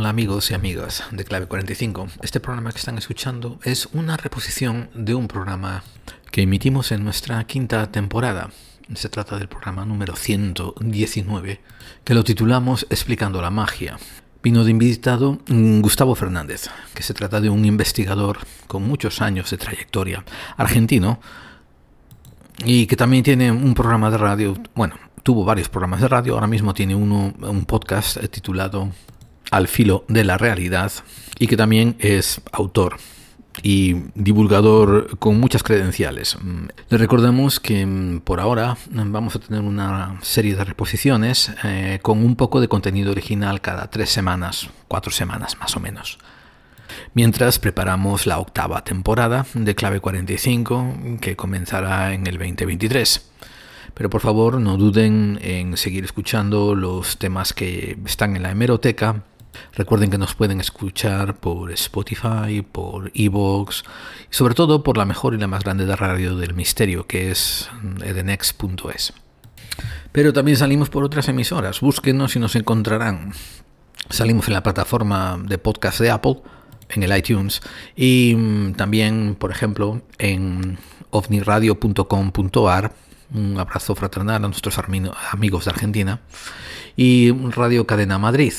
Hola 0.00 0.08
amigos 0.08 0.50
y 0.50 0.54
amigas 0.54 1.04
de 1.10 1.24
Clave 1.26 1.44
45. 1.44 2.08
Este 2.22 2.40
programa 2.40 2.72
que 2.72 2.78
están 2.78 2.96
escuchando 2.96 3.60
es 3.64 3.86
una 3.92 4.16
reposición 4.16 4.88
de 4.94 5.14
un 5.14 5.28
programa 5.28 5.84
que 6.30 6.40
emitimos 6.40 6.90
en 6.90 7.04
nuestra 7.04 7.44
quinta 7.44 7.92
temporada. 7.92 8.48
Se 8.94 9.10
trata 9.10 9.36
del 9.36 9.50
programa 9.50 9.84
número 9.84 10.16
119, 10.16 11.60
que 12.02 12.14
lo 12.14 12.24
titulamos 12.24 12.86
Explicando 12.88 13.42
la 13.42 13.50
magia. 13.50 13.98
Vino 14.42 14.64
de 14.64 14.70
invitado 14.70 15.40
Gustavo 15.46 16.14
Fernández, 16.14 16.70
que 16.94 17.02
se 17.02 17.12
trata 17.12 17.42
de 17.42 17.50
un 17.50 17.66
investigador 17.66 18.38
con 18.68 18.82
muchos 18.82 19.20
años 19.20 19.50
de 19.50 19.58
trayectoria 19.58 20.24
argentino 20.56 21.20
y 22.64 22.86
que 22.86 22.96
también 22.96 23.22
tiene 23.22 23.52
un 23.52 23.74
programa 23.74 24.10
de 24.10 24.16
radio, 24.16 24.56
bueno, 24.74 24.94
tuvo 25.22 25.44
varios 25.44 25.68
programas 25.68 26.00
de 26.00 26.08
radio, 26.08 26.32
ahora 26.36 26.46
mismo 26.46 26.72
tiene 26.72 26.94
uno, 26.94 27.34
un 27.42 27.66
podcast 27.66 28.16
titulado 28.30 28.88
al 29.50 29.68
filo 29.68 30.04
de 30.08 30.24
la 30.24 30.38
realidad 30.38 30.92
y 31.38 31.46
que 31.46 31.56
también 31.56 31.96
es 31.98 32.40
autor 32.52 32.96
y 33.62 33.94
divulgador 34.14 35.18
con 35.18 35.38
muchas 35.38 35.62
credenciales. 35.62 36.36
Le 36.88 36.98
recordamos 36.98 37.60
que 37.60 37.84
mm, 37.84 38.20
por 38.20 38.40
ahora 38.40 38.76
mm, 38.90 39.12
vamos 39.12 39.36
a 39.36 39.40
tener 39.40 39.62
una 39.62 40.18
serie 40.22 40.54
de 40.54 40.64
reposiciones 40.64 41.52
eh, 41.64 41.98
con 42.02 42.24
un 42.24 42.36
poco 42.36 42.60
de 42.60 42.68
contenido 42.68 43.10
original 43.10 43.60
cada 43.60 43.90
tres 43.90 44.10
semanas, 44.10 44.70
cuatro 44.88 45.10
semanas 45.10 45.58
más 45.58 45.76
o 45.76 45.80
menos. 45.80 46.18
Mientras 47.14 47.58
preparamos 47.58 48.26
la 48.26 48.38
octava 48.38 48.82
temporada 48.82 49.46
de 49.54 49.74
Clave 49.74 50.00
45 50.00 51.18
que 51.20 51.36
comenzará 51.36 52.14
en 52.14 52.26
el 52.26 52.38
2023. 52.38 53.26
Pero 53.94 54.08
por 54.08 54.20
favor 54.20 54.60
no 54.60 54.76
duden 54.76 55.38
en 55.42 55.76
seguir 55.76 56.04
escuchando 56.04 56.74
los 56.74 57.18
temas 57.18 57.52
que 57.52 57.98
están 58.06 58.36
en 58.36 58.42
la 58.42 58.52
hemeroteca 58.52 59.24
Recuerden 59.74 60.10
que 60.10 60.18
nos 60.18 60.34
pueden 60.34 60.60
escuchar 60.60 61.36
por 61.36 61.70
Spotify, 61.72 62.62
por 62.70 63.10
Evox 63.14 63.84
y 64.30 64.34
sobre 64.34 64.54
todo 64.54 64.82
por 64.82 64.96
la 64.96 65.04
mejor 65.04 65.34
y 65.34 65.38
la 65.38 65.46
más 65.46 65.64
grande 65.64 65.86
de 65.86 65.96
radio 65.96 66.36
del 66.36 66.54
misterio, 66.54 67.06
que 67.06 67.30
es 67.30 67.70
edenex.es. 68.04 69.12
Pero 70.12 70.32
también 70.32 70.56
salimos 70.56 70.90
por 70.90 71.04
otras 71.04 71.28
emisoras. 71.28 71.80
Búsquenos 71.80 72.34
y 72.36 72.40
nos 72.40 72.56
encontrarán. 72.56 73.32
Salimos 74.08 74.48
en 74.48 74.54
la 74.54 74.62
plataforma 74.62 75.38
de 75.42 75.58
podcast 75.58 76.00
de 76.00 76.10
Apple, 76.10 76.38
en 76.88 77.04
el 77.04 77.16
iTunes, 77.16 77.60
y 77.94 78.34
mm, 78.36 78.72
también, 78.72 79.36
por 79.38 79.52
ejemplo, 79.52 80.02
en 80.18 80.78
ovniradio.com.ar. 81.10 82.92
Un 83.32 83.60
abrazo 83.60 83.94
fraternal 83.94 84.44
a 84.44 84.48
nuestros 84.48 84.76
amigos 84.78 85.64
de 85.64 85.70
Argentina. 85.70 86.20
Y 86.96 87.30
Radio 87.30 87.86
Cadena 87.86 88.18
Madrid 88.18 88.52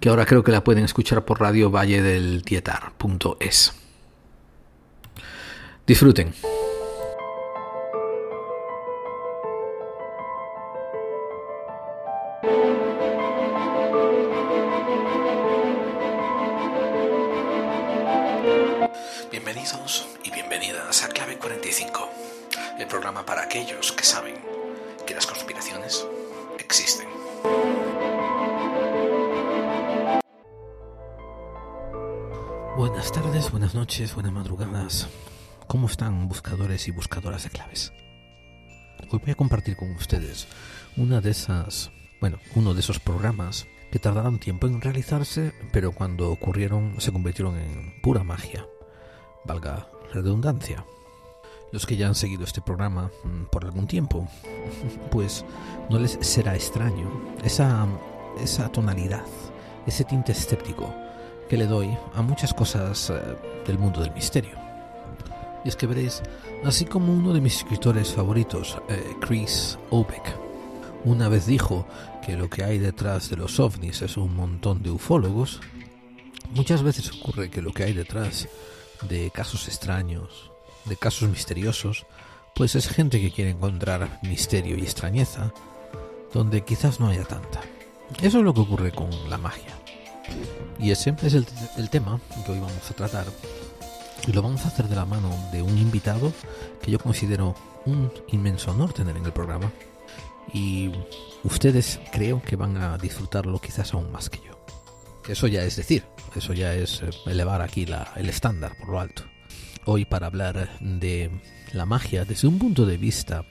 que 0.00 0.08
ahora 0.08 0.26
creo 0.26 0.42
que 0.44 0.52
la 0.52 0.64
pueden 0.64 0.84
escuchar 0.84 1.24
por 1.24 1.40
radio 1.40 1.70
valle 1.70 2.02
del. 2.02 2.42
Disfruten. 5.86 6.32
Noches, 33.84 34.14
buenas 34.14 34.32
madrugadas. 34.32 35.08
¿Cómo 35.66 35.88
están 35.88 36.26
buscadores 36.26 36.88
y 36.88 36.90
buscadoras 36.90 37.44
de 37.44 37.50
claves? 37.50 37.92
Hoy 39.10 39.18
voy 39.22 39.30
a 39.30 39.34
compartir 39.34 39.76
con 39.76 39.90
ustedes 39.90 40.48
una 40.96 41.20
de 41.20 41.30
esas, 41.32 41.90
bueno, 42.18 42.38
uno 42.54 42.72
de 42.72 42.80
esos 42.80 42.98
programas 42.98 43.66
que 43.92 43.98
tardaron 43.98 44.38
tiempo 44.38 44.66
en 44.66 44.80
realizarse, 44.80 45.52
pero 45.70 45.92
cuando 45.92 46.30
ocurrieron 46.30 46.98
se 46.98 47.12
convirtieron 47.12 47.58
en 47.58 48.00
pura 48.00 48.24
magia. 48.24 48.66
Valga 49.44 49.86
redundancia. 50.14 50.86
Los 51.70 51.84
que 51.84 51.98
ya 51.98 52.06
han 52.06 52.14
seguido 52.14 52.44
este 52.44 52.62
programa 52.62 53.10
mm, 53.22 53.50
por 53.52 53.66
algún 53.66 53.86
tiempo, 53.86 54.26
pues 55.10 55.44
no 55.90 55.98
les 55.98 56.12
será 56.22 56.54
extraño 56.54 57.36
esa, 57.44 57.86
esa 58.40 58.72
tonalidad, 58.72 59.26
ese 59.86 60.04
tinte 60.04 60.32
escéptico 60.32 61.03
que 61.48 61.56
le 61.56 61.66
doy 61.66 61.96
a 62.14 62.22
muchas 62.22 62.52
cosas 62.54 63.10
eh, 63.10 63.20
del 63.66 63.78
mundo 63.78 64.00
del 64.00 64.12
misterio. 64.12 64.58
Y 65.64 65.68
es 65.68 65.76
que 65.76 65.86
veréis, 65.86 66.22
así 66.64 66.84
como 66.84 67.12
uno 67.12 67.32
de 67.32 67.40
mis 67.40 67.56
escritores 67.56 68.12
favoritos, 68.12 68.78
eh, 68.88 69.14
Chris 69.20 69.78
Obeck, 69.90 70.36
una 71.04 71.28
vez 71.28 71.46
dijo 71.46 71.86
que 72.24 72.36
lo 72.36 72.48
que 72.48 72.64
hay 72.64 72.78
detrás 72.78 73.30
de 73.30 73.36
los 73.36 73.60
ovnis 73.60 74.02
es 74.02 74.16
un 74.16 74.34
montón 74.34 74.82
de 74.82 74.90
ufólogos, 74.90 75.60
muchas 76.54 76.82
veces 76.82 77.10
ocurre 77.12 77.50
que 77.50 77.62
lo 77.62 77.72
que 77.72 77.84
hay 77.84 77.92
detrás 77.92 78.48
de 79.08 79.30
casos 79.30 79.68
extraños, 79.68 80.50
de 80.84 80.96
casos 80.96 81.28
misteriosos, 81.28 82.06
pues 82.54 82.74
es 82.74 82.88
gente 82.88 83.20
que 83.20 83.32
quiere 83.32 83.50
encontrar 83.50 84.20
misterio 84.22 84.76
y 84.78 84.82
extrañeza 84.82 85.52
donde 86.32 86.62
quizás 86.62 87.00
no 87.00 87.08
haya 87.08 87.24
tanta. 87.24 87.60
Eso 88.20 88.38
es 88.38 88.44
lo 88.44 88.54
que 88.54 88.60
ocurre 88.60 88.92
con 88.92 89.10
la 89.28 89.38
magia. 89.38 89.83
Y 90.78 90.90
ese 90.90 91.14
es 91.22 91.34
el, 91.34 91.90
tema 91.90 92.20
que 92.44 92.52
hoy 92.52 92.60
vamos 92.60 92.90
a 92.90 92.94
tratar. 92.94 93.26
Y 94.26 94.32
lo 94.32 94.42
vamos 94.42 94.64
a 94.64 94.68
hacer 94.68 94.88
de 94.88 94.96
la 94.96 95.04
mano 95.04 95.30
de 95.52 95.62
un 95.62 95.78
invitado 95.78 96.32
que 96.82 96.90
yo 96.90 96.98
considero 96.98 97.54
un 97.86 98.12
inmenso 98.28 98.70
honor 98.70 98.92
tener 98.92 99.16
en 99.16 99.24
el 99.24 99.32
programa. 99.32 99.70
Y 100.52 100.92
ustedes 101.42 102.00
creo 102.12 102.42
que 102.42 102.56
van 102.56 102.76
a 102.76 102.98
disfrutarlo 102.98 103.60
quizás 103.60 103.94
aún 103.94 104.10
más 104.12 104.30
que 104.30 104.38
yo. 104.44 104.54
Eso 105.28 105.46
ya 105.46 105.64
es 105.64 105.76
decir, 105.76 106.04
eso 106.36 106.52
ya 106.52 106.74
es 106.74 107.00
eh, 107.02 107.10
elevar 107.26 107.62
aquí 107.62 107.86
el 108.16 108.28
estándar 108.28 108.76
por 108.78 108.90
lo 108.90 109.00
alto. 109.00 109.22
Hoy 109.86 110.04
para 110.04 110.26
hablar 110.26 110.78
de 110.80 111.30
la 111.72 111.86
magia 111.86 112.24
desde 112.24 112.46
un 112.46 112.58
punto 112.58 112.84
de 112.84 112.98
vista 112.98 113.44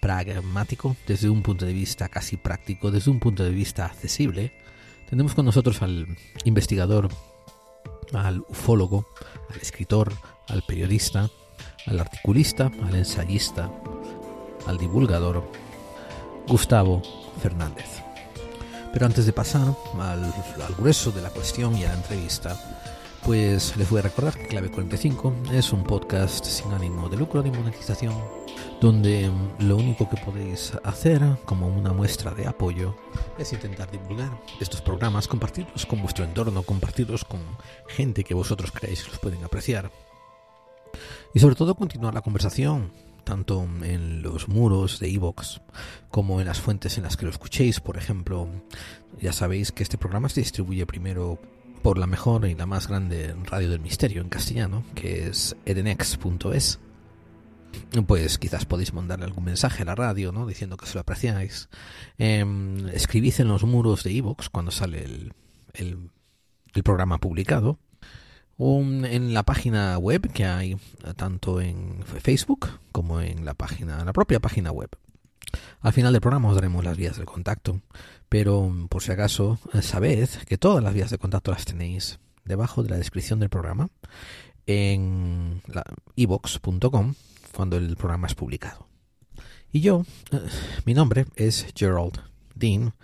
pragmático, 0.00 0.96
desde 1.06 1.28
un 1.28 1.42
punto 1.42 1.64
de 1.64 1.72
vista 1.72 2.08
casi 2.08 2.36
práctico, 2.36 2.90
desde 2.90 3.10
un 3.10 3.18
punto 3.18 3.44
de 3.44 3.50
vista 3.50 3.86
accesible, 3.86 4.52
tenemos 5.08 5.34
con 5.34 5.44
nosotros 5.44 5.82
al 5.82 6.06
investigador, 6.44 7.08
al 8.12 8.40
ufólogo, 8.48 9.06
al 9.50 9.60
escritor, 9.60 10.12
al 10.48 10.62
periodista, 10.62 11.30
al 11.86 12.00
articulista, 12.00 12.70
al 12.82 12.94
ensayista, 12.94 13.70
al 14.66 14.78
divulgador, 14.78 15.44
Gustavo 16.46 17.02
Fernández. 17.40 18.02
Pero 18.92 19.06
antes 19.06 19.26
de 19.26 19.32
pasar 19.32 19.74
al, 20.00 20.32
grueso 20.78 21.10
de 21.10 21.22
la 21.22 21.30
cuestión 21.30 21.76
y 21.76 21.84
a 21.84 21.88
la 21.88 21.94
entrevista, 21.94 22.58
pues 23.24 23.76
les 23.76 23.90
voy 23.90 23.98
a 23.98 24.02
recordar 24.02 24.34
que 24.34 24.46
Clave 24.46 24.70
45 24.70 25.34
es 25.52 25.72
un 25.72 25.84
podcast 25.84 26.44
sin 26.44 26.72
ánimo 26.72 27.08
de 27.08 27.16
lucro 27.16 27.42
ni 27.42 27.50
monetización, 27.50 28.14
donde 28.80 29.30
lo 29.58 29.76
único 29.76 30.08
que 30.08 30.16
podéis 30.16 30.72
hacer 30.84 31.22
como 31.44 31.66
una 31.68 31.92
muestra 31.92 32.32
de 32.32 32.46
apoyo 32.46 32.96
es 33.38 33.52
intentar 33.52 33.90
divulgar 33.90 34.40
estos 34.60 34.82
programas, 34.82 35.28
compartirlos 35.28 35.86
con 35.86 36.02
vuestro 36.02 36.24
entorno, 36.24 36.62
compartirlos 36.62 37.24
con 37.24 37.40
gente 37.88 38.24
que 38.24 38.34
vosotros 38.34 38.70
creéis 38.72 39.02
que 39.02 39.10
los 39.10 39.18
pueden 39.18 39.44
apreciar. 39.44 39.90
Y 41.34 41.40
sobre 41.40 41.54
todo 41.54 41.74
continuar 41.74 42.14
la 42.14 42.22
conversación, 42.22 42.92
tanto 43.24 43.66
en 43.82 44.22
los 44.22 44.48
muros 44.48 45.00
de 45.00 45.10
Evox 45.10 45.60
como 46.10 46.40
en 46.40 46.46
las 46.46 46.60
fuentes 46.60 46.96
en 46.96 47.04
las 47.04 47.16
que 47.16 47.24
lo 47.24 47.30
escuchéis. 47.30 47.80
Por 47.80 47.96
ejemplo, 47.96 48.48
ya 49.20 49.32
sabéis 49.32 49.72
que 49.72 49.82
este 49.82 49.98
programa 49.98 50.28
se 50.28 50.40
distribuye 50.40 50.86
primero 50.86 51.38
por 51.82 51.98
la 51.98 52.06
mejor 52.06 52.46
y 52.46 52.54
la 52.54 52.66
más 52.66 52.88
grande 52.88 53.34
radio 53.44 53.68
del 53.68 53.80
misterio 53.80 54.22
en 54.22 54.28
castellano, 54.28 54.84
que 54.94 55.28
es 55.28 55.56
edenex.es 55.64 56.78
pues 58.06 58.38
quizás 58.38 58.64
podéis 58.64 58.92
mandarle 58.92 59.24
algún 59.24 59.44
mensaje 59.44 59.82
a 59.82 59.86
la 59.86 59.94
radio, 59.94 60.32
¿no? 60.32 60.46
Diciendo 60.46 60.76
que 60.76 60.86
se 60.86 60.94
lo 60.94 61.00
apreciáis. 61.00 61.68
Eh, 62.18 62.44
escribid 62.92 63.34
en 63.40 63.48
los 63.48 63.64
muros 63.64 64.04
de 64.04 64.12
iVoox 64.12 64.48
cuando 64.50 64.70
sale 64.70 65.04
el, 65.04 65.32
el, 65.74 66.10
programa 66.82 67.18
publicado. 67.18 67.78
En 68.58 69.34
la 69.34 69.42
página 69.42 69.98
web 69.98 70.30
que 70.32 70.46
hay 70.46 70.76
tanto 71.16 71.60
en 71.60 72.02
Facebook 72.04 72.68
como 72.92 73.20
en 73.20 73.44
la 73.44 73.54
página, 73.54 74.02
la 74.04 74.12
propia 74.12 74.40
página 74.40 74.72
web. 74.72 74.90
Al 75.80 75.92
final 75.92 76.12
del 76.12 76.22
programa 76.22 76.48
os 76.48 76.54
daremos 76.54 76.84
las 76.84 76.96
vías 76.96 77.18
de 77.18 77.24
contacto, 77.24 77.80
pero 78.28 78.72
por 78.88 79.02
si 79.02 79.12
acaso 79.12 79.58
sabed 79.82 80.28
que 80.46 80.58
todas 80.58 80.82
las 80.82 80.94
vías 80.94 81.10
de 81.10 81.18
contacto 81.18 81.50
las 81.50 81.64
tenéis 81.64 82.18
debajo 82.44 82.82
de 82.82 82.90
la 82.90 82.96
descripción 82.96 83.40
del 83.40 83.50
programa 83.50 83.88
en 84.66 85.62
iVoox.com 86.16 87.14
cuando 87.56 87.76
el 87.76 87.96
programa 87.96 88.26
es 88.26 88.34
publicado. 88.34 88.86
Y 89.72 89.80
yo, 89.80 90.04
eh, 90.30 90.40
mi 90.84 90.94
nombre 90.94 91.26
es 91.36 91.66
Gerald, 91.74 92.20
Dean, 92.54 92.94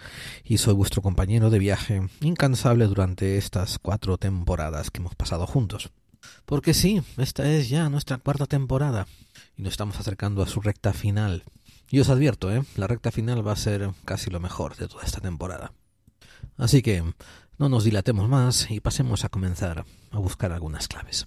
y 0.45 0.59
soy 0.59 0.75
vuestro 0.75 1.03
compañero 1.03 1.51
de 1.51 1.59
viaje 1.59 2.09
incansable 2.21 2.87
durante 2.87 3.39
estas 3.39 3.79
cuatro 3.79 4.19
temporadas 4.19 4.91
que 4.91 5.01
hemos 5.01 5.15
pasado 5.15 5.47
juntos. 5.47 5.91
Porque 6.45 6.75
sí, 6.75 7.03
esta 7.17 7.51
es 7.51 7.69
ya 7.69 7.89
nuestra 7.89 8.19
cuarta 8.19 8.47
temporada, 8.47 9.07
y 9.57 9.63
nos 9.63 9.73
estamos 9.73 9.99
acercando 9.99 10.43
a 10.43 10.47
su 10.47 10.61
recta 10.61 10.93
final. 10.93 11.45
Y 11.91 12.01
os 12.01 12.09
advierto, 12.09 12.53
¿eh? 12.53 12.63
la 12.77 12.87
recta 12.87 13.11
final 13.11 13.47
va 13.47 13.53
a 13.53 13.57
ser 13.57 13.91
casi 14.05 14.31
lo 14.31 14.41
mejor 14.41 14.77
de 14.77 14.89
toda 14.89 15.05
esta 15.05 15.21
temporada. 15.21 15.73
Así 16.57 16.81
que 16.81 17.03
no 17.59 17.69
nos 17.69 17.85
dilatemos 17.85 18.29
más 18.29 18.71
y 18.71 18.81
pasemos 18.81 19.25
a 19.25 19.29
comenzar 19.29 19.85
a 20.11 20.19
buscar 20.19 20.53
algunas 20.53 20.89
claves. 20.89 21.27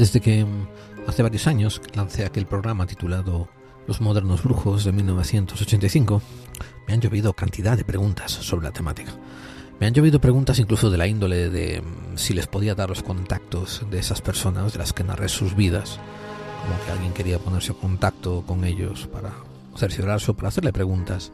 Desde 0.00 0.22
que 0.22 0.46
mm, 0.46 1.08
hace 1.08 1.22
varios 1.22 1.46
años 1.46 1.82
lancé 1.92 2.24
aquel 2.24 2.46
programa 2.46 2.86
titulado 2.86 3.50
Los 3.86 4.00
modernos 4.00 4.42
brujos 4.42 4.82
de 4.84 4.92
1985, 4.92 6.22
me 6.88 6.94
han 6.94 7.02
llovido 7.02 7.34
cantidad 7.34 7.76
de 7.76 7.84
preguntas 7.84 8.32
sobre 8.32 8.64
la 8.64 8.72
temática. 8.72 9.12
Me 9.78 9.86
han 9.86 9.92
llovido 9.92 10.18
preguntas 10.18 10.58
incluso 10.58 10.90
de 10.90 10.96
la 10.96 11.06
índole 11.06 11.50
de 11.50 11.82
mm, 11.82 12.16
si 12.16 12.32
les 12.32 12.46
podía 12.46 12.74
dar 12.74 12.88
los 12.88 13.02
contactos 13.02 13.84
de 13.90 13.98
esas 13.98 14.22
personas 14.22 14.72
de 14.72 14.78
las 14.78 14.94
que 14.94 15.04
narré 15.04 15.28
sus 15.28 15.54
vidas, 15.54 16.00
como 16.62 16.82
que 16.82 16.92
alguien 16.92 17.12
quería 17.12 17.38
ponerse 17.38 17.72
en 17.72 17.78
contacto 17.78 18.42
con 18.46 18.64
ellos 18.64 19.06
para 19.06 19.34
cerciorarse 19.76 20.30
o 20.30 20.34
para 20.34 20.48
hacerle 20.48 20.72
preguntas, 20.72 21.30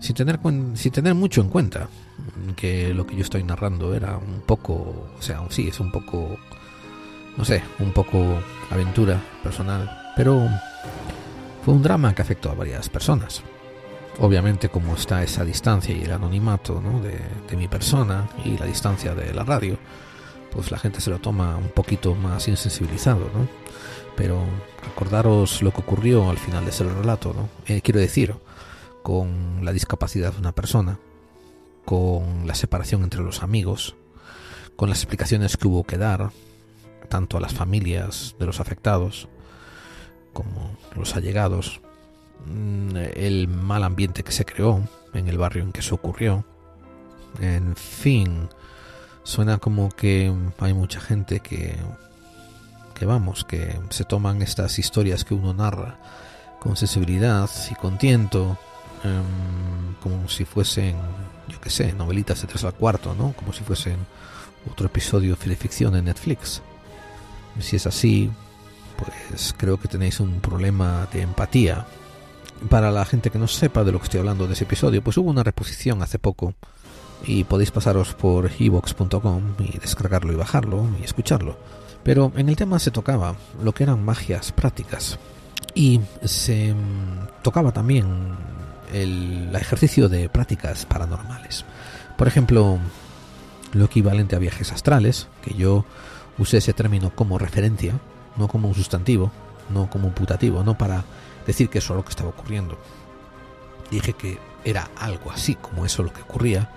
sin 0.00 0.16
tener, 0.16 0.40
sin 0.74 0.90
tener 0.90 1.14
mucho 1.14 1.40
en 1.40 1.50
cuenta 1.50 1.88
que 2.56 2.92
lo 2.92 3.06
que 3.06 3.14
yo 3.14 3.22
estoy 3.22 3.44
narrando 3.44 3.94
era 3.94 4.18
un 4.18 4.40
poco, 4.40 5.08
o 5.16 5.22
sea, 5.22 5.46
sí, 5.50 5.68
es 5.68 5.78
un 5.78 5.92
poco 5.92 6.36
no 7.36 7.44
sé, 7.44 7.62
un 7.78 7.92
poco 7.92 8.40
aventura 8.70 9.20
personal, 9.42 10.12
pero 10.16 10.48
fue 11.64 11.74
un 11.74 11.82
drama 11.82 12.14
que 12.14 12.22
afectó 12.22 12.50
a 12.50 12.54
varias 12.54 12.88
personas. 12.88 13.42
Obviamente 14.18 14.68
como 14.70 14.94
está 14.94 15.22
esa 15.22 15.44
distancia 15.44 15.94
y 15.94 16.02
el 16.02 16.12
anonimato 16.12 16.82
de, 17.02 17.56
mi 17.56 17.68
persona 17.68 18.28
y 18.44 18.56
la 18.56 18.64
distancia 18.64 19.14
de 19.14 19.34
la 19.34 19.44
radio, 19.44 19.76
pues 20.50 20.70
la 20.70 20.78
gente 20.78 21.00
se 21.00 21.10
lo 21.10 21.18
toma 21.18 21.56
un 21.56 21.68
poquito 21.68 22.14
más 22.14 22.48
insensibilizado, 22.48 23.30
¿no? 23.34 23.46
Pero 24.16 24.42
recordaros 24.82 25.60
lo 25.60 25.70
que 25.72 25.80
ocurrió 25.80 26.30
al 26.30 26.38
final 26.38 26.64
de 26.64 26.70
ese 26.70 26.84
relato, 26.84 27.34
¿no? 27.34 27.50
Eh, 27.66 27.82
quiero 27.82 28.00
decir, 28.00 28.34
con 29.02 29.62
la 29.62 29.72
discapacidad 29.72 30.32
de 30.32 30.38
una 30.38 30.52
persona, 30.52 30.98
con 31.84 32.46
la 32.46 32.54
separación 32.54 33.02
entre 33.02 33.20
los 33.20 33.42
amigos, 33.42 33.96
con 34.76 34.88
las 34.88 34.98
explicaciones 34.98 35.58
que 35.58 35.68
hubo 35.68 35.84
que 35.84 35.98
dar, 35.98 36.30
tanto 37.06 37.36
a 37.36 37.40
las 37.40 37.54
familias 37.54 38.34
de 38.38 38.46
los 38.46 38.60
afectados 38.60 39.28
como 40.32 40.76
los 40.94 41.16
allegados, 41.16 41.80
mm, 42.46 42.96
el 43.14 43.48
mal 43.48 43.84
ambiente 43.84 44.22
que 44.22 44.32
se 44.32 44.44
creó 44.44 44.82
en 45.14 45.28
el 45.28 45.38
barrio 45.38 45.62
en 45.62 45.72
que 45.72 45.82
se 45.82 45.94
ocurrió. 45.94 46.44
En 47.40 47.74
fin, 47.76 48.48
suena 49.22 49.58
como 49.58 49.88
que 49.88 50.32
hay 50.58 50.74
mucha 50.74 51.00
gente 51.00 51.40
que, 51.40 51.76
que 52.94 53.06
vamos, 53.06 53.44
que 53.44 53.78
se 53.90 54.04
toman 54.04 54.42
estas 54.42 54.78
historias 54.78 55.24
que 55.24 55.34
uno 55.34 55.54
narra 55.54 55.98
con 56.60 56.76
sensibilidad 56.76 57.48
y 57.70 57.74
con 57.74 57.98
tiento, 57.98 58.58
em, 59.04 59.94
como 60.02 60.28
si 60.28 60.44
fuesen, 60.44 60.96
yo 61.48 61.60
qué 61.60 61.70
sé, 61.70 61.92
novelitas 61.92 62.40
de 62.40 62.48
tres 62.48 62.64
al 62.64 62.74
cuarto, 62.74 63.14
¿no? 63.14 63.32
Como 63.32 63.52
si 63.52 63.62
fuesen 63.64 63.98
otro 64.70 64.86
episodio 64.86 65.36
de 65.36 65.56
ficción 65.56 65.96
en 65.96 66.06
Netflix. 66.06 66.62
Si 67.60 67.76
es 67.76 67.86
así, 67.86 68.30
pues 68.96 69.54
creo 69.56 69.78
que 69.78 69.88
tenéis 69.88 70.20
un 70.20 70.40
problema 70.40 71.08
de 71.12 71.22
empatía. 71.22 71.86
Para 72.70 72.90
la 72.90 73.04
gente 73.04 73.30
que 73.30 73.38
no 73.38 73.48
sepa 73.48 73.84
de 73.84 73.92
lo 73.92 73.98
que 73.98 74.04
estoy 74.04 74.20
hablando 74.20 74.46
de 74.46 74.54
ese 74.54 74.64
episodio, 74.64 75.02
pues 75.02 75.18
hubo 75.18 75.30
una 75.30 75.42
reposición 75.42 76.02
hace 76.02 76.18
poco 76.18 76.54
y 77.24 77.44
podéis 77.44 77.70
pasaros 77.70 78.14
por 78.14 78.50
evox.com 78.58 79.42
y 79.58 79.78
descargarlo 79.78 80.32
y 80.32 80.36
bajarlo 80.36 80.86
y 81.00 81.04
escucharlo. 81.04 81.58
Pero 82.02 82.32
en 82.36 82.48
el 82.48 82.56
tema 82.56 82.78
se 82.78 82.90
tocaba 82.90 83.34
lo 83.62 83.72
que 83.72 83.82
eran 83.82 84.04
magias 84.04 84.52
prácticas 84.52 85.18
y 85.74 86.00
se 86.24 86.72
mm, 86.72 87.42
tocaba 87.42 87.72
también 87.72 88.06
el 88.92 89.54
ejercicio 89.54 90.08
de 90.08 90.28
prácticas 90.28 90.86
paranormales. 90.86 91.64
Por 92.16 92.28
ejemplo, 92.28 92.78
lo 93.72 93.84
equivalente 93.84 94.36
a 94.36 94.38
viajes 94.38 94.72
astrales, 94.72 95.28
que 95.42 95.54
yo 95.54 95.84
usé 96.38 96.58
ese 96.58 96.72
término 96.72 97.10
como 97.14 97.38
referencia, 97.38 97.98
no 98.36 98.48
como 98.48 98.68
un 98.68 98.74
sustantivo, 98.74 99.30
no 99.70 99.88
como 99.90 100.08
un 100.08 100.14
putativo, 100.14 100.62
no 100.62 100.76
para 100.76 101.04
decir 101.46 101.68
que 101.68 101.78
eso 101.78 101.92
es 101.92 101.96
lo 101.96 102.04
que 102.04 102.10
estaba 102.10 102.30
ocurriendo. 102.30 102.78
Dije 103.90 104.12
que 104.12 104.38
era 104.64 104.90
algo 104.96 105.30
así 105.30 105.54
como 105.54 105.86
eso 105.86 106.02
lo 106.02 106.12
que 106.12 106.22
ocurría, 106.22 106.70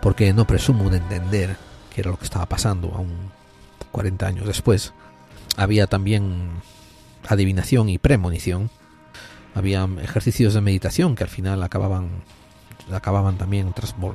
porque 0.00 0.32
no 0.32 0.46
presumo 0.46 0.90
de 0.90 0.98
entender 0.98 1.56
que 1.94 2.00
era 2.00 2.10
lo 2.10 2.18
que 2.18 2.24
estaba 2.24 2.46
pasando 2.46 2.92
aún 2.94 3.30
40 3.90 4.26
años 4.26 4.46
después. 4.46 4.92
Había 5.56 5.86
también 5.86 6.50
adivinación 7.28 7.88
y 7.88 7.98
premonición. 7.98 8.70
Había 9.54 9.86
ejercicios 10.00 10.54
de 10.54 10.62
meditación 10.62 11.14
que 11.14 11.24
al 11.24 11.30
final 11.30 11.62
acababan 11.62 12.22
acababan 12.90 13.38
también 13.38 13.72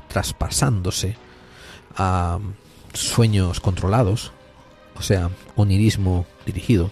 traspasándose 0.09 1.15
a 1.95 2.39
sueños 2.93 3.59
controlados 3.59 4.33
o 4.97 5.01
sea, 5.01 5.29
onirismo 5.55 6.25
dirigido. 6.45 6.89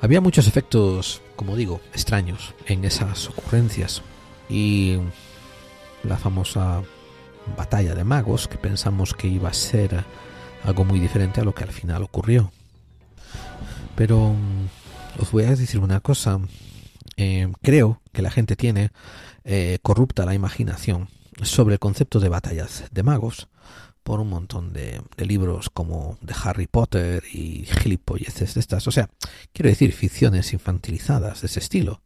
Había 0.00 0.20
muchos 0.20 0.46
efectos, 0.46 1.22
como 1.36 1.56
digo, 1.56 1.80
extraños 1.92 2.54
en 2.66 2.84
esas 2.84 3.28
ocurrencias 3.28 4.02
y 4.48 4.98
la 6.02 6.16
famosa 6.16 6.82
batalla 7.56 7.94
de 7.94 8.04
magos 8.04 8.48
que 8.48 8.58
pensamos 8.58 9.14
que 9.14 9.28
iba 9.28 9.48
a 9.48 9.54
ser 9.54 10.04
algo 10.64 10.84
muy 10.84 11.00
diferente 11.00 11.40
a 11.40 11.44
lo 11.44 11.54
que 11.54 11.64
al 11.64 11.72
final 11.72 12.02
ocurrió. 12.02 12.50
Pero 13.94 14.34
mm, 14.34 15.22
os 15.22 15.30
voy 15.32 15.44
a 15.44 15.56
decir 15.56 15.80
una 15.80 16.00
cosa. 16.00 16.40
Eh, 17.16 17.50
creo 17.62 18.02
que 18.12 18.20
la 18.20 18.30
gente 18.30 18.56
tiene 18.56 18.90
eh, 19.44 19.78
corrupta 19.82 20.26
la 20.26 20.34
imaginación 20.34 21.08
sobre 21.40 21.74
el 21.74 21.78
concepto 21.78 22.20
de 22.20 22.28
batallas 22.28 22.84
de 22.90 23.02
magos 23.02 23.48
por 24.06 24.20
un 24.20 24.28
montón 24.28 24.72
de, 24.72 25.02
libros 25.18 25.68
como 25.68 26.16
de 26.20 26.32
Harry 26.44 26.68
Potter 26.68 27.24
y 27.32 27.64
gilipolleces 27.64 28.54
de 28.54 28.60
estas. 28.60 28.86
O 28.86 28.92
sea, 28.92 29.10
quiero 29.52 29.68
decir, 29.68 29.92
ficciones 29.92 30.52
infantilizadas 30.52 31.40
de 31.40 31.48
ese 31.48 31.58
estilo, 31.58 32.02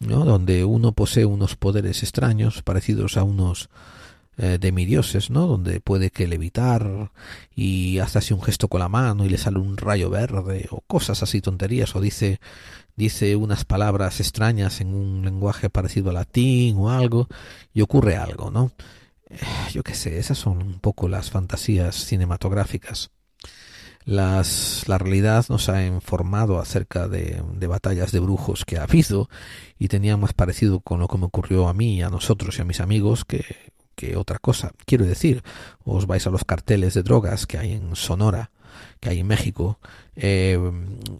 ¿no? 0.00 0.24
Donde 0.24 0.64
uno 0.64 0.90
posee 0.90 1.24
unos 1.24 1.54
poderes 1.54 2.02
extraños 2.02 2.62
parecidos 2.62 3.16
a 3.16 3.22
unos 3.22 3.68
eh, 4.38 4.58
demidioses, 4.60 5.30
¿no? 5.30 5.46
Donde 5.46 5.78
puede 5.78 6.10
que 6.10 6.26
levitar 6.26 7.12
y 7.54 8.00
hace 8.00 8.18
así 8.18 8.34
un 8.34 8.42
gesto 8.42 8.66
con 8.66 8.80
la 8.80 8.88
mano 8.88 9.24
y 9.24 9.28
le 9.28 9.38
sale 9.38 9.60
un 9.60 9.76
rayo 9.76 10.10
verde 10.10 10.66
o 10.72 10.80
cosas 10.80 11.22
así 11.22 11.40
tonterías 11.40 11.94
o 11.94 12.00
dice 12.00 12.40
dice 12.96 13.36
unas 13.36 13.64
palabras 13.64 14.18
extrañas 14.18 14.80
en 14.80 14.94
un 14.94 15.22
lenguaje 15.24 15.70
parecido 15.70 16.08
al 16.08 16.16
latín 16.16 16.76
o 16.76 16.90
algo 16.90 17.28
y 17.72 17.82
ocurre 17.82 18.16
algo, 18.16 18.50
¿no? 18.50 18.72
yo 19.72 19.82
qué 19.82 19.94
sé, 19.94 20.18
esas 20.18 20.38
son 20.38 20.62
un 20.62 20.78
poco 20.78 21.08
las 21.08 21.30
fantasías 21.30 21.96
cinematográficas. 21.96 23.10
Las, 24.04 24.84
la 24.86 24.98
realidad 24.98 25.46
nos 25.48 25.68
ha 25.68 25.84
informado 25.84 26.60
acerca 26.60 27.08
de, 27.08 27.42
de, 27.54 27.66
batallas 27.66 28.12
de 28.12 28.20
brujos 28.20 28.64
que 28.64 28.78
ha 28.78 28.84
habido 28.84 29.28
y 29.80 29.88
tenía 29.88 30.16
más 30.16 30.32
parecido 30.32 30.78
con 30.78 31.00
lo 31.00 31.08
que 31.08 31.18
me 31.18 31.24
ocurrió 31.24 31.66
a 31.66 31.74
mí, 31.74 32.02
a 32.02 32.08
nosotros 32.08 32.56
y 32.56 32.62
a 32.62 32.64
mis 32.64 32.78
amigos 32.78 33.24
que, 33.24 33.44
que 33.96 34.16
otra 34.16 34.38
cosa. 34.38 34.70
Quiero 34.84 35.04
decir, 35.04 35.42
os 35.84 36.06
vais 36.06 36.24
a 36.24 36.30
los 36.30 36.44
carteles 36.44 36.94
de 36.94 37.02
drogas 37.02 37.46
que 37.46 37.58
hay 37.58 37.72
en 37.72 37.96
Sonora 37.96 38.52
que 39.00 39.10
hay 39.10 39.20
en 39.20 39.26
México 39.26 39.78
eh, 40.14 40.58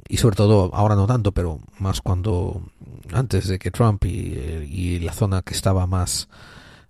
y 0.08 0.16
sobre 0.18 0.36
todo 0.36 0.74
ahora 0.74 0.94
no 0.94 1.06
tanto 1.06 1.32
pero 1.32 1.60
más 1.78 2.00
cuando 2.00 2.62
antes 3.12 3.48
de 3.48 3.58
que 3.58 3.70
Trump 3.70 4.04
y, 4.04 4.98
la 5.00 5.12
zona 5.12 5.42
que 5.42 5.54
estaba 5.54 5.86
más 5.86 6.28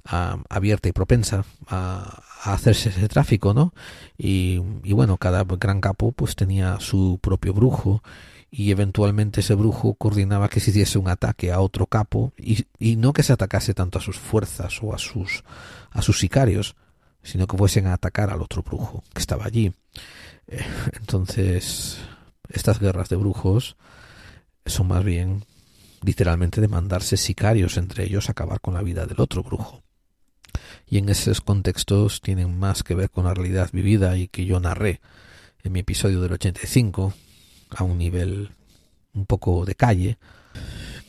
abierta 0.09 0.89
y 0.89 0.93
propensa 0.93 1.45
a, 1.69 2.23
hacerse 2.45 2.91
ese 2.91 3.09
tráfico 3.09 3.55
no 3.55 3.75
y, 4.17 4.59
bueno 4.93 5.17
cada 5.17 5.43
gran 5.45 5.81
capo 5.81 6.13
pues 6.13 6.37
tenía 6.37 6.79
su 6.79 7.19
propio 7.21 7.53
brujo 7.53 8.03
y 8.51 8.71
eventualmente 8.71 9.41
ese 9.41 9.55
brujo 9.55 9.95
coordinaba 9.95 10.49
que 10.49 10.61
se 10.61 10.71
hiciese 10.71 10.99
un 10.99 11.09
ataque 11.09 11.51
a 11.51 11.61
otro 11.61 11.87
capo 11.87 12.33
y, 12.39 12.65
y, 12.79 12.97
no 12.97 13.13
que 13.13 13.25
se 13.25 13.33
atacase 13.33 13.75
tanto 13.75 13.99
a 13.99 14.03
sus 14.03 14.19
fuerzas 14.19 14.79
o 14.83 14.95
a 14.95 14.99
sus 14.99 15.43
a 15.91 16.03
sus 16.03 16.21
sicarios 16.21 16.77
sino 17.27 17.49
que 17.49 17.57
fuesen 17.57 17.89
a 17.89 17.95
atacar 17.95 18.31
al 18.31 18.41
otro 18.41 18.63
brujo 18.63 19.03
que 19.13 19.21
estaba 19.21 19.45
allí. 19.45 19.73
Eh, 20.47 20.65
entonces 21.01 21.99
estas 22.49 22.79
guerras 22.79 23.09
de 23.09 23.17
brujos 23.17 23.77
son 24.65 24.89
más 24.89 25.05
bien 25.05 25.45
literalmente 26.03 26.61
de 26.61 26.69
mandarse 26.69 27.17
sicarios 27.17 27.77
entre 27.77 28.05
ellos 28.05 28.29
a 28.29 28.33
acabar 28.33 28.61
con 28.61 28.75
la 28.75 28.83
vida 28.83 29.07
del 29.07 29.21
otro 29.21 29.43
brujo 29.43 29.83
y 30.89 30.99
en 30.99 31.09
esos 31.09 31.41
contextos 31.41 32.21
tienen 32.21 32.59
más 32.59 32.83
que 32.83 32.95
ver 32.95 33.11
con 33.11 33.25
la 33.25 33.35
realidad 33.35 33.71
vivida 33.73 34.17
y 34.17 34.29
que 34.29 34.47
yo 34.47 34.61
narré 34.61 35.01
en 35.65 35.73
mi 35.73 35.81
episodio 35.81 36.21
del 36.21 36.33
85 36.33 37.13
a 37.71 37.85
un 37.85 37.99
nivel 37.99 38.51
un 39.15 39.27
poco 39.27 39.65
de 39.65 39.75
calle, 39.75 40.19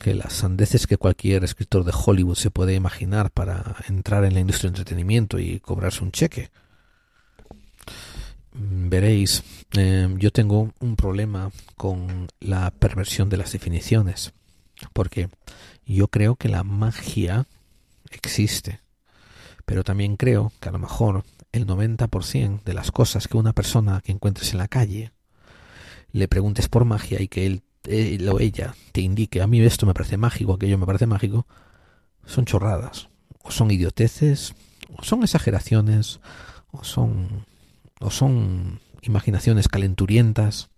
que 0.00 0.14
las 0.14 0.32
sandeces 0.32 0.86
que 0.86 0.96
cualquier 0.96 1.44
escritor 1.44 1.84
de 1.84 1.92
Hollywood 1.94 2.36
se 2.36 2.50
puede 2.50 2.74
imaginar 2.74 3.30
para 3.30 3.76
entrar 3.88 4.24
en 4.24 4.34
la 4.34 4.40
industria 4.40 4.70
del 4.70 4.80
entretenimiento 4.80 5.38
y 5.38 5.60
cobrarse 5.60 6.02
un 6.02 6.12
cheque. 6.12 6.50
Mm, 8.52 8.88
veréis, 8.88 9.42
eh, 9.76 10.08
yo 10.18 10.30
tengo 10.32 10.72
un 10.80 10.96
problema 10.96 11.50
con 11.76 12.28
la 12.40 12.70
perversión 12.70 13.28
de 13.28 13.36
las 13.36 13.52
definiciones, 13.52 14.32
porque 14.92 15.28
yo 15.86 16.08
creo 16.08 16.36
que 16.36 16.48
la 16.48 16.64
magia 16.64 17.46
existe, 18.10 18.80
pero 19.68 19.84
también 19.84 20.16
creo 20.16 20.50
que 20.60 20.70
a 20.70 20.72
lo 20.72 20.78
mejor 20.78 21.24
el 21.52 21.66
90% 21.66 22.62
de 22.64 22.72
las 22.72 22.90
cosas 22.90 23.28
que 23.28 23.36
una 23.36 23.52
persona 23.52 24.00
que 24.00 24.12
encuentres 24.12 24.52
en 24.52 24.58
la 24.58 24.66
calle 24.66 25.12
le 26.10 26.26
preguntes 26.26 26.70
por 26.70 26.86
magia 26.86 27.20
y 27.20 27.28
que 27.28 27.44
él 27.44 27.62
o 28.30 28.40
ella 28.40 28.74
te 28.92 29.02
indique 29.02 29.42
a 29.42 29.46
mí 29.46 29.60
esto 29.60 29.84
me 29.84 29.92
parece 29.92 30.16
mágico, 30.16 30.54
aquello 30.54 30.78
me 30.78 30.86
parece 30.86 31.06
mágico, 31.06 31.46
son 32.24 32.46
chorradas, 32.46 33.10
o 33.42 33.50
son 33.50 33.70
idioteces, 33.70 34.54
o 34.96 35.04
son 35.04 35.22
exageraciones, 35.22 36.20
o 36.70 36.82
son 36.82 37.44
o 38.00 38.10
son 38.10 38.80
imaginaciones 39.02 39.68
calenturientas, 39.68 40.70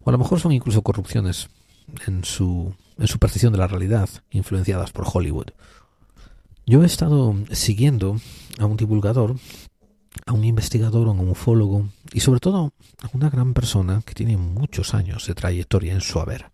o 0.00 0.10
a 0.10 0.12
lo 0.12 0.18
mejor 0.18 0.40
son 0.40 0.50
incluso 0.50 0.82
corrupciones 0.82 1.50
en 2.08 2.24
su 2.24 2.74
en 2.98 3.06
su 3.06 3.20
percepción 3.20 3.52
de 3.52 3.60
la 3.60 3.68
realidad, 3.68 4.08
influenciadas 4.32 4.90
por 4.90 5.06
Hollywood. 5.06 5.52
Yo 6.68 6.82
he 6.82 6.86
estado 6.86 7.34
siguiendo 7.50 8.20
a 8.58 8.66
un 8.66 8.76
divulgador 8.76 9.36
a 10.26 10.34
un 10.34 10.44
investigador, 10.44 11.08
a 11.08 11.12
un 11.12 11.30
ufólogo 11.30 11.88
y 12.12 12.20
sobre 12.20 12.40
todo 12.40 12.74
a 13.00 13.10
una 13.14 13.30
gran 13.30 13.54
persona 13.54 14.02
que 14.04 14.12
tiene 14.12 14.36
muchos 14.36 14.92
años 14.92 15.26
de 15.26 15.34
trayectoria 15.34 15.94
en 15.94 16.02
su 16.02 16.20
haber. 16.20 16.50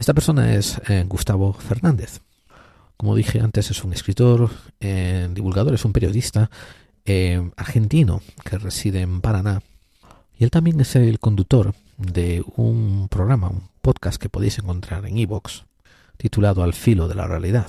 Esta 0.00 0.14
persona 0.14 0.52
es 0.56 0.80
eh, 0.88 1.04
Gustavo 1.06 1.52
Fernández. 1.52 2.22
Como 2.96 3.14
dije 3.14 3.38
antes, 3.38 3.70
es 3.70 3.84
un 3.84 3.92
escritor, 3.92 4.50
eh, 4.80 5.28
divulgador, 5.32 5.74
es 5.74 5.84
un 5.84 5.92
periodista 5.92 6.50
eh, 7.04 7.48
argentino 7.56 8.22
que 8.44 8.58
reside 8.58 9.02
en 9.02 9.20
Paraná. 9.20 9.62
Y 10.36 10.42
él 10.42 10.50
también 10.50 10.80
es 10.80 10.96
el 10.96 11.20
conductor 11.20 11.72
de 11.98 12.44
un 12.56 13.06
programa, 13.08 13.50
un 13.50 13.68
podcast 13.80 14.20
que 14.20 14.28
podéis 14.28 14.58
encontrar 14.58 15.06
en 15.06 15.18
Evox, 15.18 15.66
titulado 16.16 16.64
Al 16.64 16.74
filo 16.74 17.06
de 17.06 17.14
la 17.14 17.28
realidad. 17.28 17.68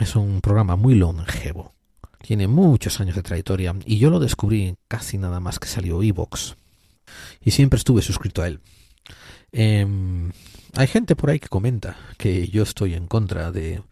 Es 0.00 0.16
un 0.16 0.40
programa 0.40 0.74
muy 0.76 0.96
longevo 0.96 1.74
tiene 2.22 2.48
muchos 2.48 3.00
años 3.00 3.16
de 3.16 3.22
trayectoria 3.22 3.74
y 3.84 3.98
yo 3.98 4.10
lo 4.10 4.20
descubrí 4.20 4.76
casi 4.88 5.18
nada 5.18 5.40
más 5.40 5.58
que 5.58 5.68
salió 5.68 6.02
Evox. 6.02 6.56
Y 7.40 7.50
siempre 7.50 7.78
estuve 7.78 8.02
suscrito 8.02 8.42
a 8.42 8.48
él. 8.48 8.60
Em, 9.52 10.30
hay 10.76 10.86
gente 10.86 11.16
por 11.16 11.30
ahí 11.30 11.40
que 11.40 11.48
comenta 11.48 11.96
que 12.18 12.48
yo 12.48 12.62
estoy 12.62 12.94
en 12.94 13.06
contra 13.06 13.50
de, 13.50 13.82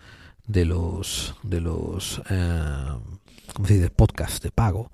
de 0.46 0.64
los 0.64 1.34
de 1.42 1.60
los 1.60 2.22
eh, 2.30 2.92
¿cómo 3.54 3.66
se 3.66 3.74
dice? 3.74 3.90
podcasts 3.90 4.40
de 4.40 4.52
pago 4.52 4.92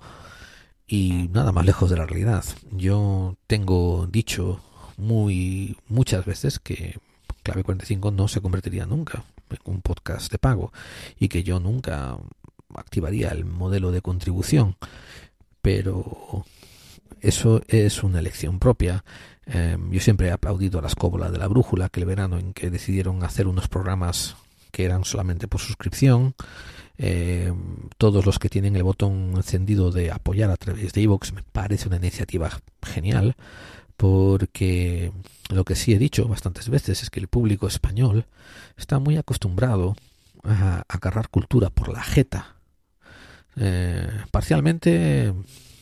y 0.87 1.29
nada 1.31 1.51
más 1.51 1.65
lejos 1.65 1.89
de 1.89 1.97
la 1.97 2.05
realidad. 2.05 2.45
Yo 2.71 3.37
tengo 3.47 4.07
dicho 4.07 4.61
muy 4.97 5.77
muchas 5.87 6.25
veces 6.25 6.57
que 6.57 6.97
Clave 7.45 7.63
45 7.63 8.09
no 8.09 8.27
se 8.27 8.41
convertiría 8.41 8.87
nunca 8.87 9.23
en 9.51 9.59
un 9.65 9.81
podcast 9.83 10.31
de 10.31 10.39
pago 10.39 10.73
y 11.19 11.27
que 11.27 11.43
yo 11.43 11.59
nunca 11.59 12.17
activaría 12.73 13.29
el 13.29 13.45
modelo 13.45 13.91
de 13.91 14.01
contribución, 14.01 14.77
pero 15.61 16.43
eso 17.21 17.61
es 17.67 18.01
una 18.01 18.17
elección 18.17 18.57
propia. 18.57 19.05
Em, 19.45 19.91
yo 19.91 19.99
siempre 19.99 20.29
he 20.29 20.31
aplaudido 20.31 20.79
a 20.79 20.81
la 20.81 20.87
escóbula 20.87 21.29
de 21.29 21.37
la 21.37 21.47
brújula, 21.47 21.89
que 21.89 21.99
el 21.99 22.07
verano 22.07 22.39
en 22.39 22.51
que 22.51 22.71
decidieron 22.71 23.23
hacer 23.23 23.45
unos 23.45 23.67
programas 23.67 24.35
que 24.71 24.83
eran 24.83 25.05
solamente 25.05 25.47
por 25.47 25.61
suscripción. 25.61 26.33
Em, 26.97 27.89
todos 27.99 28.25
los 28.25 28.39
que 28.39 28.49
tienen 28.49 28.75
el 28.75 28.81
botón 28.81 29.33
encendido 29.35 29.91
de 29.91 30.09
apoyar 30.09 30.49
a 30.49 30.57
través 30.57 30.93
de 30.93 31.01
iVoox 31.01 31.31
me 31.33 31.43
parece 31.43 31.89
una 31.89 31.97
iniciativa 31.97 32.49
genial 32.81 33.35
porque 33.97 35.11
lo 35.49 35.63
que 35.63 35.75
sí 35.75 35.93
he 35.93 35.99
dicho 35.99 36.27
bastantes 36.27 36.69
veces 36.69 37.03
es 37.03 37.09
que 37.09 37.19
el 37.19 37.27
público 37.27 37.67
español 37.67 38.25
está 38.77 38.99
muy 38.99 39.17
acostumbrado 39.17 39.95
a 40.43 40.83
agarrar 40.87 41.29
cultura 41.29 41.69
por 41.69 41.89
la 41.89 42.03
jeta 42.03 42.55
eh, 43.57 44.09
parcialmente 44.31 45.33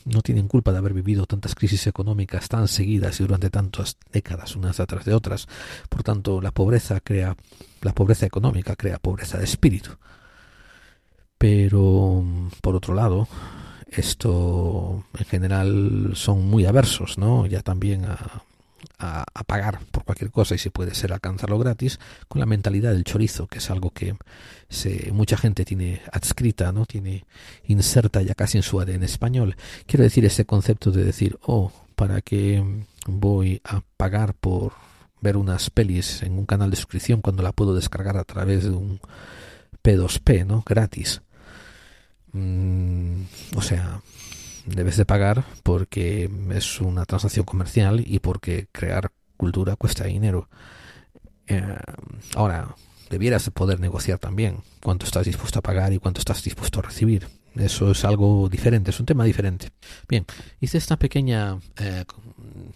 no 0.06 0.22
tienen 0.22 0.48
culpa 0.48 0.72
de 0.72 0.78
haber 0.78 0.94
vivido 0.94 1.26
tantas 1.26 1.56
crisis 1.56 1.88
económicas 1.88 2.50
tan 2.50 2.68
seguidas 2.68 3.20
y 3.20 3.24
durante 3.24 3.50
tantas 3.50 3.98
décadas 4.12 4.56
unas 4.56 4.80
atrás 4.80 5.06
de 5.06 5.14
otras. 5.14 5.48
Por 5.90 6.04
tanto, 6.04 6.42
la 6.42 6.52
pobreza 6.52 7.00
crea 7.00 7.36
la 7.82 7.94
pobreza 7.94 8.26
económica 8.26 8.76
crea 8.76 9.00
pobreza 9.00 9.38
de 9.38 9.46
espíritu. 9.46 9.92
Pero 11.38 12.24
por 12.62 12.76
otro 12.76 12.94
lado, 12.94 13.28
esto 14.02 15.04
en 15.18 15.26
general 15.26 16.12
son 16.16 16.46
muy 16.46 16.66
aversos, 16.66 17.18
¿no? 17.18 17.46
Ya 17.46 17.62
también 17.62 18.06
a, 18.06 18.44
a, 18.98 19.44
pagar 19.46 19.80
por 19.92 20.04
cualquier 20.04 20.32
cosa 20.32 20.56
y 20.56 20.58
si 20.58 20.70
puede 20.70 20.96
ser 20.96 21.14
alcanzarlo 21.14 21.60
gratis, 21.60 22.00
con 22.28 22.40
la 22.40 22.46
mentalidad 22.46 22.94
del 22.94 23.04
chorizo, 23.04 23.48
que 23.48 23.60
es 23.60 23.70
algo 23.70 23.92
que 23.92 24.16
se, 24.70 25.12
mucha 25.12 25.38
gente 25.38 25.66
tiene 25.66 26.02
adscrita, 26.12 26.72
¿no? 26.72 26.86
Tiene 26.86 27.26
inserta 27.66 28.22
ya 28.22 28.36
casi 28.36 28.58
en 28.58 28.64
su 28.64 28.80
ADN 28.80 29.04
español. 29.04 29.56
Quiero 29.86 30.04
decir 30.04 30.26
ese 30.26 30.46
concepto 30.46 30.92
de 30.92 31.04
decir, 31.04 31.38
oh, 31.46 31.72
¿para 31.96 32.22
qué 32.22 32.64
voy 33.06 33.62
a 33.64 33.82
pagar 33.98 34.34
por 34.34 34.74
ver 35.22 35.38
unas 35.38 35.70
pelis 35.70 36.24
en 36.24 36.38
un 36.38 36.46
canal 36.46 36.70
de 36.70 36.76
suscripción 36.76 37.22
cuando 37.22 37.44
la 37.44 37.54
puedo 37.54 37.76
descargar 37.76 38.18
a 38.18 38.24
través 38.24 38.64
de 38.64 38.72
un 38.72 39.00
P2P, 39.84 40.46
¿no? 40.46 40.64
Gratis. 40.66 41.22
Mm, 42.34 43.24
o 43.56 43.62
sea, 43.62 44.02
debes 44.66 44.98
de 44.98 45.06
pagar 45.06 45.46
porque 45.64 46.30
es 46.52 46.82
una 46.82 47.06
transacción 47.06 47.46
comercial 47.46 48.04
y 48.06 48.20
porque 48.20 48.68
crear 48.72 49.12
cultura 49.38 49.76
cuesta 49.76 50.06
dinero. 50.06 50.50
Eh, 51.48 51.78
ahora, 52.36 52.76
debieras 53.10 53.50
poder 53.52 53.80
negociar 53.80 54.20
también 54.20 54.64
cuánto 54.82 55.06
estás 55.06 55.26
dispuesto 55.26 55.60
a 55.60 55.62
pagar 55.62 55.94
y 55.94 56.00
cuánto 56.00 56.20
estás 56.20 56.44
dispuesto 56.44 56.80
a 56.80 56.84
recibir. 56.84 57.28
Eso 57.56 57.92
es 57.92 58.04
algo 58.04 58.50
diferente, 58.50 58.90
es 58.90 59.00
un 59.00 59.06
tema 59.06 59.26
diferente. 59.26 59.70
Bien, 60.08 60.26
hice 60.60 60.80
esta 60.80 60.98
pequeña, 60.98 61.60
eh, 61.78 62.04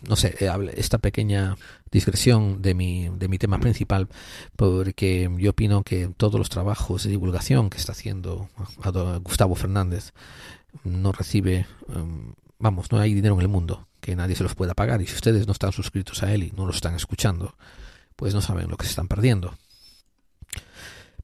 no 0.08 0.16
sé, 0.16 0.36
eh, 0.40 0.52
esta 0.76 1.00
pequeña 1.00 1.58
discreción 1.92 2.62
de 2.62 2.76
mi, 2.76 3.10
de 3.10 3.28
mi 3.28 3.40
tema 3.40 3.60
principal, 3.60 4.08
porque 4.56 5.30
yo 5.38 5.52
opino 5.52 5.84
que 5.84 6.10
todos 6.16 6.36
los 6.36 6.50
trabajos 6.50 7.04
de 7.04 7.10
divulgación 7.10 7.70
que 7.70 7.78
está 7.78 7.94
haciendo 7.94 8.50
Gustavo 9.24 9.56
Fernández 9.56 10.14
no 10.84 11.12
recibe, 11.12 11.66
em, 11.94 12.34
vamos, 12.60 12.92
no 12.92 13.00
hay 13.00 13.14
dinero 13.14 13.36
en 13.36 13.42
el 13.42 13.48
mundo 13.48 13.88
que 14.00 14.16
nadie 14.16 14.36
se 14.36 14.44
los 14.44 14.56
pueda 14.56 14.76
pagar 14.76 15.02
y 15.02 15.08
si 15.08 15.16
ustedes 15.16 15.48
no 15.48 15.54
están 15.54 15.72
suscritos 15.72 16.22
a 16.24 16.34
él 16.34 16.44
y 16.44 16.52
no 16.56 16.66
lo 16.66 16.72
están 16.72 16.96
escuchando, 16.96 17.56
pues 18.16 18.34
no 18.34 18.42
saben 18.42 18.70
lo 18.70 18.78
que 18.78 18.86
se 18.86 18.92
están 18.92 19.08
perdiendo. 19.08 19.56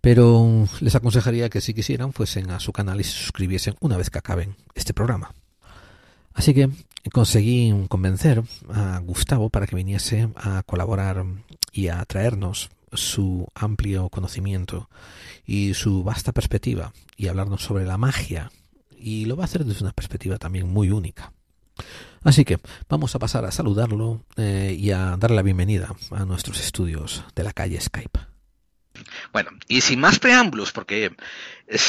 Pero 0.03 0.67
les 0.81 0.95
aconsejaría 0.95 1.49
que 1.49 1.61
si 1.61 1.73
quisieran 1.73 2.11
fuesen 2.11 2.51
a 2.51 2.59
su 2.59 2.73
canal 2.73 2.99
y 2.99 3.05
se 3.05 3.11
suscribiesen 3.11 3.75
una 3.79 3.95
vez 3.95 4.09
que 4.09 4.19
acaben 4.19 4.57
este 4.75 4.93
programa. 4.93 5.33
Así 6.33 6.53
que 6.53 6.69
conseguí 7.13 7.73
convencer 7.87 8.43
a 8.69 8.99
Gustavo 8.99 9.49
para 9.49 9.65
que 9.65 9.77
viniese 9.77 10.27
a 10.35 10.61
colaborar 10.63 11.23
y 11.71 11.87
a 11.87 12.03
traernos 12.03 12.69
su 12.91 13.47
amplio 13.55 14.09
conocimiento 14.09 14.89
y 15.45 15.73
su 15.73 16.03
vasta 16.03 16.33
perspectiva 16.33 16.91
y 17.15 17.29
hablarnos 17.29 17.63
sobre 17.63 17.85
la 17.85 17.97
magia 17.97 18.51
y 18.97 19.23
lo 19.23 19.37
va 19.37 19.43
a 19.43 19.45
hacer 19.45 19.63
desde 19.63 19.85
una 19.85 19.93
perspectiva 19.93 20.37
también 20.37 20.67
muy 20.67 20.91
única. 20.91 21.31
Así 22.23 22.43
que 22.43 22.59
vamos 22.89 23.15
a 23.15 23.19
pasar 23.19 23.45
a 23.45 23.51
saludarlo 23.51 24.25
eh, 24.35 24.75
y 24.77 24.91
a 24.91 25.15
darle 25.15 25.37
la 25.37 25.43
bienvenida 25.43 25.95
a 26.11 26.25
nuestros 26.25 26.59
estudios 26.59 27.23
de 27.37 27.43
la 27.43 27.53
calle 27.53 27.79
Skype. 27.79 28.32
Bueno, 29.31 29.49
y 29.67 29.81
sin 29.81 29.99
más 29.99 30.19
preámbulos, 30.19 30.71
porque 30.71 31.15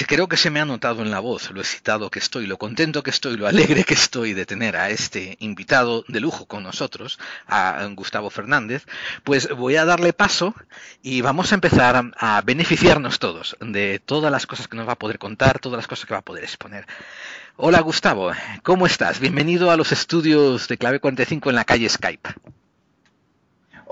creo 0.06 0.28
que 0.28 0.38
se 0.38 0.50
me 0.50 0.60
ha 0.60 0.64
notado 0.64 1.02
en 1.02 1.10
la 1.10 1.20
voz 1.20 1.50
lo 1.50 1.60
excitado 1.60 2.10
que 2.10 2.18
estoy, 2.18 2.46
lo 2.46 2.56
contento 2.56 3.02
que 3.02 3.10
estoy, 3.10 3.36
lo 3.36 3.46
alegre 3.46 3.84
que 3.84 3.94
estoy 3.94 4.32
de 4.32 4.46
tener 4.46 4.76
a 4.76 4.88
este 4.88 5.36
invitado 5.40 6.04
de 6.08 6.20
lujo 6.20 6.46
con 6.46 6.62
nosotros, 6.62 7.18
a 7.46 7.86
Gustavo 7.94 8.30
Fernández, 8.30 8.86
pues 9.22 9.50
voy 9.50 9.76
a 9.76 9.84
darle 9.84 10.14
paso 10.14 10.54
y 11.02 11.20
vamos 11.20 11.52
a 11.52 11.56
empezar 11.56 12.12
a, 12.16 12.40
beneficiarnos 12.42 13.18
todos 13.18 13.56
de 13.60 14.00
todas 14.04 14.32
las 14.32 14.46
cosas 14.46 14.68
que 14.68 14.76
nos 14.76 14.88
va 14.88 14.92
a 14.92 14.98
poder 14.98 15.18
contar, 15.18 15.58
todas 15.58 15.76
las 15.76 15.86
cosas 15.86 16.06
que 16.06 16.14
va 16.14 16.20
a 16.20 16.24
poder 16.24 16.44
exponer. 16.44 16.86
Hola 17.56 17.80
Gustavo, 17.80 18.32
¿cómo 18.62 18.86
estás? 18.86 19.20
Bienvenido 19.20 19.70
a 19.70 19.76
los 19.76 19.92
estudios 19.92 20.68
de 20.68 20.78
Clave 20.78 21.00
45 21.00 21.50
en 21.50 21.56
la 21.56 21.64
calle 21.64 21.88
Skype. 21.88 22.34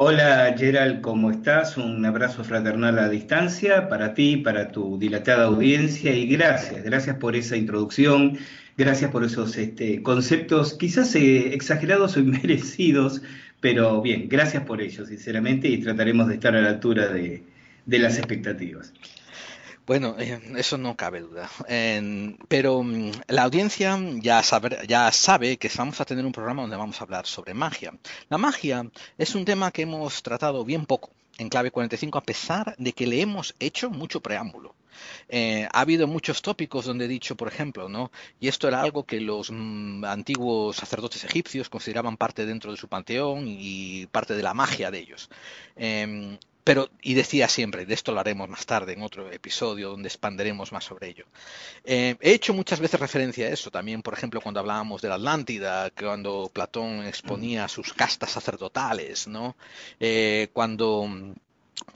Hola 0.05 0.53
Gerald, 0.59 1.01
¿cómo 1.01 1.31
estás? 1.31 1.77
Un 1.77 2.05
abrazo 2.05 2.43
fraternal 2.43 2.99
a 2.99 3.09
distancia 3.09 3.89
para 3.89 4.15
ti, 4.15 4.37
para 4.37 4.73
tu 4.73 4.99
dilatada 4.99 5.45
audiencia 5.45 6.13
y 6.13 6.27
gracias, 6.27 6.83
gracias 6.83 7.19
por 7.19 7.37
esa 7.37 7.57
introducción, 7.57 8.37
gracias 8.77 9.13
por 9.13 9.23
esos 9.23 9.57
este, 9.57 10.03
conceptos 10.03 10.75
quizás 10.75 11.15
eh, 11.15 11.55
exagerados 11.55 12.17
o 12.17 12.21
inmerecidos, 12.27 13.23
pero 13.61 14.03
bien, 14.03 14.29
gracias 14.29 14.65
por 14.65 14.81
ello, 14.81 15.07
sinceramente, 15.07 15.69
y 15.69 15.79
trataremos 15.79 16.27
de 16.27 16.35
estar 16.35 16.57
a 16.57 16.63
la 16.63 16.71
altura 16.71 17.07
de 17.07 17.45
las 17.87 18.19
expectativas. 18.19 18.93
Bueno, 19.87 20.15
eh, 20.19 20.41
eso 20.57 20.79
no 20.79 20.97
cabe 20.97 21.21
duda. 21.21 21.51
pero 22.49 22.83
mm, 22.83 23.11
la 23.29 23.43
audiencia 23.43 23.99
ya 24.21 24.43
sabe, 24.43 24.87
ya 24.87 25.11
sabe 25.13 25.57
que 25.57 25.71
vamos 25.77 26.01
a 26.01 26.05
tener 26.05 26.25
un 26.25 26.33
programa 26.33 26.63
donde 26.63 26.77
vamos 26.77 27.01
a 27.01 27.05
hablar 27.05 27.27
sobre 27.27 27.55
magia. 27.55 27.93
La 28.29 28.39
magia 28.39 28.87
es 29.19 29.35
un 29.35 29.45
tema 29.45 29.71
que 29.73 29.83
hemos 29.83 30.23
tratado 30.23 30.65
bien 30.65 30.87
poco 30.87 31.11
en 31.39 31.49
clave 31.49 31.71
45, 31.71 32.19
a 32.19 32.23
pesar 32.23 32.75
de 32.79 32.93
que 32.93 33.07
le 33.07 33.21
hemos 33.21 33.55
hecho 33.59 33.91
mucho 33.91 34.21
preámbulo. 34.21 34.75
Eh, 35.29 35.67
ha 35.73 35.81
habido 35.81 36.07
muchos 36.07 36.43
tópicos 36.43 36.85
donde 36.85 37.07
he 37.07 37.09
dicho, 37.09 37.37
por 37.37 37.49
ejemplo, 37.49 37.89
¿no? 37.89 38.13
Y 38.41 38.49
esto 38.49 38.69
era 38.69 38.83
algo 38.83 39.05
que 39.05 39.21
los 39.21 39.51
mm, 39.51 40.05
antiguos 40.05 40.77
sacerdotes 40.77 41.25
egipcios 41.25 41.69
consideraban 41.69 42.17
parte 42.17 42.47
dentro 42.47 42.71
de 42.71 42.77
su 42.77 42.89
panteón 42.89 43.47
y 43.49 44.07
parte 44.07 44.35
de 44.35 44.43
la 44.43 44.55
magia 44.55 44.91
de 44.91 44.99
ellos. 44.99 45.31
Em, 45.77 46.39
pero, 46.65 46.89
y 47.01 47.15
decía 47.15 47.49
siempre, 47.49 47.87
de 47.87 47.95
esto 47.95 48.13
lo 48.13 48.21
haremos 48.21 48.49
más 48.49 48.67
tarde 48.67 48.93
en 48.93 49.03
otro 49.03 49.31
episodio 49.33 49.91
donde 49.91 50.09
expanderemos 50.09 50.73
más 50.73 50.85
sobre 50.85 51.09
ello. 51.09 51.27
Eh, 51.85 52.17
he 52.21 52.33
hecho 52.33 52.55
muchas 52.55 52.81
veces 52.81 53.01
referencia 53.01 53.47
a 53.47 53.51
eso, 53.51 53.71
también, 53.71 54.03
por 54.03 54.15
ejemplo, 54.15 54.41
cuando 54.41 54.61
hablábamos 54.61 55.03
de 55.03 55.09
la 55.09 55.17
Atlántida, 55.17 55.91
cuando 55.91 56.51
Platón 56.53 57.05
exponía 57.07 57.69
sus 57.69 57.93
castas 57.93 58.31
sacerdotales, 58.31 59.27
¿no? 59.27 59.57
Eh, 59.99 60.49
cuando 60.53 61.09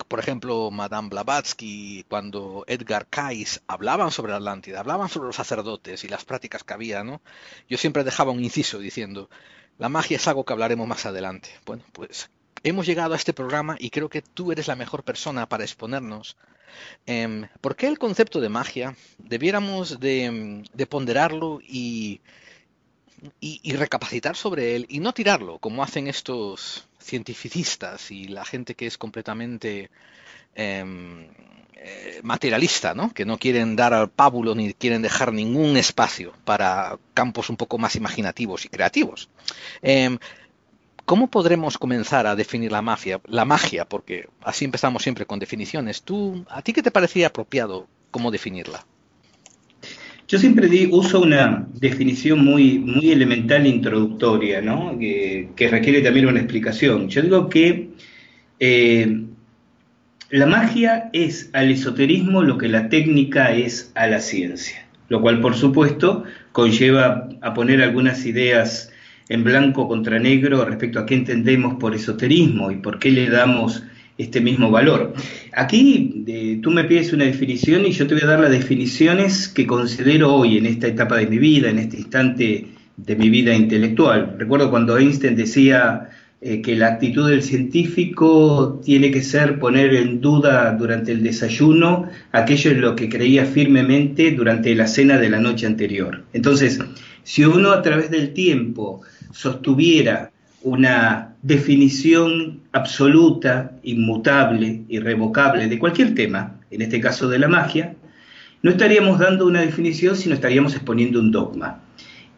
por 0.08 0.18
ejemplo, 0.18 0.70
Madame 0.70 1.08
Blavatsky, 1.08 2.04
cuando 2.08 2.64
Edgar 2.66 3.06
Cayce 3.08 3.60
hablaban 3.66 4.10
sobre 4.10 4.32
la 4.32 4.38
Atlántida, 4.38 4.80
hablaban 4.80 5.08
sobre 5.08 5.28
los 5.28 5.36
sacerdotes 5.36 6.04
y 6.04 6.08
las 6.08 6.24
prácticas 6.24 6.64
que 6.64 6.74
había, 6.74 7.04
¿no? 7.04 7.20
Yo 7.68 7.78
siempre 7.78 8.04
dejaba 8.04 8.32
un 8.32 8.42
inciso 8.42 8.78
diciendo, 8.78 9.30
la 9.78 9.88
magia 9.88 10.16
es 10.16 10.26
algo 10.28 10.44
que 10.44 10.52
hablaremos 10.52 10.88
más 10.88 11.06
adelante. 11.06 11.50
Bueno, 11.64 11.84
pues 11.92 12.30
hemos 12.68 12.86
llegado 12.86 13.14
a 13.14 13.16
este 13.16 13.32
programa 13.32 13.76
y 13.78 13.90
creo 13.90 14.08
que 14.08 14.22
tú 14.22 14.50
eres 14.50 14.66
la 14.66 14.76
mejor 14.76 15.04
persona 15.04 15.48
para 15.48 15.64
exponernos. 15.64 16.36
Em, 17.06 17.46
¿Por 17.60 17.76
qué 17.76 17.86
el 17.86 17.98
concepto 17.98 18.40
de 18.40 18.48
magia 18.48 18.96
debiéramos 19.18 20.00
de, 20.00 20.64
ponderarlo 20.88 21.60
y, 21.62 22.20
recapacitar 23.64 24.36
sobre 24.36 24.76
él 24.76 24.86
y 24.88 25.00
no 25.00 25.12
tirarlo 25.14 25.58
como 25.58 25.82
hacen 25.82 26.06
estos 26.06 26.86
cientificistas 27.00 28.10
y 28.10 28.28
la 28.28 28.44
gente 28.44 28.74
que 28.74 28.86
es 28.86 28.98
completamente 28.98 29.90
em, 30.54 31.28
eh, 31.76 32.20
materialista, 32.22 32.94
¿no? 32.94 33.12
que 33.12 33.24
no 33.24 33.38
quieren 33.38 33.76
dar 33.76 33.94
al 33.94 34.10
pábulo 34.10 34.54
ni 34.54 34.74
quieren 34.74 35.02
dejar 35.02 35.32
ningún 35.32 35.76
espacio 35.76 36.32
para 36.44 36.98
campos 37.14 37.48
un 37.48 37.56
poco 37.56 37.78
más 37.78 37.94
imaginativos 37.96 38.64
y 38.64 38.68
creativos. 38.68 39.28
Em, 39.82 40.18
¿Cómo 41.06 41.30
podremos 41.30 41.78
comenzar 41.78 42.26
a 42.26 42.34
definir 42.34 42.72
la 42.72 42.82
magia? 42.82 43.20
La 43.28 43.44
magia, 43.44 43.84
porque 43.84 44.26
así 44.42 44.64
empezamos 44.64 45.04
siempre 45.04 45.24
con 45.24 45.38
definiciones. 45.38 46.02
¿Tú, 46.02 46.44
¿A 46.50 46.62
ti 46.62 46.72
qué 46.72 46.82
te 46.82 46.90
parecía 46.90 47.28
apropiado 47.28 47.86
cómo 48.10 48.32
definirla? 48.32 48.84
Yo 50.26 50.40
siempre 50.40 50.68
uso 50.90 51.20
una 51.20 51.68
definición 51.74 52.44
muy, 52.44 52.80
muy 52.80 53.12
elemental 53.12 53.64
e 53.66 53.68
introductoria, 53.68 54.60
¿no? 54.60 54.98
que, 54.98 55.68
requiere 55.70 56.02
también 56.02 56.26
una 56.26 56.40
explicación. 56.40 57.08
Yo 57.08 57.22
digo 57.22 57.48
que 57.48 57.90
eh, 58.58 59.26
la 60.30 60.46
magia 60.46 61.08
es 61.12 61.50
al 61.52 61.70
esoterismo 61.70 62.42
lo 62.42 62.58
que 62.58 62.66
la 62.66 62.88
técnica 62.88 63.52
es 63.52 63.92
a 63.94 64.08
la 64.08 64.18
ciencia, 64.18 64.88
lo 65.08 65.20
cual 65.20 65.40
por 65.40 65.54
supuesto 65.54 66.24
conlleva 66.50 67.28
a 67.42 67.54
poner 67.54 67.80
algunas 67.80 68.26
ideas 68.26 68.90
en 69.28 69.44
blanco 69.44 69.88
contra 69.88 70.18
negro 70.18 70.64
respecto 70.64 70.98
a 70.98 71.06
qué 71.06 71.14
entendemos 71.14 71.74
por 71.74 71.94
esoterismo 71.94 72.70
y 72.70 72.76
por 72.76 72.98
qué 72.98 73.10
le 73.10 73.28
damos 73.28 73.82
este 74.18 74.40
mismo 74.40 74.70
valor. 74.70 75.12
Aquí 75.52 76.60
tú 76.62 76.70
me 76.70 76.84
pides 76.84 77.12
una 77.12 77.24
definición 77.24 77.84
y 77.84 77.92
yo 77.92 78.06
te 78.06 78.14
voy 78.14 78.22
a 78.22 78.28
dar 78.28 78.40
las 78.40 78.50
definiciones 78.50 79.48
que 79.48 79.66
considero 79.66 80.34
hoy 80.34 80.56
en 80.56 80.66
esta 80.66 80.86
etapa 80.86 81.16
de 81.16 81.26
mi 81.26 81.38
vida, 81.38 81.68
en 81.68 81.78
este 81.78 81.98
instante 81.98 82.66
de 82.96 83.16
mi 83.16 83.28
vida 83.28 83.54
intelectual. 83.54 84.36
Recuerdo 84.38 84.70
cuando 84.70 84.96
Einstein 84.96 85.36
decía 85.36 86.08
eh, 86.40 86.62
que 86.62 86.76
la 86.76 86.88
actitud 86.88 87.28
del 87.28 87.42
científico 87.42 88.80
tiene 88.84 89.10
que 89.10 89.22
ser 89.22 89.58
poner 89.58 89.94
en 89.94 90.20
duda 90.20 90.72
durante 90.72 91.12
el 91.12 91.22
desayuno 91.22 92.08
aquello 92.32 92.70
en 92.70 92.80
lo 92.80 92.96
que 92.96 93.08
creía 93.08 93.44
firmemente 93.44 94.30
durante 94.32 94.74
la 94.74 94.86
cena 94.86 95.18
de 95.18 95.28
la 95.28 95.40
noche 95.40 95.66
anterior. 95.66 96.24
Entonces, 96.32 96.78
si 97.22 97.44
uno 97.44 97.72
a 97.72 97.82
través 97.82 98.10
del 98.10 98.32
tiempo 98.32 99.02
sostuviera 99.32 100.30
una 100.62 101.34
definición 101.42 102.60
absoluta, 102.72 103.72
inmutable, 103.82 104.82
irrevocable 104.88 105.68
de 105.68 105.78
cualquier 105.78 106.14
tema, 106.14 106.58
en 106.70 106.82
este 106.82 107.00
caso 107.00 107.28
de 107.28 107.38
la 107.38 107.48
magia, 107.48 107.94
no 108.62 108.70
estaríamos 108.70 109.18
dando 109.18 109.46
una 109.46 109.60
definición, 109.60 110.16
sino 110.16 110.34
estaríamos 110.34 110.74
exponiendo 110.74 111.20
un 111.20 111.30
dogma. 111.30 111.80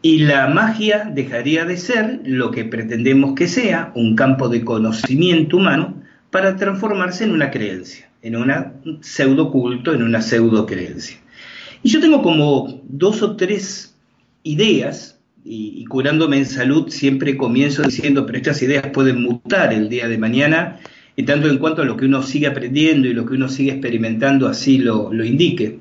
Y 0.03 0.19
la 0.19 0.47
magia 0.49 1.11
dejaría 1.13 1.65
de 1.65 1.77
ser 1.77 2.21
lo 2.25 2.51
que 2.51 2.65
pretendemos 2.65 3.35
que 3.35 3.49
sea, 3.49 3.93
un 3.95 4.15
campo 4.15 4.49
de 4.49 4.65
conocimiento 4.65 5.57
humano, 5.57 5.95
para 6.31 6.57
transformarse 6.57 7.25
en 7.25 7.33
una 7.33 7.51
creencia, 7.51 8.09
en 8.23 8.37
un 8.37 8.99
pseudo 9.01 9.51
culto, 9.51 9.95
en 9.95 10.03
una 10.03 10.21
pseudo 10.21 10.67
creencia. 10.67 11.19
Y 11.83 11.89
yo 11.89 12.01
tengo 12.01 12.23
como 12.23 12.83
dos 12.89 13.23
o 13.23 13.37
tres 13.37 13.97
ideas 14.43 15.18
y, 15.49 15.85
curándome 15.87 16.37
en 16.37 16.47
salud 16.47 16.91
siempre 16.91 17.37
comienzo 17.37 17.83
diciendo, 17.83 18.27
pero 18.27 18.39
estas 18.39 18.63
ideas 18.63 18.89
pueden 18.93 19.23
mutar 19.23 19.73
el 19.73 19.89
día 19.89 20.07
de 20.07 20.19
mañana, 20.19 20.79
y 21.17 21.23
tanto 21.25 21.49
en 21.49 21.59
cuanto 21.59 21.83
a 21.83 21.85
lo 21.85 21.97
que 21.97 22.05
uno 22.05 22.23
sigue 22.23 22.47
aprendiendo 22.47 23.09
y 23.09 23.15
lo 23.15 23.25
que 23.25 23.35
uno 23.35 23.49
sigue 23.49 23.73
experimentando 23.73 24.47
así 24.47 24.79
lo, 24.79 25.13
indique. 25.25 25.81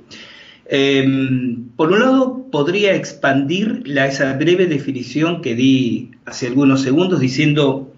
Em, 0.65 1.69
por 1.75 1.91
un 1.91 1.99
lado, 1.99 2.47
podría 2.49 2.95
expandir 2.95 3.83
la, 3.85 4.07
esa 4.07 4.33
breve 4.33 4.65
definición 4.65 5.41
que 5.41 5.55
di 5.55 6.11
hace 6.25 6.47
algunos 6.47 6.81
segundos 6.81 7.19
diciendo, 7.19 7.93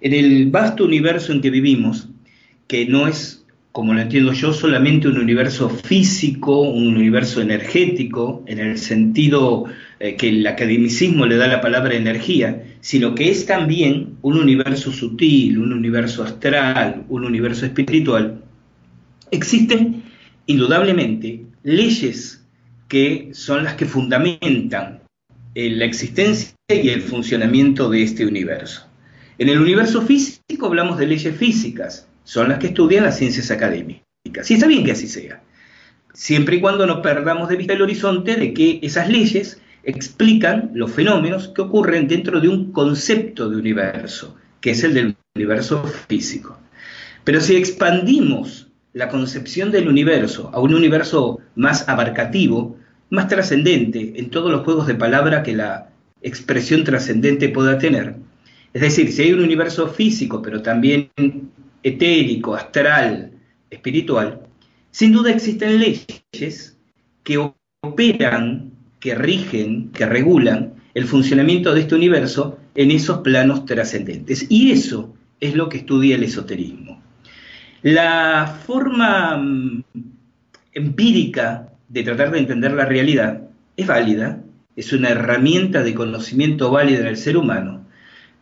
en 0.00 0.12
el 0.12 0.50
vasto 0.50 0.84
universo 0.84 1.32
en 1.32 1.40
que 1.40 1.50
vivimos, 1.50 2.08
que 2.66 2.86
no 2.86 3.06
es 3.08 3.44
como 3.74 3.92
lo 3.92 4.00
entiendo 4.00 4.32
yo, 4.32 4.52
solamente 4.52 5.08
un 5.08 5.18
universo 5.18 5.68
físico, 5.68 6.60
un 6.60 6.96
universo 6.96 7.40
energético, 7.40 8.44
en 8.46 8.60
el 8.60 8.78
sentido 8.78 9.64
eh, 10.00 10.16
que 10.16 10.28
el 10.28 10.46
academicismo 10.46 11.26
le 11.26 11.36
da 11.36 11.46
la 11.46 11.60
palabra 11.60 11.94
energía, 11.94 12.64
sino 12.80 13.14
que 13.14 13.30
es 13.30 13.46
también 13.46 14.16
un 14.22 14.38
universo 14.38 14.92
sutil, 14.92 15.58
un 15.58 15.72
universo 15.72 16.24
astral, 16.24 17.04
un 17.08 17.24
universo 17.24 17.66
espiritual. 17.66 18.42
Existen 19.30 20.02
indudablemente 20.46 21.46
leyes 21.62 22.44
que 22.88 23.30
son 23.32 23.64
las 23.64 23.74
que 23.74 23.86
fundamentan 23.86 25.00
la 25.54 25.84
existencia 25.84 26.54
y 26.68 26.88
el 26.88 27.02
funcionamiento 27.02 27.88
de 27.88 28.02
este 28.02 28.26
universo. 28.26 28.88
En 29.38 29.48
el 29.48 29.60
universo 29.60 30.02
físico 30.02 30.66
hablamos 30.66 30.98
de 30.98 31.06
leyes 31.06 31.36
físicas, 31.36 32.08
son 32.24 32.48
las 32.48 32.58
que 32.58 32.68
estudian 32.68 33.04
las 33.04 33.18
ciencias 33.18 33.50
académicas. 33.50 34.50
Y 34.50 34.54
está 34.54 34.66
bien 34.66 34.84
que 34.84 34.92
así 34.92 35.06
sea, 35.06 35.42
siempre 36.12 36.56
y 36.56 36.60
cuando 36.60 36.86
no 36.86 37.02
perdamos 37.02 37.48
de 37.48 37.56
vista 37.56 37.74
el 37.74 37.82
horizonte 37.82 38.36
de 38.36 38.54
que 38.54 38.80
esas 38.82 39.08
leyes 39.08 39.60
explican 39.84 40.70
los 40.74 40.90
fenómenos 40.92 41.48
que 41.48 41.62
ocurren 41.62 42.08
dentro 42.08 42.40
de 42.40 42.48
un 42.48 42.72
concepto 42.72 43.48
de 43.48 43.56
universo, 43.56 44.36
que 44.60 44.70
es 44.70 44.84
el 44.84 44.94
del 44.94 45.16
universo 45.34 45.84
físico. 46.08 46.58
Pero 47.24 47.40
si 47.40 47.56
expandimos 47.56 48.68
la 48.92 49.08
concepción 49.08 49.70
del 49.70 49.88
universo 49.88 50.50
a 50.52 50.60
un 50.60 50.74
universo 50.74 51.40
más 51.54 51.88
abarcativo, 51.88 52.76
más 53.10 53.28
trascendente 53.28 54.14
en 54.16 54.30
todos 54.30 54.50
los 54.50 54.62
juegos 54.64 54.86
de 54.86 54.94
palabra 54.94 55.42
que 55.42 55.54
la 55.54 55.90
expresión 56.22 56.84
trascendente 56.84 57.48
pueda 57.48 57.78
tener. 57.78 58.16
Es 58.72 58.82
decir, 58.82 59.12
si 59.12 59.22
hay 59.22 59.32
un 59.32 59.42
universo 59.42 59.88
físico, 59.88 60.42
pero 60.42 60.62
también 60.62 61.10
etérico, 61.82 62.54
astral, 62.54 63.32
espiritual, 63.70 64.40
sin 64.90 65.12
duda 65.12 65.30
existen 65.30 65.78
leyes 65.78 66.76
que 67.22 67.52
operan, 67.82 68.73
que 69.04 69.14
rigen, 69.14 69.90
que 69.90 70.06
regulan 70.06 70.76
el 70.94 71.04
funcionamiento 71.04 71.74
de 71.74 71.82
este 71.82 71.94
universo 71.94 72.58
en 72.74 72.90
esos 72.90 73.18
planos 73.18 73.66
trascendentes. 73.66 74.46
Y 74.48 74.70
eso 74.70 75.14
es 75.40 75.54
lo 75.54 75.68
que 75.68 75.76
estudia 75.76 76.16
el 76.16 76.22
esoterismo. 76.22 77.02
La 77.82 78.60
forma 78.66 79.36
mm, 79.36 79.84
empírica 80.72 81.68
de 81.86 82.02
tratar 82.02 82.30
de 82.30 82.38
entender 82.38 82.72
la 82.72 82.86
realidad 82.86 83.42
es 83.76 83.86
válida, 83.86 84.42
es 84.74 84.90
una 84.94 85.10
herramienta 85.10 85.82
de 85.82 85.92
conocimiento 85.92 86.70
válida 86.70 87.00
en 87.00 87.08
el 87.08 87.18
ser 87.18 87.36
humano, 87.36 87.84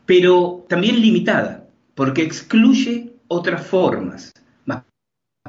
pero 0.06 0.64
también 0.68 1.00
limitada, 1.00 1.66
porque 1.96 2.22
excluye 2.22 3.14
otras 3.26 3.66
formas, 3.66 4.32
más 4.64 4.84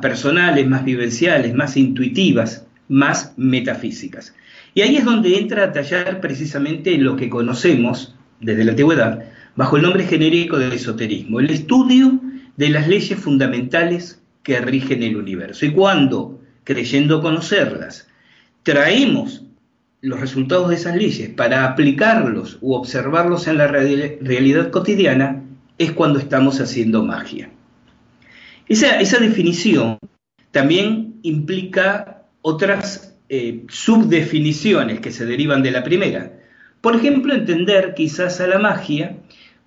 personales, 0.02 0.68
más 0.68 0.84
vivenciales, 0.84 1.54
más 1.54 1.78
intuitivas, 1.78 2.66
más 2.88 3.34
metafísicas. 3.38 4.34
Y 4.74 4.82
ahí 4.82 4.98
es 4.98 5.06
donde 5.06 5.38
entra 5.38 5.66
a 5.66 5.72
tallar 5.72 6.20
precisamente 6.20 6.98
lo 6.98 7.16
que 7.16 7.30
conocemos 7.30 8.16
desde 8.40 8.64
la 8.64 8.72
antigüedad 8.72 9.24
bajo 9.56 9.78
el 9.78 9.84
nombre 9.84 10.06
genérico 10.06 10.58
del 10.58 10.74
esoterismo, 10.74 11.40
el 11.40 11.50
estudio 11.52 12.20
de 12.58 12.70
las 12.70 12.88
leyes 12.88 13.20
fundamentales 13.20 14.22
que 14.42 14.60
rigen 14.60 15.04
el 15.04 15.16
universo. 15.16 15.66
Y 15.66 15.72
cuando, 15.72 16.42
creyendo 16.64 17.22
conocerlas, 17.22 18.08
traemos 18.64 19.44
los 20.02 20.20
resultados 20.20 20.70
de 20.70 20.76
esas 20.76 20.96
leyes 20.96 21.30
para 21.30 21.66
aplicarlos 21.66 22.58
u 22.62 22.74
observarlos 22.74 23.48
en 23.48 23.58
la 23.58 23.68
realidad 23.68 24.70
cotidiana, 24.70 25.44
es 25.78 25.92
cuando 25.92 26.20
estamos 26.20 26.60
haciendo 26.60 27.04
magia. 27.06 27.50
Esa, 28.68 29.00
esa 29.00 29.20
definición 29.20 29.98
también 30.52 31.20
implica 31.24 32.26
otras 32.42 33.13
eh, 33.36 33.64
subdefiniciones 33.68 35.00
que 35.00 35.12
se 35.12 35.26
derivan 35.26 35.64
de 35.64 35.72
la 35.72 35.84
primera. 35.84 36.34
Por 36.82 36.96
ejemplo, 36.96 37.34
entender 37.34 37.96
quizás 37.96 38.40
a 38.40 38.46
la 38.46 38.60
magia 38.60 39.18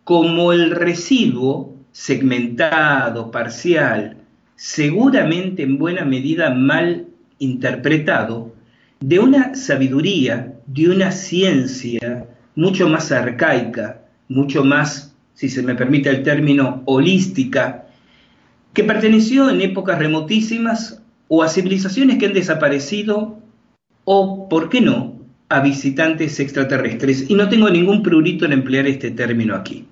como 0.04 0.52
el 0.52 0.70
residuo 0.70 1.74
segmentado, 1.90 3.32
parcial, 3.32 4.18
seguramente 4.54 5.64
en 5.64 5.78
buena 5.78 6.04
medida 6.04 6.54
mal 6.54 7.08
interpretado, 7.40 8.54
de 9.00 9.18
una 9.18 9.56
sabiduría, 9.56 10.54
de 10.68 10.88
una 10.88 11.10
ciencia 11.10 12.28
mucho 12.54 12.88
más 12.88 13.10
arcaica, 13.10 14.02
mucho 14.28 14.62
más, 14.62 15.12
si 15.34 15.48
se 15.48 15.64
me 15.64 15.74
permite 15.74 16.08
el 16.08 16.22
término, 16.22 16.82
holística, 16.84 17.86
que 18.72 18.84
perteneció 18.84 19.50
en 19.50 19.60
épocas 19.60 19.98
remotísimas 19.98 21.02
o 21.26 21.42
a 21.42 21.48
civilizaciones 21.48 22.18
que 22.18 22.26
han 22.26 22.32
desaparecido 22.32 23.42
o, 24.06 24.48
¿por 24.48 24.70
qué 24.70 24.80
no?, 24.80 25.20
a 25.48 25.60
visitantes 25.60 26.40
extraterrestres. 26.40 27.28
Y 27.28 27.34
no 27.34 27.48
tengo 27.48 27.68
ningún 27.68 28.02
prurito 28.02 28.46
en 28.46 28.52
emplear 28.52 28.86
este 28.86 29.10
término 29.10 29.54
aquí. 29.54 29.86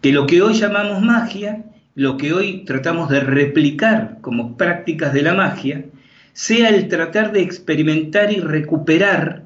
Que 0.00 0.12
lo 0.12 0.26
que 0.26 0.42
hoy 0.42 0.54
llamamos 0.54 1.02
magia, 1.02 1.64
lo 1.94 2.16
que 2.16 2.32
hoy 2.32 2.64
tratamos 2.64 3.08
de 3.10 3.20
replicar 3.20 4.18
como 4.22 4.56
prácticas 4.56 5.12
de 5.12 5.22
la 5.22 5.34
magia, 5.34 5.84
sea 6.32 6.70
el 6.70 6.88
tratar 6.88 7.32
de 7.32 7.42
experimentar 7.42 8.32
y 8.32 8.40
recuperar 8.40 9.44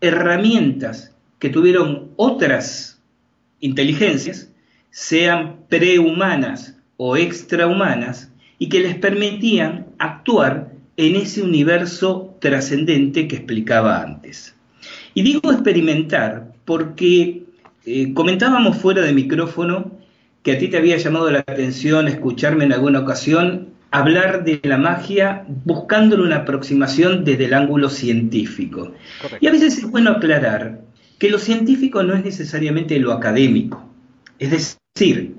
herramientas 0.00 1.14
que 1.38 1.50
tuvieron 1.50 2.10
otras 2.16 3.02
inteligencias, 3.60 4.50
sean 4.90 5.56
prehumanas 5.68 6.76
o 6.96 7.16
extrahumanas, 7.16 8.32
y 8.58 8.68
que 8.68 8.80
les 8.80 8.94
permitían 8.94 9.86
actuar 9.98 10.69
en 11.00 11.16
ese 11.16 11.42
universo 11.42 12.36
trascendente 12.40 13.26
que 13.26 13.36
explicaba 13.36 14.02
antes. 14.02 14.54
Y 15.14 15.22
digo 15.22 15.50
experimentar 15.50 16.52
porque 16.66 17.44
eh, 17.86 18.12
comentábamos 18.12 18.76
fuera 18.76 19.00
de 19.00 19.14
micrófono 19.14 19.92
que 20.42 20.52
a 20.52 20.58
ti 20.58 20.68
te 20.68 20.76
había 20.76 20.98
llamado 20.98 21.30
la 21.30 21.38
atención 21.40 22.06
escucharme 22.06 22.64
en 22.64 22.74
alguna 22.74 23.00
ocasión 23.00 23.68
hablar 23.90 24.44
de 24.44 24.60
la 24.62 24.76
magia 24.76 25.46
buscándole 25.64 26.22
una 26.22 26.36
aproximación 26.36 27.24
desde 27.24 27.46
el 27.46 27.54
ángulo 27.54 27.88
científico. 27.88 28.92
Y 29.40 29.46
a 29.46 29.52
veces 29.52 29.78
es 29.78 29.90
bueno 29.90 30.10
aclarar 30.10 30.82
que 31.18 31.30
lo 31.30 31.38
científico 31.38 32.02
no 32.02 32.14
es 32.14 32.24
necesariamente 32.24 32.98
lo 32.98 33.12
académico. 33.12 33.82
Es 34.38 34.50
decir, 34.50 35.34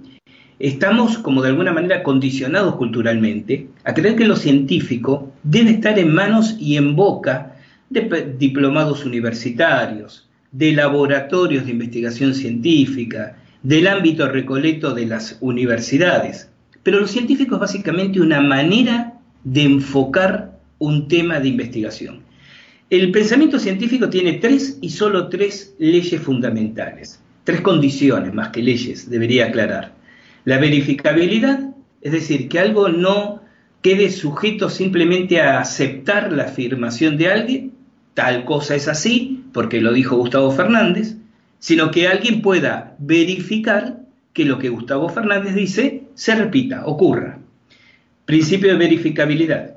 estamos 0.62 1.18
como 1.18 1.42
de 1.42 1.50
alguna 1.50 1.74
manera 1.74 2.04
condicionados 2.04 2.76
culturalmente 2.76 3.68
a 3.84 3.94
creer 3.94 4.16
que 4.16 4.28
lo 4.28 4.36
científico 4.36 5.32
debe 5.44 5.72
estar 5.72 5.98
en 5.98 6.14
manos 6.14 6.56
y 6.60 6.78
en 6.78 6.96
boca 6.96 7.56
de 7.90 8.36
diplomados 8.38 9.06
universitarios, 9.06 10.28
de 10.52 10.74
laboratorios 10.74 11.66
de 11.66 11.72
investigación 11.72 12.34
científica, 12.36 13.38
del 13.64 13.88
ámbito 13.88 14.28
recoleto 14.28 14.94
de 14.94 15.06
las 15.06 15.38
universidades. 15.42 16.50
Pero 16.84 17.00
lo 17.00 17.08
científico 17.08 17.56
es 17.56 17.62
básicamente 17.62 18.22
una 18.22 18.42
manera 18.42 19.14
de 19.44 19.64
enfocar 19.64 20.60
un 20.80 21.08
tema 21.08 21.40
de 21.40 21.50
investigación. 21.50 22.22
El 22.90 23.12
pensamiento 23.12 23.60
científico 23.60 24.10
tiene 24.10 24.34
tres 24.34 24.78
y 24.82 24.90
solo 24.90 25.30
tres 25.30 25.76
leyes 25.80 26.22
fundamentales, 26.22 27.22
tres 27.44 27.62
condiciones 27.62 28.34
más 28.34 28.50
que 28.50 28.62
leyes, 28.62 29.10
debería 29.10 29.48
aclarar. 29.48 30.01
La 30.46 30.58
verificabilidad, 30.58 31.72
es 32.02 32.12
decir, 32.12 32.50
que 32.50 32.60
algo 32.60 32.90
no 32.90 33.42
quede 33.82 34.10
sujeto 34.12 34.70
simplemente 34.70 35.42
a 35.42 35.60
aceptar 35.60 36.32
la 36.32 36.44
afirmación 36.44 37.18
de 37.18 37.28
alguien, 37.28 37.72
tal 38.14 38.46
cosa 38.46 38.76
es 38.76 38.88
así, 38.88 39.44
porque 39.54 39.82
lo 39.82 39.94
dijo 39.94 40.18
Gustavo 40.18 40.52
Fernández, 40.52 41.16
sino 41.60 41.92
que 41.92 42.08
alguien 42.08 42.42
pueda 42.42 42.96
verificar 43.00 44.00
que 44.34 44.46
lo 44.46 44.58
que 44.60 44.70
Gustavo 44.70 45.10
Fernández 45.10 45.56
dice 45.56 46.04
se 46.16 46.36
repita, 46.36 46.86
ocurra. 46.86 47.40
Principio 48.26 48.72
de 48.72 48.78
verificabilidad. 48.78 49.76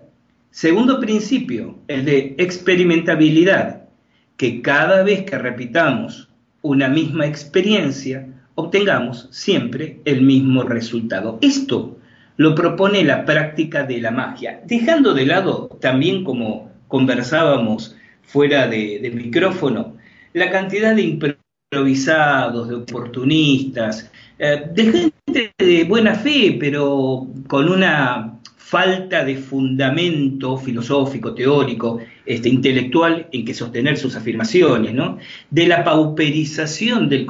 Segundo 0.51 1.01
principio, 1.01 1.79
el 1.89 2.05
de 2.05 2.37
experimentabilidad, 2.39 3.89
que 4.37 4.63
cada 4.63 5.03
vez 5.03 5.25
que 5.25 5.39
repitamos 5.39 6.29
una 6.63 6.89
misma 6.89 7.27
experiencia, 7.27 8.29
obtengamos 8.55 9.29
siempre 9.31 10.01
el 10.05 10.23
mismo 10.23 10.63
resultado. 10.63 11.39
Esto 11.41 11.99
lo 12.37 12.55
propone 12.55 13.05
la 13.05 13.25
práctica 13.25 13.85
de 13.85 14.01
la 14.01 14.11
magia, 14.11 14.61
dejando 14.67 15.15
de 15.15 15.27
lado 15.27 15.69
también 15.81 16.25
como 16.25 16.71
conversábamos 16.89 17.97
fuera 18.23 18.67
de, 18.67 19.11
micrófono, 19.15 19.97
la 20.33 20.51
cantidad 20.51 20.95
de 20.95 21.03
improvisados, 21.03 22.69
de 22.69 22.75
oportunistas, 22.75 24.11
eh, 24.39 24.65
de 24.73 24.85
gente 24.85 25.53
de 25.59 25.85
buena 25.85 26.15
fe, 26.15 26.57
pero 26.59 27.29
con 27.47 27.69
una 27.69 28.41
falta 28.57 29.25
de 29.25 29.37
fundamento 29.37 30.57
filosófico, 30.57 31.35
teórico, 31.35 32.01
este, 32.27 32.49
intelectual 32.49 33.29
en 33.31 33.45
que 33.45 33.55
sostener 33.55 33.97
sus 33.97 34.17
afirmaciones, 34.17 34.95
¿no? 34.95 35.19
De 35.51 35.67
la 35.69 35.85
pauperización 35.85 37.09
del 37.09 37.27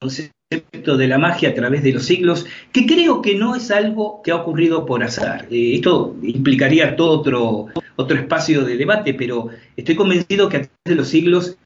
concepto 0.00 0.96
de 0.96 1.08
la 1.08 1.18
magia 1.18 1.50
a 1.50 1.54
través 1.54 1.82
de 1.82 1.92
los 1.92 2.06
siglos, 2.06 2.46
que 2.72 2.86
creo 2.86 3.20
que 3.20 3.34
no 3.34 3.54
es 3.54 3.70
algo 3.70 4.22
que 4.22 4.30
ha 4.30 4.36
ocurrido 4.36 4.86
por 4.86 5.04
azar. 5.04 5.46
Eh, 5.50 5.74
esto 5.74 6.16
implicaría 6.22 6.96
todo 6.96 7.20
otro, 7.20 7.66
otro 7.96 8.16
espacio 8.16 8.64
de 8.64 8.78
debate, 8.78 9.12
pero 9.12 9.50
estoy 9.76 9.96
convencido 9.96 10.48
que 10.48 10.56
a 10.56 10.62
través 10.62 10.84
de 10.86 10.94
los 10.94 11.08
siglos, 11.08 11.58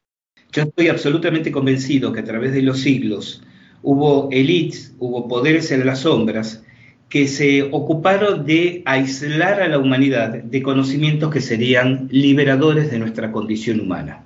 yo 0.51 0.63
estoy 0.63 0.89
absolutamente 0.89 1.49
convencido 1.49 2.11
que 2.11 2.19
a 2.19 2.25
través 2.25 2.53
de 2.53 2.61
los 2.61 2.81
siglos 2.81 3.41
hubo 3.83 4.27
elites, 4.31 4.93
hubo 4.99 5.29
poderes 5.29 5.71
en 5.71 5.85
las 5.85 5.99
sombras 5.99 6.61
que 7.07 7.29
se 7.29 7.63
ocuparon 7.63 8.45
de 8.45 8.81
aislar 8.85 9.61
a 9.61 9.69
la 9.69 9.79
humanidad 9.79 10.43
de 10.43 10.61
conocimientos 10.61 11.31
que 11.31 11.39
serían 11.39 12.09
liberadores 12.11 12.91
de 12.91 12.99
nuestra 12.99 13.31
condición 13.31 13.79
humana. 13.79 14.25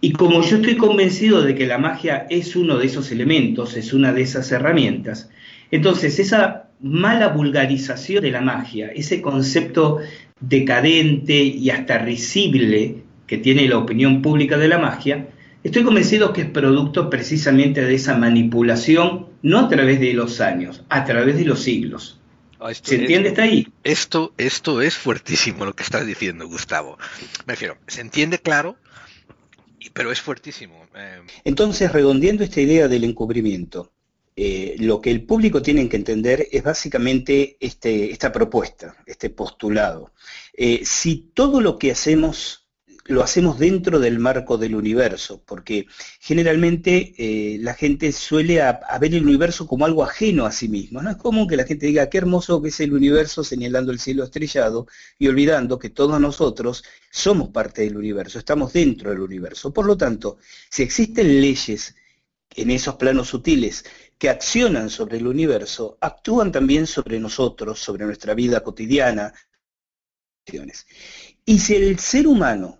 Y 0.00 0.12
como 0.12 0.42
yo 0.42 0.56
estoy 0.56 0.76
convencido 0.76 1.42
de 1.42 1.54
que 1.54 1.66
la 1.66 1.78
magia 1.78 2.26
es 2.30 2.56
uno 2.56 2.78
de 2.78 2.86
esos 2.86 3.10
elementos, 3.12 3.76
es 3.76 3.92
una 3.92 4.12
de 4.12 4.22
esas 4.22 4.50
herramientas, 4.50 5.28
entonces 5.70 6.18
esa 6.18 6.70
mala 6.80 7.28
vulgarización 7.28 8.22
de 8.22 8.30
la 8.30 8.40
magia, 8.40 8.88
ese 8.88 9.20
concepto 9.20 10.00
decadente 10.40 11.34
y 11.34 11.68
hasta 11.70 11.98
risible 11.98 13.02
que 13.26 13.38
tiene 13.38 13.68
la 13.68 13.78
opinión 13.78 14.22
pública 14.22 14.56
de 14.56 14.68
la 14.68 14.78
magia, 14.78 15.28
estoy 15.62 15.84
convencido 15.84 16.32
que 16.32 16.42
es 16.42 16.50
producto 16.50 17.10
precisamente 17.10 17.84
de 17.84 17.94
esa 17.94 18.16
manipulación, 18.16 19.26
no 19.42 19.58
a 19.58 19.68
través 19.68 20.00
de 20.00 20.14
los 20.14 20.40
años, 20.40 20.82
a 20.88 21.04
través 21.04 21.36
de 21.36 21.44
los 21.44 21.62
siglos. 21.62 22.18
Ah, 22.58 22.72
¿Se 22.74 22.96
entiende? 22.96 23.30
Está 23.30 23.42
ahí. 23.42 23.68
Esto, 23.84 24.32
esto 24.36 24.82
es 24.82 24.96
fuertísimo 24.96 25.64
lo 25.64 25.74
que 25.74 25.82
estás 25.82 26.06
diciendo, 26.06 26.46
Gustavo. 26.46 26.98
Me 27.46 27.54
refiero, 27.54 27.76
se 27.86 28.00
entiende 28.00 28.38
claro 28.38 28.76
pero 29.92 30.12
es 30.12 30.20
fuertísimo. 30.20 30.86
Eh. 30.94 31.22
Entonces, 31.44 31.92
redondeando 31.92 32.44
esta 32.44 32.60
idea 32.60 32.88
del 32.88 33.04
encubrimiento, 33.04 33.92
eh, 34.36 34.76
lo 34.78 35.00
que 35.00 35.10
el 35.10 35.24
público 35.24 35.60
tiene 35.60 35.88
que 35.88 35.96
entender 35.96 36.46
es 36.50 36.62
básicamente 36.62 37.56
este, 37.60 38.10
esta 38.10 38.32
propuesta, 38.32 38.96
este 39.06 39.30
postulado. 39.30 40.12
Eh, 40.54 40.82
si 40.84 41.30
todo 41.34 41.60
lo 41.60 41.78
que 41.78 41.90
hacemos 41.90 42.59
lo 43.10 43.22
hacemos 43.22 43.58
dentro 43.58 43.98
del 43.98 44.18
marco 44.18 44.56
del 44.56 44.76
universo, 44.76 45.42
porque 45.44 45.86
generalmente 46.20 47.12
eh, 47.18 47.58
la 47.58 47.74
gente 47.74 48.12
suele 48.12 48.62
ver 49.00 49.14
el 49.14 49.24
universo 49.24 49.66
como 49.66 49.84
algo 49.84 50.04
ajeno 50.04 50.46
a 50.46 50.52
sí 50.52 50.68
mismo. 50.68 51.02
No 51.02 51.10
es 51.10 51.16
común 51.16 51.48
que 51.48 51.56
la 51.56 51.64
gente 51.64 51.86
diga 51.86 52.08
qué 52.08 52.18
hermoso 52.18 52.62
que 52.62 52.68
es 52.68 52.78
el 52.80 52.92
universo 52.92 53.42
señalando 53.42 53.90
el 53.90 53.98
cielo 53.98 54.22
estrellado 54.22 54.86
y 55.18 55.26
olvidando 55.26 55.78
que 55.78 55.90
todos 55.90 56.20
nosotros 56.20 56.84
somos 57.10 57.48
parte 57.48 57.82
del 57.82 57.96
universo, 57.96 58.38
estamos 58.38 58.72
dentro 58.72 59.10
del 59.10 59.20
universo. 59.20 59.72
Por 59.72 59.86
lo 59.86 59.96
tanto, 59.96 60.38
si 60.70 60.84
existen 60.84 61.40
leyes 61.40 61.96
en 62.54 62.70
esos 62.70 62.94
planos 62.94 63.28
sutiles 63.28 63.84
que 64.18 64.28
accionan 64.28 64.88
sobre 64.88 65.18
el 65.18 65.26
universo, 65.26 65.98
actúan 66.00 66.52
también 66.52 66.86
sobre 66.86 67.18
nosotros, 67.18 67.80
sobre 67.80 68.04
nuestra 68.04 68.34
vida 68.34 68.62
cotidiana. 68.62 69.32
Y 71.44 71.58
si 71.58 71.74
el 71.74 71.98
ser 71.98 72.26
humano 72.26 72.79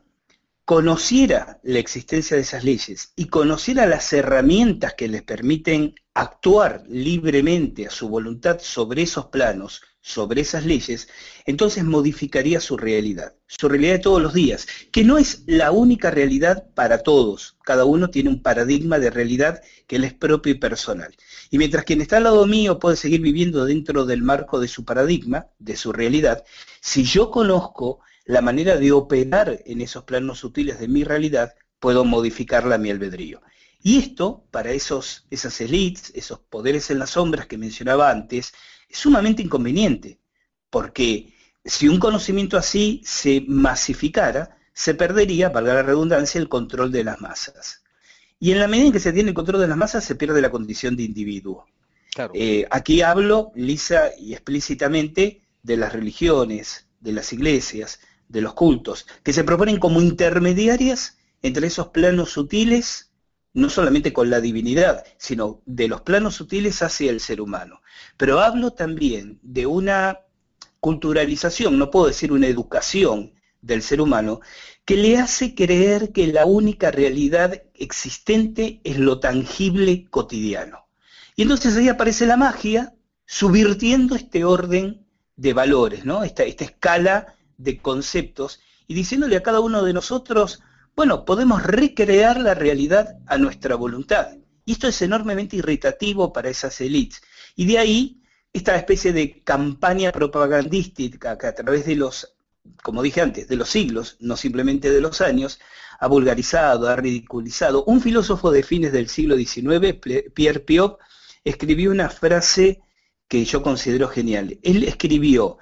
conociera 0.71 1.59
la 1.65 1.81
existencia 1.81 2.37
de 2.37 2.45
esas 2.45 2.63
leyes 2.63 3.13
y 3.17 3.27
conociera 3.27 3.87
las 3.87 4.13
herramientas 4.13 4.95
que 4.95 5.09
les 5.09 5.25
permiten 5.25 5.97
actuar 6.15 6.85
libremente 6.89 7.89
a 7.89 7.91
su 7.91 8.09
voluntad 8.09 8.61
sobre 8.63 9.03
esos 9.03 9.27
planos, 9.27 9.83
sobre 10.01 10.43
esas 10.43 10.65
leyes, 10.65 11.09
entonces 11.45 11.83
modificaría 11.83 12.61
su 12.61 12.77
realidad, 12.77 13.35
su 13.49 13.69
realidad 13.69 13.95
de 13.95 13.99
todos 13.99 14.23
los 14.23 14.33
días, 14.33 14.69
que 14.93 15.03
no 15.03 15.19
es 15.19 15.43
la 15.47 15.73
única 15.73 16.13
realidad 16.13 16.69
para 16.77 17.03
todos. 17.03 17.57
Cada 17.65 17.85
uno 17.85 18.11
tiene 18.11 18.29
un 18.29 18.41
paradigma 18.41 19.01
de 19.01 19.11
realidad 19.11 19.61
que 19.89 19.99
le 19.99 20.07
es 20.07 20.15
propio 20.15 20.53
y 20.53 20.59
personal. 20.59 21.17
Y 21.51 21.59
mientras 21.59 21.85
quien 21.85 22.01
está 22.01 22.19
al 22.19 22.23
lado 22.23 22.47
mío 22.47 22.79
puede 22.79 22.95
seguir 22.95 23.23
viviendo 23.23 23.65
dentro 23.65 24.07
del 24.07 24.23
marco 24.23 24.61
de 24.61 24.69
su 24.69 24.85
paradigma, 24.85 25.49
de 25.59 25.77
su 25.77 25.93
realidad, 25.93 26.45
si 26.81 27.03
yo 27.03 27.33
conozco 27.33 27.99
la 28.25 28.41
manera 28.41 28.77
de 28.77 28.93
operar 28.93 29.63
en 29.65 29.81
esos 29.81 30.05
planos 30.05 30.39
sutiles 30.39 30.79
de 30.79 30.89
mi 30.89 31.05
realidad, 31.05 31.55
puedo 31.79 32.05
modificarla 32.05 32.77
a 32.77 32.79
mi 32.79 32.91
albedrío. 32.91 33.41
Y 33.83 33.99
esto, 33.99 34.45
para 34.51 34.73
esos, 34.73 35.27
esas 35.31 35.61
elites, 35.61 36.13
esos 36.15 36.39
poderes 36.39 36.91
en 36.91 36.99
las 36.99 37.11
sombras 37.11 37.47
que 37.47 37.57
mencionaba 37.57 38.11
antes, 38.11 38.53
es 38.89 38.99
sumamente 38.99 39.43
inconveniente, 39.43 40.19
porque 40.69 41.35
si 41.65 41.89
un 41.89 41.99
conocimiento 41.99 42.57
así 42.57 43.01
se 43.05 43.45
masificara, 43.47 44.59
se 44.73 44.95
perdería, 44.95 45.49
valga 45.49 45.75
la 45.75 45.83
redundancia, 45.83 46.41
el 46.41 46.49
control 46.49 46.93
de 46.93 47.05
las 47.05 47.21
masas. 47.21 47.83
Y 48.39 48.53
en 48.53 48.59
la 48.59 48.69
medida 48.69 48.87
en 48.87 48.93
que 48.93 49.01
se 49.01 49.13
tiene 49.13 49.31
el 49.31 49.35
control 49.35 49.61
de 49.61 49.69
las 49.69 49.77
masas, 49.77 50.05
se 50.05 50.15
pierde 50.15 50.41
la 50.41 50.51
condición 50.51 50.97
de 50.97 51.03
individuo. 51.03 51.67
Eh, 52.35 52.67
aquí 52.71 53.03
hablo 53.03 53.53
lisa 53.55 54.11
y 54.19 54.33
explícitamente 54.33 55.43
de 55.63 55.77
las 55.77 55.93
religiones, 55.93 56.87
de 57.01 57.13
las 57.13 57.33
iglesias, 57.33 58.01
de 58.31 58.41
los 58.41 58.55
cultos, 58.55 59.07
que 59.23 59.33
se 59.33 59.45
proponen 59.45 59.79
como 59.79 60.01
intermediarias 60.01 61.19
entre 61.43 61.67
esos 61.67 61.89
planos 61.89 62.31
sutiles, 62.31 63.11
no 63.53 63.69
solamente 63.69 64.13
con 64.13 64.31
la 64.31 64.41
divinidad, 64.41 65.05
sino 65.19 65.63
de 65.67 65.89
los 65.89 66.03
planos 66.03 66.37
sutiles 66.37 66.81
hacia 66.83 67.11
el 67.11 67.19
ser 67.19 67.41
humano. 67.41 67.83
Pero 68.17 68.41
hablo 68.41 68.71
también 68.71 69.41
de 69.43 69.67
una 69.67 70.21
culturalización, 70.79 71.77
no 71.77 71.91
puedo 71.91 72.07
decir 72.07 72.33
una 72.33 72.47
educación 72.47 73.35
del 73.61 73.83
ser 73.83 74.01
humano, 74.01 74.41
que 74.85 74.97
le 74.97 75.19
hace 75.19 75.55
creer 75.57 76.13
que 76.13 76.29
la 76.29 76.47
única 76.47 76.93
realidad 76.93 77.65
existente 77.75 78.81
es 78.85 78.99
lo 78.99 79.19
tangible 79.19 80.07
cotidiano. 80.09 80.87
Y 81.35 81.43
entonces 81.43 81.77
ahí 81.77 81.89
aparece 81.89 82.27
la 82.27 82.37
magia, 82.37 82.95
subvirtiendo 83.27 84.15
este 84.15 84.45
orden 84.45 85.05
de 85.37 85.53
valores, 85.53 86.05
¿no? 86.05 86.23
esta, 86.23 86.45
esta 86.45 86.65
escala 86.65 87.35
de 87.63 87.79
conceptos 87.79 88.61
y 88.87 88.95
diciéndole 88.95 89.37
a 89.37 89.43
cada 89.43 89.61
uno 89.61 89.83
de 89.85 89.93
nosotros, 89.93 90.63
bueno, 90.97 91.25
podemos 91.25 91.63
recrear 91.63 92.41
la 92.41 92.55
realidad 92.55 93.17
a 93.27 93.39
nuestra 93.39 93.77
voluntad. 93.77 94.37
Y 94.65 94.73
esto 94.73 94.89
es 94.89 95.01
enormemente 95.03 95.57
irritativo 95.57 96.33
para 96.33 96.51
esas 96.51 96.81
élites. 96.81 97.23
Y 97.57 97.67
de 97.67 97.79
ahí 97.79 98.21
esta 98.53 98.77
especie 98.77 99.13
de 99.13 99.43
campaña 99.43 100.11
propagandística 100.13 101.39
que 101.39 101.47
a 101.47 101.55
través 101.55 101.87
de 101.87 101.95
los, 101.95 102.35
como 102.83 103.03
dije 103.03 103.21
antes, 103.21 103.49
de 103.49 103.57
los 103.57 103.69
siglos, 103.69 104.17
no 104.21 104.37
simplemente 104.37 104.91
de 104.91 105.01
los 105.01 105.21
años, 105.21 105.61
ha 106.01 106.09
vulgarizado, 106.09 106.89
ha 106.89 106.97
ridiculizado. 106.97 107.85
Un 107.85 108.01
filósofo 108.01 108.51
de 108.51 108.63
fines 108.63 108.93
del 108.93 109.09
siglo 109.09 109.37
XIX, 109.37 109.99
Pierre 110.35 110.61
Piot, 110.61 110.99
escribió 111.45 111.91
una 111.91 112.09
frase 112.11 112.81
que 113.29 113.45
yo 113.45 113.63
considero 113.63 114.09
genial. 114.09 114.59
Él 114.63 114.83
escribió, 114.85 115.59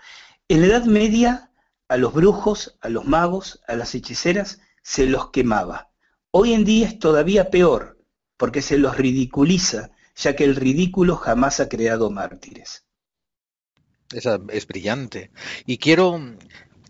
en 0.49 0.63
la 0.63 0.67
Edad 0.69 0.85
Media 0.85 1.48
a 1.89 1.97
los 1.97 2.13
brujos, 2.13 2.79
a 2.81 2.89
los 2.89 3.07
magos, 3.07 3.61
a 3.67 3.75
las 3.75 3.95
hechiceras, 3.95 4.61
se 4.83 5.07
los 5.07 5.31
quemaba. 5.31 5.91
Hoy 6.31 6.53
en 6.53 6.65
día 6.65 6.87
es 6.87 6.99
todavía 6.99 7.51
peor, 7.51 7.99
porque 8.37 8.63
se 8.63 8.79
los 8.79 8.97
ridiculiza, 8.97 9.91
ya 10.15 10.37
que 10.37 10.45
el 10.45 10.57
ridículo 10.57 11.17
jamás 11.17 11.61
ha 11.61 11.69
creado 11.69 12.11
mártires. 12.11 12.85
Esa 14.13 14.39
es 14.51 14.67
brillante. 14.67 15.31
Y 15.67 15.79
quiero, 15.79 16.21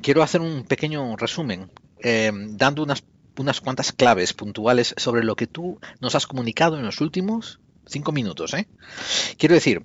quiero 0.02 0.22
hacer 0.22 0.40
un 0.40 0.64
pequeño 0.64 1.16
resumen, 1.16 1.70
eh, 2.00 2.32
dando 2.50 2.82
unas, 2.82 3.04
unas 3.36 3.60
cuantas 3.60 3.92
claves 3.92 4.32
puntuales 4.32 4.94
sobre 4.96 5.24
lo 5.24 5.36
que 5.36 5.46
tú 5.46 5.80
nos 6.00 6.14
has 6.14 6.26
comunicado 6.26 6.76
en 6.76 6.84
los 6.84 7.00
últimos 7.00 7.60
cinco 7.88 8.12
minutos. 8.12 8.54
¿eh? 8.54 8.68
Quiero 9.36 9.54
decir, 9.54 9.84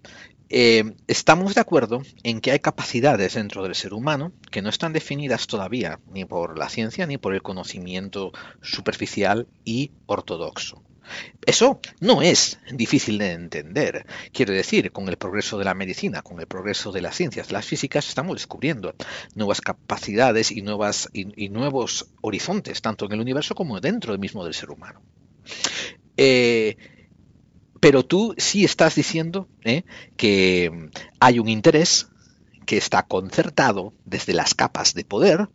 eh, 0.49 0.95
estamos 1.07 1.55
de 1.55 1.61
acuerdo 1.61 2.01
en 2.23 2.41
que 2.41 2.51
hay 2.51 2.59
capacidades 2.59 3.33
dentro 3.33 3.63
del 3.63 3.75
ser 3.75 3.93
humano 3.93 4.31
que 4.51 4.61
no 4.61 4.69
están 4.69 4.93
definidas 4.93 5.47
todavía 5.47 5.99
ni 6.11 6.25
por 6.25 6.57
la 6.57 6.69
ciencia 6.69 7.07
ni 7.07 7.17
por 7.17 7.33
el 7.33 7.41
conocimiento 7.41 8.31
superficial 8.61 9.47
y 9.65 9.91
ortodoxo. 10.05 10.83
Eso 11.45 11.79
no 11.99 12.21
es 12.21 12.59
difícil 12.71 13.17
de 13.17 13.31
entender. 13.31 14.05
Quiero 14.31 14.53
decir, 14.53 14.91
con 14.91 15.09
el 15.09 15.17
progreso 15.17 15.57
de 15.57 15.65
la 15.65 15.73
medicina, 15.73 16.21
con 16.21 16.39
el 16.39 16.47
progreso 16.47 16.91
de 16.91 17.01
las 17.01 17.15
ciencias, 17.15 17.51
las 17.51 17.65
físicas, 17.65 18.07
estamos 18.07 18.35
descubriendo 18.35 18.95
nuevas 19.35 19.61
capacidades 19.61 20.51
y, 20.51 20.61
nuevos 20.61 22.07
horizontes, 22.21 22.81
tanto 22.81 23.05
en 23.05 23.13
el 23.13 23.19
universo 23.21 23.55
como 23.55 23.79
dentro 23.81 24.17
mismo 24.17 24.45
del 24.45 24.53
ser 24.53 24.71
humano. 24.71 25.01
Eh, 26.15 26.77
pero 27.83 28.05
tú 28.05 28.33
sí 28.37 28.63
estás 28.63 28.95
diciendo 28.95 29.49
¿eh? 29.65 29.83
que 30.15 30.89
hay 31.19 31.39
un 31.39 31.49
interés 31.49 32.07
que 32.65 32.77
está 32.77 33.03
concertado 33.03 33.93
desde 34.05 34.31
las 34.31 34.53
capas 34.53 34.93
de 34.93 35.03
poder 35.03 35.49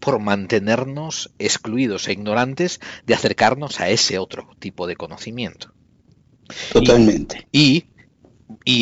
por 0.00 0.18
mantenernos 0.18 1.34
excluidos 1.38 2.08
e 2.08 2.12
ignorantes 2.12 2.80
de 3.04 3.12
acercarnos 3.12 3.78
a 3.78 3.90
ese 3.90 4.18
otro 4.18 4.48
tipo 4.58 4.86
de 4.86 4.96
conocimiento. 4.96 5.74
Totalmente. 6.72 7.46
y 7.52 7.60
y 7.60 7.84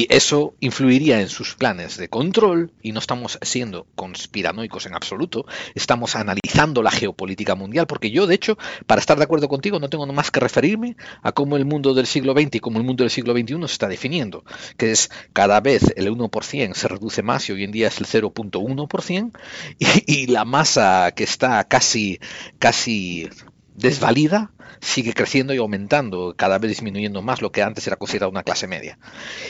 eso 0.08 0.54
influiría 0.60 1.20
en 1.20 1.28
sus 1.28 1.54
planes 1.54 1.98
de 1.98 2.08
control, 2.08 2.72
y 2.82 2.92
no 2.92 3.00
estamos 3.00 3.38
siendo 3.42 3.86
conspiranoicos 3.94 4.86
en 4.86 4.94
absoluto, 4.94 5.44
estamos 5.74 6.16
analizando 6.16 6.82
la 6.82 6.90
geopolítica 6.90 7.54
mundial, 7.54 7.86
porque 7.86 8.10
yo, 8.10 8.26
de 8.26 8.34
hecho, 8.34 8.56
para 8.86 9.00
estar 9.00 9.18
de 9.18 9.24
acuerdo 9.24 9.48
contigo, 9.48 9.78
no 9.78 9.90
tengo 9.90 10.06
más 10.06 10.30
que 10.30 10.40
referirme 10.40 10.96
a 11.22 11.32
cómo 11.32 11.56
el 11.56 11.66
mundo 11.66 11.92
del 11.92 12.06
siglo 12.06 12.32
XX 12.32 12.54
y 12.54 12.60
cómo 12.60 12.78
el 12.78 12.84
mundo 12.84 13.04
del 13.04 13.10
siglo 13.10 13.34
XXI 13.34 13.58
se 13.58 13.64
está 13.66 13.88
definiendo, 13.88 14.44
que 14.78 14.90
es 14.90 15.10
cada 15.34 15.60
vez 15.60 15.92
el 15.96 16.10
1% 16.10 16.74
se 16.74 16.88
reduce 16.88 17.22
más 17.22 17.48
y 17.48 17.52
hoy 17.52 17.64
en 17.64 17.72
día 17.72 17.88
es 17.88 17.98
el 17.98 18.06
0.1%, 18.06 19.32
y, 19.78 19.86
y 20.06 20.26
la 20.28 20.46
masa 20.46 21.12
que 21.14 21.24
está 21.24 21.62
casi, 21.64 22.20
casi 22.58 23.28
desvalida 23.74 24.52
sigue 24.80 25.14
creciendo 25.14 25.54
y 25.54 25.58
aumentando, 25.58 26.34
cada 26.37 26.58
vez 26.58 26.70
disminuyendo 26.70 27.22
más 27.22 27.42
lo 27.42 27.52
que 27.52 27.62
antes 27.62 27.87
era 27.87 27.96
considerado 27.96 28.30
una 28.30 28.42
clase 28.42 28.66
media. 28.66 28.98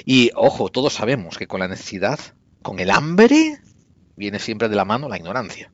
Y 0.05 0.31
ojo, 0.35 0.69
todos 0.69 0.95
sabemos 0.95 1.39
que 1.39 1.47
con 1.47 1.61
la 1.61 1.69
necesidad, 1.69 2.19
con 2.63 2.79
el 2.79 2.91
hambre, 2.91 3.59
viene 4.17 4.39
siempre 4.39 4.69
de 4.69 4.77
la 4.77 4.85
mano 4.85 5.09
la 5.09 5.17
ignorancia 5.17 5.71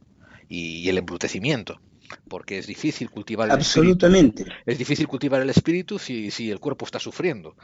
y, 0.48 0.88
el 0.88 0.98
embrutecimiento. 0.98 1.80
Porque 2.28 2.58
es 2.58 2.66
difícil 2.66 3.08
cultivar 3.08 3.46
el 3.46 3.52
Absolutamente. 3.52 4.42
Espíritu. 4.42 4.62
Es 4.66 4.78
difícil 4.78 5.06
cultivar 5.06 5.42
el 5.42 5.50
espíritu 5.50 5.96
si, 5.96 6.32
si 6.32 6.50
el 6.50 6.58
cuerpo 6.58 6.84
está 6.84 6.98
sufriendo. 6.98 7.54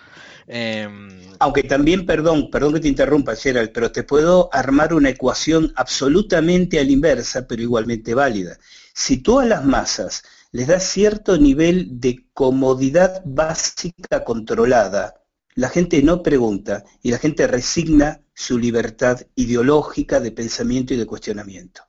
Em, 0.46 1.08
Aunque 1.40 1.64
también, 1.64 2.06
perdón, 2.06 2.48
perdón 2.48 2.74
que 2.74 2.80
te 2.80 2.86
interrumpa, 2.86 3.34
Gerald, 3.34 3.72
pero 3.72 3.90
te 3.90 4.04
puedo 4.04 4.48
armar 4.52 4.94
una 4.94 5.08
ecuación 5.08 5.72
absolutamente 5.74 6.78
a 6.78 6.84
la 6.84 6.92
inversa, 6.92 7.48
pero 7.48 7.60
igualmente 7.60 8.14
válida. 8.14 8.56
Si 8.94 9.16
todas 9.16 9.48
las 9.48 9.64
masas 9.64 10.22
les 10.56 10.68
da 10.68 10.80
cierto 10.80 11.36
nivel 11.36 12.00
de 12.00 12.30
comodidad 12.32 13.20
básica 13.26 14.24
controlada. 14.24 15.22
La 15.54 15.68
gente 15.68 16.02
no 16.02 16.22
pregunta 16.22 16.82
y 17.02 17.10
la 17.10 17.18
gente 17.18 17.46
resigna 17.46 18.22
su 18.32 18.58
libertad 18.58 19.20
ideológica 19.34 20.18
de 20.18 20.32
pensamiento 20.32 20.94
y 20.94 20.96
de 20.96 21.04
cuestionamiento. 21.04 21.82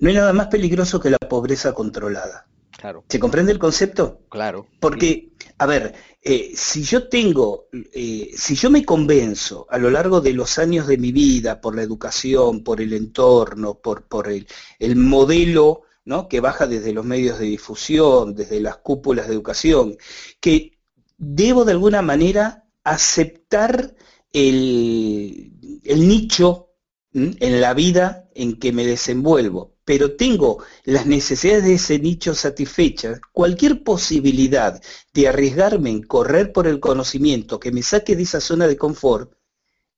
No 0.00 0.10
hay 0.10 0.16
nada 0.16 0.34
más 0.34 0.48
peligroso 0.48 1.00
que 1.00 1.08
la 1.08 1.16
pobreza 1.16 1.72
controlada. 1.72 2.46
Claro. 2.70 3.04
¿Se 3.08 3.18
comprende 3.18 3.52
el 3.52 3.58
concepto? 3.58 4.20
Claro. 4.28 4.66
Porque, 4.80 5.32
a 5.56 5.64
ver, 5.64 5.94
eh, 6.20 6.52
si 6.54 6.82
yo 6.82 7.08
tengo, 7.08 7.68
eh, 7.72 8.32
si 8.36 8.54
yo 8.54 8.68
me 8.68 8.84
convenzo 8.84 9.66
a 9.70 9.78
lo 9.78 9.90
largo 9.90 10.20
de 10.20 10.34
los 10.34 10.58
años 10.58 10.86
de 10.88 10.98
mi 10.98 11.10
vida, 11.10 11.58
por 11.58 11.74
la 11.74 11.82
educación, 11.82 12.62
por 12.62 12.82
el 12.82 12.92
entorno, 12.92 13.78
por, 13.78 14.02
por 14.02 14.28
el, 14.28 14.46
el 14.78 14.96
modelo 14.96 15.84
que 16.28 16.40
baja 16.40 16.66
desde 16.66 16.92
los 16.92 17.04
medios 17.04 17.38
de 17.38 17.46
difusión, 17.46 18.34
desde 18.34 18.60
las 18.60 18.78
cúpulas 18.78 19.28
de 19.28 19.34
educación, 19.34 19.96
que 20.40 20.78
debo 21.18 21.64
de 21.64 21.72
alguna 21.72 22.02
manera 22.02 22.64
aceptar 22.82 23.94
el, 24.32 25.52
el 25.84 26.08
nicho 26.08 26.70
en 27.12 27.60
la 27.60 27.74
vida 27.74 28.28
en 28.34 28.58
que 28.58 28.72
me 28.72 28.86
desenvuelvo, 28.86 29.76
pero 29.84 30.16
tengo 30.16 30.62
las 30.84 31.06
necesidades 31.06 31.64
de 31.64 31.74
ese 31.74 31.98
nicho 31.98 32.34
satisfechas, 32.34 33.20
cualquier 33.32 33.82
posibilidad 33.82 34.80
de 35.12 35.28
arriesgarme 35.28 35.90
en 35.90 36.02
correr 36.02 36.52
por 36.52 36.66
el 36.66 36.80
conocimiento 36.80 37.58
que 37.58 37.72
me 37.72 37.82
saque 37.82 38.16
de 38.16 38.22
esa 38.22 38.40
zona 38.40 38.66
de 38.66 38.76
confort 38.76 39.32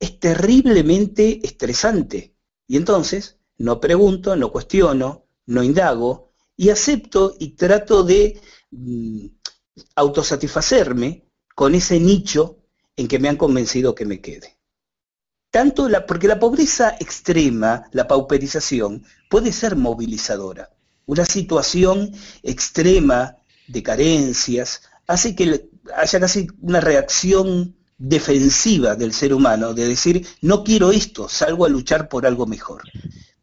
es 0.00 0.18
terriblemente 0.18 1.40
estresante. 1.46 2.34
Y 2.66 2.76
entonces 2.76 3.38
no 3.58 3.80
pregunto, 3.80 4.34
no 4.34 4.50
cuestiono, 4.50 5.26
no 5.46 5.62
indago 5.62 6.32
y 6.56 6.70
acepto 6.70 7.34
y 7.38 7.50
trato 7.50 8.02
de 8.02 8.40
mm, 8.70 9.26
autosatisfacerme 9.96 11.24
con 11.54 11.74
ese 11.74 11.98
nicho 12.00 12.58
en 12.96 13.08
que 13.08 13.18
me 13.18 13.28
han 13.28 13.36
convencido 13.36 13.94
que 13.94 14.04
me 14.04 14.20
quede. 14.20 14.58
Tanto 15.50 15.88
porque 16.06 16.28
la 16.28 16.38
pobreza 16.38 16.96
extrema, 16.98 17.84
la 17.92 18.08
pauperización, 18.08 19.04
puede 19.28 19.52
ser 19.52 19.76
movilizadora. 19.76 20.70
Una 21.04 21.26
situación 21.26 22.12
extrema 22.42 23.36
de 23.68 23.82
carencias 23.82 24.82
hace 25.06 25.34
que 25.34 25.68
haya 25.94 26.20
casi 26.20 26.46
una 26.60 26.80
reacción 26.80 27.76
defensiva 27.98 28.96
del 28.96 29.12
ser 29.12 29.34
humano, 29.34 29.74
de 29.74 29.86
decir, 29.86 30.26
no 30.40 30.64
quiero 30.64 30.90
esto, 30.90 31.28
salgo 31.28 31.66
a 31.66 31.68
luchar 31.68 32.08
por 32.08 32.26
algo 32.26 32.46
mejor. 32.46 32.82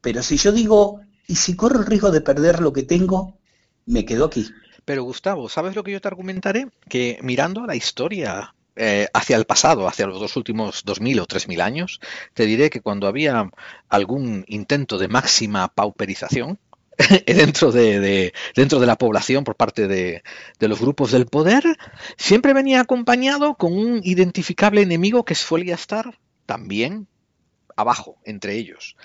Pero 0.02 0.24
si 0.24 0.38
yo 0.38 0.52
digo, 0.52 1.02
¿y 1.30 1.36
si 1.36 1.56
corro 1.56 1.80
el 1.80 1.86
riesgo 1.86 2.10
de 2.12 2.22
perder 2.22 2.60
lo 2.60 2.74
que 2.74 2.84
tengo? 2.84 3.38
Me 3.86 4.04
quedo 4.04 4.26
aquí. 4.26 4.50
Pero 4.84 5.04
Gustavo, 5.04 5.48
¿sabes 5.48 5.76
lo 5.76 5.84
que 5.84 5.92
yo 5.92 6.02
te 6.02 6.08
argumentaré? 6.08 6.68
Que 6.89 7.20
mirando 7.22 7.63
a 7.63 7.68
la 7.68 7.76
historia 7.76 8.56
eh, 8.76 9.08
hacia 9.13 9.38
el 9.38 9.46
pasado, 9.46 9.88
hacia 9.88 10.08
los 10.08 10.20
dos 10.20 10.36
últimos 10.36 10.84
2.000 10.86 11.22
o 11.22 11.28
3.000 11.28 11.62
años, 11.62 12.00
te 12.34 12.48
diré 12.48 12.72
que 12.72 12.82
cuando 12.82 13.06
había 13.06 13.52
algún 13.89 14.44
intento 14.48 14.98
de 14.98 15.08
máxima 15.08 15.68
pauperización, 15.68 16.58
dentro 17.28 17.72
de, 17.72 18.34
la 18.56 18.96
población 18.98 19.44
por 19.44 19.56
parte 19.56 19.88
de, 19.88 20.24
los 20.60 20.80
grupos 20.80 21.12
del 21.12 21.28
poder, 21.28 21.63
siempre 22.18 22.54
venía 22.54 22.82
acompañado 22.82 23.54
con 23.54 23.74
un 23.74 24.02
identificable 24.04 24.82
enemigo 24.82 25.26
que 25.26 25.36
suele 25.36 25.72
estar 25.72 26.18
también 26.48 27.08
abajo 27.80 28.18
entre 28.24 28.56
ellos, 28.56 28.96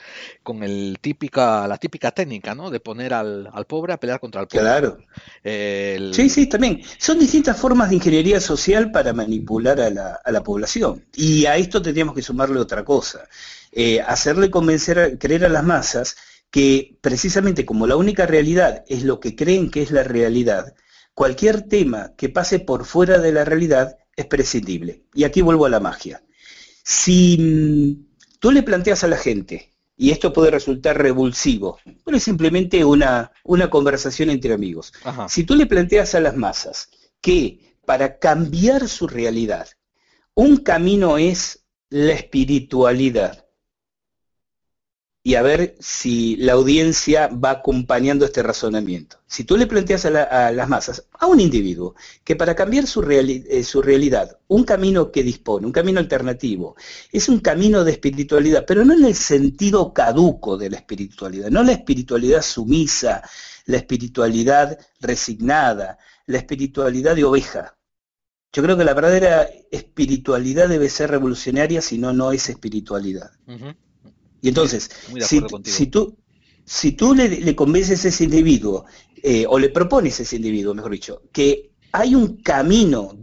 con 0.43 0.63
el 0.63 0.99
típica, 1.01 1.67
la 1.67 1.79
típica 1.79 2.11
técnica, 2.11 2.55
¿no? 2.55 2.71
De 2.71 2.81
poner 2.81 3.15
al, 3.15 3.51
pobre 3.67 3.93
a 3.93 4.01
pelear 4.01 4.21
contra 4.21 4.41
el 4.41 4.47
pobre. 4.49 4.63
Claro. 4.63 4.99
Sí, 5.43 6.29
sí, 6.29 6.47
también. 6.47 6.83
Son 6.99 7.19
distintas 7.19 7.57
formas 7.57 7.91
de 7.91 7.97
ingeniería 7.97 8.41
social 8.41 8.91
para 8.91 9.13
manipular 9.13 9.81
a 9.81 9.91
la, 9.91 10.21
a 10.25 10.33
la 10.33 10.43
población. 10.43 11.05
Y 11.15 11.47
a 11.47 11.57
esto 11.57 11.81
tendríamos 11.81 12.15
que 12.15 12.23
sumarle 12.23 12.59
otra 12.61 12.85
cosa. 12.85 13.29
Eh, 13.77 14.01
hacerle 14.01 14.51
convencer, 14.51 15.19
creer 15.19 15.45
a 15.45 15.49
las 15.49 15.65
masas 15.65 16.17
que 16.51 16.97
precisamente 17.01 17.67
como 17.67 17.89
la 17.89 17.97
única 17.97 18.25
realidad 18.25 18.85
es 18.87 19.03
lo 19.03 19.19
que 19.19 19.35
creen 19.35 19.69
que 19.69 19.83
es 19.83 19.91
la 19.91 20.05
realidad, 20.05 20.75
cualquier 21.13 21.63
tema 21.63 22.13
que 22.17 22.29
pase 22.29 22.61
por 22.61 22.85
fuera 22.85 23.19
de 23.19 23.33
la 23.33 23.45
realidad 23.45 23.99
es 24.15 24.27
prescindible. 24.27 25.03
Y 25.13 25.25
aquí 25.25 25.43
vuelvo 25.43 25.67
a 25.67 25.71
la 25.71 25.81
magia. 25.81 26.23
Si 26.85 28.07
tú 28.45 28.53
le 28.53 28.63
planteas 28.63 29.03
a 29.03 29.09
la 29.09 29.17
gente, 29.17 29.73
y 29.97 30.11
esto 30.11 30.35
puede 30.35 30.51
resultar 30.51 31.01
revulsivo, 31.01 31.79
pero 32.05 32.19
es 32.19 32.23
simplemente 32.23 32.85
una, 32.85 33.33
una 33.43 33.71
conversación 33.71 34.29
entre 34.29 34.53
amigos. 34.53 34.93
Si 35.29 35.45
tú 35.45 35.55
le 35.55 35.65
planteas 35.65 36.15
a 36.15 36.21
las 36.21 36.37
masas 36.37 36.91
que 37.23 37.79
para 37.87 38.19
cambiar 38.19 38.87
su 38.87 39.09
realidad, 39.09 39.67
un 40.35 40.59
camino 40.59 41.17
es 41.17 41.65
la 41.89 42.13
espiritualidad, 42.13 43.44
y 45.27 45.37
a 45.37 45.43
ver 45.43 45.75
si 45.81 46.37
la 46.37 46.53
audiencia 46.53 47.29
va 47.29 47.53
acompañando 47.53 48.27
este 48.27 48.43
razonamiento. 48.43 49.17
Si 49.27 49.45
tú 49.45 49.57
le 49.57 49.67
planteas 49.67 50.05
a, 50.05 50.53
las 50.53 50.69
masas, 50.69 51.07
a 51.19 51.27
un 51.27 51.41
individuo, 51.41 51.95
que 52.23 52.37
para 52.37 52.55
cambiar 52.55 52.87
su, 52.87 53.01
eh, 53.11 53.65
su, 53.65 53.81
realidad, 53.81 54.39
un 54.49 54.65
camino 54.65 55.11
que 55.11 55.23
dispone, 55.23 55.65
un 55.65 55.73
camino 55.73 55.99
alternativo, 55.99 56.77
es 57.11 57.31
un 57.31 57.41
camino 57.41 57.85
de 57.85 57.93
espiritualidad, 57.93 58.67
pero 58.67 58.85
no 58.85 58.93
en 58.93 59.07
el 59.07 59.15
sentido 59.15 59.95
caduco 59.95 60.59
de 60.59 60.69
la 60.69 60.77
espiritualidad, 60.77 61.49
no 61.49 61.63
la 61.63 61.73
espiritualidad 61.73 62.43
sumisa, 62.43 63.23
la 63.65 63.79
espiritualidad 63.79 64.79
resignada, 65.01 65.97
la 66.27 66.37
espiritualidad 66.37 67.17
de 67.17 67.25
oveja. 67.25 67.79
Yo 68.53 68.63
creo 68.63 68.77
que 68.77 68.85
la 68.85 68.93
verdadera 68.93 69.49
espiritualidad 69.73 70.69
debe 70.69 70.91
ser 70.91 71.11
revolucionaria, 71.11 71.81
si 71.81 71.97
no, 71.97 72.13
no 72.13 72.31
es 72.31 72.51
espiritualidad. 72.51 73.31
Y 74.45 74.49
entonces, 74.49 74.91
si, 75.21 75.41
tú, 75.87 76.19
si 76.67 76.93
tú 76.93 77.15
le, 77.15 77.57
convences 77.57 78.05
a 78.05 78.09
ese 78.09 78.25
individuo, 78.25 78.85
eh, 79.23 79.47
o 79.49 79.59
le 79.59 79.71
propones 79.71 80.21
a 80.21 80.23
ese 80.23 80.37
individuo, 80.37 80.75
mejor 80.75 80.93
dicho, 80.93 81.23
que 81.33 81.71
hay 81.93 82.15
un 82.15 82.43
camino, 82.43 83.17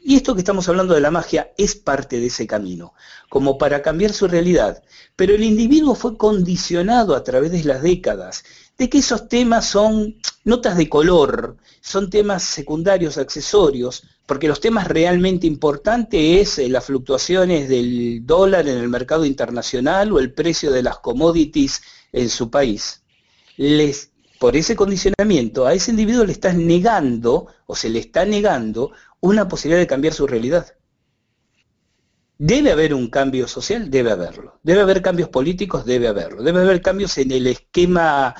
y 0.00 0.14
esto 0.14 0.32
que 0.32 0.42
estamos 0.42 0.68
hablando 0.68 0.94
de 0.94 1.00
la 1.00 1.10
magia 1.10 1.50
es 1.58 1.74
parte 1.74 2.20
de 2.20 2.26
ese 2.26 2.46
camino, 2.46 2.94
como 3.28 3.58
para 3.58 3.82
cambiar 3.82 4.12
su 4.12 4.28
realidad, 4.28 4.80
pero 5.16 5.34
el 5.34 5.42
individuo 5.42 5.96
fue 5.96 6.16
condicionado 6.16 7.16
a 7.16 7.24
través 7.24 7.50
de 7.50 7.64
las 7.64 7.82
décadas 7.82 8.44
de 8.80 8.88
que 8.88 8.96
esos 8.96 9.28
temas 9.28 9.66
son 9.66 10.16
notas 10.42 10.74
de 10.78 10.88
color, 10.88 11.58
son 11.82 12.08
temas 12.08 12.42
secundarios, 12.42 13.18
accesorios, 13.18 14.04
porque 14.24 14.48
los 14.48 14.58
temas 14.58 14.88
realmente 14.88 15.46
importantes 15.46 16.18
es 16.40 16.58
eh, 16.58 16.68
las 16.70 16.86
fluctuaciones 16.86 17.68
del 17.68 18.24
dólar 18.24 18.66
en 18.68 18.78
el 18.78 18.88
mercado 18.88 19.26
internacional 19.26 20.10
o 20.12 20.18
el 20.18 20.32
precio 20.32 20.72
de 20.72 20.82
las 20.82 20.98
commodities 20.98 21.82
en 22.10 22.30
su 22.30 22.50
país. 22.50 23.02
Les, 23.58 24.12
por 24.38 24.56
ese 24.56 24.74
condicionamiento, 24.76 25.66
a 25.66 25.74
ese 25.74 25.90
individuo 25.90 26.24
le 26.24 26.32
estás 26.32 26.54
negando 26.54 27.48
o 27.66 27.76
se 27.76 27.90
le 27.90 27.98
está 27.98 28.24
negando 28.24 28.92
una 29.20 29.46
posibilidad 29.46 29.80
de 29.80 29.86
cambiar 29.88 30.14
su 30.14 30.26
realidad. 30.26 30.74
Debe 32.38 32.72
haber 32.72 32.94
un 32.94 33.10
cambio 33.10 33.46
social, 33.46 33.90
debe 33.90 34.10
haberlo. 34.10 34.58
Debe 34.62 34.80
haber 34.80 35.02
cambios 35.02 35.28
políticos, 35.28 35.84
debe 35.84 36.08
haberlo. 36.08 36.42
Debe 36.42 36.62
haber 36.62 36.80
cambios 36.80 37.18
en 37.18 37.30
el 37.32 37.46
esquema 37.46 38.34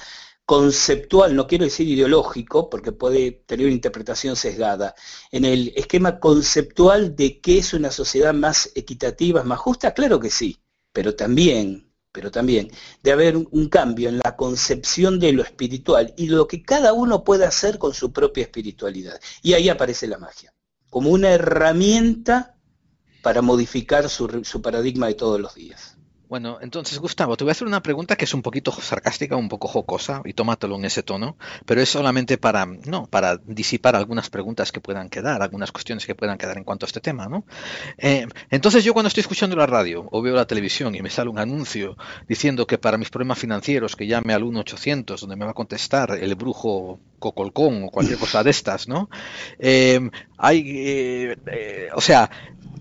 conceptual, 0.50 1.36
no 1.36 1.46
quiero 1.46 1.64
decir 1.64 1.86
ideológico, 1.86 2.68
porque 2.68 2.90
puede 2.90 3.30
tener 3.46 3.66
una 3.66 3.74
interpretación 3.76 4.34
sesgada, 4.34 4.96
en 5.30 5.44
el 5.44 5.72
esquema 5.76 6.18
conceptual 6.18 7.14
de 7.14 7.40
qué 7.40 7.58
es 7.58 7.72
una 7.72 7.92
sociedad 7.92 8.34
más 8.34 8.72
equitativa, 8.74 9.44
más 9.44 9.60
justa, 9.60 9.94
claro 9.94 10.18
que 10.18 10.28
sí, 10.28 10.60
pero 10.92 11.14
también, 11.14 11.92
pero 12.10 12.32
también 12.32 12.68
debe 13.00 13.28
haber 13.28 13.36
un, 13.36 13.68
cambio 13.68 14.08
en 14.08 14.18
la 14.24 14.34
concepción 14.34 15.20
de 15.20 15.34
lo 15.34 15.44
espiritual 15.44 16.14
y 16.16 16.26
lo 16.26 16.48
que 16.48 16.64
cada 16.64 16.94
uno 16.94 17.22
puede 17.22 17.44
hacer 17.44 17.78
con 17.78 17.94
su 17.94 18.12
propia 18.12 18.42
espiritualidad. 18.42 19.20
Y 19.42 19.52
ahí 19.52 19.68
aparece 19.68 20.08
la 20.08 20.18
magia, 20.18 20.52
como 20.88 21.10
una 21.10 21.30
herramienta 21.30 22.56
para 23.22 23.40
modificar 23.40 24.08
su 24.10 24.60
paradigma 24.60 25.06
de 25.06 25.14
todos 25.14 25.38
los 25.38 25.54
días. 25.54 25.99
Bueno, 26.30 26.58
entonces 26.60 27.00
Gustavo, 27.00 27.36
te 27.36 27.42
voy 27.42 27.50
a 27.50 27.52
hacer 27.52 27.66
una 27.66 27.82
pregunta 27.82 28.14
que 28.14 28.24
es 28.24 28.34
un 28.34 28.42
poquito 28.42 28.70
sarcástica, 28.70 29.34
un 29.34 29.48
poco 29.48 29.66
jocosa, 29.66 30.22
y 30.24 30.32
tómatelo 30.32 30.76
en 30.76 30.84
ese 30.84 31.02
tono, 31.02 31.36
pero 31.66 31.80
es 31.80 31.88
solamente 31.88 32.38
para, 32.38 32.66
no, 32.66 33.06
para 33.06 33.38
disipar 33.38 33.96
algunas 33.96 34.30
preguntas 34.30 34.70
que 34.70 34.78
puedan 34.78 35.08
quedar, 35.10 35.42
algunas 35.42 35.72
cuestiones 35.72 36.06
que 36.06 36.14
puedan 36.14 36.38
quedar 36.38 36.56
en 36.56 36.62
cuanto 36.62 36.86
a 36.86 36.88
este 36.88 37.00
tema, 37.00 37.26
¿no? 37.26 37.44
Eh, 37.98 38.28
entonces 38.48 38.84
yo 38.84 38.92
cuando 38.92 39.08
estoy 39.08 39.22
escuchando 39.22 39.56
la 39.56 39.66
radio 39.66 40.06
o 40.12 40.22
veo 40.22 40.36
la 40.36 40.46
televisión 40.46 40.94
y 40.94 41.02
me 41.02 41.10
sale 41.10 41.30
un 41.30 41.40
anuncio 41.40 41.96
diciendo 42.28 42.64
que 42.64 42.78
para 42.78 42.96
mis 42.96 43.10
problemas 43.10 43.40
financieros 43.40 43.96
que 43.96 44.06
llame 44.06 44.32
al 44.32 44.44
1800 44.44 45.22
donde 45.22 45.34
me 45.34 45.46
va 45.46 45.50
a 45.50 45.54
contestar 45.54 46.12
el 46.12 46.36
brujo 46.36 47.00
Cocolcón 47.18 47.82
o 47.82 47.90
cualquier 47.90 48.18
cosa 48.20 48.44
de 48.44 48.50
estas, 48.50 48.86
¿no? 48.86 49.10
Eh, 49.58 49.98
hay, 50.38 50.64
eh, 50.66 51.88
o 51.92 52.00
sea, 52.00 52.30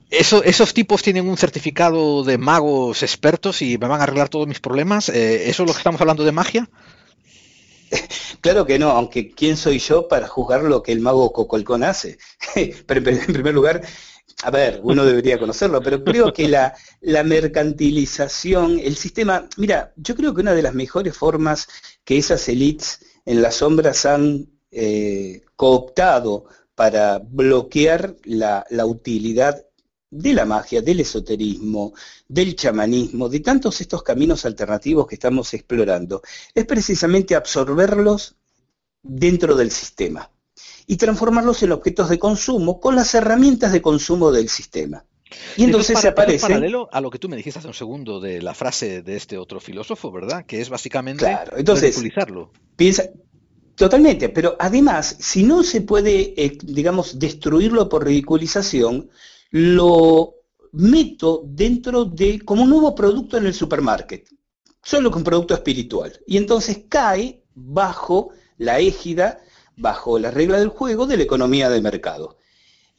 eso, 0.09 0.43
esos 0.43 0.73
tipos 0.73 1.01
tienen 1.01 1.27
un 1.27 1.37
certificado 1.37 2.23
de 2.23 2.37
magos 2.37 3.03
expertos 3.03 3.61
y 3.61 3.77
me 3.77 3.87
van 3.87 4.01
a 4.01 4.03
arreglar 4.03 4.29
todos 4.29 4.47
mis 4.47 4.59
problemas. 4.59 5.09
Eh, 5.09 5.49
¿Eso 5.49 5.63
es 5.63 5.67
lo 5.67 5.73
que 5.73 5.79
estamos 5.79 6.01
hablando 6.01 6.23
de 6.23 6.31
magia? 6.31 6.69
Claro 8.41 8.65
que 8.65 8.79
no, 8.79 8.91
aunque 8.91 9.31
¿quién 9.31 9.57
soy 9.57 9.79
yo 9.79 10.07
para 10.07 10.25
juzgar 10.25 10.63
lo 10.63 10.81
que 10.81 10.93
el 10.93 11.01
mago 11.01 11.33
Cocolcón 11.33 11.83
hace? 11.83 12.17
pero 12.85 13.09
en 13.09 13.33
primer 13.33 13.53
lugar, 13.53 13.81
a 14.43 14.51
ver, 14.51 14.79
uno 14.81 15.03
debería 15.03 15.37
conocerlo, 15.37 15.81
pero 15.81 16.01
creo 16.05 16.31
que 16.31 16.47
la, 16.47 16.73
la, 17.01 17.23
mercantilización, 17.23 18.79
el 18.79 18.95
sistema, 18.95 19.49
mira, 19.57 19.91
yo 19.97 20.15
creo 20.15 20.33
que 20.33 20.39
una 20.39 20.53
de 20.53 20.61
las 20.61 20.73
mejores 20.73 21.17
formas 21.17 21.67
que 22.05 22.17
esas 22.17 22.47
elites 22.47 23.01
en 23.25 23.41
las 23.41 23.55
sombras 23.55 24.05
han 24.05 24.47
eh, 24.71 25.41
cooptado 25.55 26.45
para 26.75 27.19
bloquear 27.19 28.15
la, 28.23 28.65
utilidad 28.85 29.65
de 30.11 30.33
la 30.33 30.45
magia, 30.45 30.81
del 30.81 31.01
esoterismo, 31.01 31.93
del 32.27 32.55
chamanismo, 32.55 33.29
de 33.29 33.39
tantos 33.41 33.79
estos 33.81 34.03
caminos 34.03 34.45
alternativos 34.45 35.07
que 35.07 35.15
estamos 35.15 35.53
explorando, 35.53 36.21
es 36.53 36.65
precisamente 36.65 37.35
absorberlos 37.35 38.35
dentro 39.03 39.55
del 39.55 39.71
sistema 39.71 40.29
y 40.87 40.97
transformarlos 40.97 41.61
en 41.63 41.71
objetos 41.71 42.09
de 42.09 42.17
consumo 42.17 42.79
con 42.79 42.95
las 42.95 43.13
herramientas 43.13 43.71
de 43.71 43.81
consumo 43.81 44.31
del 44.31 44.49
sistema. 44.49 45.05
Y 45.57 45.65
entonces 45.65 45.99
se 45.99 46.07
aparece. 46.07 46.47
paralelo 46.47 46.89
a 46.91 47.01
lo 47.01 47.11
que 47.11 47.19
tú 47.19 47.29
me 47.29 47.37
dijiste 47.37 47.59
hace 47.59 47.67
un 47.67 47.73
segundo 47.75 48.19
de 48.19 48.41
la 48.41 48.55
frase 48.55 49.03
de 49.03 49.15
este 49.15 49.37
otro 49.37 49.59
filósofo, 49.59 50.11
¿verdad? 50.11 50.45
Que 50.45 50.59
es 50.59 50.69
básicamente 50.69 51.25
claro, 51.25 51.55
entonces, 51.57 51.95
ridiculizarlo. 51.95 52.51
Piensa, 52.75 53.03
totalmente, 53.75 54.29
pero 54.29 54.55
además, 54.59 55.17
si 55.19 55.43
no 55.43 55.61
se 55.61 55.81
puede, 55.81 56.33
eh, 56.43 56.57
digamos, 56.63 57.19
destruirlo 57.19 57.87
por 57.87 58.05
ridiculización, 58.05 59.09
lo 59.51 60.35
meto 60.73 61.43
dentro 61.45 62.05
de 62.05 62.39
como 62.41 62.63
un 62.63 62.69
nuevo 62.69 62.93
producto 62.93 63.37
en 63.37 63.47
el 63.47 63.53
supermarket, 63.53 64.29
solo 64.83 65.09
con 65.11 65.23
producto 65.23 65.53
espiritual. 65.53 66.19
Y 66.27 66.37
entonces 66.37 66.85
cae 66.87 67.43
bajo 67.53 68.31
la 68.57 68.79
égida, 68.79 69.39
bajo 69.75 70.19
la 70.19 70.31
regla 70.31 70.59
del 70.59 70.69
juego 70.69 71.07
de 71.07 71.17
la 71.17 71.23
economía 71.23 71.69
de 71.69 71.81
mercado 71.81 72.37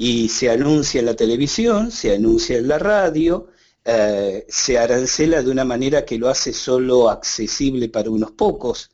y 0.02 0.30
se 0.30 0.48
anuncia 0.48 1.00
en 1.00 1.04
la 1.04 1.14
televisión, 1.14 1.90
se 1.90 2.14
anuncia 2.14 2.56
en 2.56 2.68
la 2.68 2.78
radio, 2.78 3.48
eh, 3.84 4.46
se 4.48 4.78
arancela 4.78 5.42
de 5.42 5.50
una 5.50 5.66
manera 5.66 6.06
que 6.06 6.18
lo 6.18 6.30
hace 6.30 6.54
solo 6.54 7.10
accesible 7.10 7.90
para 7.90 8.08
unos 8.08 8.30
pocos. 8.30 8.90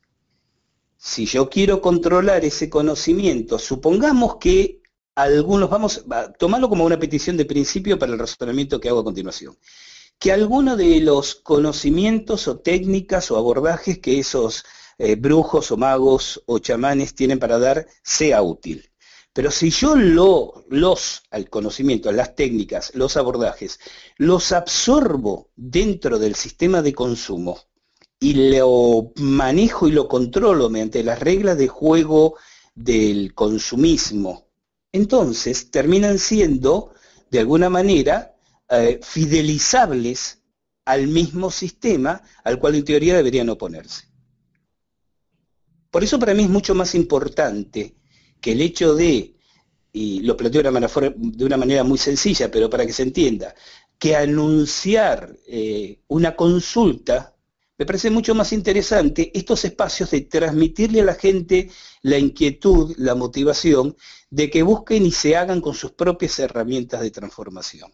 Si 0.97 1.25
yo 1.27 1.49
quiero 1.49 1.81
controlar 1.81 2.45
ese 2.45 2.69
conocimiento, 2.69 3.57
supongamos 3.61 4.39
que 4.39 4.81
algunos, 5.17 5.71
vamos 5.71 6.05
a 6.11 6.31
tomarlo 6.33 6.69
como 6.69 6.85
una 6.85 6.99
petición 6.99 7.37
de 7.37 7.47
principio 7.47 7.99
para 7.99 8.13
el 8.13 8.19
razonamiento 8.19 8.79
que 8.79 8.91
hago 8.91 9.01
a 9.01 9.05
continuación, 9.05 9.59
que 10.19 10.31
alguno 10.31 10.77
de 10.77 11.01
los 11.01 11.35
conocimientos 11.37 12.47
o 12.49 12.59
técnicas 12.61 13.31
o 13.31 13.37
abordajes 13.37 13.99
que 13.99 14.19
esos 14.19 14.65
eh, 14.99 15.17
brujos 15.17 15.71
o 15.73 15.77
magos 15.77 16.43
o 16.47 16.59
chamanes 16.59 17.15
tienen 17.15 17.39
para 17.39 17.59
dar 17.59 17.87
sea 18.03 18.43
útil. 18.43 18.91
Pero 19.33 19.51
si 19.51 19.71
yo 19.71 19.97
lo, 19.97 20.65
los, 20.71 21.23
al 21.31 21.51
conocimiento, 21.51 22.11
las 22.13 22.35
técnicas, 22.35 22.93
los 22.95 23.17
abordajes, 23.17 23.81
los 24.17 24.53
absorbo 24.53 25.51
dentro 25.57 26.19
del 26.19 26.35
sistema 26.35 26.81
de 26.81 26.95
consumo 26.95 27.59
y 28.19 28.57
lo 28.57 29.13
manejo 29.17 29.89
y 29.89 29.93
lo 29.93 30.09
controlo 30.09 30.71
mediante 30.71 31.03
las 31.05 31.21
reglas 31.21 31.59
de 31.59 31.69
juego 31.69 32.37
del 32.75 33.35
consumismo, 33.35 34.46
entonces 34.93 35.71
terminan 35.71 36.19
siendo, 36.19 36.95
de 37.31 37.41
alguna 37.41 37.69
manera, 37.69 38.37
eh, 38.69 39.01
fidelizables 39.03 40.43
al 40.85 41.09
mismo 41.09 41.51
sistema 41.51 42.23
al 42.45 42.59
cual 42.59 42.77
en 42.77 42.85
teoría 42.85 43.17
deberían 43.17 43.49
oponerse. 43.49 44.09
Por 45.91 46.05
eso 46.05 46.19
para 46.19 46.35
mí 46.35 46.45
es 46.45 46.51
mucho 46.51 46.75
más 46.75 46.95
importante 46.95 47.97
que 48.41 48.53
el 48.53 48.61
hecho 48.61 48.95
de, 48.95 49.35
y 49.93 50.21
lo 50.21 50.37
planteo 50.37 50.63
de 50.63 50.69
una, 51.45 51.57
manera, 51.57 51.85
muy 51.85 51.99
sencilla, 51.99 52.51
pero 52.51 52.69
para 52.69 52.87
que 52.87 52.93
se 52.93 53.03
entienda, 53.03 53.55
que 53.99 54.15
anunciar 54.15 55.37
eh, 55.47 56.01
una 56.09 56.37
consulta, 56.37 57.35
me 57.79 57.87
parece 57.87 58.11
mucho 58.11 58.35
más 58.35 58.53
interesante 58.53 59.31
estos 59.35 59.65
espacios 59.65 60.11
de 60.11 60.23
transmitirle 60.23 61.01
a 61.01 61.05
la 61.05 61.15
gente 61.15 61.71
la 62.03 62.19
inquietud, 62.19 62.95
la 62.99 63.15
motivación, 63.15 63.97
de 64.37 64.51
que 64.51 64.63
busquen 64.63 65.07
y 65.07 65.13
se 65.13 65.35
hagan 65.35 65.63
con 65.63 65.73
sus 65.73 65.93
propias 65.93 66.39
herramientas 66.39 67.01
de 67.01 67.11
transformación. 67.11 67.91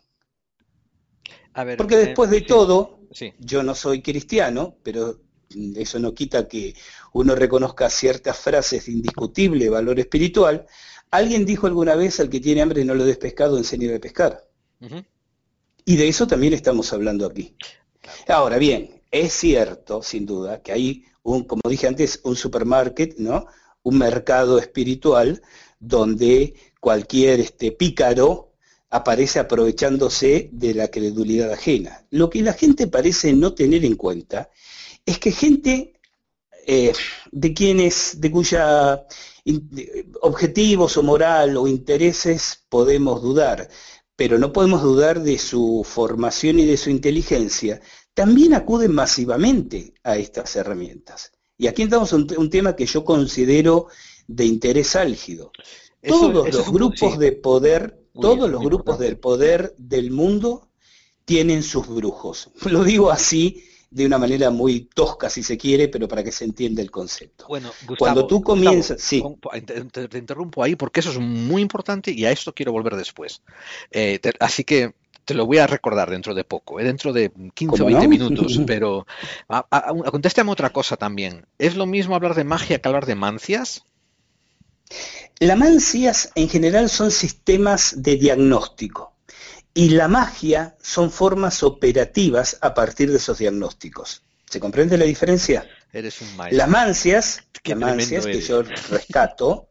Porque 1.79 1.95
eh, 1.95 2.07
después 2.07 2.31
de 2.31 2.41
todo, 2.41 2.99
yo 3.39 3.63
no 3.63 3.77
soy 3.77 4.03
cristiano, 4.03 4.75
pero 4.83 5.21
eso 5.77 6.01
no 6.01 6.13
quita 6.13 6.49
que 6.49 6.75
uno 7.13 7.37
reconozca 7.37 7.89
ciertas 7.89 8.37
frases 8.37 8.87
de 8.87 8.93
indiscutible 8.93 9.69
valor 9.69 10.01
espiritual, 10.01 10.67
alguien 11.13 11.47
dijo 11.47 11.69
alguna 11.69 11.95
vez 11.95 12.19
al 12.19 12.29
que 12.29 12.41
tiene 12.41 12.63
hambre 12.63 12.85
no 12.85 12.97
lo 12.97 13.05
des 13.05 13.19
pescado, 13.19 13.57
enseñe 13.57 13.95
a 13.95 14.01
pescar. 14.01 14.45
Y 15.85 15.97
de 15.97 16.09
eso 16.09 16.27
también 16.27 16.55
estamos 16.55 16.93
hablando 16.93 17.25
aquí. 17.25 17.55
Ahora 18.27 18.59
bien, 18.59 19.01
es 19.13 19.33
cierto, 19.33 20.03
sin 20.03 20.27
duda, 20.27 20.61
que 20.61 20.73
hay 20.73 21.05
un, 21.23 21.45
como 21.45 21.63
dije 21.69 21.87
antes, 21.87 22.21
un 22.25 22.35
supermarket, 22.35 23.19
¿no? 23.19 23.47
Un 23.85 23.99
mercado 23.99 24.59
espiritual 24.59 25.41
donde 25.83 26.55
cualquier 26.81 27.41
este, 27.41 27.73
pícaro 27.73 28.53
aparece 28.89 29.41
aprovechándose 29.41 30.49
de 30.53 30.75
la 30.75 30.89
credulidad 30.89 31.53
ajena. 31.53 32.07
Lo 32.11 32.31
que 32.31 32.41
la 32.41 32.53
gente 32.53 32.87
parece 32.87 33.33
no 33.33 33.53
tener 33.53 33.85
en 33.85 33.97
cuenta 33.97 34.51
es 35.05 35.19
que 35.19 35.33
gente 35.33 35.95
eh, 36.67 36.93
de 37.33 37.53
quienes, 37.53 38.21
de 38.21 38.31
cuya 38.31 39.05
objetivos 40.21 40.97
o 40.97 41.03
moral 41.03 41.57
o 41.57 41.67
intereses 41.67 42.65
podemos 42.69 43.21
dudar, 43.21 43.69
pero 44.15 44.39
no 44.39 44.53
podemos 44.53 44.83
dudar 44.83 45.21
de 45.21 45.37
su 45.37 45.85
formación 45.85 46.61
y 46.61 46.67
de 46.67 46.77
su 46.77 46.91
inteligencia, 46.91 47.81
también 48.15 48.55
acuden 48.55 48.95
masivamente 48.95 49.95
a 50.05 50.17
estas 50.17 50.55
herramientas. 50.55 51.33
Y 51.59 51.67
aquí 51.67 51.83
entramos 51.83 52.13
en 52.13 52.29
un 52.37 52.51
tema 52.51 52.77
que 52.77 52.87
yo 52.87 53.05
considero 53.05 53.89
de 54.27 54.45
interés 54.45 54.97
álgido. 54.97 55.53
todos 56.07 56.53
los 56.53 56.71
grupos 56.71 57.19
de 57.19 57.33
poder, 57.33 58.07
todos 58.15 58.51
los 58.51 58.63
grupos 58.63 58.99
del 58.99 59.19
poder 59.19 59.75
del 59.79 60.11
mundo 60.11 60.69
tienen 61.25 61.63
sus 61.63 61.87
brujos. 61.89 62.51
Lo 62.71 62.85
digo 62.85 63.11
así 63.11 63.65
de 63.93 64.07
una 64.07 64.17
manera 64.17 64.51
muy 64.51 64.89
tosca, 64.95 65.29
si 65.29 65.43
se 65.43 65.59
quiere, 65.59 65.89
pero 65.89 66.09
para 66.09 66.25
que 66.25 66.33
se 66.33 66.45
entienda 66.45 66.81
el 66.81 66.91
concepto. 66.91 67.47
Bueno, 67.47 67.71
cuando 67.99 68.27
tú 68.27 68.43
comienzas, 68.43 69.03
sí. 69.03 69.23
Te, 69.67 70.19
interrumpo 70.19 70.63
ahí 70.63 70.77
porque 70.77 71.01
eso 71.01 71.11
es 71.11 71.19
muy 71.19 71.61
importante 71.61 72.11
y 72.11 72.25
a 72.25 72.31
esto 72.33 72.55
quiero 72.55 72.73
volver 72.73 72.97
después. 72.97 73.43
Eh, 73.91 74.19
así 74.41 74.65
que 74.65 74.95
te 75.25 75.35
lo 75.35 75.47
voy 75.47 75.59
a 75.59 75.67
recordar 75.67 76.11
dentro 76.11 76.35
de 76.35 76.45
poco, 76.45 76.81
eh, 76.81 76.85
dentro 76.85 77.13
de 77.13 77.31
15 77.55 77.83
o 77.83 77.87
20 77.87 78.09
minutos, 78.09 78.61
pero 78.67 79.07
a, 79.49 79.67
otra 80.49 80.71
cosa 80.71 80.97
también. 80.97 81.47
¿Es 81.59 81.77
lo 81.77 81.87
mismo 81.87 82.15
hablar 82.15 82.35
de 82.35 82.45
magia 82.45 82.81
que 82.81 82.89
hablar 82.89 83.07
de 83.07 83.15
mancias? 83.15 83.85
Las 85.39 85.59
mancias 85.59 86.31
en 86.35 86.49
general 86.49 86.89
son 86.89 87.11
sistemas 87.11 87.95
de 87.97 88.17
diagnóstico 88.17 89.17
y 89.75 89.91
la 89.91 90.09
magia 90.09 90.77
son 90.83 91.11
formas 91.11 91.63
operativas 91.63 92.59
a 92.61 92.75
partir 92.75 93.11
de 93.11 93.17
esos 93.17 93.39
diagnósticos. 93.39 94.23
¿Se 94.49 94.61
comprende 94.61 94.99
la 94.99 95.05
diferencia? 95.05 95.67
Eres 95.93 96.21
un 96.21 96.29
Las 96.51 96.69
mancias, 96.69 97.43
las 97.65 97.79
mancias 97.79 98.27
que 98.27 98.41
yo 98.41 98.63
rescato, 98.63 99.69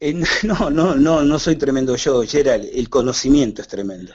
eh, 0.00 0.14
no, 0.42 0.70
no, 0.70 0.94
no, 0.94 1.22
no 1.22 1.38
soy 1.38 1.56
tremendo 1.56 1.96
yo, 1.96 2.22
Gerald, 2.22 2.68
el 2.72 2.88
conocimiento 2.88 3.62
es 3.62 3.68
tremendo. 3.68 4.12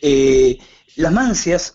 Eh, 0.00 0.58
las 0.96 1.12
mancias 1.12 1.74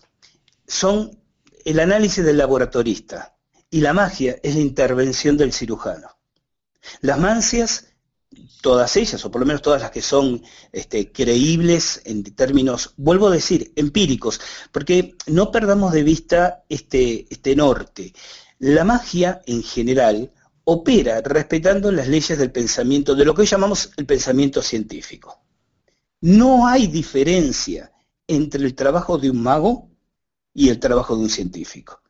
son 0.66 1.18
el 1.64 1.80
análisis 1.80 2.24
del 2.24 2.38
laboratorista 2.38 3.36
y 3.70 3.80
la 3.80 3.92
magia 3.92 4.38
es 4.42 4.54
la 4.54 4.60
intervención 4.60 5.36
del 5.36 5.52
cirujano. 5.52 6.08
Las 7.00 7.18
mancias 7.18 7.88
todas 8.60 8.96
ellas, 8.96 9.24
o 9.24 9.30
por 9.30 9.40
lo 9.40 9.46
menos 9.46 9.62
todas 9.62 9.82
las 9.82 9.90
que 9.90 10.02
son 10.02 10.42
este, 10.72 11.12
creíbles 11.12 12.02
en 12.04 12.22
términos, 12.22 12.94
vuelvo 12.96 13.28
a 13.28 13.32
decir, 13.32 13.72
empíricos, 13.76 14.40
porque 14.72 15.16
no 15.26 15.50
perdamos 15.50 15.92
de 15.92 16.02
vista 16.02 16.64
este, 16.68 17.26
este 17.30 17.54
norte. 17.56 18.12
La 18.58 18.84
magia 18.84 19.40
en 19.46 19.62
general 19.62 20.32
opera 20.64 21.20
respetando 21.22 21.90
las 21.92 22.08
leyes 22.08 22.38
del 22.38 22.52
pensamiento, 22.52 23.14
de 23.14 23.24
lo 23.24 23.34
que 23.34 23.42
hoy 23.42 23.46
llamamos 23.46 23.90
el 23.96 24.06
pensamiento 24.06 24.60
científico. 24.62 25.40
No 26.20 26.66
hay 26.66 26.88
diferencia 26.88 27.92
entre 28.26 28.64
el 28.64 28.74
trabajo 28.74 29.16
de 29.16 29.30
un 29.30 29.42
mago 29.42 29.88
y 30.52 30.68
el 30.68 30.80
trabajo 30.80 31.16
de 31.16 31.22
un 31.22 31.30
científico. 31.30 32.02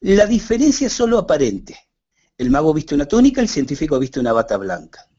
La 0.00 0.26
diferencia 0.26 0.86
es 0.86 0.94
solo 0.94 1.18
aparente. 1.18 1.78
El 2.38 2.50
mago 2.50 2.72
viste 2.72 2.94
una 2.94 3.06
túnica, 3.06 3.42
el 3.42 3.48
científico 3.48 3.98
viste 3.98 4.18
una 4.18 4.32
bata 4.32 4.56
blanca. 4.56 5.09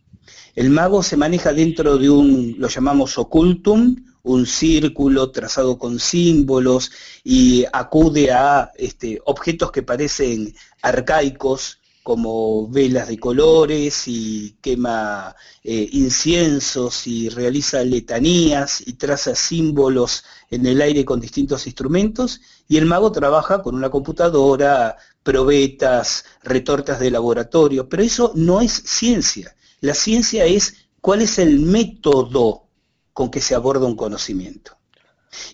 El 0.56 0.70
mago 0.70 1.02
se 1.04 1.18
maneja 1.18 1.54
dentro 1.54 1.98
de 1.98 2.10
un, 2.10 2.56
lo 2.58 2.68
llamamos 2.68 3.18
ocultum, 3.18 3.96
un 4.24 4.46
círculo 4.46 5.32
trazado 5.32 5.78
con 5.78 6.00
símbolos 6.00 6.92
y 7.24 7.66
acude 7.72 8.32
a 8.32 8.72
este, 8.76 9.20
objetos 9.26 9.72
que 9.72 9.84
parecen 9.84 10.54
arcaicos, 10.82 11.82
como 12.04 12.68
velas 12.68 13.08
de 13.08 13.20
colores 13.20 14.08
y 14.08 14.56
quema 14.60 15.36
eh, 15.64 15.88
inciensos 15.92 17.06
y 17.06 17.30
realiza 17.30 17.84
letanías 17.84 18.82
y 18.86 18.94
traza 18.94 19.36
símbolos 19.36 20.24
en 20.50 20.66
el 20.66 20.82
aire 20.82 21.06
con 21.06 21.20
distintos 21.20 21.68
instrumentos. 21.68 22.42
Y 22.68 22.78
el 22.78 22.88
mago 22.88 23.12
trabaja 23.12 23.62
con 23.62 23.76
una 23.76 23.92
computadora, 23.92 24.98
probetas, 25.22 26.26
retortas 26.44 27.00
de 27.00 27.12
laboratorio, 27.12 27.88
pero 27.88 28.02
eso 28.02 28.32
no 28.36 28.62
es 28.62 28.72
ciencia, 28.72 29.56
La 29.82 29.96
ciencia 29.96 30.46
es 30.46 30.90
cuál 31.02 31.24
es 31.24 31.40
el 31.40 31.60
método 31.60 32.70
con 33.14 33.32
que 33.32 33.42
se 33.42 33.56
aborda 33.56 33.88
un 33.88 33.96
conocimiento. 33.96 34.78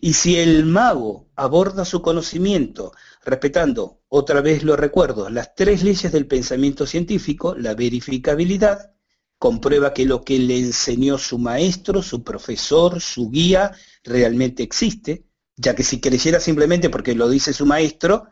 Y 0.01 0.13
si 0.13 0.37
el 0.37 0.65
mago 0.65 1.29
aborda 1.35 1.85
su 1.85 2.01
conocimiento 2.01 2.91
respetando, 3.23 4.01
otra 4.09 4.41
vez 4.41 4.63
lo 4.63 4.75
recuerdo, 4.75 5.29
las 5.29 5.55
tres 5.55 5.81
leyes 5.81 6.11
del 6.11 6.27
pensamiento 6.27 6.85
científico, 6.85 7.55
la 7.55 7.73
verificabilidad, 7.73 8.91
comprueba 9.39 9.93
que 9.93 10.05
lo 10.05 10.23
que 10.23 10.39
le 10.39 10.57
enseñó 10.57 11.17
su 11.17 11.37
maestro, 11.37 12.01
su 12.01 12.23
profesor, 12.23 12.99
su 12.99 13.29
guía, 13.29 13.71
realmente 14.03 14.61
existe, 14.61 15.25
ya 15.55 15.73
que 15.73 15.83
si 15.83 16.01
creyera 16.01 16.41
simplemente 16.41 16.89
porque 16.89 17.15
lo 17.15 17.29
dice 17.29 17.53
su 17.53 17.65
maestro, 17.65 18.27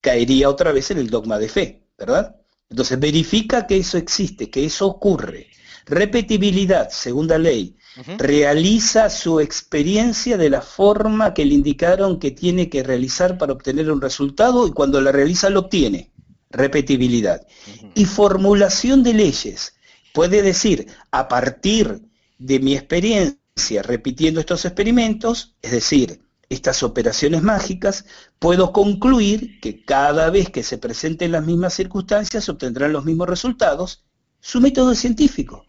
caería 0.00 0.48
otra 0.48 0.72
vez 0.72 0.90
en 0.92 0.98
el 0.98 1.10
dogma 1.10 1.38
de 1.38 1.48
fe, 1.48 1.88
¿verdad? 1.98 2.36
Entonces 2.68 2.98
verifica 2.98 3.66
que 3.66 3.78
eso 3.78 3.98
existe, 3.98 4.50
que 4.50 4.64
eso 4.64 4.86
ocurre. 4.86 5.48
Repetibilidad, 5.86 6.90
segunda 6.90 7.38
ley, 7.38 7.76
realiza 8.18 9.08
su 9.08 9.40
experiencia 9.40 10.36
de 10.36 10.50
la 10.50 10.60
forma 10.60 11.32
que 11.32 11.44
le 11.44 11.54
indicaron 11.54 12.18
que 12.18 12.32
tiene 12.32 12.68
que 12.68 12.82
realizar 12.82 13.38
para 13.38 13.52
obtener 13.52 13.90
un 13.90 14.00
resultado 14.00 14.66
y 14.66 14.72
cuando 14.72 15.00
la 15.00 15.12
realiza 15.12 15.48
lo 15.48 15.60
obtiene. 15.60 16.12
Repetibilidad. 16.50 17.46
Y 17.94 18.04
formulación 18.04 19.02
de 19.02 19.14
leyes. 19.14 19.74
Puede 20.12 20.42
decir, 20.42 20.88
a 21.10 21.28
partir 21.28 22.02
de 22.38 22.58
mi 22.58 22.74
experiencia 22.74 23.36
repitiendo 23.82 24.40
estos 24.40 24.64
experimentos, 24.64 25.54
es 25.62 25.70
decir, 25.70 26.25
estas 26.48 26.82
operaciones 26.82 27.42
mágicas, 27.42 28.04
puedo 28.38 28.72
concluir 28.72 29.60
que 29.60 29.84
cada 29.84 30.30
vez 30.30 30.50
que 30.50 30.62
se 30.62 30.78
presenten 30.78 31.32
las 31.32 31.44
mismas 31.44 31.74
circunstancias 31.74 32.48
obtendrán 32.48 32.92
los 32.92 33.04
mismos 33.04 33.28
resultados. 33.28 34.04
Su 34.40 34.60
método 34.60 34.92
es 34.92 35.00
científico. 35.00 35.66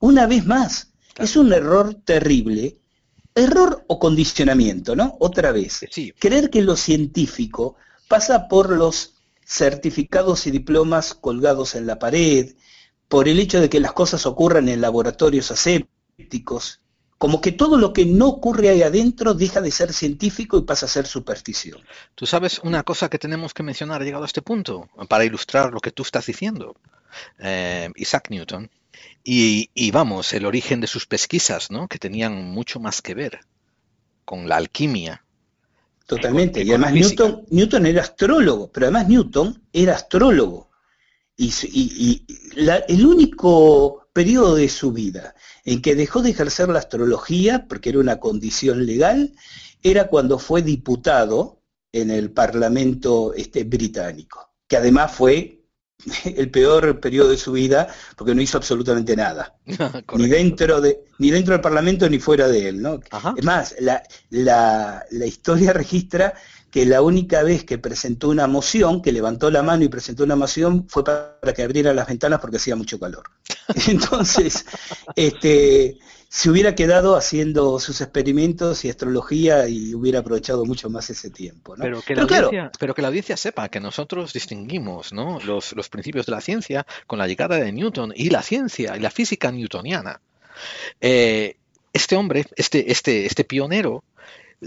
Una 0.00 0.26
vez 0.26 0.46
más, 0.46 0.92
es 1.16 1.36
un 1.36 1.52
error 1.52 1.94
terrible. 2.04 2.78
Error 3.34 3.84
o 3.86 3.98
condicionamiento, 3.98 4.96
¿no? 4.96 5.16
Otra 5.20 5.52
vez. 5.52 5.80
Creer 6.18 6.50
que 6.50 6.62
lo 6.62 6.76
científico 6.76 7.76
pasa 8.08 8.48
por 8.48 8.70
los 8.70 9.14
certificados 9.44 10.46
y 10.46 10.50
diplomas 10.50 11.14
colgados 11.14 11.74
en 11.74 11.86
la 11.86 11.98
pared, 11.98 12.54
por 13.08 13.28
el 13.28 13.38
hecho 13.40 13.60
de 13.60 13.70
que 13.70 13.80
las 13.80 13.92
cosas 13.92 14.26
ocurran 14.26 14.68
en 14.68 14.80
laboratorios 14.80 15.50
asépticos, 15.50 16.80
como 17.18 17.40
que 17.40 17.52
todo 17.52 17.76
lo 17.76 17.92
que 17.92 18.06
no 18.06 18.28
ocurre 18.28 18.68
ahí 18.68 18.82
adentro 18.82 19.34
deja 19.34 19.60
de 19.60 19.72
ser 19.72 19.92
científico 19.92 20.56
y 20.56 20.62
pasa 20.62 20.86
a 20.86 20.88
ser 20.88 21.06
superstición. 21.06 21.80
Tú 22.14 22.26
sabes 22.26 22.60
una 22.60 22.84
cosa 22.84 23.10
que 23.10 23.18
tenemos 23.18 23.52
que 23.52 23.64
mencionar 23.64 24.02
llegado 24.02 24.22
a 24.22 24.26
este 24.26 24.40
punto, 24.40 24.88
para 25.08 25.24
ilustrar 25.24 25.72
lo 25.72 25.80
que 25.80 25.90
tú 25.90 26.04
estás 26.04 26.26
diciendo. 26.26 26.76
Eh, 27.40 27.90
Isaac 27.96 28.28
Newton 28.30 28.70
y, 29.24 29.90
vamos, 29.90 30.32
el 30.32 30.46
origen 30.46 30.80
de 30.80 30.86
sus 30.86 31.06
pesquisas, 31.06 31.70
¿no? 31.70 31.88
Que 31.88 31.98
tenían 31.98 32.50
mucho 32.50 32.80
más 32.80 33.02
que 33.02 33.14
ver 33.14 33.40
con 34.24 34.48
la 34.48 34.56
alquimia. 34.56 35.24
Totalmente. 36.06 36.62
Y, 36.62 36.70
además 36.70 36.92
Newton, 36.94 37.44
Newton 37.50 37.86
era 37.86 38.02
astrólogo, 38.02 38.70
pero 38.72 38.86
además 38.86 39.08
Newton 39.08 39.62
era 39.72 39.96
astrólogo. 39.96 40.70
Y, 41.36 42.24
el 42.56 43.06
único 43.06 44.07
periodo 44.18 44.56
de 44.56 44.68
su 44.68 44.90
vida 44.90 45.36
en 45.64 45.80
que 45.80 45.94
dejó 45.94 46.22
de 46.22 46.30
ejercer 46.30 46.68
la 46.70 46.80
astrología, 46.80 47.66
porque 47.68 47.90
era 47.90 48.00
una 48.00 48.18
condición 48.18 48.84
legal, 48.84 49.32
era 49.80 50.08
cuando 50.08 50.40
fue 50.40 50.60
diputado 50.62 51.62
en 51.92 52.10
el 52.10 52.32
Parlamento 52.32 53.32
este, 53.34 53.62
británico, 53.62 54.54
que 54.66 54.76
además 54.76 55.12
fue 55.12 55.62
el 56.24 56.50
peor 56.50 56.98
periodo 56.98 57.28
de 57.28 57.36
su 57.36 57.52
vida 57.52 57.86
porque 58.16 58.34
no 58.34 58.42
hizo 58.42 58.58
absolutamente 58.58 59.14
nada. 59.14 59.56
ni, 60.16 60.26
dentro 60.26 60.80
de, 60.80 61.04
ni 61.20 61.30
dentro 61.30 61.52
del 61.52 61.60
Parlamento 61.60 62.10
ni 62.10 62.18
fuera 62.18 62.48
de 62.48 62.70
él. 62.70 62.82
¿no? 62.82 62.98
Es 63.36 63.44
más, 63.44 63.76
la, 63.78 64.02
la, 64.30 65.06
la, 65.12 65.26
historia 65.26 65.72
registra 65.72 66.34
que 66.78 66.86
la 66.86 67.02
única 67.02 67.42
vez 67.42 67.64
que 67.64 67.76
presentó 67.76 68.28
una 68.28 68.46
moción, 68.46 69.02
que 69.02 69.10
levantó 69.10 69.50
la 69.50 69.64
mano 69.64 69.82
y 69.82 69.88
presentó 69.88 70.22
una 70.22 70.36
moción, 70.36 70.88
fue 70.88 71.02
para 71.02 71.52
que 71.52 71.64
abriera 71.64 71.92
las 71.92 72.06
ventanas 72.06 72.38
porque 72.38 72.58
hacía 72.58 72.76
mucho 72.76 73.00
calor. 73.00 73.24
Entonces, 73.88 74.64
este, 75.16 75.98
se 76.28 76.48
hubiera 76.48 76.76
quedado 76.76 77.16
haciendo 77.16 77.80
sus 77.80 78.00
experimentos 78.00 78.84
y 78.84 78.90
astrología 78.90 79.68
y 79.68 79.92
hubiera 79.92 80.20
aprovechado 80.20 80.64
mucho 80.64 80.88
más 80.88 81.10
ese 81.10 81.30
tiempo. 81.30 81.74
Pero, 81.76 82.00
que 82.00 82.14
la 82.14 82.22
audiencia, 82.22 82.70
pero 82.78 82.94
que 82.94 83.02
la 83.02 83.08
audiencia 83.08 83.36
sepa 83.36 83.68
que 83.68 83.80
nosotros 83.80 84.32
distinguimos 84.32 85.12
¿no? 85.12 85.40
los, 85.40 85.74
principios 85.90 86.26
de 86.26 86.30
la 86.30 86.40
ciencia 86.40 86.86
con 87.08 87.18
la 87.18 87.26
llegada 87.26 87.56
de 87.56 87.72
Newton 87.72 88.12
y 88.14 88.30
la 88.30 88.42
ciencia 88.44 88.96
y 88.96 89.00
la 89.00 89.10
física 89.10 89.50
newtoniana. 89.50 90.20
Eh, 91.00 91.56
este 91.92 92.14
hombre, 92.14 92.46
este, 92.54 92.92
este, 92.92 93.26
este 93.26 93.42
pionero, 93.42 94.04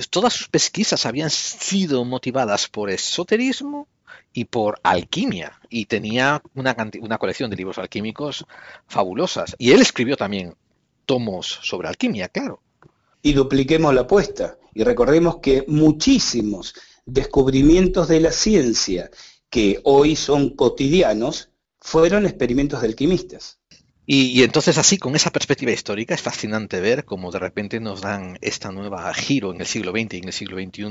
todas 0.10 0.34
sus 0.34 0.48
pesquisas 0.48 1.06
habían 1.06 1.30
sido 1.30 2.06
motivadas 2.06 2.68
por 2.68 2.90
esoterismo 2.90 3.88
y 4.34 4.46
por 4.46 4.80
alquimia. 4.84 5.60
Y 5.70 5.86
tenía 5.86 6.42
una, 6.56 6.76
una 7.02 7.18
colección 7.18 7.50
de 7.50 7.58
libros 7.58 7.78
alquímicos 7.78 8.46
fabulosas. 8.88 9.56
Y 9.58 9.72
él 9.72 9.82
escribió 9.82 10.16
también 10.16 10.56
tomos 11.06 11.60
sobre 11.64 11.88
alquimia, 11.88 12.30
claro. 12.30 12.62
Y 13.22 13.34
dupliquemos 13.34 13.94
la 13.94 14.02
apuesta 14.02 14.58
y 14.74 14.84
recordemos 14.84 15.38
que 15.38 15.66
muchísimos 15.68 16.74
descubrimientos 17.06 18.08
de 18.08 18.20
la 18.20 18.32
ciencia 18.32 19.12
que 19.50 19.82
hoy 19.84 20.16
son 20.16 20.56
cotidianos 20.56 21.50
fueron 21.80 22.26
experimentos 22.26 22.82
de 22.82 22.88
alquimistas. 22.88 23.61
Y, 24.14 24.44
entonces 24.44 24.78
así, 24.78 24.98
con 24.98 25.16
esa 25.16 25.32
perspectiva 25.32 25.72
histórica, 25.72 26.14
es 26.14 26.22
fascinante 26.22 26.82
ver 26.82 27.06
cómo 27.06 27.32
de 27.32 27.40
repente 27.40 27.80
nos 27.80 28.02
dan 28.02 28.38
esta 28.42 28.70
nueva 28.70 29.14
giro 29.14 29.54
en 29.54 29.62
el 29.62 29.66
siglo 29.66 29.94
XX 29.94 30.16
y 30.16 30.18
en 30.18 30.26
el 30.26 30.34
siglo 30.34 30.58
XXI 30.58 30.84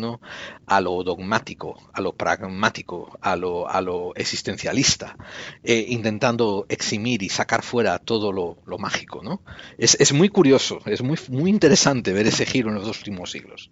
a 0.64 0.80
lo 0.80 1.02
dogmático, 1.04 1.76
a 1.92 2.00
lo 2.00 2.14
pragmático, 2.14 3.18
a 3.20 3.36
lo, 3.36 3.68
a 3.68 3.82
lo 3.82 4.14
existencialista, 4.14 5.18
eh, 5.62 5.84
intentando 5.88 6.64
eximir 6.70 7.22
y 7.22 7.28
sacar 7.28 7.62
fuera 7.62 7.98
todo 7.98 8.32
lo, 8.32 8.56
mágico. 8.78 9.22
¿no? 9.22 9.42
Es, 9.76 10.14
muy 10.14 10.30
curioso, 10.30 10.78
es 10.86 11.02
muy, 11.02 11.18
muy 11.28 11.50
interesante 11.50 12.14
ver 12.14 12.26
ese 12.26 12.46
giro 12.46 12.70
en 12.70 12.76
los 12.76 12.86
dos 12.86 12.96
últimos 13.00 13.30
siglos. 13.32 13.70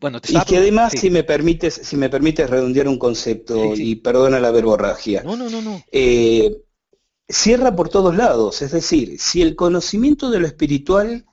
Bueno, 0.00 0.20
y 0.26 0.40
que 0.40 0.56
además, 0.56 0.94
si 0.96 1.08
me 1.08 1.22
permites, 1.22 1.72
si 1.84 1.96
me 1.96 2.08
permites 2.08 2.50
redondear 2.50 2.88
un 2.88 2.98
concepto, 2.98 3.76
y 3.76 3.94
perdona 3.94 4.40
la 4.40 4.50
verborragia. 4.50 5.22
No, 5.22 5.36
no, 5.36 5.48
no, 5.48 5.62
no. 5.62 5.84
Eh, 5.92 6.50
cierra 7.32 7.74
por 7.74 7.88
todos 7.88 8.14
lados, 8.14 8.60
es 8.60 8.72
decir, 8.72 9.18
si 9.18 9.40
el 9.40 9.56
conocimiento 9.56 10.30
de 10.30 10.38
lo 10.38 10.46
espiritual 10.46 11.24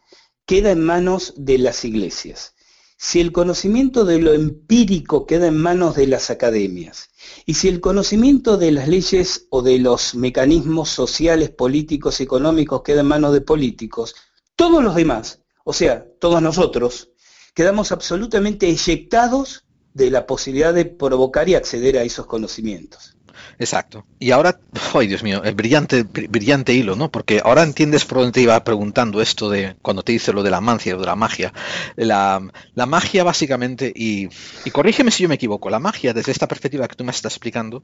queda 0.46 0.72
en 0.72 0.82
manos 0.82 1.34
de 1.36 1.58
las 1.58 1.84
iglesias, 1.84 2.56
si 2.98 3.20
el 3.20 3.34
conocimiento 3.34 4.06
de 4.06 4.20
lo 4.20 4.34
empírico 4.34 5.26
queda 5.26 5.48
en 5.48 5.58
manos 5.58 5.96
de 5.96 6.08
las 6.08 6.30
academias, 6.30 7.10
y 7.46 7.56
si 7.56 7.68
el 7.68 7.82
conocimiento 7.82 8.58
de 8.58 8.72
las 8.72 8.88
leyes 8.88 9.48
o 9.50 9.62
de 9.62 9.78
los 9.80 10.16
mecanismos 10.16 10.90
sociales, 10.90 11.50
políticos, 11.50 12.22
económicos 12.22 12.82
queda 12.82 13.02
en 13.02 13.08
manos 13.08 13.34
de 13.34 13.42
políticos, 13.42 14.16
todos 14.56 14.82
los 14.82 14.96
demás, 14.96 15.42
o 15.66 15.74
sea, 15.74 16.06
todos 16.20 16.42
nosotros, 16.42 17.10
quedamos 17.54 17.92
absolutamente 17.92 18.70
eyectados 18.70 19.66
de 19.94 20.12
la 20.12 20.26
posibilidad 20.26 20.74
de 20.74 20.86
provocar 20.86 21.50
y 21.50 21.56
acceder 21.56 21.98
a 21.98 22.04
esos 22.04 22.26
conocimientos. 22.26 23.19
Exacto. 23.58 24.06
Y 24.20 24.32
ahora, 24.32 24.60
ay 24.94 25.08
Dios 25.08 25.24
mío, 25.24 25.44
el 25.44 25.56
brillante, 25.56 26.04
brillante 26.04 26.74
hilo, 26.74 26.96
¿no? 26.96 27.12
Porque 27.12 27.42
ahora 27.44 27.64
entiendes 27.64 28.06
por 28.06 28.20
dónde 28.20 28.32
te 28.32 28.42
iba 28.42 28.64
preguntando 28.64 29.22
esto 29.22 29.50
de 29.50 29.76
cuando 29.82 30.04
te 30.04 30.12
dice 30.12 30.34
lo 30.34 30.44
de 30.44 30.52
la 30.52 30.62
mancia 30.62 30.96
o 30.96 31.00
de 31.00 31.06
la 31.06 31.16
magia. 31.16 31.54
La, 31.96 32.42
magia 32.88 33.24
básicamente, 33.24 33.92
y, 33.96 34.30
corrígeme 34.72 35.12
si 35.12 35.24
yo 35.24 35.30
me 35.30 35.36
equivoco, 35.36 35.70
la 35.70 35.80
magia 35.80 36.14
desde 36.14 36.32
esta 36.32 36.48
perspectiva 36.48 36.88
que 36.88 36.96
tú 36.96 37.04
me 37.04 37.12
estás 37.12 37.34
explicando, 37.34 37.84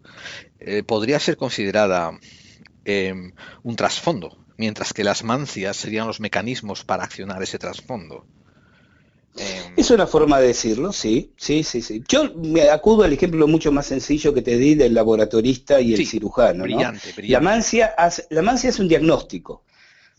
eh, 0.60 0.84
podría 0.84 1.20
ser 1.20 1.38
considerada 1.38 2.12
em, 2.86 3.34
un 3.64 3.76
trasfondo, 3.76 4.38
mientras 4.58 4.94
que 4.94 5.04
las 5.04 5.24
mancias 5.24 5.76
serían 5.76 6.08
los 6.08 6.20
mecanismos 6.20 6.84
para 6.84 7.04
accionar 7.04 7.42
ese 7.44 7.60
trasfondo. 7.60 8.26
Em, 9.38 9.74
es 9.76 9.92
una 9.92 10.08
forma 10.08 10.40
de 10.40 10.48
decirlo, 10.48 10.94
sí, 10.94 11.34
sí, 11.36 11.64
sí, 11.64 11.82
sí. 11.82 12.04
Yo 12.08 12.34
me 12.36 12.70
acudo 12.70 13.04
al 13.04 13.14
ejemplo 13.14 13.48
mucho 13.48 13.72
más 13.72 13.86
sencillo 13.88 14.34
que 14.34 14.42
te 14.42 14.58
di 14.58 14.76
del 14.76 14.94
laboratorista 14.94 15.82
y 15.82 15.94
el 15.94 16.06
cirujano. 16.06 16.64
Brillante, 16.64 17.12
brillante. 17.12 17.28
La, 17.28 17.40
mancia, 17.42 17.96
la 18.30 18.42
mancia 18.42 18.70
es 18.70 18.80
un 18.80 18.88
diagnóstico. 18.88 19.64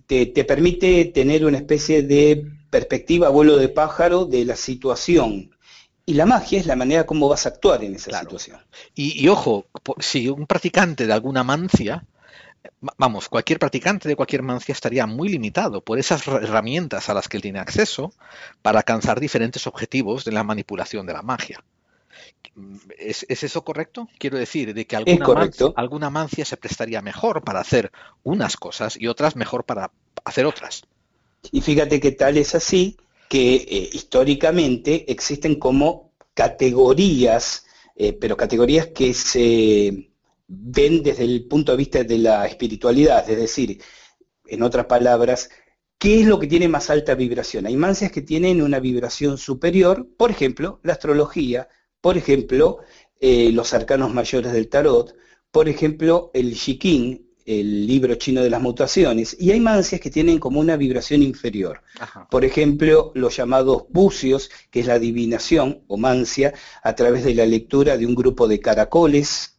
Te, 0.06 0.26
permite 0.44 1.06
tener 1.06 1.44
una 1.44 1.56
especie 1.56 2.02
de 2.02 2.46
perspectiva, 2.70 3.28
vuelo 3.30 3.56
de 3.56 3.68
pájaro 3.68 4.24
de 4.26 4.44
la 4.44 4.54
situación. 4.54 5.50
Y 6.04 6.14
la 6.14 6.26
magia 6.26 6.60
es 6.60 6.66
la 6.66 6.76
manera 6.76 7.04
como 7.04 7.28
vas 7.28 7.46
a 7.46 7.48
actuar 7.48 7.82
en 7.82 7.96
esa 7.96 8.20
situación. 8.20 8.60
y, 8.94 9.26
ojo, 9.28 9.66
si 9.98 10.28
un 10.28 10.46
practicante 10.46 11.06
de 11.06 11.12
alguna 11.12 11.42
mancia 11.42 12.04
vamos, 12.80 13.28
cualquier 13.28 13.58
practicante 13.58 14.08
de 14.08 14.16
cualquier 14.16 14.42
mancia 14.42 14.72
estaría 14.72 15.06
muy 15.06 15.28
limitado 15.28 15.80
por 15.80 15.98
esas 15.98 16.26
herramientas 16.26 17.08
a 17.08 17.14
las 17.14 17.28
que 17.28 17.36
él 17.36 17.42
tiene 17.42 17.58
acceso 17.58 18.12
para 18.62 18.80
alcanzar 18.80 19.20
diferentes 19.20 19.66
objetivos 19.66 20.24
de 20.24 20.32
la 20.32 20.44
manipulación 20.44 21.06
de 21.06 21.12
la 21.12 21.22
magia. 21.22 21.62
¿Es, 22.98 23.26
eso 23.28 23.64
correcto? 23.64 24.08
Quiero 24.18 24.38
decir, 24.38 24.72
de 24.72 24.86
que 24.86 24.96
alguna 24.96 25.26
mancia, 25.26 25.66
alguna 25.76 26.10
mancia 26.10 26.44
se 26.44 26.56
prestaría 26.56 27.02
mejor 27.02 27.42
para 27.42 27.60
hacer 27.60 27.92
unas 28.22 28.56
cosas 28.56 28.96
y 28.98 29.08
otras 29.08 29.36
mejor 29.36 29.64
para 29.64 29.90
hacer 30.24 30.46
otras. 30.46 30.84
Y 31.52 31.60
fíjate 31.60 32.00
que 32.00 32.12
tal 32.12 32.36
es 32.38 32.54
así 32.54 32.96
que 33.28 33.56
eh, 33.56 33.90
históricamente 33.92 35.10
existen 35.10 35.56
como 35.56 36.10
categorías, 36.34 37.66
eh, 37.96 38.12
pero 38.12 38.36
categorías 38.36 38.88
que 38.88 39.14
se 39.14 40.10
ven 40.48 41.02
desde 41.02 41.24
el 41.24 41.46
punto 41.48 41.72
de 41.72 41.78
vista 41.78 42.04
de 42.04 42.18
la 42.18 42.46
espiritualidad, 42.46 43.28
es 43.28 43.36
decir, 43.38 43.82
en 44.46 44.62
otras 44.62 44.86
palabras, 44.86 45.50
¿qué 45.98 46.20
es 46.20 46.26
lo 46.26 46.38
que 46.38 46.46
tiene 46.46 46.68
más 46.68 46.90
alta 46.90 47.14
vibración? 47.14 47.66
Hay 47.66 47.76
mancias 47.76 48.12
que 48.12 48.22
tienen 48.22 48.62
una 48.62 48.80
vibración 48.80 49.38
superior, 49.38 50.08
por 50.16 50.30
ejemplo, 50.30 50.80
la 50.82 50.92
astrología, 50.94 51.68
por 52.00 52.16
ejemplo, 52.16 52.78
eh, 53.20 53.50
los 53.52 53.74
arcanos 53.74 54.12
mayores 54.14 54.52
del 54.52 54.68
tarot, 54.68 55.14
por 55.50 55.68
ejemplo, 55.68 56.30
el 56.34 56.52
Shikin, 56.52 57.25
el 57.46 57.86
libro 57.86 58.16
chino 58.16 58.42
de 58.42 58.50
las 58.50 58.60
mutaciones, 58.60 59.36
y 59.38 59.52
hay 59.52 59.60
mancias 59.60 60.00
que 60.00 60.10
tienen 60.10 60.38
como 60.38 60.58
una 60.58 60.76
vibración 60.76 61.22
inferior. 61.22 61.80
Por 62.28 62.44
ejemplo, 62.44 63.12
los 63.14 63.36
llamados 63.36 63.84
bucios, 63.88 64.50
que 64.70 64.80
es 64.80 64.86
la 64.86 64.94
adivinación 64.94 65.82
o 65.86 65.96
mancia, 65.96 66.52
a 66.82 66.94
través 66.94 67.24
de 67.24 67.34
la 67.34 67.46
lectura 67.46 67.96
de 67.96 68.04
un 68.04 68.16
grupo 68.16 68.48
de 68.48 68.60
caracoles 68.60 69.56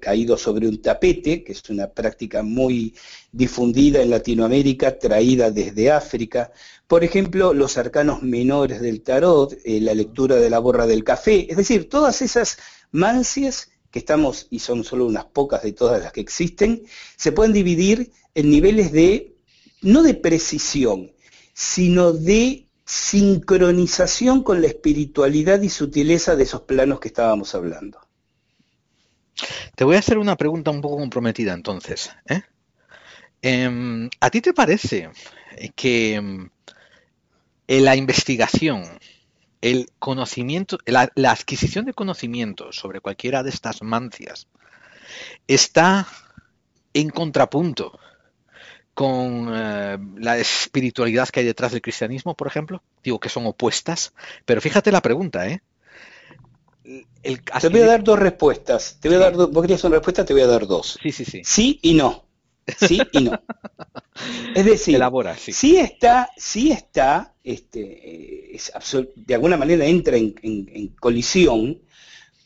caídos 0.00 0.40
sobre 0.40 0.68
un 0.68 0.80
tapete, 0.80 1.44
que 1.44 1.52
es 1.52 1.68
una 1.68 1.88
práctica 1.88 2.42
muy 2.42 2.94
difundida 3.32 4.02
en 4.02 4.10
Latinoamérica, 4.10 4.98
traída 4.98 5.50
desde 5.50 5.90
África. 5.90 6.50
Por 6.86 7.04
ejemplo, 7.04 7.52
los 7.52 7.76
arcanos 7.76 8.22
menores 8.22 8.80
del 8.80 9.02
tarot, 9.02 9.56
eh, 9.64 9.80
la 9.80 9.94
lectura 9.94 10.36
de 10.36 10.50
la 10.50 10.58
borra 10.58 10.86
del 10.86 11.04
café, 11.04 11.46
es 11.50 11.56
decir, 11.56 11.88
todas 11.88 12.22
esas 12.22 12.58
mancias 12.90 13.69
que 13.90 13.98
estamos, 13.98 14.46
y 14.50 14.60
son 14.60 14.84
solo 14.84 15.06
unas 15.06 15.24
pocas 15.24 15.62
de 15.62 15.72
todas 15.72 16.02
las 16.02 16.12
que 16.12 16.20
existen, 16.20 16.82
se 17.16 17.32
pueden 17.32 17.52
dividir 17.52 18.12
en 18.34 18.50
niveles 18.50 18.92
de, 18.92 19.34
no 19.82 20.02
de 20.02 20.14
precisión, 20.14 21.12
sino 21.52 22.12
de 22.12 22.66
sincronización 22.84 24.42
con 24.42 24.60
la 24.60 24.68
espiritualidad 24.68 25.62
y 25.62 25.68
sutileza 25.68 26.36
de 26.36 26.44
esos 26.44 26.62
planos 26.62 27.00
que 27.00 27.08
estábamos 27.08 27.54
hablando. 27.54 28.00
Te 29.74 29.84
voy 29.84 29.96
a 29.96 30.00
hacer 30.00 30.18
una 30.18 30.36
pregunta 30.36 30.70
un 30.70 30.80
poco 30.80 30.96
comprometida 30.96 31.52
entonces. 31.52 32.10
¿eh? 32.28 32.42
Em, 33.42 34.10
¿A 34.20 34.30
ti 34.30 34.40
te 34.40 34.52
parece 34.52 35.10
que 35.74 36.14
em, 36.14 36.50
la 37.68 37.96
investigación 37.96 38.82
el 39.60 39.90
conocimiento, 39.98 40.78
la, 40.86 41.10
adquisición 41.30 41.84
de 41.84 41.94
conocimiento 41.94 42.72
sobre 42.72 43.00
cualquiera 43.00 43.42
de 43.42 43.50
estas 43.50 43.82
mancias 43.82 44.46
está 45.46 46.06
en 46.94 47.10
contrapunto 47.10 47.98
con 48.94 49.48
eh, 49.52 49.98
la 50.16 50.38
espiritualidad 50.38 51.28
que 51.28 51.40
hay 51.40 51.46
detrás 51.46 51.72
del 51.72 51.82
cristianismo, 51.82 52.34
por 52.34 52.46
ejemplo. 52.46 52.82
Digo 53.02 53.20
que 53.20 53.28
son 53.28 53.46
opuestas, 53.46 54.12
pero 54.44 54.60
fíjate 54.60 54.92
la 54.92 55.00
pregunta, 55.00 55.46
¿eh? 55.48 55.62
Te 57.22 57.68
voy 57.68 57.80
a 57.80 57.86
dar 57.86 58.02
dos 58.02 58.18
respuestas. 58.18 58.98
Te 59.00 59.08
voy 59.08 59.16
a 59.16 59.20
dar 59.20 59.34
vos 59.34 59.62
querías 59.62 59.84
una 59.84 59.96
respuesta, 59.96 60.24
te 60.24 60.32
voy 60.32 60.42
a 60.42 60.46
dar 60.46 60.66
dos. 60.66 60.98
Sí, 61.02 61.12
sí, 61.12 61.24
sí. 61.24 61.42
Sí 61.44 61.78
y 61.82 61.94
no. 61.94 62.24
Sí 62.78 63.00
y 63.12 63.24
no. 63.24 63.40
Es 64.54 64.66
decir, 64.66 64.96
Elabora, 64.96 65.36
sí. 65.36 65.78
está, 65.78 66.30
sí 66.36 66.72
está, 66.72 67.29
este, 67.44 68.58
de 69.16 69.34
alguna 69.34 69.56
manera 69.56 69.86
entra 69.86 70.16
en, 70.16 70.94
colisión 71.00 71.80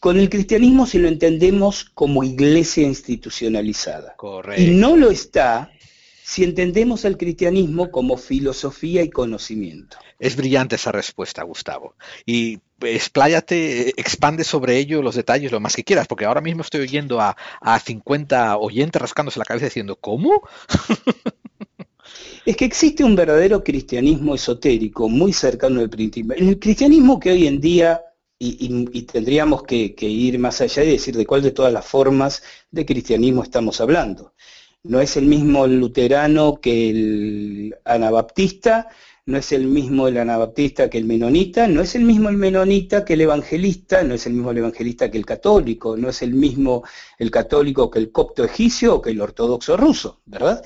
con 0.00 0.18
el 0.18 0.28
cristianismo 0.28 0.86
si 0.86 0.98
lo 0.98 1.08
entendemos 1.08 1.84
como 1.84 2.24
iglesia 2.24 2.84
institucionalizada. 2.84 4.14
Correcto. 4.16 4.62
Y 4.62 4.70
no 4.70 4.96
lo 4.96 5.10
está 5.10 5.70
si 6.22 6.44
entendemos 6.44 7.04
al 7.04 7.16
cristianismo 7.16 7.90
como 7.90 8.16
filosofía 8.16 9.02
y 9.02 9.10
conocimiento. 9.10 9.98
Es 10.18 10.36
brillante 10.36 10.76
esa 10.76 10.90
respuesta, 10.90 11.42
Gustavo. 11.42 11.96
Y 12.24 12.60
expláyate, 12.80 13.90
expande 14.00 14.44
sobre 14.44 14.78
ello 14.78 15.02
los 15.02 15.16
detalles 15.16 15.52
lo 15.52 15.60
más 15.60 15.76
que 15.76 15.84
quieras, 15.84 16.06
porque 16.06 16.24
ahora 16.24 16.40
mismo 16.40 16.62
estoy 16.62 16.80
oyendo 16.82 17.20
a, 17.20 17.36
a 17.60 17.78
50 17.78 18.56
oyentes 18.56 19.02
rascándose 19.02 19.38
la 19.38 19.44
cabeza 19.44 19.66
diciendo, 19.66 19.96
¿cómo? 19.96 20.48
es 22.44 22.56
que 22.56 22.64
existe 22.64 23.04
un 23.04 23.16
verdadero 23.16 23.62
cristianismo 23.64 24.34
esotérico 24.34 25.08
muy 25.08 25.32
cercano 25.32 25.80
al 25.80 25.90
cristianismo. 25.90 26.34
El 26.34 26.58
cristianismo 26.58 27.18
que 27.18 27.30
hoy 27.30 27.46
en 27.46 27.60
día, 27.60 28.02
y, 28.38 29.02
tendríamos 29.02 29.62
que, 29.62 29.94
ir 30.00 30.38
más 30.38 30.60
allá 30.60 30.84
y 30.84 30.90
decir 30.90 31.16
de 31.16 31.26
cuál 31.26 31.42
de 31.42 31.52
todas 31.52 31.72
las 31.72 31.86
formas 31.86 32.42
de 32.70 32.84
cristianismo 32.84 33.42
estamos 33.42 33.80
hablando. 33.80 34.34
No 34.82 35.00
es 35.00 35.16
el 35.16 35.26
mismo 35.26 35.64
el 35.64 35.80
luterano 35.80 36.60
que 36.60 36.90
el 36.90 37.76
anabaptista, 37.84 38.88
no 39.26 39.38
es 39.38 39.52
el 39.52 39.66
mismo 39.66 40.06
el 40.08 40.18
anabaptista 40.18 40.90
que 40.90 40.98
el 40.98 41.06
menonita, 41.06 41.66
no 41.66 41.80
es 41.80 41.94
el 41.94 42.04
mismo 42.04 42.28
el 42.28 42.36
menonita 42.36 43.06
que 43.06 43.14
el 43.14 43.22
evangelista, 43.22 44.02
no 44.02 44.12
es 44.12 44.26
el 44.26 44.34
mismo 44.34 44.50
el 44.50 44.58
evangelista 44.58 45.10
que 45.10 45.16
el 45.16 45.24
católico, 45.24 45.96
no 45.96 46.10
es 46.10 46.20
el 46.20 46.34
mismo 46.34 46.84
el 47.18 47.30
católico 47.30 47.90
que 47.90 48.00
el 48.00 48.12
copto 48.12 48.44
egipcio 48.44 48.96
o 48.96 49.00
que 49.00 49.10
el 49.10 49.22
ortodoxo 49.22 49.78
ruso, 49.78 50.20
¿verdad? 50.26 50.62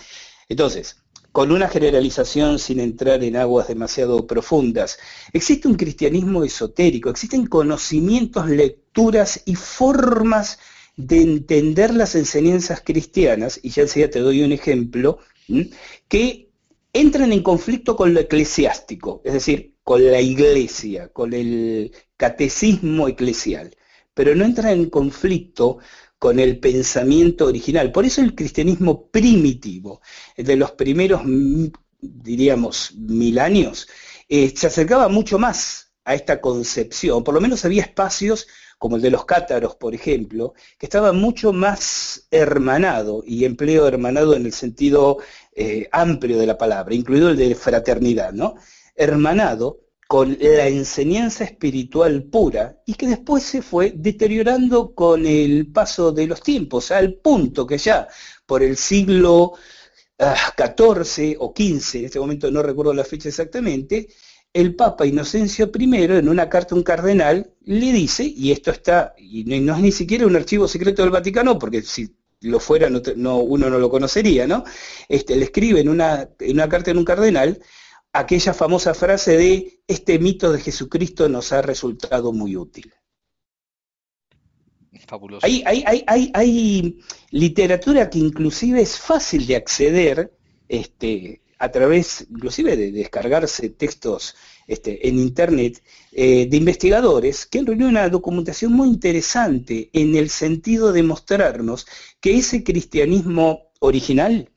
Entonces, 0.48 1.04
con 1.38 1.52
una 1.52 1.68
generalización 1.68 2.58
sin 2.58 2.80
entrar 2.80 3.22
en 3.22 3.36
aguas 3.36 3.68
demasiado 3.68 4.26
profundas, 4.26 4.98
existe 5.32 5.68
un 5.68 5.76
cristianismo 5.76 6.42
esotérico, 6.42 7.10
existen 7.10 7.46
conocimientos, 7.46 8.48
lecturas 8.48 9.42
y 9.44 9.54
formas 9.54 10.58
de 10.96 11.22
entender 11.22 11.94
las 11.94 12.16
enseñanzas 12.16 12.82
cristianas, 12.84 13.60
y 13.62 13.70
ya 13.70 13.86
sea 13.86 14.10
te 14.10 14.18
doy 14.18 14.42
un 14.42 14.50
ejemplo, 14.50 15.20
que 16.08 16.50
entran 16.92 17.32
en 17.32 17.44
conflicto 17.44 17.94
con 17.94 18.14
lo 18.14 18.18
eclesiástico, 18.18 19.22
es 19.24 19.34
decir, 19.34 19.76
con 19.84 20.04
la 20.04 20.20
iglesia, 20.20 21.06
con 21.12 21.32
el 21.34 21.92
catecismo 22.16 23.06
eclesial, 23.06 23.76
pero 24.12 24.34
no 24.34 24.44
entran 24.44 24.72
en 24.72 24.90
conflicto 24.90 25.78
con 26.18 26.40
el 26.40 26.58
pensamiento 26.58 27.46
original. 27.46 27.92
Por 27.92 28.04
eso 28.04 28.20
el 28.20 28.34
cristianismo 28.34 29.08
primitivo, 29.08 30.00
de 30.36 30.56
los 30.56 30.72
primeros, 30.72 31.22
diríamos, 32.00 32.94
mil 32.96 33.38
años, 33.38 33.88
eh, 34.28 34.52
se 34.54 34.66
acercaba 34.66 35.08
mucho 35.08 35.38
más 35.38 35.92
a 36.04 36.14
esta 36.14 36.40
concepción, 36.40 37.22
por 37.22 37.34
lo 37.34 37.40
menos 37.40 37.64
había 37.64 37.82
espacios 37.82 38.46
como 38.78 38.96
el 38.96 39.02
de 39.02 39.10
los 39.10 39.24
cátaros, 39.24 39.74
por 39.74 39.94
ejemplo, 39.94 40.54
que 40.78 40.86
estaba 40.86 41.12
mucho 41.12 41.52
más 41.52 42.26
hermanado, 42.30 43.22
y 43.26 43.44
empleo 43.44 43.86
hermanado 43.86 44.34
en 44.34 44.46
el 44.46 44.52
sentido 44.52 45.18
eh, 45.54 45.88
amplio 45.92 46.38
de 46.38 46.46
la 46.46 46.56
palabra, 46.56 46.94
incluido 46.94 47.28
el 47.30 47.36
de 47.36 47.54
fraternidad, 47.54 48.32
¿no? 48.32 48.54
Hermanado 48.94 49.80
con 50.08 50.38
la 50.40 50.66
enseñanza 50.68 51.44
espiritual 51.44 52.24
pura 52.24 52.80
y 52.86 52.94
que 52.94 53.06
después 53.06 53.42
se 53.42 53.60
fue 53.60 53.92
deteriorando 53.94 54.94
con 54.94 55.26
el 55.26 55.70
paso 55.70 56.12
de 56.12 56.26
los 56.26 56.42
tiempos, 56.42 56.90
al 56.90 57.16
punto 57.16 57.66
que 57.66 57.76
ya 57.76 58.08
por 58.46 58.62
el 58.62 58.78
siglo 58.78 59.52
XIV 60.18 61.36
ah, 61.36 61.36
o 61.40 61.52
XV, 61.54 61.98
en 61.98 62.04
este 62.06 62.18
momento 62.18 62.50
no 62.50 62.62
recuerdo 62.62 62.94
la 62.94 63.04
fecha 63.04 63.28
exactamente, 63.28 64.08
el 64.54 64.74
Papa 64.74 65.04
Inocencio 65.04 65.70
I, 65.78 65.84
en 66.04 66.28
una 66.30 66.48
carta 66.48 66.74
a 66.74 66.78
un 66.78 66.84
cardenal, 66.84 67.52
le 67.66 67.92
dice, 67.92 68.24
y 68.24 68.50
esto 68.50 68.70
está, 68.70 69.14
y 69.18 69.44
no 69.44 69.76
es 69.76 69.82
ni 69.82 69.92
siquiera 69.92 70.26
un 70.26 70.36
archivo 70.36 70.66
secreto 70.66 71.02
del 71.02 71.10
Vaticano, 71.10 71.58
porque 71.58 71.82
si 71.82 72.16
lo 72.40 72.60
fuera 72.60 72.88
no, 72.88 73.36
uno 73.38 73.68
no 73.68 73.78
lo 73.78 73.90
conocería, 73.90 74.46
¿no? 74.46 74.64
Este, 75.06 75.36
le 75.36 75.44
escribe 75.44 75.80
en 75.80 75.90
una, 75.90 76.30
en 76.38 76.52
una 76.52 76.68
carta 76.68 76.92
a 76.92 76.94
un 76.94 77.04
cardenal, 77.04 77.60
aquella 78.12 78.54
famosa 78.54 78.94
frase 78.94 79.36
de 79.36 79.80
este 79.86 80.18
mito 80.18 80.52
de 80.52 80.60
Jesucristo 80.60 81.28
nos 81.28 81.52
ha 81.52 81.62
resultado 81.62 82.32
muy 82.32 82.56
útil. 82.56 82.92
Fabuloso. 85.06 85.46
Hay, 85.46 85.62
hay, 85.64 86.98
literatura 87.30 88.10
que 88.10 88.18
inclusive 88.18 88.80
es 88.80 88.98
fácil 88.98 89.46
de 89.46 89.56
acceder 89.56 90.36
este, 90.68 91.40
a 91.58 91.70
través, 91.70 92.26
inclusive 92.28 92.76
de 92.76 92.92
descargarse 92.92 93.70
textos 93.70 94.34
este, 94.66 95.08
en 95.08 95.18
Internet, 95.18 95.82
eh, 96.12 96.46
de 96.46 96.56
investigadores 96.56 97.46
que 97.46 97.60
han 97.60 97.66
reunido 97.66 97.88
una 97.88 98.08
documentación 98.08 98.72
muy 98.72 98.88
interesante 98.88 99.88
en 99.92 100.16
el 100.16 100.28
sentido 100.30 100.92
de 100.92 101.02
mostrarnos 101.02 101.86
que 102.20 102.36
ese 102.36 102.62
cristianismo 102.62 103.70
original 103.80 104.50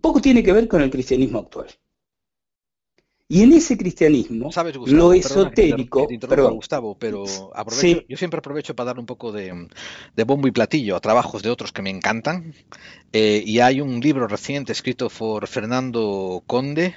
poco 0.00 0.20
tiene 0.20 0.42
que 0.42 0.52
ver 0.52 0.66
con 0.66 0.82
el 0.82 0.90
cristianismo 0.90 1.40
actual. 1.40 1.68
Y 3.34 3.42
en 3.42 3.52
ese 3.52 3.76
cristianismo, 3.76 4.48
lo 4.86 5.12
esotérico. 5.12 6.06
Gustavo, 6.52 6.96
pero 6.96 7.24
yo 8.08 8.16
siempre 8.16 8.38
aprovecho 8.38 8.76
para 8.76 8.86
darle 8.86 9.00
un 9.00 9.06
poco 9.06 9.32
de, 9.32 9.52
bombo 10.24 10.46
y 10.46 10.52
platillo 10.52 10.94
a 10.94 11.00
trabajos 11.00 11.42
de 11.42 11.50
otros 11.50 11.72
que 11.72 11.82
me 11.82 11.90
encantan. 11.90 12.54
Eh, 13.12 13.42
y 13.44 13.58
hay 13.58 13.80
un 13.80 13.98
libro 13.98 14.28
reciente 14.28 14.70
escrito 14.70 15.08
por 15.08 15.48
Fernando 15.48 16.44
Conde 16.46 16.94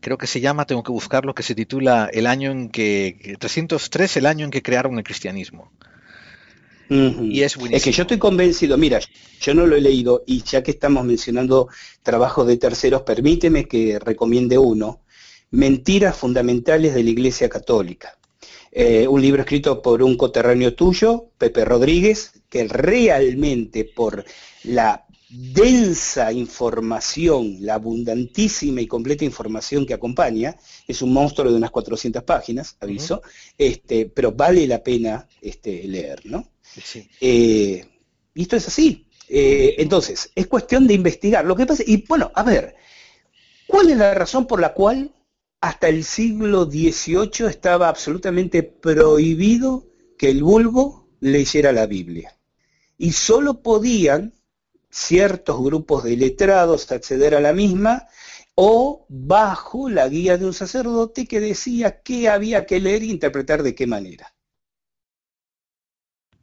creo 0.00 0.16
que 0.16 0.26
se 0.26 0.40
llama, 0.40 0.66
tengo 0.66 0.82
que 0.82 0.92
buscarlo, 0.92 1.34
que 1.34 1.42
se 1.42 1.54
titula 1.54 2.08
El 2.10 2.26
año 2.26 2.50
en 2.50 2.70
que, 2.70 3.36
303, 3.38 4.16
el 4.16 4.26
año 4.26 4.44
en 4.46 4.50
que 4.50 4.62
crearon 4.62 4.96
el 4.96 5.04
cristianismo. 5.04 5.72
Y 6.88 7.42
es 7.42 7.56
Es 7.70 7.82
que 7.82 7.92
yo 7.92 8.02
estoy 8.02 8.18
convencido, 8.18 8.78
mira, 8.78 9.00
yo 9.40 9.54
no 9.54 9.66
lo 9.66 9.76
he 9.76 9.80
leído 9.80 10.22
y 10.26 10.42
ya 10.42 10.62
que 10.62 10.70
estamos 10.70 11.04
mencionando 11.04 11.68
trabajos 12.02 12.46
de 12.46 12.56
terceros, 12.56 13.02
permíteme 13.02 13.66
que 13.66 13.98
recomiende 13.98 14.56
uno, 14.56 15.00
Mentiras 15.56 16.14
Fundamentales 16.14 16.94
de 16.94 17.02
la 17.02 17.08
Iglesia 17.08 17.48
Católica. 17.48 18.18
Eh, 18.70 19.08
un 19.08 19.22
libro 19.22 19.40
escrito 19.40 19.80
por 19.80 20.02
un 20.02 20.14
coterráneo 20.14 20.74
tuyo, 20.74 21.30
Pepe 21.38 21.64
Rodríguez, 21.64 22.42
que 22.50 22.68
realmente 22.68 23.84
por 23.86 24.22
la 24.64 25.06
densa 25.30 26.30
información, 26.30 27.56
la 27.60 27.76
abundantísima 27.76 28.82
y 28.82 28.86
completa 28.86 29.24
información 29.24 29.86
que 29.86 29.94
acompaña, 29.94 30.56
es 30.86 31.00
un 31.00 31.14
monstruo 31.14 31.50
de 31.50 31.56
unas 31.56 31.70
400 31.70 32.22
páginas, 32.22 32.76
aviso, 32.80 33.22
este, 33.56 34.04
pero 34.04 34.32
vale 34.32 34.66
la 34.66 34.82
pena 34.82 35.26
este, 35.40 35.84
leer, 35.84 36.20
¿no? 36.26 36.50
Eh, 37.18 37.82
y 38.34 38.42
esto 38.42 38.56
es 38.56 38.68
así. 38.68 39.06
Eh, 39.26 39.76
entonces, 39.78 40.30
es 40.34 40.48
cuestión 40.48 40.86
de 40.86 40.92
investigar. 40.92 41.46
Lo 41.46 41.56
que 41.56 41.64
pasa, 41.64 41.82
y 41.86 42.04
bueno, 42.06 42.30
a 42.34 42.42
ver, 42.42 42.76
¿cuál 43.66 43.88
es 43.88 43.96
la 43.96 44.12
razón 44.12 44.46
por 44.46 44.60
la 44.60 44.74
cual 44.74 45.12
hasta 45.66 45.88
el 45.88 46.04
siglo 46.04 46.66
XVIII 46.66 47.48
estaba 47.48 47.88
absolutamente 47.88 48.62
prohibido 48.62 49.88
que 50.16 50.30
el 50.30 50.44
vulgo 50.44 51.08
leyera 51.18 51.72
la 51.72 51.86
Biblia? 51.86 52.38
Y 52.96 53.10
solo 53.10 53.62
podían 53.62 54.32
ciertos 54.90 55.60
grupos 55.60 56.04
de 56.04 56.16
letrados 56.16 56.92
acceder 56.92 57.34
a 57.34 57.40
la 57.40 57.52
misma 57.52 58.06
o 58.54 59.06
bajo 59.08 59.90
la 59.90 60.08
guía 60.08 60.38
de 60.38 60.46
un 60.46 60.54
sacerdote 60.54 61.26
que 61.26 61.40
decía 61.40 62.00
qué 62.00 62.28
había 62.28 62.64
que 62.64 62.78
leer 62.78 63.02
e 63.02 63.06
interpretar 63.06 63.64
de 63.64 63.74
qué 63.74 63.88
manera. 63.88 64.32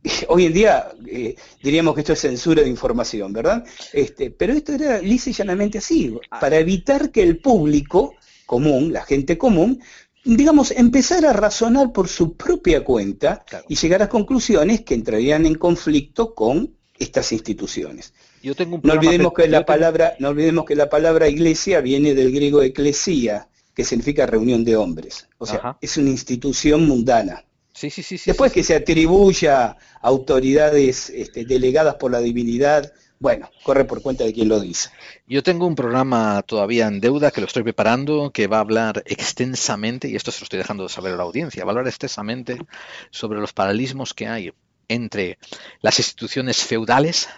Hoy 0.28 0.48
en 0.48 0.54
día 0.54 0.92
eh, 1.08 1.38
diríamos 1.62 1.96
que 1.96 2.02
esto 2.02 2.12
es 2.12 2.20
censura 2.20 2.62
de 2.62 2.70
información, 2.70 3.32
¿verdad? 3.32 3.66
Este, 3.94 4.32
pero 4.32 4.52
esto 4.52 4.74
era 4.74 5.02
lisa 5.02 5.30
y 5.30 5.34
llanamente 5.34 5.78
así, 5.78 6.14
ah. 6.30 6.42
para 6.42 6.58
evitar 6.58 7.10
que 7.10 7.24
el 7.24 7.40
público 7.40 8.16
común, 8.46 8.94
la 8.94 9.04
gente 9.04 9.38
común, 9.38 9.82
digamos, 10.24 10.72
empezara 10.72 11.32
a 11.32 11.34
razonar 11.34 11.92
por 11.92 12.08
su 12.08 12.36
propia 12.36 12.84
cuenta 12.84 13.46
y 13.68 13.76
llegar 13.76 14.02
a 14.02 14.10
conclusiones 14.10 14.82
que 14.82 14.94
entrarían 14.94 15.46
en 15.46 15.56
conflicto 15.56 16.34
con 16.34 16.76
estas 16.98 17.32
instituciones 17.32 18.14
no 18.84 18.94
olvidemos 18.94 19.34
que 19.34 19.48
la 19.48 19.66
palabra, 19.66 20.16
no 20.20 20.30
olvidemos 20.30 20.66
que 20.66 20.76
la 20.76 20.90
palabra 20.90 21.30
iglesia 21.30 21.80
viene 21.80 22.14
del 22.14 22.32
griego 22.32 22.62
eclesía, 22.62 23.48
que 23.74 23.86
significa 23.86 24.26
reunión 24.26 24.66
de 24.66 24.76
hombres. 24.76 25.28
O 25.38 25.46
sea, 25.46 25.78
es 25.82 25.98
una 25.98 26.10
institución 26.10 26.86
mundana. 26.86 27.46
Sí, 27.74 27.90
sí, 27.90 28.04
sí, 28.04 28.20
Después 28.24 28.52
que 28.52 28.64
se 28.64 28.76
atribuya 28.76 29.78
autoridades 30.02 31.10
este, 31.10 31.44
delegadas 31.46 31.96
por 31.96 32.12
la 32.12 32.20
divinidad, 32.20 32.94
bueno, 33.20 33.50
corre 33.64 33.86
por 33.86 34.02
cuenta 34.02 34.24
de 34.24 34.34
quien 34.34 34.50
lo 34.50 34.60
dice. 34.60 34.90
Yo 35.28 35.44
tengo 35.44 35.66
un 35.66 35.76
programa 35.76 36.42
todavía 36.46 36.88
en 36.88 37.00
deuda 37.00 37.32
que 37.32 37.42
lo 37.42 37.48
estoy 37.48 37.64
preparando 37.64 38.32
que 38.32 38.48
va 38.48 38.58
a 38.58 38.62
hablar 38.62 39.04
extensamente, 39.06 40.10
y 40.10 40.16
esto 40.16 40.32
se 40.32 40.42
lo 40.42 40.44
estoy 40.44 40.60
dejando 40.60 40.84
de 40.84 40.90
saber 40.90 41.14
a 41.14 41.18
la 41.18 41.24
audiencia, 41.24 41.64
va 41.64 41.72
a 41.72 41.74
hablar 41.74 41.88
extensamente 41.88 42.58
sobre 43.12 43.40
los 43.40 43.54
paralelismos 43.54 44.14
que 44.14 44.28
hay 44.28 44.52
entre 44.90 45.38
las 45.82 46.00
instituciones 46.00 46.58
feudales 46.64 47.30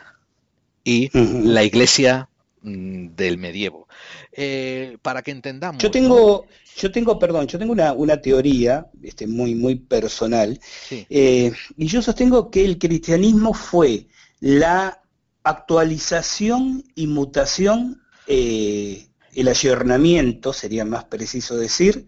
y 0.83 1.09
la 1.13 1.63
iglesia 1.63 2.29
mm, 2.61 3.09
del 3.15 3.37
medievo. 3.37 3.87
Eh, 4.31 4.97
para 5.01 5.21
que 5.21 5.31
entendamos. 5.31 5.81
Yo 5.81 5.91
tengo, 5.91 6.45
yo 6.77 6.91
tengo, 6.91 7.17
perdón, 7.19 7.47
yo 7.47 7.59
tengo 7.59 7.73
una, 7.73 8.21
teoría 8.21 8.87
este, 9.03 9.27
muy, 9.27 9.55
muy 9.55 9.75
personal, 9.75 10.59
eh, 10.89 11.51
y 11.77 11.87
yo 11.87 12.01
sostengo 12.01 12.49
que 12.49 12.65
el 12.65 12.77
cristianismo 12.77 13.53
fue 13.53 14.07
la 14.39 15.01
actualización 15.45 16.83
y 16.95 17.07
mutación, 17.07 18.01
eh, 18.27 19.07
el 19.33 19.47
ayornamiento, 19.47 20.51
sería 20.53 20.85
más 20.85 21.05
preciso 21.05 21.55
decir, 21.55 22.07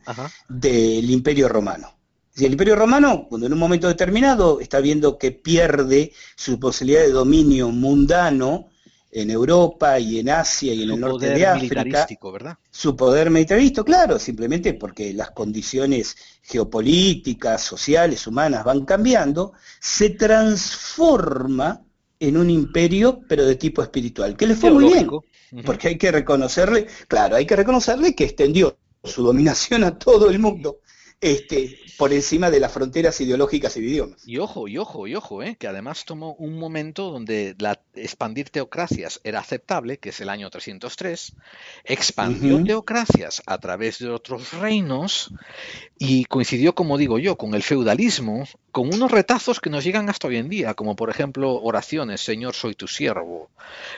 del 0.49 1.09
imperio 1.09 1.47
romano. 1.47 1.93
Si 2.33 2.45
el 2.45 2.51
Imperio 2.51 2.75
Romano, 2.75 3.25
cuando 3.27 3.47
en 3.47 3.53
un 3.53 3.57
momento 3.57 3.87
determinado 3.87 4.59
está 4.59 4.79
viendo 4.79 5.17
que 5.17 5.31
pierde 5.31 6.13
su 6.35 6.59
posibilidad 6.59 7.01
de 7.01 7.09
dominio 7.09 7.69
mundano 7.69 8.69
en 9.11 9.31
Europa 9.31 9.99
y 9.99 10.19
en 10.19 10.29
Asia 10.29 10.71
y 10.71 10.83
en 10.83 10.91
el 10.91 10.99
norte 10.99 11.31
de 11.31 11.47
África, 11.47 11.83
¿verdad? 12.31 12.57
su 12.69 12.95
poder 12.95 13.31
militarista, 13.31 13.83
claro, 13.83 14.19
simplemente 14.19 14.75
porque 14.75 15.13
las 15.13 15.31
condiciones 15.31 16.15
geopolíticas, 16.43 17.63
sociales, 17.63 18.27
humanas 18.27 18.63
van 18.63 18.85
cambiando, 18.85 19.53
se 19.79 20.11
transforma 20.11 21.86
en 22.19 22.37
un 22.37 22.49
imperio, 22.49 23.21
pero 23.27 23.45
de 23.45 23.55
tipo 23.55 23.81
espiritual, 23.81 24.35
que 24.35 24.47
le 24.47 24.55
fue 24.55 24.71
muy 24.71 24.85
bien, 24.85 25.09
porque 25.65 25.89
hay 25.89 25.97
que 25.97 26.11
reconocerle, 26.11 26.87
claro, 27.07 27.35
hay 27.35 27.45
que 27.45 27.55
reconocerle 27.55 28.15
que 28.15 28.25
extendió 28.25 28.77
su 29.03 29.23
dominación 29.23 29.83
a 29.83 29.97
todo 29.97 30.29
el 30.29 30.39
mundo 30.39 30.79
este, 31.19 31.79
por 31.97 32.13
encima 32.13 32.51
de 32.51 32.59
las 32.59 32.71
fronteras 32.71 33.19
ideológicas 33.21 33.75
y 33.77 33.81
de 33.81 33.87
idiomas. 33.87 34.27
Y 34.27 34.37
ojo, 34.37 34.67
y 34.67 34.77
ojo, 34.77 35.07
y 35.07 35.15
ojo, 35.15 35.41
¿eh? 35.41 35.55
que 35.59 35.67
además 35.67 36.05
tomó 36.05 36.33
un 36.33 36.59
momento 36.59 37.09
donde 37.09 37.55
la, 37.57 37.79
expandir 37.95 38.49
teocracias 38.49 39.19
era 39.23 39.39
aceptable, 39.39 39.97
que 39.97 40.09
es 40.09 40.21
el 40.21 40.29
año 40.29 40.49
303, 40.49 41.33
expandió 41.83 42.63
teocracias 42.63 43.41
a 43.45 43.57
través 43.57 43.99
de 43.99 44.09
otros 44.09 44.53
reinos 44.53 45.33
y 45.97 46.25
coincidió, 46.25 46.75
como 46.75 46.97
digo 46.97 47.17
yo, 47.19 47.37
con 47.37 47.55
el 47.55 47.63
feudalismo, 47.63 48.47
con 48.71 48.93
unos 48.93 49.11
retazos 49.11 49.59
que 49.59 49.71
nos 49.71 49.83
llegan 49.83 50.09
hasta 50.09 50.27
hoy 50.27 50.37
en 50.37 50.49
día, 50.49 50.75
como 50.75 50.95
por 50.95 51.09
ejemplo 51.09 51.55
oraciones, 51.61 52.21
Señor, 52.21 52.53
soy 52.53 52.75
tu 52.75 52.87
siervo, 52.87 53.49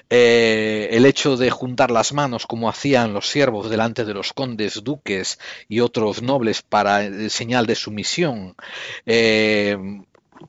eh, 0.09 0.87
el 0.91 1.05
hecho 1.05 1.35
de 1.35 1.49
juntar 1.49 1.91
las 1.91 2.13
manos 2.13 2.47
como 2.47 2.69
hacían 2.69 3.13
los 3.13 3.27
siervos 3.27 3.69
delante 3.69 4.05
de 4.05 4.13
los 4.13 4.31
condes, 4.31 4.81
duques 4.83 5.37
y 5.67 5.81
otros 5.81 6.21
nobles 6.21 6.61
para 6.61 7.08
señal 7.29 7.65
de 7.65 7.75
sumisión. 7.75 8.55
Eh, 9.05 9.77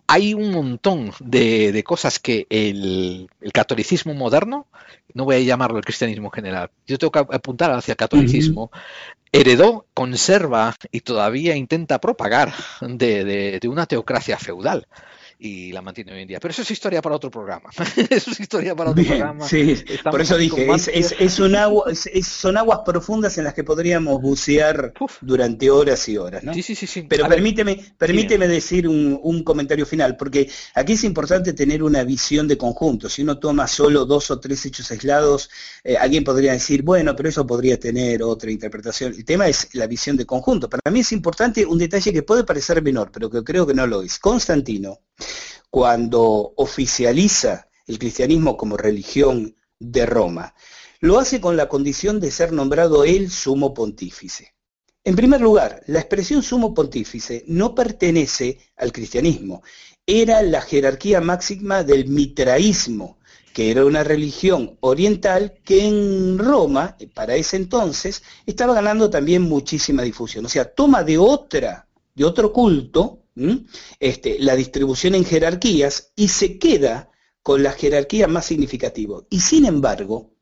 hay 0.06 0.34
un 0.34 0.52
montón 0.52 1.12
de, 1.20 1.82
cosas 1.84 2.18
que 2.18 2.46
el, 2.50 3.28
catolicismo 3.52 4.14
moderno, 4.14 4.66
no 5.14 5.24
voy 5.24 5.36
a 5.36 5.40
llamarlo 5.40 5.78
el 5.78 5.84
cristianismo 5.84 6.28
en 6.28 6.32
general, 6.32 6.70
yo 6.86 6.98
tengo 6.98 7.10
que 7.10 7.18
apuntar 7.18 7.72
hacia 7.72 7.92
el 7.92 7.96
catolicismo, 7.96 8.70
heredó, 9.32 9.86
conserva 9.94 10.74
y 10.92 11.00
todavía 11.00 11.56
intenta 11.56 12.00
propagar 12.00 12.52
de, 12.80 13.58
de 13.60 13.68
una 13.68 13.86
teocracia 13.86 14.38
feudal 14.38 14.86
y 15.40 15.72
la 15.72 15.80
mantiene 15.80 16.12
hoy 16.12 16.22
en 16.22 16.28
día. 16.28 16.38
Pero 16.38 16.52
eso 16.52 16.62
es 16.62 16.70
historia 16.70 17.00
para 17.00 17.16
otro 17.16 17.30
programa. 17.30 17.70
eso 18.10 18.30
es 18.30 18.40
historia 18.40 18.76
para 18.76 18.90
otro 18.90 19.02
programa. 19.02 19.48
Sí, 19.48 19.74
por 20.04 20.20
eso 20.20 20.36
dije, 20.36 20.68
es, 20.92 21.38
un 21.38 21.56
agua, 21.56 21.86
son 21.94 22.58
aguas 22.58 22.80
profundas 22.84 23.38
en 23.38 23.44
las 23.44 23.54
que 23.54 23.64
podríamos 23.64 24.20
bucear 24.20 24.92
durante 25.22 25.70
horas 25.70 26.06
y 26.08 26.18
horas. 26.18 26.44
¿no? 26.44 26.52
Sí, 26.52 26.62
sí, 26.62 26.74
sí. 26.74 27.06
Pero 27.08 27.26
permíteme, 27.26 27.80
permíteme 27.96 28.46
decir 28.46 28.86
un, 28.86 29.40
comentario 29.42 29.86
final, 29.86 30.16
porque 30.16 30.50
aquí 30.74 30.92
es 30.92 31.04
importante 31.04 31.54
tener 31.54 31.82
una 31.82 32.04
visión 32.04 32.46
de 32.46 32.58
conjunto. 32.58 33.08
Si 33.08 33.22
uno 33.22 33.38
toma 33.38 33.66
solo 33.66 34.04
dos 34.04 34.30
o 34.30 34.38
tres 34.38 34.66
hechos 34.66 34.90
aislados, 34.90 35.48
eh, 35.82 35.96
alguien 35.96 36.24
podría 36.24 36.52
decir, 36.52 36.82
bueno, 36.82 37.16
pero 37.16 37.30
eso 37.30 37.46
podría 37.46 37.80
tener 37.80 38.22
otra 38.22 38.50
interpretación. 38.50 39.14
El 39.14 39.24
tema 39.24 39.48
es 39.48 39.74
la 39.74 39.86
visión 39.86 40.16
de 40.18 40.26
conjunto. 40.26 40.68
Para 40.68 40.90
mí 40.90 41.00
es 41.00 41.12
importante 41.12 41.64
un 41.64 41.78
detalle 41.78 42.12
que 42.12 42.22
puede 42.22 42.44
parecer 42.44 42.82
menor, 42.82 43.10
pero 43.10 43.30
que 43.30 43.42
creo 43.42 43.66
que 43.66 43.74
no 43.74 43.86
lo 43.86 44.02
es. 44.02 44.18
Constantino 44.18 45.00
cuando 45.70 46.52
oficializa 46.56 47.68
el 47.86 47.98
cristianismo 47.98 48.56
como 48.56 48.76
religión 48.76 49.56
de 49.78 50.06
Roma, 50.06 50.54
lo 51.00 51.18
hace 51.18 51.40
con 51.40 51.56
la 51.56 51.68
condición 51.68 52.20
de 52.20 52.30
ser 52.30 52.52
nombrado 52.52 53.04
el 53.04 53.30
sumo 53.30 53.72
pontífice. 53.72 54.54
En 55.02 55.16
primer 55.16 55.40
lugar, 55.40 55.82
la 55.86 56.00
expresión 56.00 56.42
sumo 56.42 56.74
pontífice 56.74 57.44
no 57.46 57.74
pertenece 57.74 58.58
al 58.76 58.92
cristianismo, 58.92 59.62
era 60.06 60.42
la 60.42 60.60
jerarquía 60.60 61.20
máxima 61.20 61.84
del 61.84 62.08
mitraísmo, 62.08 63.18
que 63.52 63.70
era 63.70 63.84
una 63.84 64.04
religión 64.04 64.76
oriental 64.80 65.54
que 65.64 65.86
en 65.86 66.38
Roma, 66.38 66.96
para 67.14 67.34
ese 67.34 67.56
entonces, 67.56 68.22
estaba 68.46 68.74
ganando 68.74 69.08
también 69.08 69.42
muchísima 69.42 70.02
difusión. 70.02 70.46
O 70.46 70.48
sea, 70.48 70.66
toma 70.72 71.02
de 71.02 71.18
otra, 71.18 71.88
de 72.14 72.24
otro 72.24 72.52
culto, 72.52 73.19
este, 73.98 74.38
la 74.38 74.56
distribución 74.56 75.14
en 75.14 75.24
jerarquías 75.24 76.12
y 76.16 76.28
se 76.28 76.58
queda 76.58 77.10
con 77.42 77.62
la 77.62 77.72
jerarquía 77.72 78.28
más 78.28 78.46
significativa. 78.46 79.22
Y 79.30 79.40
sin 79.40 79.64
embargo, 79.64 80.34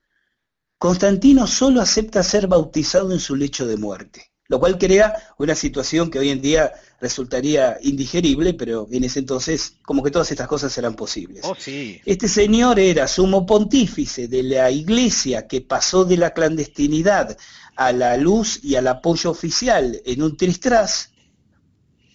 Constantino 0.79 1.47
solo 1.47 1.81
acepta 1.81 2.23
ser 2.23 2.47
bautizado 2.47 3.13
en 3.13 3.21
su 3.21 3.37
lecho 3.37 3.67
de 3.67 3.77
muerte. 3.77 4.33
lo 4.49 4.59
cual 4.59 4.79
crea 4.79 5.15
una 5.39 5.55
situación 5.55 6.11
que 6.11 6.19
hoy 6.19 6.31
en 6.31 6.41
día 6.41 6.73
resultaría 7.01 7.77
indigerible, 7.83 8.55
pero 8.55 8.89
en 8.91 9.05
ese 9.05 9.19
entonces 9.21 9.75
como 9.83 10.03
que 10.03 10.11
todas 10.11 10.31
estas 10.31 10.49
cosas 10.49 10.77
eran 10.79 10.97
posibles. 10.97 11.45
Oh, 11.45 11.55
sí. 11.57 12.01
Este 12.05 12.29
señor 12.29 12.81
era 12.81 13.07
sumo 13.07 13.45
pontífice 13.47 14.27
de 14.27 14.43
la 14.43 14.71
iglesia 14.71 15.47
que 15.47 15.61
pasó 15.61 16.05
de 16.05 16.17
la 16.17 16.33
clandestinidad 16.33 17.37
a 17.77 17.93
la 17.93 18.17
luz 18.17 18.59
y 18.63 18.75
al 18.75 18.89
apoyo 18.89 19.31
oficial 19.31 20.01
en 20.05 20.23
un 20.23 20.37
tristras, 20.37 21.13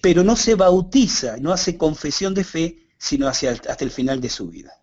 pero 0.04 0.22
no 0.22 0.36
se 0.36 0.56
bautiza, 0.56 1.38
no 1.40 1.54
hace 1.54 1.78
confesión 1.78 2.34
de 2.34 2.44
fe, 2.44 2.76
sino 2.98 3.30
hasta 3.30 3.78
el 3.80 3.90
final 3.90 4.20
de 4.20 4.28
su 4.28 4.50
vida. 4.50 4.74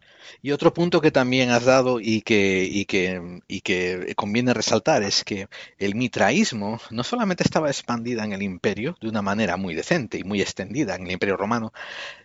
Y 0.41 0.53
otro 0.53 0.73
punto 0.73 1.03
que 1.03 1.11
también 1.11 1.51
has 1.51 1.67
dado 1.67 2.01
y 2.01 2.23
que, 2.23 2.67
y 2.73 3.61
que 3.61 4.15
conviene 4.17 4.55
resaltar 4.55 5.03
es 5.03 5.23
que 5.23 5.49
el 5.77 5.95
mitraísmo 5.95 6.81
no 6.89 7.05
solamente 7.05 7.43
estaba 7.43 7.69
expandida 7.69 8.25
en 8.25 8.33
el 8.33 8.41
imperio 8.41 8.97
de 9.03 9.11
una 9.11 9.21
manera 9.21 9.59
muy 9.59 9.75
decente 9.75 10.17
y 10.17 10.25
muy 10.25 10.41
extendida 10.41 10.95
en 10.95 11.03
el 11.03 11.13
imperio 11.13 11.37
romano, 11.37 11.75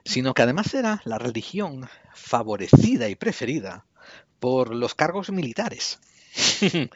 sino 0.06 0.34
que 0.34 0.44
además 0.44 0.74
era 0.74 1.02
la 1.04 1.18
religión 1.18 1.90
favorecida 2.14 3.10
y 3.10 3.16
preferida 3.16 3.84
por 4.40 4.74
los 4.74 4.96
cargos 4.96 5.32
militares. 5.32 6.00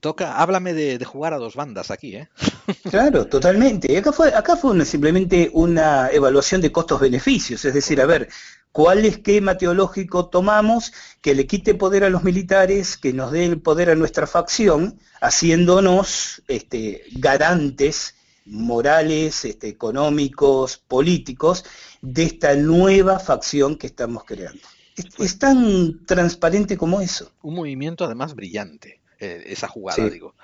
Toca, 0.00 0.36
háblame 0.36 0.72
de, 0.74 1.04
jugar 1.04 1.34
a 1.34 1.38
dos 1.38 1.54
bandas 1.54 1.90
aquí, 1.90 2.16
¿eh? 2.16 2.28
claro, 2.90 3.26
totalmente. 3.26 3.96
Acá 3.96 4.12
fue, 4.12 4.34
acá 4.34 4.56
fue 4.56 4.84
simplemente 4.84 5.50
una 5.52 6.08
evaluación 6.10 6.60
de 6.60 6.72
costos-beneficios, 6.72 7.64
es 7.64 7.74
decir, 7.74 8.00
a 8.00 8.06
ver, 8.06 8.28
¿cuál 8.72 9.04
esquema 9.04 9.56
teológico 9.58 10.28
tomamos 10.28 10.92
que 11.20 11.34
le 11.34 11.46
quite 11.46 11.74
poder 11.74 12.04
a 12.04 12.10
los 12.10 12.24
militares, 12.24 12.96
que 12.96 13.12
nos 13.12 13.32
dé 13.32 13.46
el 13.46 13.60
poder 13.60 13.90
a 13.90 13.94
nuestra 13.94 14.26
facción, 14.26 14.98
haciéndonos 15.20 16.42
este, 16.48 17.04
garantes 17.12 18.14
morales, 18.44 19.44
este, 19.44 19.68
económicos, 19.68 20.78
políticos, 20.78 21.64
de 22.00 22.24
esta 22.24 22.54
nueva 22.54 23.18
facción 23.18 23.76
que 23.76 23.88
estamos 23.88 24.24
creando? 24.24 24.75
Es, 25.18 25.38
tan 25.38 26.04
transparente 26.06 26.76
como 26.76 27.00
eso. 27.00 27.32
Un 27.42 27.54
movimiento 27.54 28.04
además 28.04 28.34
brillante, 28.34 29.00
eh, 29.20 29.44
esa 29.46 29.68
jugada, 29.68 30.08
digo. 30.08 30.34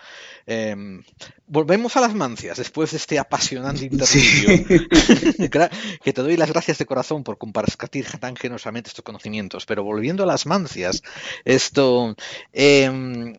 Em, 0.44 1.02
volvemos 1.46 1.96
a 1.96 2.00
las 2.00 2.14
mancias 2.14 2.58
después 2.58 2.90
de 2.90 2.96
este 2.96 3.18
apasionante 3.18 3.84
intervención. 3.84 4.64
que 6.02 6.12
te 6.12 6.22
doy 6.22 6.36
las 6.36 6.50
gracias 6.50 6.78
de 6.78 6.86
corazón 6.86 7.22
por 7.22 7.38
compartir 7.38 8.06
tan 8.18 8.36
generosamente 8.36 8.88
estos 8.88 9.04
conocimientos. 9.04 9.66
Pero 9.66 9.84
volviendo 9.84 10.24
a 10.24 10.26
las 10.26 10.46
mancias, 10.46 11.02
esto, 11.44 12.16
eh, 12.52 13.32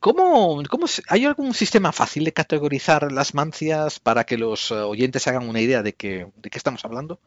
¿cómo, 0.00 0.62
cómo, 0.68 0.86
¿hay 1.08 1.24
algún 1.24 1.54
sistema 1.54 1.92
fácil 1.92 2.24
de 2.24 2.32
categorizar 2.32 3.10
las 3.10 3.34
mancias 3.34 3.98
para 4.00 4.24
que 4.24 4.38
los 4.38 4.70
eh, 4.70 4.74
oyentes 4.74 5.26
hagan 5.26 5.48
una 5.48 5.60
idea 5.60 5.82
de, 5.82 5.94
que, 5.94 6.28
de 6.36 6.50
qué 6.50 6.58
estamos 6.58 6.84
hablando? 6.84 7.20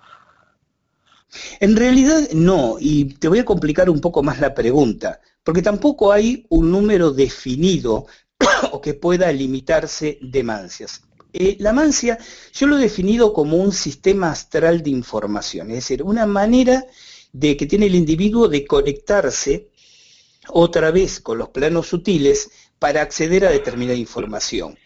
En 1.59 1.75
realidad 1.75 2.29
no, 2.31 2.77
y 2.79 3.05
te 3.15 3.27
voy 3.27 3.39
a 3.39 3.45
complicar 3.45 3.89
un 3.89 3.99
poco 3.99 4.23
más 4.23 4.39
la 4.39 4.53
pregunta, 4.53 5.19
porque 5.43 5.61
tampoco 5.61 6.11
hay 6.11 6.45
un 6.49 6.71
número 6.71 7.11
definido 7.11 8.05
o 8.71 8.81
que 8.81 8.93
pueda 8.93 9.31
limitarse 9.31 10.19
de 10.21 10.43
mancias. 10.43 11.01
Eh, 11.33 11.57
la 11.59 11.73
mancia 11.73 12.17
yo 12.53 12.67
lo 12.67 12.77
he 12.77 12.81
definido 12.81 13.33
como 13.33 13.57
un 13.57 13.71
sistema 13.71 14.31
astral 14.31 14.81
de 14.81 14.89
información, 14.89 15.69
es 15.69 15.77
decir, 15.77 16.01
una 16.03 16.25
manera 16.25 16.85
de 17.33 17.57
que 17.57 17.65
tiene 17.65 17.87
el 17.87 17.95
individuo 17.95 18.47
de 18.47 18.65
conectarse 18.65 19.69
otra 20.49 20.91
vez 20.91 21.19
con 21.19 21.37
los 21.37 21.49
planos 21.49 21.87
sutiles 21.87 22.49
para 22.79 23.01
acceder 23.01 23.45
a 23.45 23.51
determinada 23.51 23.97
información. 23.97 24.77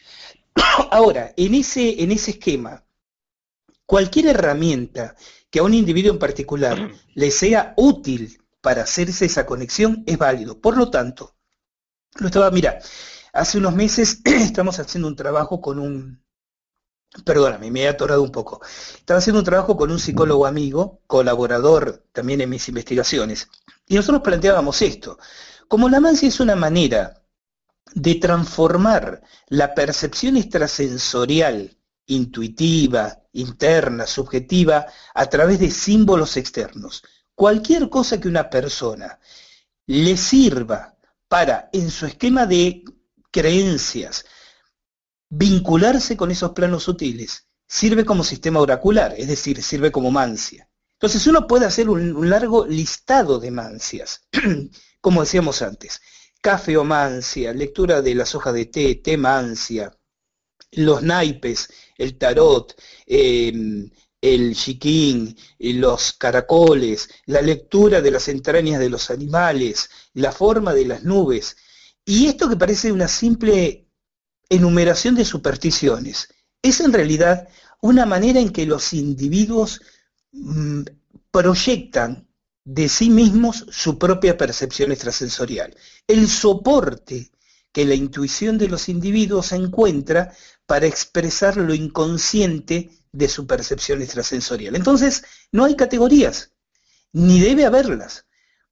Ahora, 0.91 1.33
en 1.37 1.55
ese, 1.55 2.01
en 2.03 2.11
ese 2.11 2.31
esquema, 2.31 2.83
cualquier 3.85 4.27
herramienta 4.27 5.15
que 5.51 5.59
a 5.59 5.63
un 5.63 5.75
individuo 5.75 6.11
en 6.11 6.19
particular 6.19 6.91
le 7.13 7.29
sea 7.29 7.73
útil 7.77 8.41
para 8.61 8.83
hacerse 8.83 9.25
esa 9.25 9.45
conexión 9.45 10.03
es 10.07 10.17
válido. 10.17 10.59
Por 10.59 10.77
lo 10.77 10.89
tanto, 10.89 11.35
lo 12.15 12.27
estaba, 12.27 12.49
mira, 12.49 12.79
hace 13.33 13.57
unos 13.57 13.75
meses 13.75 14.21
estamos 14.25 14.79
haciendo 14.79 15.07
un 15.07 15.15
trabajo 15.15 15.61
con 15.61 15.77
un, 15.77 16.23
perdóname, 17.25 17.69
me 17.69 17.81
he 17.81 17.87
atorado 17.87 18.23
un 18.23 18.31
poco, 18.31 18.61
estaba 18.95 19.19
haciendo 19.19 19.39
un 19.39 19.45
trabajo 19.45 19.75
con 19.75 19.91
un 19.91 19.99
psicólogo 19.99 20.45
amigo, 20.45 21.01
colaborador 21.07 22.05
también 22.11 22.41
en 22.41 22.49
mis 22.49 22.67
investigaciones, 22.69 23.49
y 23.87 23.95
nosotros 23.95 24.21
planteábamos 24.21 24.81
esto, 24.81 25.17
como 25.67 25.89
la 25.89 25.99
mancia 25.99 26.27
es 26.27 26.39
una 26.39 26.55
manera 26.55 27.23
de 27.93 28.15
transformar 28.15 29.21
la 29.47 29.73
percepción 29.73 30.37
extrasensorial 30.37 31.77
intuitiva, 32.11 33.23
interna, 33.33 34.05
subjetiva, 34.05 34.85
a 35.13 35.25
través 35.27 35.59
de 35.59 35.71
símbolos 35.71 36.37
externos. 36.37 37.03
Cualquier 37.33 37.89
cosa 37.89 38.19
que 38.19 38.27
una 38.27 38.49
persona 38.49 39.19
le 39.87 40.17
sirva 40.17 40.95
para, 41.27 41.69
en 41.71 41.89
su 41.89 42.05
esquema 42.05 42.45
de 42.45 42.83
creencias, 43.31 44.25
vincularse 45.29 46.17
con 46.17 46.31
esos 46.31 46.51
planos 46.51 46.83
sutiles, 46.83 47.47
sirve 47.67 48.03
como 48.03 48.23
sistema 48.23 48.59
oracular, 48.59 49.15
es 49.17 49.27
decir, 49.27 49.63
sirve 49.63 49.91
como 49.91 50.11
mancia. 50.11 50.67
Entonces 50.93 51.25
uno 51.25 51.47
puede 51.47 51.65
hacer 51.65 51.89
un, 51.89 52.15
un 52.15 52.29
largo 52.29 52.67
listado 52.67 53.39
de 53.39 53.49
mancias, 53.51 54.27
como 55.01 55.21
decíamos 55.21 55.61
antes, 55.61 56.01
cafeomancia, 56.41 57.53
lectura 57.53 58.01
de 58.01 58.15
las 58.15 58.35
hojas 58.35 58.53
de 58.53 58.65
té, 58.65 58.95
té 58.95 59.15
mancia, 59.15 59.97
los 60.71 61.03
naipes, 61.03 61.69
el 61.97 62.17
tarot, 62.17 62.75
em, 63.05 63.89
el 64.21 64.55
chiquín, 64.55 65.35
los 65.59 66.13
caracoles, 66.13 67.09
la 67.25 67.41
lectura 67.41 68.01
de 68.01 68.11
las 68.11 68.27
entrañas 68.27 68.79
de 68.79 68.89
los 68.89 69.09
animales, 69.09 69.89
la 70.13 70.31
forma 70.31 70.73
de 70.73 70.85
las 70.85 71.03
nubes. 71.03 71.57
Y 72.05 72.27
esto 72.27 72.47
que 72.47 72.55
parece 72.55 72.91
una 72.91 73.07
simple 73.07 73.87
enumeración 74.49 75.15
de 75.15 75.25
supersticiones, 75.25 76.27
es 76.61 76.79
en 76.81 76.93
realidad 76.93 77.47
una 77.81 78.05
manera 78.05 78.39
en 78.39 78.51
que 78.51 78.65
los 78.65 78.93
individuos 78.93 79.81
mm, 80.31 80.81
proyectan 81.31 82.27
de 82.63 82.89
sí 82.89 83.09
mismos 83.09 83.65
su 83.71 83.97
propia 83.97 84.37
percepción 84.37 84.91
extrasensorial. 84.91 85.75
El 86.07 86.27
soporte 86.27 87.31
que 87.71 87.85
la 87.85 87.95
intuición 87.95 88.57
de 88.57 88.67
los 88.67 88.89
individuos 88.89 89.51
encuentra 89.53 90.35
para 90.71 90.87
expresar 90.87 91.57
lo 91.57 91.73
inconsciente 91.73 92.91
de 93.11 93.27
su 93.27 93.45
percepción 93.45 94.01
extrasensorial. 94.01 94.73
Entonces, 94.77 95.21
no 95.51 95.65
hay 95.65 95.75
categorías, 95.75 96.53
ni 97.11 97.41
debe 97.41 97.65
haberlas, 97.65 98.25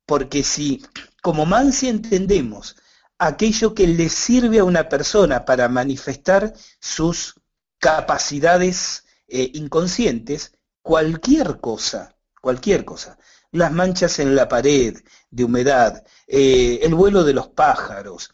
porque 0.06 0.43
si 0.43 0.82
como 1.22 1.45
mancia 1.45 1.89
entendemos 1.89 2.78
aquello 3.18 3.76
que 3.76 3.86
le 3.86 4.08
sirve 4.08 4.60
a 4.60 4.64
una 4.64 4.88
persona 4.88 5.43
para 5.43 5.68
manifestar 5.68 6.54
sus 6.80 7.36
capacidades 7.80 9.04
eh, 9.28 9.52
inconscientes, 9.56 10.54
cualquier 10.82 11.60
cosa, 11.60 12.16
cualquier 12.39 12.86
cosa, 12.86 13.18
las 13.52 13.74
manchas 13.74 14.20
en 14.20 14.38
la 14.38 14.47
pared 14.47 14.95
de 15.32 15.43
humedad, 15.43 16.02
eh, 16.28 16.80
el 16.82 16.95
vuelo 16.95 17.26
de 17.26 17.34
los 17.34 17.50
pájaros, 17.50 18.32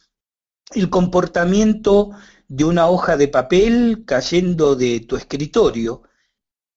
el 0.75 0.91
comportamiento 0.91 2.11
de 2.47 2.63
una 2.63 2.87
hoja 2.87 3.17
de 3.17 3.27
papel 3.27 4.03
cayendo 4.05 4.75
de 4.75 4.99
tu 5.01 5.15
escritorio, 5.15 6.03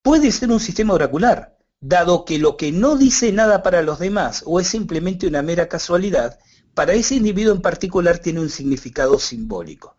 puede 0.02 0.32
ser 0.32 0.50
un 0.50 0.60
sistema 0.60 0.94
oracular, 0.94 1.58
dado 1.80 2.24
que 2.24 2.38
lo 2.38 2.56
que 2.56 2.72
no 2.72 2.96
dice 2.96 3.32
nada 3.32 3.62
para 3.62 3.82
los 3.82 3.98
demás 3.98 4.42
o 4.46 4.60
es 4.60 4.68
simplemente 4.68 5.26
una 5.26 5.42
mera 5.42 5.68
casualidad, 5.68 6.38
para 6.74 6.92
ese 6.92 7.16
individuo 7.16 7.54
en 7.54 7.62
particular 7.62 8.18
tiene 8.18 8.40
un 8.40 8.50
significado 8.50 9.18
simbólico. 9.18 9.96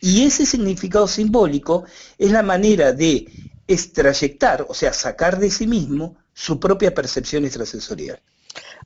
Y 0.00 0.24
ese 0.24 0.46
significado 0.46 1.08
simbólico 1.08 1.84
es 2.18 2.30
la 2.30 2.42
manera 2.42 2.92
de 2.92 3.26
extrayectar, 3.66 4.66
o 4.68 4.74
sea, 4.74 4.92
sacar 4.92 5.38
de 5.38 5.50
sí 5.50 5.66
mismo 5.66 6.16
su 6.32 6.58
propia 6.60 6.94
percepción 6.94 7.44
extrasensorial. 7.44 8.20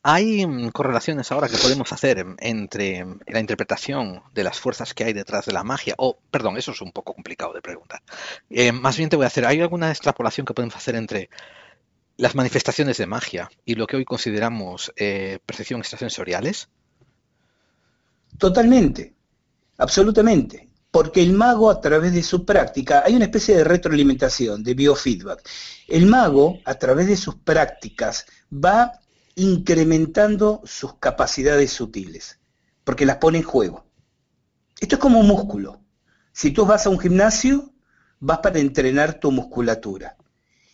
Hay 0.09 0.46
mm, 0.46 0.68
correlaciones 0.68 1.32
ahora 1.32 1.48
que 1.48 1.59
podemos 1.59 1.92
hacer 1.92 2.24
entre 2.38 3.04
la 3.26 3.40
interpretación 3.40 4.22
de 4.32 4.44
las 4.44 4.61
fuerzas 4.61 4.94
que 4.94 5.02
hay 5.02 5.12
detrás 5.12 5.46
de 5.46 5.52
la 5.52 5.64
magia, 5.64 5.96
o, 5.98 6.16
perdón, 6.30 6.57
eso 6.57 6.70
es 6.70 6.80
un 6.80 6.92
poco 6.92 7.12
complicado 7.12 7.52
de 7.52 7.61
preguntar. 7.61 8.00
Eh, 8.48 8.70
más 8.70 8.96
bien 8.96 9.11
te 9.11 9.16
voy 9.16 9.24
a 9.24 9.26
hacer, 9.26 9.44
¿hay 9.44 9.61
alguna 9.61 9.90
extrapolación 9.90 10.46
que 10.46 10.54
podemos 10.54 10.76
hacer 10.76 10.94
entre 10.94 11.28
las 12.18 12.36
manifestaciones 12.36 12.98
de 12.98 13.07
magia 13.07 13.50
y 13.64 13.74
lo 13.74 13.88
que 13.88 13.96
hoy 13.96 14.04
consideramos 14.04 14.92
eh, 14.94 15.40
percepción 15.44 15.80
extrasensoriales? 15.80 16.68
Totalmente, 18.38 19.12
absolutamente. 19.76 20.68
Porque 20.92 21.20
el 21.20 21.32
mago 21.32 21.68
a 21.68 21.80
través 21.80 22.14
de 22.14 22.22
su 22.22 22.44
práctica, 22.44 23.02
hay 23.04 23.16
una 23.16 23.24
especie 23.24 23.57
de 23.57 23.64
retroalimentación, 23.64 24.62
de 24.62 24.74
biofeedback. 24.74 25.42
El 25.88 26.07
mago 26.07 26.61
a 26.64 26.76
través 26.76 27.09
de 27.09 27.16
sus 27.16 27.34
prácticas 27.34 28.24
va 28.52 29.00
incrementando 29.37 30.62
sus 30.64 30.95
capacidades 30.95 31.70
sutiles, 31.70 32.41
porque 32.84 33.07
las 33.07 33.18
pone 33.18 33.39
en 33.39 33.45
juego. 33.45 33.87
Esto 34.80 34.97
es 34.97 35.01
como 35.01 35.20
un 35.20 35.28
músculo. 35.28 35.84
Si 36.32 36.51
tú 36.51 36.66
vas 36.66 36.87
a 36.87 36.91
un 36.91 36.99
gimnasio, 36.99 37.72
vas 38.18 38.39
para 38.39 38.59
entrenar 38.59 39.20
tu 39.20 39.30
musculatura. 39.30 40.16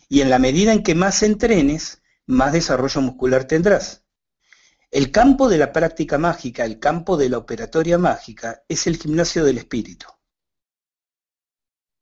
Y 0.09 0.21
en 0.21 0.29
la 0.29 0.39
medida 0.39 0.71
en 0.73 0.81
que 0.81 0.95
más 0.95 1.23
entrenes, 1.23 2.01
más 2.25 2.53
desarrollo 2.53 3.01
muscular 3.01 3.45
tendrás. 3.45 4.03
El 4.91 5.11
campo 5.11 5.49
de 5.49 5.57
la 5.57 5.73
práctica 5.73 6.17
mágica, 6.17 6.63
el 6.63 6.79
campo 6.79 7.17
de 7.17 7.29
la 7.29 7.39
operatoria 7.39 7.97
mágica, 7.97 8.63
es 8.67 8.87
el 8.87 8.97
gimnasio 8.97 9.43
del 9.43 9.57
espíritu. 9.57 10.07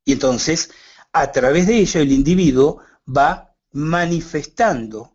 Y 0.04 0.14
entonces, 0.14 0.72
a 1.12 1.32
través 1.32 1.68
de 1.68 1.78
ello, 1.78 2.02
el 2.02 2.12
individuo 2.12 2.82
va 3.08 3.56
manifestando 3.72 5.11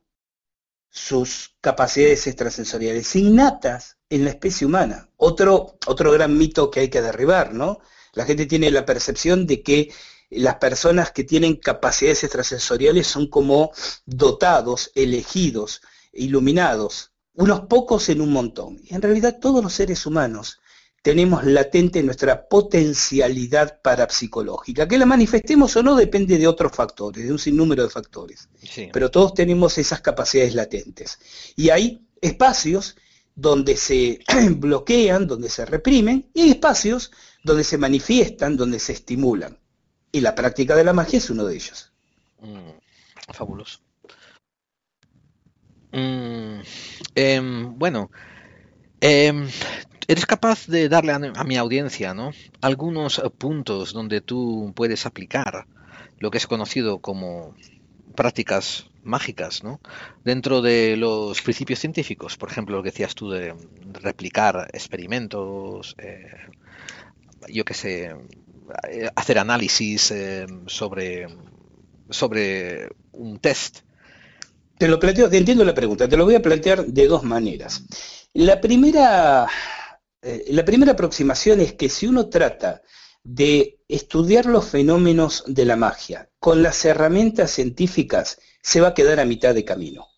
sus 0.97 1.55
capacidades 1.61 2.27
extrasensoriales 2.27 3.15
innatas 3.17 3.99
en 4.09 4.25
la 4.25 4.31
especie 4.31 4.67
humana. 4.67 5.11
Otro, 5.17 5.77
otro 5.87 6.11
gran 6.11 6.39
mito 6.39 6.71
que 6.71 6.81
hay 6.81 6.89
que 6.89 7.03
derribar, 7.03 7.53
¿no? 7.53 7.81
La 8.15 8.25
gente 8.25 8.47
tiene 8.47 8.71
la 8.71 8.87
percepción 8.87 9.47
de 9.47 9.63
que 9.63 9.93
las 10.31 10.55
personas 10.57 11.11
que 11.11 11.23
tienen 11.23 11.57
capacidades 11.57 12.25
extrasensoriales 12.25 13.07
son 13.07 13.29
como 13.29 13.73
dotados, 14.07 14.91
elegidos, 14.95 15.83
iluminados, 16.15 17.13
unos 17.35 17.61
pocos 17.67 18.09
en 18.09 18.23
un 18.23 18.33
montón. 18.33 18.81
Y 18.83 18.95
en 18.95 19.03
realidad 19.03 19.37
todos 19.39 19.63
los 19.63 19.75
seres 19.75 20.07
humanos 20.07 20.61
tenemos 21.07 21.45
latente 21.45 22.03
nuestra 22.03 22.49
potencialidad 22.49 23.81
parapsicológica. 23.81 24.89
Que 24.89 24.99
la 24.99 25.07
manifestemos 25.07 25.77
o 25.77 25.83
no 25.85 25.95
depende 25.95 26.37
de 26.37 26.49
otros 26.49 26.73
factores, 26.75 27.25
de 27.25 27.31
un 27.31 27.39
sinnúmero 27.39 27.85
de 27.85 27.91
factores. 27.91 28.49
Pero 28.93 29.09
todos 29.09 29.33
tenemos 29.33 29.79
esas 29.79 30.01
capacidades 30.01 30.57
latentes. 30.57 31.21
Y 31.55 31.71
hay 31.71 32.05
espacios 32.21 32.97
donde 33.37 33.77
se 33.77 34.19
bloquean, 34.57 35.29
donde 35.29 35.49
se 35.49 35.65
reprimen, 35.65 36.29
y 36.35 36.41
hay 36.41 36.51
espacios 36.51 37.13
donde 37.45 37.63
se 37.63 37.79
manifiestan, 37.79 38.57
donde 38.57 38.81
se 38.81 38.95
estimulan. 38.95 39.61
Y 40.11 40.23
la 40.23 40.35
práctica 40.35 40.75
de 40.75 40.83
la 40.83 40.93
magia 40.93 41.19
es 41.19 41.31
uno 41.31 41.45
de 41.45 41.55
ellos. 41.55 41.93
Mm, 42.41 43.33
fabuloso. 43.33 43.79
Mm, 45.93 46.63
em, 47.15 47.79
bueno, 47.79 48.11
em, 49.01 49.49
eres 50.09 50.27
capaz 50.27 50.67
de 50.67 50.89
darle 50.89 51.13
a, 51.13 51.45
mi 51.45 51.57
audiencia 51.57 52.15
¿no? 52.15 52.33
algunos 52.61 53.21
puntos 53.39 53.93
donde 53.93 54.21
tú 54.21 54.73
puedes 54.75 55.07
aplicar 55.07 55.67
lo 56.19 56.31
que 56.31 56.39
es 56.39 56.47
conocido 56.47 56.99
como 56.99 57.55
prácticas 58.15 58.89
mágicas, 59.03 59.63
¿no? 59.63 59.81
Dentro 60.25 60.63
de 60.63 60.97
los 60.97 61.41
principios 61.43 61.79
científicos, 61.79 62.37
por 62.37 62.51
ejemplo, 62.51 62.77
lo 62.77 62.83
que 62.83 62.91
decías 62.91 63.15
tú 63.15 63.31
de 63.31 63.55
replicar 64.03 64.69
experimentos, 64.73 65.95
eh, 65.99 66.27
yo 67.49 67.65
qué 67.65 67.75
sé, 67.75 68.17
eh, 68.91 69.11
hacer 69.15 69.39
análisis 69.39 70.11
eh, 70.11 70.47
sobre, 70.67 71.29
sobre 72.11 72.89
un 73.13 73.39
test. 73.39 73.81
Te 74.79 74.89
lo 74.89 74.99
planteo, 74.99 75.31
te 75.31 75.39
entiendo 75.39 75.65
la 75.65 75.75
pregunta, 75.75 76.09
te 76.09 76.17
lo 76.17 76.25
voy 76.25 76.35
a 76.35 76.43
plantear 76.43 76.85
de 76.85 77.07
dos 77.07 77.23
maneras. 77.23 77.85
La 78.35 78.61
primera, 78.61 79.47
eh, 80.23 80.47
la 80.49 80.65
primera 80.65 80.93
aproximación 80.93 81.61
es 81.61 81.75
que 81.75 81.89
si 81.89 82.07
uno 82.07 82.29
trata 82.29 82.83
de 83.23 83.81
estudiar 83.89 84.47
los 84.47 84.67
fenómenos 84.67 85.45
de 85.47 85.65
la 85.65 85.77
magia 85.77 86.31
con 86.39 86.63
las 86.63 86.85
herramientas 86.85 87.51
científicas, 87.51 88.39
se 88.63 88.81
va 88.81 88.89
a 88.89 88.95
quedar 88.95 89.21
a 89.21 89.25
mitad 89.25 89.55
de 89.55 89.65
camino. 89.65 90.09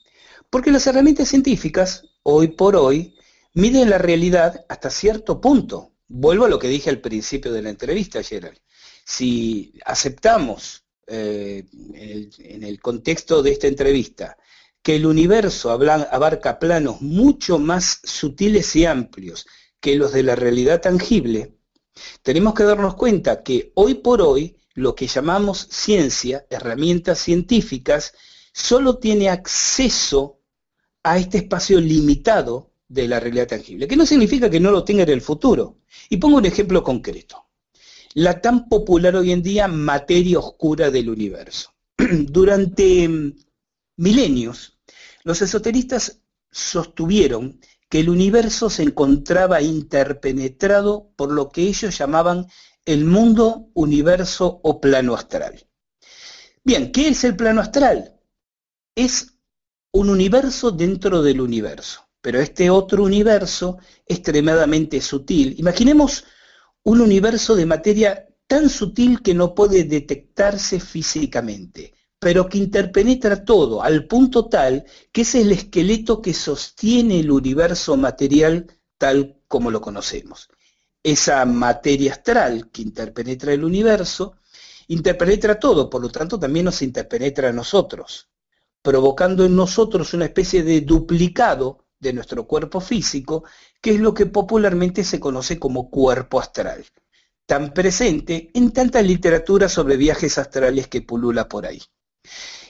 Porque 0.51 0.71
las 0.71 0.87
herramientas 0.87 1.29
científicas, 1.29 2.05
hoy 2.23 2.49
por 2.49 2.77
hoy, 2.77 3.15
miden 3.55 3.91
la 3.91 3.99
realidad 3.99 4.65
hasta 4.69 4.91
cierto 4.91 5.41
punto. 5.41 5.93
Vuelvo 6.07 6.45
a 6.47 6.49
lo 6.49 6.59
que 6.59 6.69
dije 6.69 6.91
al 6.91 7.01
principio 7.01 7.53
de 7.53 7.63
la 7.63 7.71
entrevista, 7.71 8.23
Gerald. 8.23 8.59
Si 9.05 9.75
aceptamos 9.85 10.85
eh, 11.07 11.65
en, 11.95 12.63
el, 12.63 12.81
contexto 12.81 13.43
de 13.43 13.53
esta 13.53 13.67
entrevista 13.67 14.37
que 14.83 14.97
el 14.97 15.07
universo 15.07 15.71
abarca 15.71 16.59
planos 16.59 17.01
mucho 17.01 17.59
más 17.59 18.01
sutiles 18.05 18.77
y 18.77 18.85
amplios 18.85 19.47
que 19.81 19.97
los 19.97 20.13
de 20.13 20.23
la 20.23 20.35
realidad 20.35 20.81
tangible, 20.81 21.59
tenemos 22.23 22.55
que 22.55 22.65
darnos 22.65 22.95
cuenta 22.95 23.43
que 23.43 23.73
hoy 23.75 23.95
por 23.95 24.23
hoy 24.23 24.57
lo 24.75 24.95
que 24.95 25.07
llamamos 25.07 25.67
ciencia, 25.71 26.47
herramientas 26.51 27.19
científicas, 27.19 28.15
solo 28.53 28.99
tiene 28.99 29.29
acceso 29.29 30.41
a 31.03 31.19
este 31.19 31.39
espacio 31.39 31.81
limitado 31.81 32.73
de 32.89 33.09
la 33.09 33.21
realidad 33.21 33.49
tangible, 33.49 33.87
que 33.87 33.97
no 33.97 34.07
significa 34.07 34.49
que 34.49 34.61
no 34.61 34.71
lo 34.71 34.85
tenga 34.85 35.03
en 35.03 35.11
el 35.11 35.21
futuro. 35.21 35.79
Y 36.09 36.17
pongo 36.17 36.39
un 36.39 36.47
ejemplo 36.47 36.83
concreto. 36.83 37.47
La 38.15 38.41
tan 38.41 38.69
popular 38.69 39.17
hoy 39.17 39.33
en 39.33 39.43
día 39.43 39.69
materia 39.69 40.39
oscura 40.39 40.91
del 40.91 41.11
universo. 41.11 41.75
Durante 41.97 43.09
mm, 43.09 43.33
milenios, 43.97 44.79
los 45.25 45.43
esoteristas 45.43 46.21
sostuvieron 46.51 47.61
que 47.89 48.01
el 48.01 48.09
universo 48.09 48.71
se 48.71 48.83
encontraba 48.83 49.63
interpenetrado 49.63 51.11
por 51.17 51.33
lo 51.33 51.51
que 51.51 51.63
ellos 51.63 51.97
llamaban 51.97 52.47
el 52.85 53.05
mundo, 53.05 53.71
universo 53.75 54.61
o 54.63 54.81
plano 54.81 55.15
astral. 55.15 55.69
Bien, 56.65 56.93
¿qué 56.93 57.09
es 57.09 57.25
el 57.25 57.37
plano 57.37 57.61
astral? 57.61 58.21
Es 58.95 59.39
un 59.93 60.11
universo 60.11 60.71
dentro 60.71 61.23
del 61.23 61.41
universo 61.41 62.09
pero 62.21 62.41
este 62.41 62.69
otro 62.71 63.05
universo 63.05 63.79
extremadamente 64.07 65.01
sutil. 65.01 65.55
Imaginemos 65.59 66.25
un 66.83 67.01
universo 67.01 67.55
de 67.55 67.67
materia 67.67 68.27
tan 68.47 68.69
sutil 68.69 69.23
que 69.23 69.35
no 69.35 69.55
puede 69.55 69.85
detectarse 69.85 70.81
físicamente, 70.81 71.95
pero 72.19 72.49
que 72.49 72.59
interpenetra 72.59 73.45
todo 73.45 73.83
al 73.83 74.07
punto 74.07 74.49
tal 74.49 74.85
que 75.13 75.23
es 75.23 75.35
el 75.35 75.53
esqueleto 75.53 76.21
que 76.21 76.35
sostiene 76.35 77.21
el 77.21 77.31
universo 77.31 77.97
material 77.97 78.67
tal 78.99 79.41
como 79.47 79.71
lo 79.71 79.81
conocemos. 79.81 80.49
Esa 81.03 81.45
materia 81.45 82.13
astral 82.13 82.71
que 82.71 82.83
interpenetra 82.83 83.53
el 83.53 83.65
universo, 83.65 84.37
interpenetra 84.89 85.59
todo, 85.59 85.89
por 85.89 86.03
lo 86.03 86.11
tanto 86.11 86.39
también 86.39 86.65
nos 86.65 86.83
interpenetra 86.83 87.51
a 87.51 87.53
nosotros, 87.53 88.29
provocando 88.83 89.45
en 89.45 89.55
nosotros 89.55 90.13
una 90.15 90.25
especie 90.25 90.65
de 90.65 90.81
duplicado 90.81 91.87
de 92.01 92.13
nuestro 92.13 92.47
cuerpo 92.47 92.81
físico, 92.81 93.45
que 93.81 93.93
es 93.93 94.01
lo 94.01 94.13
que 94.13 94.27
popularmente 94.27 95.05
se 95.05 95.21
conoce 95.21 95.59
como 95.59 95.89
cuerpo 95.89 96.41
astral, 96.41 96.85
tan 97.47 97.73
presente 97.73 98.51
en 98.55 98.73
tanta 98.73 99.01
literatura 99.03 99.69
sobre 99.69 99.97
viajes 99.97 100.37
astrales 100.39 100.89
que 100.89 101.03
pulula 101.03 101.49
por 101.49 101.65
ahí. 101.67 101.81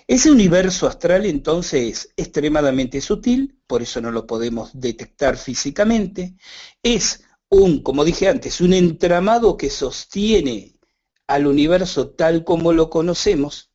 Ese 0.07 0.31
universo 0.31 0.87
astral 0.87 1.27
entonces 1.27 1.83
es 1.83 2.13
extremadamente 2.17 3.01
sutil, 3.01 3.61
por 3.67 3.83
eso 3.83 4.01
no 4.01 4.11
lo 4.11 4.27
podemos 4.27 4.71
detectar 4.73 5.37
físicamente, 5.37 6.35
es 6.83 7.25
un, 7.51 7.83
como 7.83 8.05
dije 8.05 8.29
antes, 8.29 8.61
un 8.61 8.73
entramado 8.73 9.57
que 9.57 9.71
sostiene 9.71 10.79
al 11.27 11.47
universo 11.47 12.11
tal 12.11 12.43
como 12.43 12.73
lo 12.73 12.89
conocemos 12.89 13.71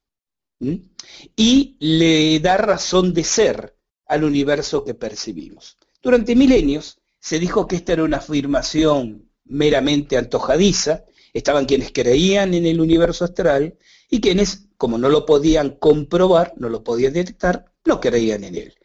y 1.36 1.78
le 1.80 2.40
da 2.40 2.58
razón 2.58 3.14
de 3.14 3.24
ser 3.24 3.78
al 4.08 4.24
universo 4.24 4.84
que 4.84 4.94
percibimos. 4.94 5.78
Durante 6.02 6.36
milenios 6.36 7.00
se 7.20 7.40
dijo 7.40 7.68
que 7.68 7.76
esta 7.76 7.94
era 7.94 8.04
una 8.04 8.18
afirmación 8.18 9.30
meramente 9.46 10.18
antojadiza, 10.18 11.06
estaban 11.34 11.66
quienes 11.66 11.92
creían 11.92 12.54
en 12.54 12.66
el 12.66 12.80
universo 12.80 13.26
astral 13.26 13.78
y 14.14 14.22
quienes, 14.22 14.68
como 14.78 15.00
no 15.00 15.10
lo 15.10 15.26
podían 15.26 15.72
comprobar, 15.72 16.54
no 16.58 16.70
lo 16.70 16.84
podían 16.84 17.14
detectar, 17.14 17.66
no 17.84 18.00
creían 18.00 18.44
en 18.44 18.54
él. 18.54 18.76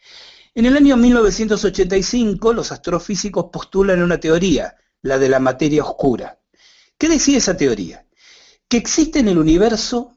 En 0.55 0.65
el 0.65 0.75
año 0.75 0.97
1985 0.97 2.55
los 2.55 2.73
astrofísicos 2.73 3.51
postulan 3.53 4.03
una 4.03 4.19
teoría, 4.19 4.75
la 5.03 5.19
de 5.19 5.29
la 5.29 5.39
materia 5.39 5.85
oscura. 5.85 6.41
¿Qué 6.97 7.11
decía 7.11 7.37
esa 7.37 7.59
teoría? 7.59 8.07
Que 8.69 8.79
existe 8.79 9.19
en 9.19 9.29
el 9.29 9.37
universo 9.37 10.17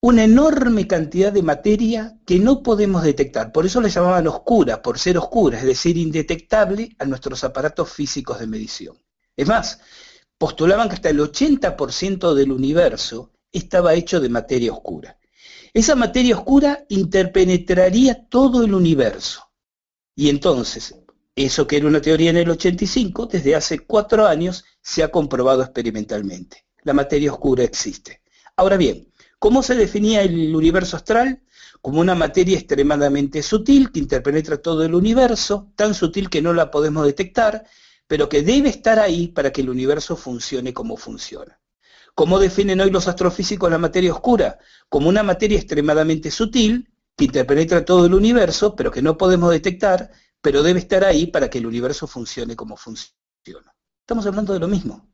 una 0.00 0.24
enorme 0.24 0.88
cantidad 0.88 1.32
de 1.32 1.44
materia 1.44 2.18
que 2.26 2.40
no 2.40 2.64
podemos 2.64 3.04
detectar. 3.04 3.52
Por 3.52 3.64
eso 3.64 3.80
la 3.80 3.90
llamaban 3.90 4.26
oscura, 4.26 4.82
por 4.82 4.98
ser 4.98 5.18
oscura, 5.18 5.56
es 5.56 5.64
decir, 5.64 5.96
indetectable 5.96 6.96
a 6.98 7.04
nuestros 7.04 7.44
aparatos 7.44 7.92
físicos 7.92 8.40
de 8.40 8.48
medición. 8.48 8.96
Es 9.36 9.46
más, 9.46 9.78
postulaban 10.36 10.88
que 10.88 10.96
hasta 10.96 11.10
el 11.10 11.20
80% 11.20 12.34
del 12.34 12.50
universo 12.50 13.31
estaba 13.52 13.94
hecho 13.94 14.20
de 14.20 14.28
materia 14.28 14.72
oscura. 14.72 15.18
Esa 15.74 15.94
materia 15.94 16.36
oscura 16.36 16.84
interpenetraría 16.88 18.26
todo 18.28 18.64
el 18.64 18.74
universo. 18.74 19.50
Y 20.14 20.28
entonces, 20.28 20.94
eso 21.34 21.66
que 21.66 21.76
era 21.78 21.86
una 21.86 22.00
teoría 22.00 22.30
en 22.30 22.36
el 22.36 22.50
85, 22.50 23.26
desde 23.26 23.54
hace 23.54 23.80
cuatro 23.80 24.26
años 24.26 24.64
se 24.80 25.02
ha 25.02 25.10
comprobado 25.10 25.62
experimentalmente. 25.62 26.66
La 26.82 26.92
materia 26.92 27.32
oscura 27.32 27.64
existe. 27.64 28.20
Ahora 28.56 28.76
bien, 28.76 29.12
¿Cómo 29.42 29.64
se 29.64 29.74
definía 29.74 30.22
el 30.22 30.54
universo 30.54 30.96
astral? 30.96 31.42
Como 31.80 31.98
una 31.98 32.14
materia 32.14 32.56
extremadamente 32.56 33.42
sutil 33.42 33.90
que 33.90 33.98
interpenetra 33.98 34.58
todo 34.58 34.84
el 34.84 34.94
universo, 34.94 35.72
tan 35.74 35.94
sutil 35.94 36.30
que 36.30 36.40
no 36.40 36.52
la 36.52 36.70
podemos 36.70 37.04
detectar, 37.04 37.64
pero 38.06 38.28
que 38.28 38.42
debe 38.42 38.68
estar 38.68 39.00
ahí 39.00 39.26
para 39.26 39.52
que 39.52 39.62
el 39.62 39.68
universo 39.68 40.14
funcione 40.14 40.72
como 40.72 40.96
funciona. 40.96 41.60
¿Cómo 42.14 42.38
definen 42.38 42.80
hoy 42.80 42.90
los 42.90 43.08
astrofísicos 43.08 43.70
la 43.70 43.78
materia 43.78 44.12
oscura? 44.12 44.58
Como 44.88 45.08
una 45.08 45.22
materia 45.22 45.58
extremadamente 45.58 46.30
sutil 46.30 46.88
que 47.16 47.24
interpenetra 47.24 47.84
todo 47.84 48.06
el 48.06 48.14
universo, 48.14 48.76
pero 48.76 48.90
que 48.90 49.02
no 49.02 49.16
podemos 49.16 49.50
detectar, 49.50 50.10
pero 50.40 50.62
debe 50.62 50.80
estar 50.80 51.04
ahí 51.04 51.26
para 51.26 51.48
que 51.48 51.58
el 51.58 51.66
universo 51.66 52.06
funcione 52.06 52.56
como 52.56 52.76
funciona. 52.76 53.74
Estamos 54.00 54.26
hablando 54.26 54.52
de 54.52 54.60
lo 54.60 54.68
mismo. 54.68 55.08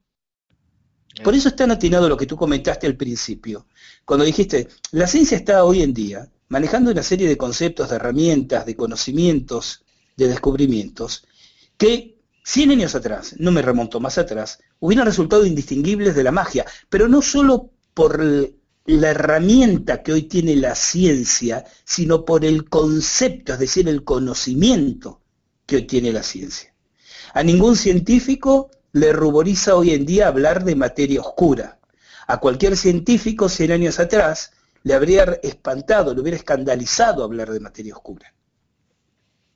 Por 1.22 1.34
eso 1.34 1.48
es 1.48 1.56
tan 1.56 1.70
atinado 1.70 2.08
lo 2.08 2.16
que 2.16 2.26
tú 2.26 2.36
comentaste 2.36 2.86
al 2.86 2.96
principio, 2.96 3.66
cuando 4.04 4.24
dijiste, 4.24 4.68
la 4.92 5.06
ciencia 5.06 5.36
está 5.36 5.64
hoy 5.64 5.82
en 5.82 5.92
día 5.92 6.30
manejando 6.48 6.90
una 6.90 7.02
serie 7.02 7.28
de 7.28 7.36
conceptos, 7.36 7.90
de 7.90 7.96
herramientas, 7.96 8.64
de 8.66 8.76
conocimientos, 8.76 9.84
de 10.16 10.28
descubrimientos, 10.28 11.26
que 11.76 12.17
100 12.48 12.70
años 12.70 12.94
atrás, 12.94 13.34
no 13.38 13.50
me 13.50 13.60
remonto 13.60 14.00
más 14.00 14.16
atrás, 14.16 14.58
hubieran 14.80 15.04
resultado 15.04 15.44
indistinguibles 15.44 16.14
de 16.14 16.24
la 16.24 16.32
magia, 16.32 16.64
pero 16.88 17.06
no 17.06 17.20
solo 17.20 17.72
por 17.92 18.24
la 18.86 19.10
herramienta 19.10 20.02
que 20.02 20.14
hoy 20.14 20.22
tiene 20.22 20.56
la 20.56 20.74
ciencia, 20.74 21.66
sino 21.84 22.24
por 22.24 22.46
el 22.46 22.66
concepto, 22.70 23.52
es 23.52 23.58
decir, 23.58 23.86
el 23.86 24.02
conocimiento 24.02 25.20
que 25.66 25.76
hoy 25.76 25.82
tiene 25.86 26.10
la 26.10 26.22
ciencia. 26.22 26.72
A 27.34 27.42
ningún 27.42 27.76
científico 27.76 28.70
le 28.92 29.12
ruboriza 29.12 29.76
hoy 29.76 29.90
en 29.90 30.06
día 30.06 30.28
hablar 30.28 30.64
de 30.64 30.74
materia 30.74 31.20
oscura. 31.20 31.78
A 32.26 32.40
cualquier 32.40 32.78
científico 32.78 33.50
100 33.50 33.72
años 33.72 34.00
atrás 34.00 34.52
le 34.84 34.94
habría 34.94 35.38
espantado, 35.42 36.14
le 36.14 36.22
hubiera 36.22 36.38
escandalizado 36.38 37.24
hablar 37.24 37.50
de 37.50 37.60
materia 37.60 37.94
oscura. 37.94 38.32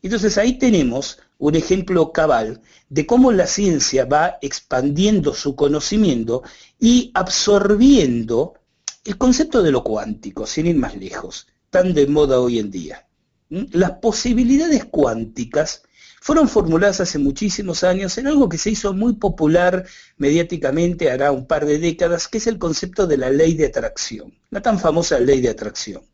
Entonces 0.03 0.36
ahí 0.36 0.59
tenemos 0.59 1.20
un 1.43 1.57
ejemplo 1.57 2.12
cabal 2.12 2.61
de 2.88 3.05
cómo 3.05 3.32
la 3.32 3.49
ciencia 3.49 4.05
va 4.05 4.38
expandiendo 4.43 5.34
su 5.34 5.57
conocimiento 5.57 6.45
y 6.78 7.11
absorbiendo 7.14 8.55
el 9.05 9.18
concepto 9.18 9.61
de 9.61 9.72
lo 9.72 9.82
cuántico, 9.82 10.47
sin 10.47 10.66
ir 10.66 10.76
más 10.76 10.95
lejos, 10.97 11.49
tan 11.68 11.95
de 11.95 12.07
moda 12.07 12.38
hoy 12.38 12.61
en 12.61 12.70
día. 12.70 13.09
¿Mm? 13.51 13.64
Las 13.72 13.90
posibilidades 13.99 14.84
cuánticas 14.84 15.82
fueron 16.20 16.49
formuladas 16.49 17.01
hace 17.01 17.18
muchísimos 17.18 17.82
años 17.82 18.16
en 18.18 18.28
algo 18.28 18.49
que 18.49 18.57
se 18.57 18.70
hizo 18.70 18.95
muy 18.95 19.14
popular 19.14 19.84
mediáticamente 20.18 21.11
hará 21.11 21.32
un 21.32 21.49
par 21.49 21.66
de 21.66 21.80
décadas, 21.80 22.28
que 22.28 22.38
es 22.38 22.47
el 22.47 22.61
concepto 22.61 23.09
de 23.09 23.16
la 23.16 23.30
ley 23.30 23.55
de 23.55 23.66
atracción, 23.66 24.32
la 24.51 24.62
tan 24.62 24.78
famosa 24.78 25.18
ley 25.18 25.40
de 25.40 25.49
atracción. 25.49 26.05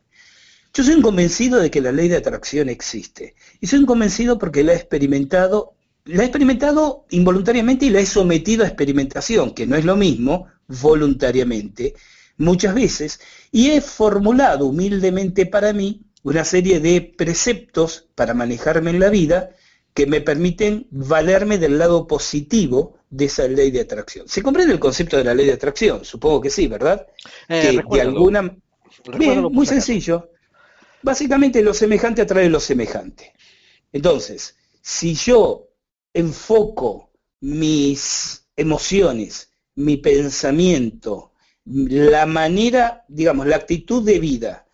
Yo 0.74 0.84
soy 0.84 0.94
un 0.94 1.02
convencido 1.02 1.58
de 1.58 1.70
que 1.70 1.80
la 1.80 1.92
ley 1.92 2.08
de 2.08 2.16
atracción 2.16 2.68
existe, 2.68 3.34
y 3.60 3.66
soy 3.66 3.80
un 3.80 3.86
convencido 3.86 4.38
porque 4.38 4.62
la 4.62 4.72
he 4.72 4.76
experimentado, 4.76 5.74
la 6.04 6.22
he 6.22 6.26
experimentado 6.26 7.06
involuntariamente 7.10 7.86
y 7.86 7.90
la 7.90 8.00
he 8.00 8.06
sometido 8.06 8.64
a 8.64 8.68
experimentación, 8.68 9.52
que 9.54 9.66
no 9.66 9.76
es 9.76 9.84
lo 9.84 9.96
mismo, 9.96 10.46
voluntariamente, 10.68 11.94
muchas 12.36 12.74
veces, 12.74 13.20
y 13.50 13.70
he 13.70 13.80
formulado 13.80 14.66
humildemente 14.66 15.46
para 15.46 15.72
mí 15.72 16.02
una 16.22 16.44
serie 16.44 16.80
de 16.80 17.00
preceptos 17.00 18.08
para 18.14 18.34
manejarme 18.34 18.90
en 18.90 19.00
la 19.00 19.10
vida 19.10 19.50
que 19.94 20.06
me 20.06 20.20
permiten 20.20 20.86
valerme 20.90 21.58
del 21.58 21.78
lado 21.78 22.06
positivo 22.06 22.98
de 23.10 23.24
esa 23.24 23.48
ley 23.48 23.70
de 23.70 23.80
atracción. 23.80 24.28
¿Se 24.28 24.42
comprende 24.42 24.72
el 24.72 24.78
concepto 24.78 25.16
de 25.16 25.24
la 25.24 25.34
ley 25.34 25.46
de 25.46 25.54
atracción? 25.54 26.04
Supongo 26.04 26.40
que 26.40 26.50
sí, 26.50 26.68
¿verdad? 26.68 27.06
Eh, 27.48 27.80
que 27.90 27.96
de 27.96 28.00
alguna... 28.00 28.56
Bien, 29.18 29.42
muy 29.42 29.66
sencillo. 29.66 30.30
Básicamente 31.02 31.62
lo 31.62 31.74
semejante 31.74 32.22
atrae 32.22 32.48
lo 32.48 32.60
semejante. 32.60 33.34
Entonces, 33.92 34.56
si 34.80 35.14
yo 35.14 35.68
enfoco 36.12 37.10
mis 37.40 38.48
emociones, 38.56 39.52
mi 39.76 39.96
pensamiento, 39.96 41.32
la 41.64 42.26
manera, 42.26 43.04
digamos, 43.08 43.46
la 43.46 43.56
actitud 43.56 44.02
de 44.04 44.18
vida 44.18 44.66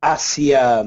hacia 0.00 0.84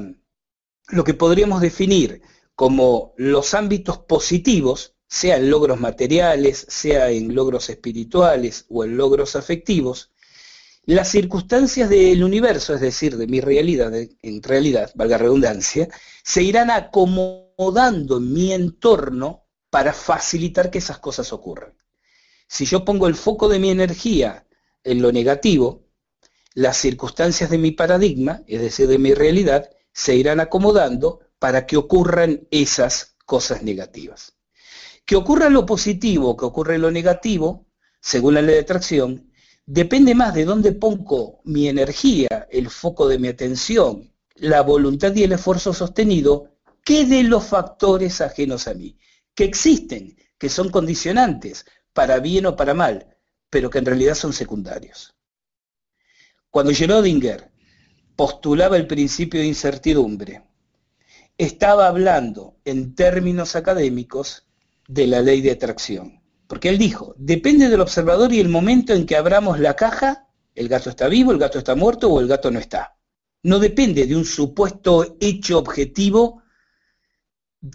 lo 0.88 1.04
que 1.04 1.14
podríamos 1.14 1.60
definir 1.60 2.22
como 2.54 3.14
los 3.16 3.54
ámbitos 3.54 3.98
positivos, 3.98 4.94
sea 5.08 5.36
en 5.36 5.50
logros 5.50 5.80
materiales, 5.80 6.66
sea 6.68 7.10
en 7.10 7.34
logros 7.34 7.70
espirituales 7.70 8.66
o 8.68 8.84
en 8.84 8.96
logros 8.96 9.36
afectivos, 9.36 10.11
las 10.84 11.08
circunstancias 11.08 11.88
del 11.88 12.24
universo, 12.24 12.74
es 12.74 12.80
decir, 12.80 13.16
de 13.16 13.26
mi 13.26 13.40
realidad, 13.40 13.92
en 13.94 14.42
realidad, 14.42 14.90
valga 14.94 15.18
redundancia, 15.18 15.88
se 16.24 16.42
irán 16.42 16.70
acomodando 16.70 18.16
en 18.16 18.32
mi 18.32 18.52
entorno 18.52 19.46
para 19.70 19.92
facilitar 19.92 20.70
que 20.70 20.78
esas 20.78 20.98
cosas 20.98 21.32
ocurran. 21.32 21.74
Si 22.48 22.66
yo 22.66 22.84
pongo 22.84 23.06
el 23.06 23.14
foco 23.14 23.48
de 23.48 23.58
mi 23.58 23.70
energía 23.70 24.46
en 24.82 25.00
lo 25.00 25.12
negativo, 25.12 25.86
las 26.54 26.76
circunstancias 26.76 27.48
de 27.48 27.58
mi 27.58 27.70
paradigma, 27.70 28.42
es 28.46 28.60
decir, 28.60 28.88
de 28.88 28.98
mi 28.98 29.14
realidad, 29.14 29.70
se 29.92 30.16
irán 30.16 30.40
acomodando 30.40 31.20
para 31.38 31.64
que 31.64 31.76
ocurran 31.76 32.46
esas 32.50 33.16
cosas 33.24 33.62
negativas. 33.62 34.34
Que 35.04 35.16
ocurra 35.16 35.48
lo 35.48 35.64
positivo, 35.64 36.36
que 36.36 36.44
ocurra 36.44 36.76
lo 36.76 36.90
negativo, 36.90 37.66
según 38.00 38.34
la 38.34 38.42
ley 38.42 38.56
de 38.56 38.60
atracción, 38.60 39.31
depende 39.66 40.14
más 40.14 40.34
de 40.34 40.44
dónde 40.44 40.72
pongo 40.72 41.40
mi 41.44 41.68
energía, 41.68 42.48
el 42.50 42.70
foco 42.70 43.08
de 43.08 43.18
mi 43.18 43.28
atención, 43.28 44.12
la 44.36 44.62
voluntad 44.62 45.14
y 45.14 45.24
el 45.24 45.32
esfuerzo 45.32 45.72
sostenido, 45.72 46.56
que 46.84 47.04
de 47.04 47.22
los 47.22 47.44
factores 47.44 48.20
ajenos 48.20 48.66
a 48.66 48.74
mí, 48.74 48.98
que 49.34 49.44
existen, 49.44 50.16
que 50.38 50.48
son 50.48 50.70
condicionantes, 50.70 51.64
para 51.92 52.18
bien 52.18 52.46
o 52.46 52.56
para 52.56 52.74
mal, 52.74 53.16
pero 53.50 53.70
que 53.70 53.78
en 53.78 53.86
realidad 53.86 54.14
son 54.14 54.32
secundarios. 54.32 55.14
Cuando 56.50 56.72
Schrödinger 56.72 57.50
postulaba 58.16 58.76
el 58.76 58.86
principio 58.86 59.40
de 59.40 59.46
incertidumbre, 59.46 60.42
estaba 61.38 61.86
hablando 61.86 62.56
en 62.64 62.94
términos 62.94 63.56
académicos 63.56 64.46
de 64.88 65.06
la 65.06 65.22
ley 65.22 65.40
de 65.40 65.52
atracción. 65.52 66.21
Porque 66.52 66.68
él 66.68 66.76
dijo, 66.76 67.14
depende 67.16 67.70
del 67.70 67.80
observador 67.80 68.30
y 68.30 68.38
el 68.38 68.50
momento 68.50 68.92
en 68.92 69.06
que 69.06 69.16
abramos 69.16 69.58
la 69.58 69.74
caja, 69.74 70.28
el 70.54 70.68
gato 70.68 70.90
está 70.90 71.08
vivo, 71.08 71.32
el 71.32 71.38
gato 71.38 71.56
está 71.56 71.74
muerto 71.74 72.10
o 72.10 72.20
el 72.20 72.28
gato 72.28 72.50
no 72.50 72.58
está. 72.58 72.98
No 73.42 73.58
depende 73.58 74.04
de 74.04 74.14
un 74.14 74.26
supuesto 74.26 75.16
hecho 75.18 75.56
objetivo 75.56 76.42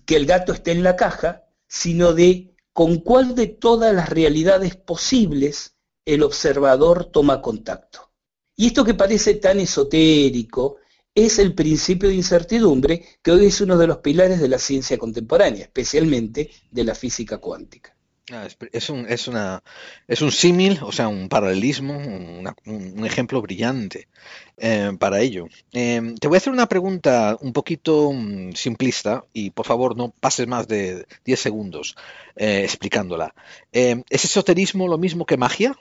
que 0.05 0.15
el 0.15 0.27
gato 0.27 0.53
esté 0.53 0.73
en 0.73 0.83
la 0.83 0.95
caja, 0.95 1.45
sino 1.67 2.13
de 2.13 2.53
con 2.71 2.97
cuál 2.97 3.33
de 3.33 3.47
todas 3.47 3.95
las 3.95 4.09
realidades 4.09 4.75
posibles 4.75 5.75
el 6.05 6.21
observador 6.21 7.05
toma 7.05 7.41
contacto. 7.41 8.11
Y 8.55 8.67
esto 8.67 8.85
que 8.85 8.93
parece 8.93 9.33
tan 9.33 9.59
esotérico, 9.59 10.77
es 11.15 11.39
el 11.39 11.55
principio 11.55 12.09
de 12.09 12.15
incertidumbre 12.15 13.03
que 13.23 13.31
hoy 13.31 13.47
es 13.47 13.59
uno 13.59 13.75
de 13.75 13.87
los 13.87 13.97
pilares 13.97 14.39
de 14.39 14.49
la 14.49 14.59
ciencia 14.59 14.99
contemporánea, 14.99 15.63
especialmente 15.63 16.51
de 16.69 16.83
la 16.83 16.93
física 16.93 17.39
cuántica. 17.39 17.96
Ah, 18.29 18.45
es, 18.73 18.89
un, 18.89 19.05
es, 19.07 19.29
una, 19.29 19.63
es 20.05 20.21
un 20.21 20.33
símil, 20.33 20.79
o 20.81 20.91
sea, 20.91 21.07
un 21.07 21.29
paralelismo, 21.29 21.97
un, 21.97 23.05
ejemplo 23.05 23.41
brillante 23.41 24.09
eh, 24.57 24.91
para 24.99 25.21
ello. 25.21 25.47
Em, 25.71 26.13
te 26.15 26.27
voy 26.27 26.35
a 26.35 26.39
hacer 26.39 26.51
una 26.51 26.67
pregunta 26.67 27.37
un 27.39 27.53
poquito 27.53 28.11
mm, 28.11 28.51
simplista 28.51 29.23
y 29.31 29.51
por 29.51 29.65
favor 29.65 29.95
no 29.95 30.09
pases 30.09 30.45
más 30.45 30.67
de 30.67 31.05
10 31.23 31.39
segundos 31.39 31.95
eh, 32.35 32.63
explicándola. 32.65 33.33
Em, 33.71 34.03
¿Es 34.09 34.25
esoterismo 34.25 34.89
lo 34.89 34.97
mismo 34.97 35.25
que 35.25 35.37
magia? 35.37 35.73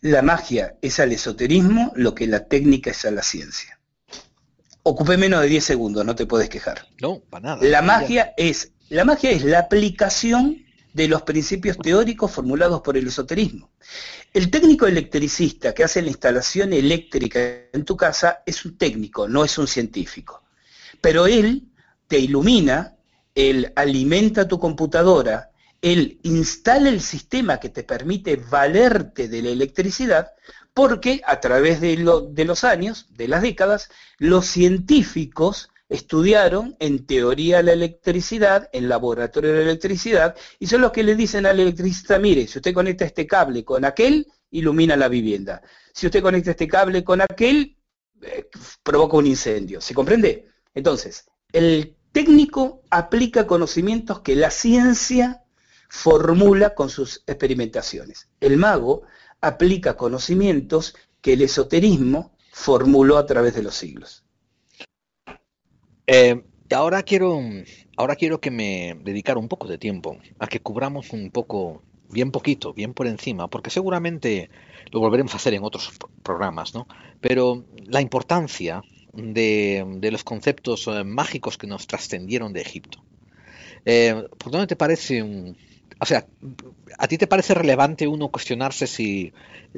La 0.00 0.22
magia 0.22 0.76
es 0.80 1.00
al 1.00 1.10
esoterismo 1.10 1.92
lo 1.96 2.14
que 2.14 2.28
la 2.28 2.46
técnica 2.46 2.92
es 2.92 3.04
a 3.04 3.10
la 3.10 3.24
ciencia. 3.24 3.80
Ocupé 4.84 5.16
menos 5.16 5.40
de 5.40 5.48
10 5.48 5.64
segundos, 5.64 6.04
no 6.04 6.14
te 6.14 6.26
puedes 6.26 6.48
quejar. 6.48 6.86
No, 7.00 7.18
para 7.18 7.48
nada. 7.48 7.58
La 7.62 7.82
magia 7.82 8.32
es, 8.36 8.70
la 8.90 9.04
magia 9.04 9.30
es 9.32 9.42
la 9.42 9.58
aplicación 9.58 10.63
de 10.94 11.08
los 11.08 11.22
principios 11.22 11.76
teóricos 11.76 12.30
formulados 12.30 12.80
por 12.80 12.96
el 12.96 13.08
esoterismo. 13.08 13.70
El 14.32 14.48
técnico 14.48 14.86
electricista 14.86 15.74
que 15.74 15.84
hace 15.84 16.00
la 16.00 16.08
instalación 16.08 16.72
eléctrica 16.72 17.40
en 17.72 17.84
tu 17.84 17.96
casa 17.96 18.42
es 18.46 18.64
un 18.64 18.78
técnico, 18.78 19.28
no 19.28 19.44
es 19.44 19.58
un 19.58 19.66
científico. 19.66 20.44
Pero 21.00 21.26
él 21.26 21.64
te 22.06 22.18
ilumina, 22.18 22.96
él 23.34 23.72
alimenta 23.74 24.46
tu 24.46 24.60
computadora, 24.60 25.50
él 25.82 26.20
instala 26.22 26.88
el 26.88 27.00
sistema 27.00 27.58
que 27.58 27.70
te 27.70 27.82
permite 27.82 28.36
valerte 28.36 29.28
de 29.28 29.42
la 29.42 29.50
electricidad, 29.50 30.30
porque 30.72 31.22
a 31.26 31.40
través 31.40 31.80
de, 31.80 31.96
los 31.96 32.64
años, 32.64 33.08
de 33.10 33.28
las 33.28 33.42
décadas, 33.42 33.90
los 34.18 34.46
científicos 34.46 35.70
estudiaron 35.94 36.76
en 36.80 37.06
teoría 37.06 37.62
la 37.62 37.72
electricidad, 37.72 38.68
en 38.72 38.88
laboratorio 38.88 39.52
de 39.52 39.58
la 39.58 39.70
electricidad, 39.70 40.36
y 40.58 40.66
son 40.66 40.80
los 40.80 40.92
que 40.92 41.02
le 41.02 41.14
dicen 41.14 41.46
al 41.46 41.60
electricista, 41.60 42.18
mire, 42.18 42.46
si 42.46 42.58
usted 42.58 42.74
conecta 42.74 43.04
este 43.04 43.26
cable 43.26 43.64
con 43.64 43.84
aquel, 43.84 44.26
ilumina 44.50 44.96
la 44.96 45.08
vivienda. 45.08 45.62
Si 45.92 46.06
usted 46.06 46.22
conecta 46.22 46.50
este 46.50 46.68
cable 46.68 47.04
con 47.04 47.20
aquel, 47.20 47.76
eh, 48.22 48.48
provoca 48.82 49.16
un 49.16 49.26
incendio. 49.26 49.80
¿Se 49.80 49.94
comprende? 49.94 50.48
Entonces, 50.74 51.26
el 51.52 51.96
técnico 52.12 52.82
aplica 52.90 53.46
conocimientos 53.46 54.20
que 54.20 54.36
la 54.36 54.50
ciencia 54.50 55.42
formula 55.88 56.74
con 56.74 56.90
sus 56.90 57.22
experimentaciones. 57.26 58.28
El 58.40 58.56
mago 58.56 59.02
aplica 59.40 59.96
conocimientos 59.96 60.96
que 61.20 61.34
el 61.34 61.42
esoterismo 61.42 62.36
formuló 62.52 63.16
a 63.16 63.26
través 63.26 63.54
de 63.54 63.62
los 63.62 63.74
siglos. 63.74 64.23
Eh, 66.06 66.42
ahora 66.70 67.02
quiero, 67.02 67.40
ahora 67.96 68.16
quiero 68.16 68.40
que 68.40 68.50
me 68.50 68.96
dedicar 69.02 69.38
un 69.38 69.48
poco 69.48 69.68
de 69.68 69.78
tiempo 69.78 70.18
a 70.38 70.46
que 70.46 70.60
cubramos 70.60 71.10
un 71.12 71.30
poco, 71.30 71.82
bien 72.10 72.30
poquito, 72.30 72.72
bien 72.74 72.94
por 72.94 73.06
encima, 73.06 73.48
porque 73.48 73.70
seguramente 73.70 74.50
lo 74.90 75.00
volveremos 75.00 75.34
a 75.34 75.36
hacer 75.36 75.54
en 75.54 75.64
otros 75.64 75.92
programas, 76.22 76.74
¿no? 76.74 76.86
Pero 77.20 77.64
la 77.86 78.00
importancia 78.00 78.82
de, 79.12 80.08
los 80.10 80.24
conceptos 80.24 80.86
eh, 80.88 81.04
mágicos 81.04 81.56
que 81.58 81.66
nos 81.66 81.86
trascendieron 81.86 82.52
de 82.52 82.60
Egipto. 82.60 83.02
Eh, 83.84 84.26
¿Por 84.38 84.50
dónde 84.50 84.66
te 84.66 84.76
parece 84.76 85.22
un, 85.22 85.56
o 86.00 86.06
sea, 86.06 86.26
¿a 86.98 87.08
ti 87.08 87.18
te 87.18 87.26
parece 87.26 87.54
relevante 87.54 88.06
uno 88.06 88.28
cuestionarse 88.28 88.86
si, 88.86 89.32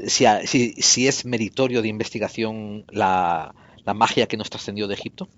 si, 0.06 1.06
es 1.06 1.24
meritorio 1.24 1.82
de 1.82 1.88
investigación 1.88 2.84
la, 2.88 3.54
magia 3.94 4.26
que 4.26 4.36
nos 4.36 4.50
trascendió 4.50 4.88
de 4.88 4.94
Egipto? 4.94 5.28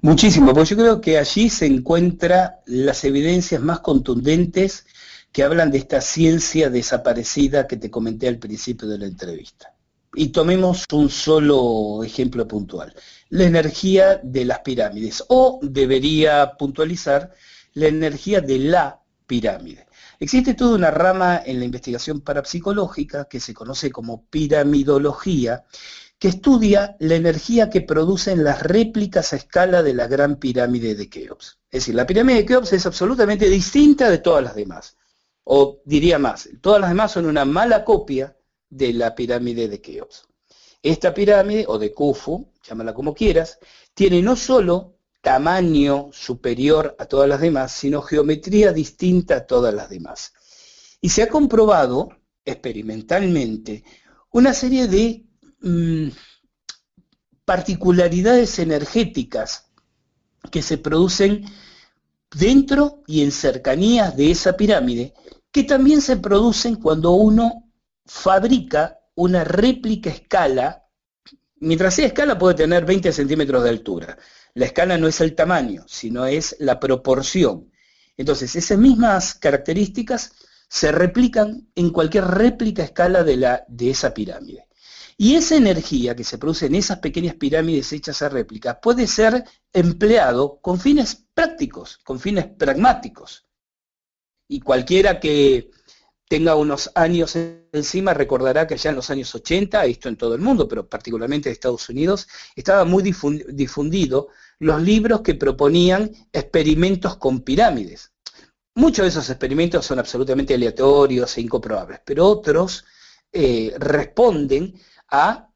Muchísimo, 0.00 0.52
porque 0.52 0.70
yo 0.70 0.76
creo 0.76 1.00
que 1.00 1.18
allí 1.18 1.48
se 1.48 1.66
encuentran 1.66 2.52
las 2.66 3.04
evidencias 3.04 3.60
más 3.60 3.80
contundentes 3.80 4.86
que 5.32 5.42
hablan 5.42 5.70
de 5.70 5.78
esta 5.78 6.00
ciencia 6.00 6.70
desaparecida 6.70 7.66
que 7.66 7.76
te 7.76 7.90
comenté 7.90 8.28
al 8.28 8.38
principio 8.38 8.86
de 8.86 8.98
la 8.98 9.06
entrevista. 9.06 9.74
Y 10.14 10.28
tomemos 10.28 10.84
un 10.92 11.08
solo 11.08 12.04
ejemplo 12.04 12.46
puntual, 12.46 12.94
la 13.30 13.44
energía 13.44 14.20
de 14.22 14.44
las 14.44 14.58
pirámides, 14.60 15.24
o 15.28 15.58
debería 15.62 16.52
puntualizar 16.58 17.32
la 17.72 17.86
energía 17.86 18.42
de 18.42 18.58
la 18.58 19.00
pirámide. 19.26 19.86
Existe 20.20 20.52
toda 20.54 20.76
una 20.76 20.90
rama 20.90 21.42
en 21.44 21.58
la 21.58 21.64
investigación 21.64 22.20
parapsicológica 22.20 23.24
que 23.24 23.40
se 23.40 23.54
conoce 23.54 23.90
como 23.90 24.26
piramidología, 24.26 25.64
que 26.22 26.28
estudia 26.28 26.94
la 27.00 27.16
energía 27.16 27.68
que 27.68 27.80
producen 27.80 28.44
las 28.44 28.62
réplicas 28.62 29.32
a 29.32 29.36
escala 29.36 29.82
de 29.82 29.92
la 29.92 30.06
gran 30.06 30.36
pirámide 30.36 30.94
de 30.94 31.10
Keops. 31.10 31.58
Es 31.68 31.80
decir, 31.80 31.96
la 31.96 32.06
pirámide 32.06 32.36
de 32.36 32.46
Keops 32.46 32.74
es 32.74 32.86
absolutamente 32.86 33.48
distinta 33.48 34.08
de 34.08 34.18
todas 34.18 34.44
las 34.44 34.54
demás. 34.54 34.96
O 35.42 35.80
diría 35.84 36.20
más, 36.20 36.48
todas 36.60 36.80
las 36.80 36.90
demás 36.90 37.10
son 37.10 37.26
una 37.26 37.44
mala 37.44 37.84
copia 37.84 38.36
de 38.70 38.92
la 38.92 39.16
pirámide 39.16 39.66
de 39.66 39.80
Keops. 39.80 40.28
Esta 40.80 41.12
pirámide, 41.12 41.64
o 41.66 41.76
de 41.76 41.92
Khufu, 41.92 42.52
llámala 42.62 42.94
como 42.94 43.14
quieras, 43.14 43.58
tiene 43.92 44.22
no 44.22 44.36
solo 44.36 44.98
tamaño 45.22 46.10
superior 46.12 46.94
a 47.00 47.06
todas 47.06 47.28
las 47.28 47.40
demás, 47.40 47.72
sino 47.72 48.00
geometría 48.00 48.72
distinta 48.72 49.38
a 49.38 49.46
todas 49.48 49.74
las 49.74 49.90
demás. 49.90 50.34
Y 51.00 51.08
se 51.08 51.24
ha 51.24 51.28
comprobado 51.28 52.10
experimentalmente 52.44 53.82
una 54.30 54.54
serie 54.54 54.86
de 54.86 55.24
mm, 55.62 56.08
particularidades 57.44 58.58
energéticas 58.58 59.70
que 60.50 60.62
se 60.62 60.78
producen 60.78 61.44
dentro 62.34 63.02
y 63.06 63.22
en 63.22 63.32
cercanías 63.32 64.16
de 64.16 64.30
esa 64.30 64.56
pirámide, 64.56 65.14
que 65.50 65.64
también 65.64 66.00
se 66.00 66.16
producen 66.16 66.76
cuando 66.76 67.12
uno 67.12 67.70
fabrica 68.06 68.98
una 69.14 69.44
réplica 69.44 70.10
escala, 70.10 70.86
mientras 71.56 71.94
sea 71.94 72.06
escala 72.06 72.38
puede 72.38 72.54
tener 72.54 72.84
20 72.84 73.12
centímetros 73.12 73.62
de 73.62 73.70
altura, 73.70 74.18
la 74.54 74.66
escala 74.66 74.98
no 74.98 75.08
es 75.08 75.20
el 75.20 75.34
tamaño, 75.34 75.84
sino 75.86 76.26
es 76.26 76.56
la 76.58 76.80
proporción. 76.80 77.70
Entonces, 78.16 78.54
esas 78.56 78.78
mismas 78.78 79.34
características 79.34 80.32
se 80.68 80.92
replican 80.92 81.68
en 81.74 81.90
cualquier 81.90 82.24
réplica 82.24 82.82
escala 82.82 83.24
de, 83.24 83.36
la, 83.36 83.64
de 83.68 83.90
esa 83.90 84.12
pirámide. 84.12 84.68
Y 85.22 85.36
esa 85.36 85.54
energía 85.54 86.16
que 86.16 86.24
se 86.24 86.36
produce 86.36 86.66
en 86.66 86.74
esas 86.74 86.98
pequeñas 86.98 87.36
pirámides 87.36 87.92
hechas 87.92 88.22
a 88.22 88.28
réplica 88.28 88.80
puede 88.80 89.06
ser 89.06 89.44
empleado 89.72 90.58
con 90.60 90.80
fines 90.80 91.26
prácticos, 91.32 91.98
con 91.98 92.18
fines 92.18 92.46
pragmáticos. 92.46 93.46
Y 94.48 94.58
cualquiera 94.58 95.20
que 95.20 95.70
tenga 96.28 96.56
unos 96.56 96.90
años 96.96 97.36
encima 97.36 98.14
recordará 98.14 98.66
que 98.66 98.74
allá 98.74 98.90
en 98.90 98.96
los 98.96 99.10
años 99.10 99.32
80, 99.32 99.84
esto 99.84 100.08
en 100.08 100.16
todo 100.16 100.34
el 100.34 100.40
mundo, 100.40 100.66
pero 100.66 100.88
particularmente 100.88 101.48
en 101.48 101.52
Estados 101.52 101.88
Unidos, 101.88 102.26
estaba 102.56 102.84
muy 102.84 103.04
difundido 103.04 104.26
los 104.58 104.82
libros 104.82 105.20
que 105.20 105.36
proponían 105.36 106.10
experimentos 106.32 107.16
con 107.18 107.42
pirámides. 107.42 108.10
Muchos 108.74 109.04
de 109.04 109.10
esos 109.10 109.30
experimentos 109.30 109.86
son 109.86 110.00
absolutamente 110.00 110.54
aleatorios 110.54 111.38
e 111.38 111.42
incomprobables, 111.42 112.00
pero 112.04 112.26
otros 112.26 112.84
eh, 113.34 113.72
responden 113.78 114.74
a 115.12 115.48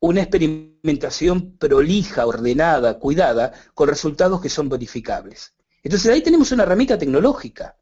una 0.00 0.22
experimentación 0.22 1.58
prolija, 1.58 2.26
ordenada, 2.26 2.98
cuidada, 2.98 3.52
con 3.74 3.88
resultados 3.88 4.40
que 4.40 4.48
son 4.48 4.70
verificables. 4.70 5.54
Entonces 5.82 6.10
ahí 6.10 6.22
tenemos 6.22 6.52
una 6.52 6.62
herramienta 6.62 6.96
tecnológica 6.96 7.76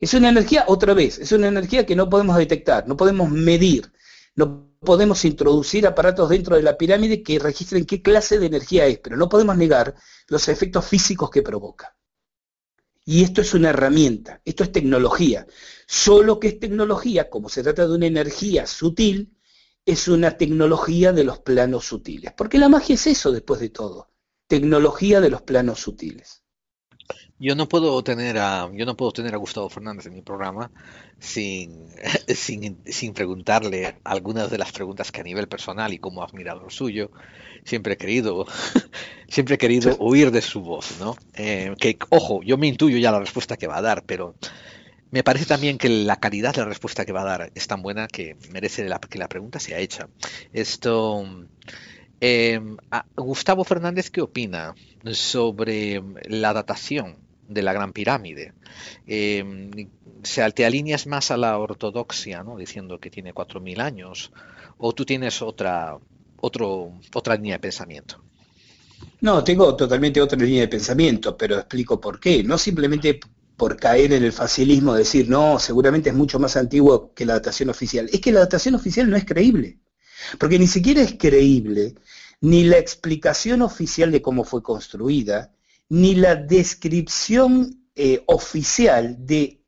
es 0.00 0.14
una 0.14 0.30
energía, 0.30 0.64
otra 0.66 0.94
vez, 0.94 1.18
es 1.18 1.30
una 1.32 1.48
energía 1.48 1.84
que 1.84 1.94
no 1.94 2.08
podemos 2.08 2.36
detectar, 2.38 2.88
no 2.88 2.96
podemos 2.96 3.30
medir, 3.30 3.92
no 4.34 4.74
podemos 4.80 5.26
introducir 5.26 5.86
aparatos 5.86 6.30
dentro 6.30 6.56
de 6.56 6.62
la 6.62 6.78
pirámide 6.78 7.22
que 7.22 7.38
registren 7.38 7.84
qué 7.84 8.00
clase 8.00 8.38
de 8.38 8.46
energía 8.46 8.86
es, 8.86 8.98
pero 8.98 9.18
no 9.18 9.28
podemos 9.28 9.58
negar 9.58 9.94
los 10.28 10.48
efectos 10.48 10.86
físicos 10.86 11.28
que 11.28 11.42
provoca. 11.42 11.94
Y 13.04 13.24
esto 13.24 13.42
es 13.42 13.52
una 13.52 13.70
herramienta, 13.70 14.40
esto 14.42 14.64
es 14.64 14.72
tecnología. 14.72 15.46
Solo 15.86 16.40
que 16.40 16.48
es 16.48 16.58
tecnología, 16.58 17.28
como 17.28 17.50
se 17.50 17.62
trata 17.62 17.86
de 17.86 17.94
una 17.94 18.06
energía 18.06 18.66
sutil, 18.66 19.36
es 19.90 20.06
una 20.06 20.36
tecnología 20.36 21.12
de 21.12 21.24
los 21.24 21.40
planos 21.40 21.84
sutiles. 21.84 22.32
Porque 22.36 22.58
la 22.58 22.68
magia 22.68 22.94
es 22.94 23.06
eso 23.08 23.32
después 23.32 23.60
de 23.60 23.70
todo, 23.70 24.08
tecnología 24.46 25.20
de 25.20 25.30
los 25.30 25.42
planos 25.42 25.80
sutiles. 25.80 26.44
Yo 27.40 27.56
no 27.56 27.68
puedo 27.68 28.04
tener 28.04 28.38
a, 28.38 28.70
yo 28.72 28.84
no 28.84 28.96
puedo 28.96 29.12
tener 29.12 29.34
a 29.34 29.38
Gustavo 29.38 29.68
Fernández 29.68 30.06
en 30.06 30.12
mi 30.12 30.22
programa 30.22 30.70
sin, 31.18 31.88
sin, 32.28 33.14
preguntarle 33.14 33.96
algunas 34.04 34.50
de 34.50 34.58
las 34.58 34.70
preguntas 34.72 35.10
que 35.10 35.22
a 35.22 35.24
nivel 35.24 35.48
personal 35.48 35.92
y 35.92 35.98
como 35.98 36.22
admirador 36.22 36.70
suyo 36.70 37.10
siempre 37.64 37.94
he 37.94 37.96
querido, 37.96 38.46
siempre 39.28 39.56
he 39.56 39.58
querido 39.58 39.96
oír 39.98 40.30
de 40.30 40.42
su 40.42 40.60
voz, 40.60 41.00
¿no? 41.00 41.16
Eh, 41.34 41.74
que, 41.80 41.98
ojo, 42.10 42.42
yo 42.42 42.58
me 42.58 42.68
intuyo 42.68 42.98
ya 42.98 43.10
la 43.10 43.20
respuesta 43.20 43.56
que 43.56 43.66
va 43.66 43.78
a 43.78 43.82
dar, 43.82 44.04
pero 44.04 44.34
me 45.10 45.22
parece 45.22 45.46
también 45.46 45.78
que 45.78 45.88
la 45.88 46.16
calidad 46.16 46.54
de 46.54 46.62
la 46.62 46.68
respuesta 46.68 47.04
que 47.04 47.12
va 47.12 47.22
a 47.22 47.24
dar 47.24 47.52
es 47.54 47.66
tan 47.66 47.82
buena 47.82 48.08
que 48.08 48.36
merece 48.52 48.88
que 49.08 49.18
la 49.18 49.28
pregunta 49.28 49.58
sea 49.58 49.78
hecha. 49.78 50.08
Esto, 50.52 51.24
eh, 52.20 52.60
Gustavo 53.16 53.64
Fernández, 53.64 54.10
¿qué 54.10 54.20
opina 54.20 54.74
sobre 55.12 56.02
la 56.28 56.52
datación 56.52 57.16
de 57.50 57.62
la 57.62 57.72
Gran 57.72 57.92
Pirámide. 57.92 58.54
Eh, 59.06 59.44
sea, 60.22 60.50
te 60.50 60.64
alineas 60.64 61.06
más 61.06 61.30
a 61.30 61.36
la 61.36 61.58
ortodoxia, 61.58 62.42
¿no? 62.42 62.56
diciendo 62.56 62.98
que 62.98 63.10
tiene 63.10 63.34
4.000 63.34 63.80
años, 63.80 64.32
o 64.78 64.92
tú 64.92 65.04
tienes 65.04 65.42
otra, 65.42 65.98
otro, 66.40 66.92
otra 67.12 67.34
línea 67.34 67.56
de 67.56 67.60
pensamiento. 67.60 68.22
No, 69.20 69.42
tengo 69.42 69.76
totalmente 69.76 70.20
otra 70.20 70.38
línea 70.38 70.62
de 70.62 70.68
pensamiento, 70.68 71.36
pero 71.36 71.56
explico 71.56 72.00
por 72.00 72.20
qué. 72.20 72.42
No 72.44 72.56
simplemente 72.56 73.20
por 73.60 73.76
caer 73.76 74.14
en 74.14 74.24
el 74.24 74.32
facilismo 74.32 74.94
de 74.94 75.00
decir, 75.00 75.28
no, 75.28 75.58
seguramente 75.58 76.08
es 76.08 76.16
mucho 76.16 76.38
más 76.38 76.56
antiguo 76.56 77.12
que 77.12 77.26
la 77.26 77.34
datación 77.34 77.68
oficial. 77.68 78.08
Es 78.10 78.18
que 78.18 78.32
la 78.32 78.40
datación 78.40 78.74
oficial 78.74 79.10
no 79.10 79.18
es 79.18 79.26
creíble, 79.26 79.80
porque 80.38 80.58
ni 80.58 80.66
siquiera 80.66 81.02
es 81.02 81.16
creíble 81.18 81.94
ni 82.40 82.64
la 82.64 82.78
explicación 82.78 83.60
oficial 83.60 84.10
de 84.12 84.22
cómo 84.22 84.44
fue 84.44 84.62
construida, 84.62 85.52
ni 85.90 86.14
la 86.14 86.36
descripción 86.36 87.84
eh, 87.94 88.22
oficial 88.28 89.26
de 89.26 89.60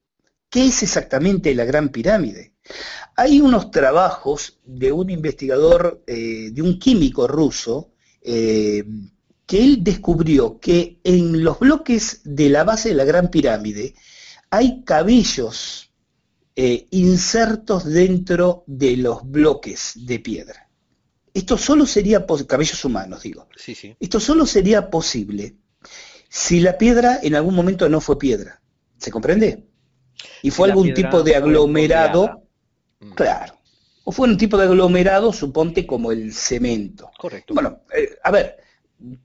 qué 0.48 0.68
es 0.68 0.82
exactamente 0.82 1.54
la 1.54 1.66
Gran 1.66 1.90
Pirámide. 1.90 2.54
Hay 3.14 3.42
unos 3.42 3.70
trabajos 3.70 4.58
de 4.64 4.90
un 4.90 5.10
investigador, 5.10 6.02
eh, 6.06 6.48
de 6.50 6.62
un 6.62 6.78
químico 6.78 7.28
ruso, 7.28 7.92
eh, 8.22 8.84
que 9.52 9.62
él 9.62 9.84
descubrió 9.84 10.58
que 10.58 10.98
en 11.04 11.44
los 11.44 11.58
bloques 11.58 12.22
de 12.24 12.48
la 12.48 12.64
base 12.64 12.88
de 12.88 12.94
la 12.94 13.04
Gran 13.04 13.30
Pirámide 13.30 13.94
hay 14.48 14.82
cabellos 14.82 15.92
insertos 16.54 17.84
dentro 17.84 18.64
de 18.66 18.96
los 18.96 19.30
bloques 19.30 19.92
de 20.06 20.20
piedra. 20.20 20.70
Esto 21.34 21.58
solo 21.58 21.84
sería, 21.84 22.24
cabellos 22.48 22.82
humanos 22.82 23.24
digo, 23.24 23.46
sí, 23.54 23.74
sí. 23.74 23.94
esto 24.00 24.20
solo 24.20 24.46
sería 24.46 24.88
posible 24.88 25.56
si 26.30 26.60
la 26.60 26.78
piedra 26.78 27.20
en 27.22 27.34
algún 27.34 27.54
momento 27.54 27.90
no 27.90 28.00
fue 28.00 28.18
piedra. 28.18 28.62
¿Se 28.96 29.10
comprende? 29.10 29.66
Y 30.40 30.50
fue 30.50 30.70
algún 30.70 30.94
tipo 30.94 31.22
de 31.22 31.36
aglomerado, 31.36 32.48
mm. 33.00 33.10
claro, 33.10 33.58
o 34.04 34.12
fue 34.12 34.30
un 34.30 34.38
tipo 34.38 34.56
de 34.56 34.64
aglomerado, 34.64 35.30
suponte 35.30 35.86
como 35.86 36.10
el 36.10 36.32
cemento. 36.32 37.10
Correcto. 37.18 37.52
Bueno, 37.52 37.82
eh, 37.94 38.16
a 38.22 38.30
ver, 38.30 38.61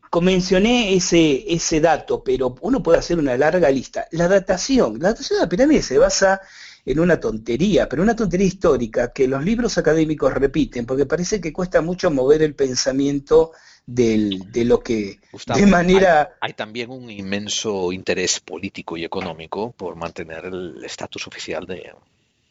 convencioné 0.09 0.93
ese, 0.93 1.45
ese 1.53 1.79
dato, 1.79 2.23
pero 2.23 2.55
uno 2.61 2.81
puede 2.81 2.99
hacer 2.99 3.19
una 3.19 3.37
larga 3.37 3.69
lista. 3.69 4.07
La 4.11 4.27
datación, 4.27 4.99
la 4.99 5.09
datación 5.09 5.39
de 5.39 5.45
la 5.45 5.49
pirámide 5.49 5.81
se 5.81 5.97
basa 5.97 6.41
en 6.85 6.99
una 6.99 7.19
tontería, 7.19 7.89
pero 7.89 8.01
una 8.01 8.15
tontería 8.15 8.47
histórica 8.47 9.11
que 9.11 9.27
los 9.27 9.43
libros 9.43 9.77
académicos 9.77 10.33
repiten, 10.33 10.85
porque 10.85 11.05
parece 11.05 11.41
que 11.41 11.51
cuesta 11.51 11.81
mucho 11.81 12.09
mover 12.09 12.41
el 12.41 12.55
pensamiento 12.55 13.51
del, 13.85 14.51
de 14.51 14.65
lo 14.65 14.79
que 14.79 15.19
de 15.53 15.65
manera... 15.65 16.37
Hay, 16.39 16.53
también 16.53 16.89
un 16.89 17.09
inmenso 17.09 17.91
interés 17.91 18.39
político 18.39 18.95
y 18.95 19.03
económico 19.03 19.71
por 19.71 19.95
mantener 19.95 20.45
el 20.45 20.83
estatus 20.83 21.27
oficial 21.27 21.65
de, 21.65 21.91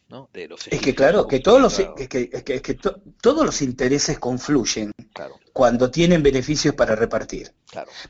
¿no? 0.08 0.28
de 0.32 0.48
los... 0.48 0.66
Es 0.68 0.80
que 0.80 0.94
claro, 0.94 1.26
que 1.26 1.40
todos 1.40 1.60
los, 1.60 1.74
que, 1.96 2.08
que, 2.08 2.78
todos 3.20 3.46
los 3.46 3.62
intereses 3.62 4.18
confluyen 4.18 4.92
cuando 5.52 5.90
tienen 5.90 6.22
beneficios 6.22 6.74
para 6.74 6.94
repartir. 6.94 7.52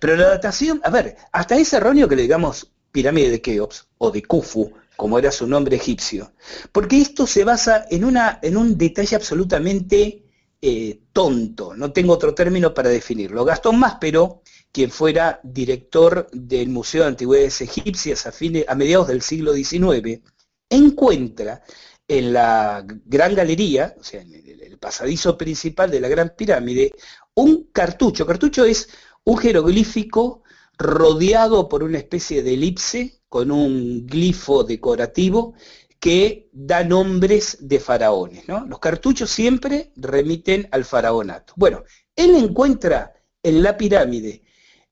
Pero 0.01 0.17
la 0.17 0.29
datación, 0.29 0.81
a 0.85 0.91
ver, 0.91 1.17
hasta 1.33 1.57
es 1.57 1.73
erróneo 1.73 2.09
que 2.09 2.17
le 2.17 2.23
digamos 2.23 2.71
pirámide 2.93 3.31
de 3.31 3.41
Keops 3.41 3.89
o 3.99 4.11
de 4.11 4.23
Khufu, 4.23 4.73
como 4.97 5.19
era 5.19 5.31
su 5.31 5.47
nombre 5.47 5.77
egipcio, 5.77 6.33
porque 6.73 6.99
esto 6.99 7.27
se 7.27 7.45
basa 7.45 7.85
en, 7.91 8.05
una, 8.05 8.39
en 8.43 8.57
un 8.57 8.79
detalle 8.79 9.15
absolutamente 9.15 10.25
eh, 10.63 11.01
tonto, 11.13 11.77
no 11.77 11.93
tengo 11.93 12.15
otro 12.15 12.35
término 12.35 12.73
para 12.73 12.89
definirlo. 12.89 13.45
Gastón 13.45 13.79
Máspero, 13.79 14.43
quien 14.73 14.91
fuera 14.91 15.39
director 15.43 16.29
del 16.33 16.71
Museo 16.71 17.03
de 17.03 17.09
Antigüedades 17.09 17.61
Egipcias 17.61 18.27
a, 18.27 18.33
a 18.69 18.75
mediados 18.75 19.09
del 19.09 19.21
siglo 19.21 19.53
XIX, 19.53 20.23
encuentra 20.69 21.63
en 22.09 22.33
la 22.33 22.85
gran 22.87 23.35
galería, 23.35 23.95
o 23.99 24.05
sea, 24.05 24.21
en 24.23 24.33
el 24.35 24.79
pasadizo 24.79 25.37
principal 25.37 25.91
de 25.91 26.01
la 26.01 26.09
Gran 26.09 26.35
Pirámide, 26.37 26.93
un 27.35 27.71
cartucho. 27.73 28.27
Cartucho 28.27 28.65
es 28.65 28.89
un 29.25 29.39
jeroglífico 29.39 30.43
rodeado 30.79 31.69
por 31.69 31.83
una 31.83 31.99
especie 31.99 32.43
de 32.43 32.55
elipse 32.55 33.21
con 33.29 33.51
un 33.51 34.07
glifo 34.07 34.63
decorativo 34.63 35.55
que 35.99 36.49
da 36.53 36.85
nombres 36.85 37.59
de 37.61 37.81
faraones. 37.81 38.45
Los 38.47 38.79
cartuchos 38.79 39.31
siempre 39.31 39.93
remiten 39.97 40.69
al 40.71 40.85
faraonato. 40.85 41.55
Bueno, 41.57 41.83
él 42.15 42.37
encuentra 42.37 43.15
en 43.43 43.63
la 43.63 43.77
pirámide 43.77 44.43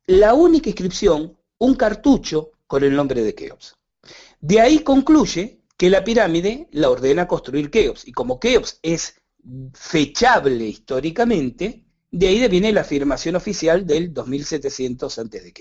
la 0.07 0.35
única 0.35 0.69
inscripción, 0.69 1.37
un 1.59 1.75
cartucho 1.75 2.53
con 2.67 2.83
el 2.83 2.95
nombre 2.95 3.23
de 3.23 3.35
Keops. 3.35 3.77
De 4.41 4.61
ahí 4.61 4.81
concluye 4.81 5.61
que 5.85 5.91
la 5.91 6.03
pirámide 6.03 6.67
la 6.73 6.89
ordena 6.89 7.29
construir 7.29 7.71
Keops. 7.71 8.09
Y 8.09 8.13
como 8.13 8.41
Keops 8.41 8.79
es 8.81 9.21
fechable 9.75 10.65
históricamente, 10.65 11.85
de 12.11 12.27
ahí 12.27 12.49
viene 12.49 12.73
la 12.73 12.81
afirmación 12.81 13.37
oficial 13.37 13.87
del 13.87 14.15
2700 14.15 15.19
a.C. 15.19 15.53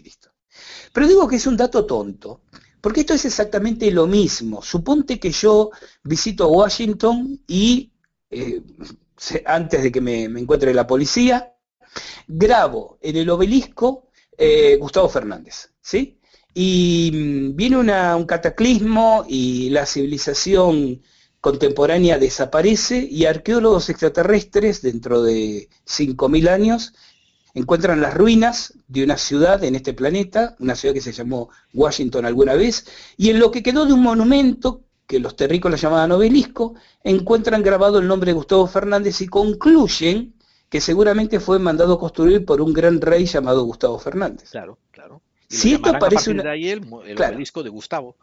Pero 0.94 1.08
digo 1.10 1.28
que 1.28 1.36
es 1.36 1.46
un 1.46 1.58
dato 1.58 1.86
tonto, 1.86 2.44
porque 2.80 3.02
esto 3.02 3.14
es 3.14 3.26
exactamente 3.26 3.92
lo 3.92 4.08
mismo. 4.08 4.62
Suponte 4.62 5.20
que 5.20 5.32
yo 5.32 5.72
visito 6.04 6.48
Washington 6.48 7.44
y, 7.46 7.92
eh, 8.30 8.62
antes 9.46 9.84
de 9.84 9.92
que 9.92 10.00
me, 10.00 10.24
encuentre 10.24 10.74
la 10.74 10.88
policía, 10.88 11.54
grabo 12.30 12.98
en 13.02 13.18
el 13.18 13.30
obelisco 13.30 14.08
eh, 14.38 14.78
Gustavo 14.78 15.10
Fernández, 15.10 15.74
¿sí? 15.82 16.18
Y 16.54 17.12
mm, 17.14 17.56
viene 17.56 17.78
un 17.78 18.26
cataclismo 18.26 19.26
y 19.28 19.70
la 19.70 19.86
civilización 19.86 21.02
contemporánea 21.42 22.18
desaparece 22.18 23.00
y 23.00 23.26
arqueólogos 23.26 23.90
extraterrestres 23.90 24.82
dentro 24.82 25.24
de 25.24 25.70
5.000 25.86 26.50
años 26.50 26.94
encuentran 27.54 28.02
las 28.02 28.14
ruinas 28.14 28.74
de 28.88 29.04
una 29.04 29.18
ciudad 29.18 29.64
en 29.64 29.76
este 29.76 29.94
planeta, 29.94 30.56
una 30.60 30.76
ciudad 30.76 30.94
que 30.94 31.02
se 31.02 31.12
llamó 31.12 31.50
Washington 31.74 32.26
alguna 32.26 32.56
vez, 32.56 32.88
y 33.18 33.30
en 33.30 33.40
lo 33.40 33.52
que 33.52 33.64
quedó 33.64 33.86
de 33.86 33.94
un 33.94 34.02
monumento, 34.02 34.82
que 35.06 35.20
los 35.20 35.36
terrícolas 35.36 35.82
llamaban 35.82 36.12
obelisco, 36.12 36.76
encuentran 37.04 37.62
grabado 37.62 38.00
el 38.00 38.08
nombre 38.08 38.32
de 38.32 38.36
Gustavo 38.36 38.66
Fernández 38.68 39.22
y 39.22 39.28
concluyen 39.28 40.34
que 40.70 40.82
seguramente 40.82 41.40
fue 41.40 41.60
mandado 41.60 42.00
construir 42.00 42.46
por 42.46 42.62
un 42.62 42.74
gran 42.74 43.00
rey 43.00 43.26
llamado 43.26 43.64
Gustavo 43.64 44.00
Fernández. 44.00 44.50
Claro, 44.50 44.80
claro. 44.92 45.22
Si 45.50 45.74
esto 45.74 45.94
parece 46.00 46.32
una... 46.32 46.54
el, 46.56 46.84
obelisco 47.18 47.64
de 47.64 47.70
Gustavo. 47.70 48.16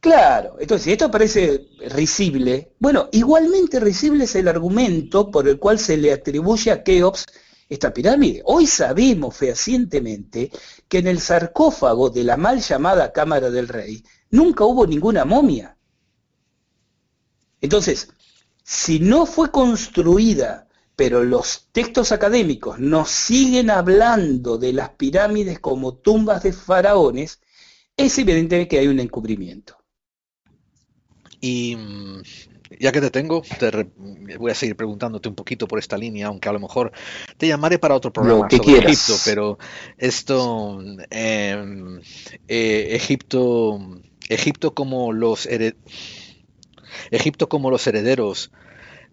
Claro, 0.00 0.56
entonces 0.58 0.84
si 0.84 0.92
esto 0.92 1.10
parece 1.10 1.68
risible, 1.88 2.72
bueno, 2.78 3.08
igualmente 3.12 3.80
risible 3.80 4.24
es 4.24 4.34
el 4.34 4.48
argumento 4.48 5.30
por 5.30 5.48
el 5.48 5.58
cual 5.58 5.78
se 5.78 5.96
le 5.96 6.12
atribuye 6.12 6.70
a 6.70 6.82
Keops 6.82 7.24
esta 7.68 7.94
pirámide. 7.94 8.42
Hoy 8.44 8.66
sabemos 8.66 9.34
fehacientemente 9.34 10.50
que 10.88 10.98
en 10.98 11.06
el 11.06 11.20
sarcófago 11.20 12.10
de 12.10 12.24
la 12.24 12.36
mal 12.36 12.60
llamada 12.60 13.12
Cámara 13.12 13.50
del 13.50 13.68
Rey 13.68 14.04
nunca 14.30 14.64
hubo 14.64 14.86
ninguna 14.86 15.24
momia. 15.24 15.78
Entonces, 17.62 18.08
si 18.62 19.00
no 19.00 19.24
fue 19.24 19.50
construida, 19.50 20.63
pero 20.96 21.24
los 21.24 21.68
textos 21.72 22.12
académicos 22.12 22.78
nos 22.78 23.10
siguen 23.10 23.70
hablando 23.70 24.58
de 24.58 24.72
las 24.72 24.90
pirámides 24.90 25.58
como 25.58 25.94
tumbas 25.94 26.42
de 26.42 26.52
faraones, 26.52 27.40
es 27.96 28.18
evidente 28.18 28.68
que 28.68 28.78
hay 28.78 28.86
un 28.86 29.00
encubrimiento. 29.00 29.76
Y 31.40 31.76
mm, 31.76 32.22
ya 32.80 32.92
que 32.92 33.00
te 33.00 33.10
tengo, 33.10 33.42
te 33.58 34.36
voy 34.38 34.50
a 34.50 34.54
seguir 34.54 34.76
preguntándote 34.76 35.28
un 35.28 35.34
poquito 35.34 35.66
por 35.68 35.78
esta 35.78 35.98
línea, 35.98 36.28
aunque 36.28 36.48
a 36.48 36.52
lo 36.52 36.60
mejor 36.60 36.92
te 37.36 37.48
llamaré 37.48 37.78
para 37.78 37.94
otro 37.94 38.12
programa 38.12 38.48
sobre 38.48 38.78
Egipto, 38.78 39.14
pero 39.24 39.58
esto, 39.98 40.80
em, 41.10 42.00
eh, 42.48 42.88
Egipto, 42.92 43.78
Egipto 44.28 44.74
como 44.74 45.12
los 45.12 45.48
Egipto 47.10 47.48
como 47.48 47.70
los 47.70 47.86
herederos 47.86 48.50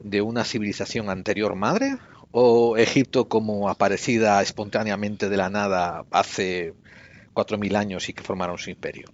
de 0.04 0.22
una 0.22 0.44
civilización 0.44 1.10
anterior 1.10 1.56
madre 1.56 1.98
o 2.32 2.78
Egipto 2.78 3.28
como 3.28 3.70
aparecida 3.70 4.42
espontáneamente 4.42 5.30
de 5.30 5.38
la 5.38 5.50
nada 5.50 6.06
hace 6.12 6.74
4.000 7.34 7.76
años 7.76 8.10
y 8.10 8.14
que 8.14 8.24
formaron 8.24 8.58
su 8.58 8.70
imperio. 8.70 9.12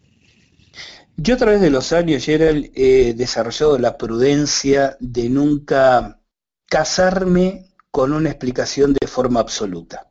Yo 1.15 1.33
a 1.33 1.37
través 1.37 1.61
de 1.61 1.71
los 1.71 1.93
años, 1.93 2.23
Gerald, 2.23 2.71
he 2.75 3.15
desarrollado 3.15 3.79
la 3.79 3.97
prudencia 3.97 4.97
de 4.99 5.29
nunca 5.29 6.19
casarme 6.67 7.73
con 7.89 8.13
una 8.13 8.29
explicación 8.29 8.93
de 8.93 9.07
forma 9.07 9.39
absoluta. 9.39 10.07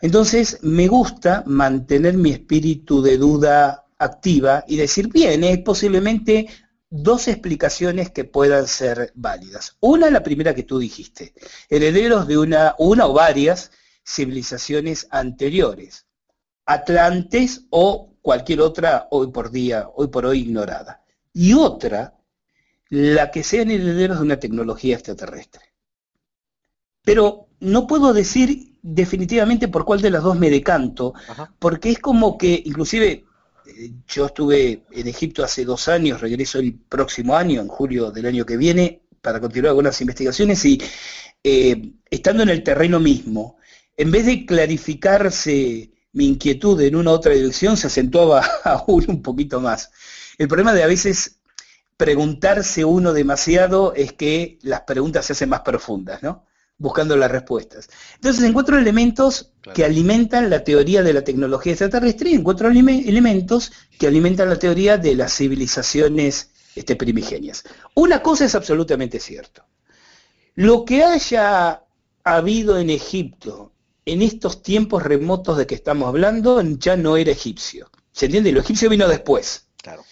Entonces, 0.00 0.58
me 0.62 0.88
gusta 0.88 1.44
mantener 1.46 2.14
mi 2.14 2.30
espíritu 2.32 3.00
de 3.02 3.16
duda 3.16 3.84
activa 3.98 4.64
y 4.66 4.76
decir, 4.76 5.08
bien, 5.08 5.44
es 5.44 5.58
posiblemente 5.58 6.48
dos 6.90 7.28
explicaciones 7.28 8.10
que 8.10 8.24
puedan 8.24 8.66
ser 8.66 9.12
válidas. 9.14 9.76
Una, 9.80 10.10
la 10.10 10.22
primera 10.22 10.54
que 10.54 10.64
tú 10.64 10.78
dijiste, 10.78 11.32
herederos 11.68 12.26
de 12.26 12.36
una, 12.36 12.74
una 12.78 13.06
o 13.06 13.12
varias 13.12 13.70
civilizaciones 14.04 15.06
anteriores, 15.10 16.06
Atlantes 16.66 17.66
o 17.70 18.14
cualquier 18.20 18.60
otra 18.60 19.08
hoy 19.10 19.28
por 19.28 19.50
día, 19.50 19.88
hoy 19.94 20.08
por 20.08 20.26
hoy 20.26 20.40
ignorada. 20.40 21.02
Y 21.32 21.54
otra, 21.54 22.18
la 22.88 23.30
que 23.30 23.44
sean 23.44 23.70
herederos 23.70 24.18
de 24.18 24.24
una 24.24 24.40
tecnología 24.40 24.96
extraterrestre. 24.96 25.62
Pero 27.02 27.48
no 27.60 27.86
puedo 27.86 28.12
decir 28.12 28.78
definitivamente 28.82 29.68
por 29.68 29.84
cuál 29.84 30.00
de 30.00 30.10
las 30.10 30.22
dos 30.22 30.38
me 30.38 30.50
decanto, 30.50 31.14
porque 31.58 31.90
es 31.90 31.98
como 31.98 32.36
que, 32.36 32.62
inclusive, 32.64 33.26
yo 34.06 34.26
estuve 34.26 34.84
en 34.90 35.08
Egipto 35.08 35.44
hace 35.44 35.64
dos 35.64 35.88
años, 35.88 36.20
regreso 36.20 36.58
el 36.58 36.74
próximo 36.74 37.36
año, 37.36 37.60
en 37.60 37.68
julio 37.68 38.10
del 38.10 38.26
año 38.26 38.46
que 38.46 38.56
viene, 38.56 39.02
para 39.20 39.40
continuar 39.40 39.70
algunas 39.70 40.00
investigaciones 40.00 40.64
y 40.64 40.80
eh, 41.42 41.92
estando 42.10 42.42
en 42.42 42.48
el 42.50 42.62
terreno 42.62 43.00
mismo, 43.00 43.58
en 43.96 44.10
vez 44.10 44.26
de 44.26 44.46
clarificarse 44.46 45.90
mi 46.12 46.26
inquietud 46.26 46.80
en 46.80 46.96
una 46.96 47.12
otra 47.12 47.32
dirección 47.32 47.76
se 47.76 47.86
acentuaba 47.86 48.44
aún 48.64 49.04
un 49.08 49.22
poquito 49.22 49.60
más. 49.60 49.90
El 50.38 50.48
problema 50.48 50.72
de 50.72 50.82
a 50.82 50.86
veces 50.86 51.40
preguntarse 51.96 52.84
uno 52.84 53.12
demasiado 53.12 53.94
es 53.94 54.12
que 54.14 54.58
las 54.62 54.82
preguntas 54.82 55.26
se 55.26 55.34
hacen 55.34 55.50
más 55.50 55.60
profundas, 55.60 56.22
¿no? 56.22 56.46
Buscando 56.80 57.14
las 57.16 57.30
respuestas. 57.30 57.88
Entonces 58.16 58.42
encuentro 58.42 58.76
elementos 58.76 59.52
que 59.74 59.84
alimentan 59.84 60.50
la 60.50 60.64
teoría 60.64 61.02
de 61.02 61.12
la 61.12 61.22
tecnología 61.22 61.72
extraterrestre 61.72 62.30
y 62.30 62.34
encuentro 62.34 62.68
elementos 62.68 63.70
que 63.98 64.08
alimentan 64.08 64.48
la 64.48 64.58
teoría 64.58 64.96
de 64.96 65.14
las 65.14 65.36
civilizaciones 65.36 66.50
este, 66.74 66.96
primigenias. 66.96 67.64
Una 67.94 68.22
cosa 68.22 68.46
es 68.46 68.54
absolutamente 68.54 69.20
cierto. 69.20 69.62
Lo 70.54 70.84
que 70.84 71.04
haya 71.04 71.84
habido 72.24 72.78
en 72.78 72.90
Egipto 72.90 73.72
en 74.06 74.22
estos 74.22 74.62
tiempos 74.62 75.02
remotos 75.02 75.56
de 75.58 75.66
que 75.66 75.74
estamos 75.74 76.08
hablando 76.08 76.60
ya 76.62 76.96
no 76.96 77.16
era 77.16 77.30
egipcio. 77.30 77.90
¿Se 78.10 78.26
entiende? 78.26 78.52
Lo 78.52 78.60
egipcio 78.60 78.88
vino 78.88 79.06
después. 79.06 79.66
Claro. 79.82 80.02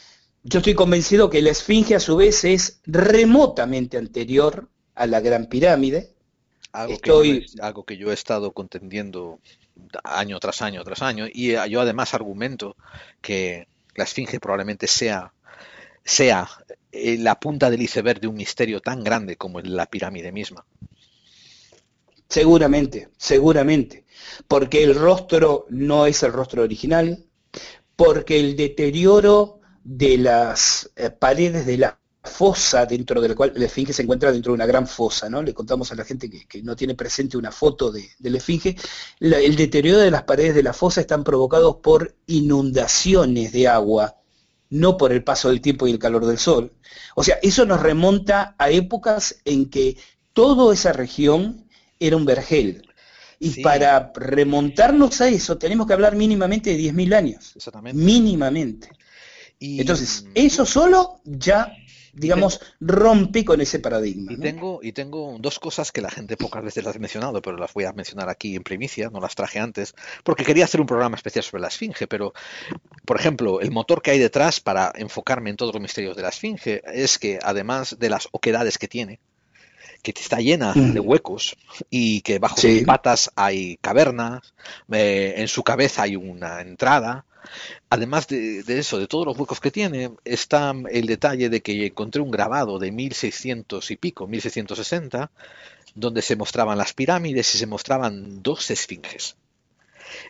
Yo 0.45 0.59
estoy 0.59 0.74
convencido 0.74 1.31
que 1.31 1.43
la 1.43 1.51
esfinge 1.51 1.95
a 1.95 2.01
su 2.01 2.16
vez 2.16 2.45
es 2.45 2.81
remotamente 2.86 3.99
anterior 3.99 4.69
a 4.95 5.07
la 5.07 5.20
Gran 5.20 5.47
Pirámide. 5.47 6.15
Algo, 6.73 6.99
que, 6.99 7.09
yo, 7.09 7.23
algo 7.62 7.85
que 7.85 7.97
yo 7.97 8.11
he 8.11 8.15
estado 8.15 8.53
contendiendo 8.53 9.40
año 10.05 10.39
tras 10.39 10.61
año 10.62 10.85
tras 10.85 11.03
año 11.03 11.27
y 11.32 11.53
yo 11.70 11.81
además 11.81 12.15
argumento 12.15 12.77
que 13.23 13.69
la 13.95 14.05
esfinge 14.05 14.39
probablemente 14.39 14.86
sea 14.86 15.32
sea 16.05 16.49
eh, 16.90 17.19
la 17.19 17.39
punta 17.39 17.70
del 17.70 17.82
iceberg 17.82 18.20
de 18.20 18.28
un 18.28 18.36
misterio 18.36 18.81
tan 18.81 19.05
grande 19.05 19.36
como 19.36 19.61
la 19.61 19.86
pirámide 19.86 20.32
misma. 20.32 20.65
Seguramente, 22.28 23.09
seguramente, 23.16 24.05
porque 24.47 24.82
el 24.85 24.95
rostro 24.95 25.66
no 25.70 26.07
es 26.07 26.23
el 26.23 26.32
rostro 26.32 26.62
original, 26.62 27.24
porque 27.97 28.39
el 28.39 28.57
deterioro 28.57 29.61
de 29.85 30.19
las 30.19 30.90
eh, 30.97 31.11
paredes 31.11 31.66
de 31.66 31.78
la 31.78 31.98
fosa 32.23 32.85
dentro 32.86 33.20
de 33.20 33.28
la 33.28 33.35
cual 33.35 33.53
la 33.55 33.65
esfinge 33.65 33.93
se 33.93 34.03
encuentra 34.03 34.32
dentro 34.32 34.53
de 34.53 34.57
una 34.57 34.66
gran 34.66 34.86
fosa, 34.86 35.28
¿no? 35.31 35.43
Le 35.43 35.55
contamos 35.55 35.93
a 35.93 35.95
la 35.95 36.05
gente 36.05 36.28
que, 36.28 36.62
no 36.62 36.77
tiene 36.77 36.95
presente 36.95 37.36
una 37.36 37.53
foto 37.53 37.90
de, 37.90 38.09
la 38.20 38.39
esfinge. 38.39 38.77
el 39.20 39.57
deterioro 39.57 39.99
de 39.99 40.11
las 40.11 40.24
paredes 40.24 40.55
de 40.55 40.62
la 40.62 40.73
fosa 40.73 41.01
están 41.01 41.24
provocados 41.24 41.77
por 41.77 42.15
inundaciones 42.27 43.53
de 43.53 43.69
agua, 43.69 44.16
no 44.70 44.97
por 44.97 45.12
el 45.12 45.24
paso 45.24 45.49
del 45.49 45.61
tiempo 45.61 45.86
y 45.86 45.93
el 45.93 45.99
calor 45.99 46.27
del 46.27 46.39
sol. 46.39 46.73
O 47.15 47.24
sea, 47.24 47.39
eso 47.43 47.65
nos 47.65 47.81
remonta 47.81 48.55
a 48.59 48.70
épocas 48.70 49.36
en 49.45 49.70
que 49.70 49.97
toda 50.32 50.73
esa 50.74 50.93
región 50.93 51.69
era 51.99 52.16
un 52.16 52.24
vergel. 52.24 52.85
Y 53.40 53.62
para 53.62 54.12
remontarnos 54.16 55.20
a 55.20 55.28
eso 55.28 55.59
tenemos 55.59 55.86
que 55.86 55.93
hablar 55.93 56.16
mínimamente 56.16 56.70
de 56.70 56.78
10.000 56.78 57.15
años. 57.15 57.53
Exactamente. 57.55 58.03
Mínimamente. 58.03 58.90
Y... 59.61 59.81
Entonces, 59.81 60.27
eso 60.35 60.66
solo 60.66 61.20
ya 61.24 61.73
digamos, 62.19 62.61
rompe 62.81 63.45
con 63.45 63.61
ese 63.61 63.78
paradigma. 63.78 64.32
Y, 64.32 64.36
tengo, 64.36 64.81
y 64.82 64.93
tengo 64.93 65.36
dos 65.39 65.59
cosas 65.59 65.93
que 65.93 66.01
la 66.01 66.11
gente 66.11 66.36
pocas 66.36 66.62
veces 66.62 66.85
las 66.85 66.97
ha 66.97 66.99
mencionado, 66.99 67.40
pero 67.43 67.57
las 67.57 67.73
voy 67.73 67.85
a 67.85 67.93
mencionar 67.93 68.28
aquí 68.28 68.57
en 68.57 68.62
primicia, 68.62 69.11
no 69.11 69.20
las 69.20 69.35
traje 69.35 69.59
antes, 69.59 69.95
porque 70.24 70.45
quería 70.45 70.65
hacer 70.65 70.81
un 70.81 70.86
programa 70.86 71.16
especial 71.16 71.45
sobre 71.45 71.62
la 71.62 71.69
Esfinge, 71.69 72.07
pero, 72.07 72.35
por 73.05 73.19
ejemplo, 73.19 73.61
el 73.61 73.70
motor 73.70 74.03
que 74.03 74.11
hay 74.11 74.19
detrás 74.19 74.61
para 74.61 74.93
enfocarme 74.95 75.51
en 75.51 75.57
todos 75.57 75.73
los 75.73 75.82
misterios 75.82 76.16
de 76.16 76.23
la 76.23 76.28
Esfinge 76.28 76.82
es 76.93 77.19
que, 77.19 77.39
además 77.43 77.97
de 77.99 78.11
las 78.11 78.28
oquedades 78.32 78.78
que 78.78 78.89
tiene, 78.89 79.20
que 80.03 80.12
está 80.12 80.39
llena 80.39 80.73
de 80.74 81.01
huecos 81.01 81.57
y 81.90 82.20
que 82.23 82.39
bajo 82.39 82.57
sus 82.61 82.82
patas 82.82 83.31
hay 83.36 83.78
cavernas, 83.78 84.55
eh, 84.93 85.35
en 85.39 85.49
su 85.49 85.62
cabeza 85.62 86.03
hay 86.03 86.16
una 86.16 86.61
entrada. 86.61 87.24
Además 87.90 88.28
de, 88.28 88.62
eso, 88.66 88.98
de 88.98 89.06
todos 89.06 89.27
los 89.27 89.39
huecos 89.39 89.60
que 89.60 89.70
tiene, 89.70 90.10
está 90.24 90.74
el 90.90 91.06
detalle 91.06 91.48
de 91.48 91.62
que 91.62 91.86
encontré 91.86 92.20
un 92.20 92.31
grabado 92.31 92.78
de 92.78 92.93
1600 92.93 93.90
y 93.90 93.97
pico, 93.97 94.27
1660, 94.27 95.31
donde 95.94 96.23
se 96.23 96.36
mostraban 96.36 96.78
las 96.78 96.93
pirámides 96.93 97.55
y 97.55 97.59
se 97.59 97.66
mostraban 97.66 98.43
dos 98.43 98.70
esfinges. 98.70 99.36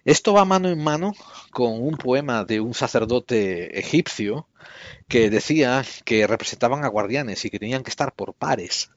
Esto 0.05 0.33
va 0.33 0.45
mano 0.45 0.69
en 0.69 0.83
mano 0.83 1.15
con 1.51 1.81
un 1.83 1.97
poema 1.97 2.45
de 2.45 2.61
un 2.61 2.75
sacerdote 2.75 3.79
egipcio 3.79 4.49
que 5.07 5.31
decía 5.31 5.85
que 6.05 6.27
representaban 6.27 6.85
a 6.85 6.89
guardianes 6.89 7.45
y 7.45 7.51
que 7.51 7.59
tenían 7.59 7.83
que 7.83 7.91
estar 7.91 8.13
por 8.13 8.35
pares. 8.35 8.91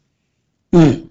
Mm. 0.72 1.10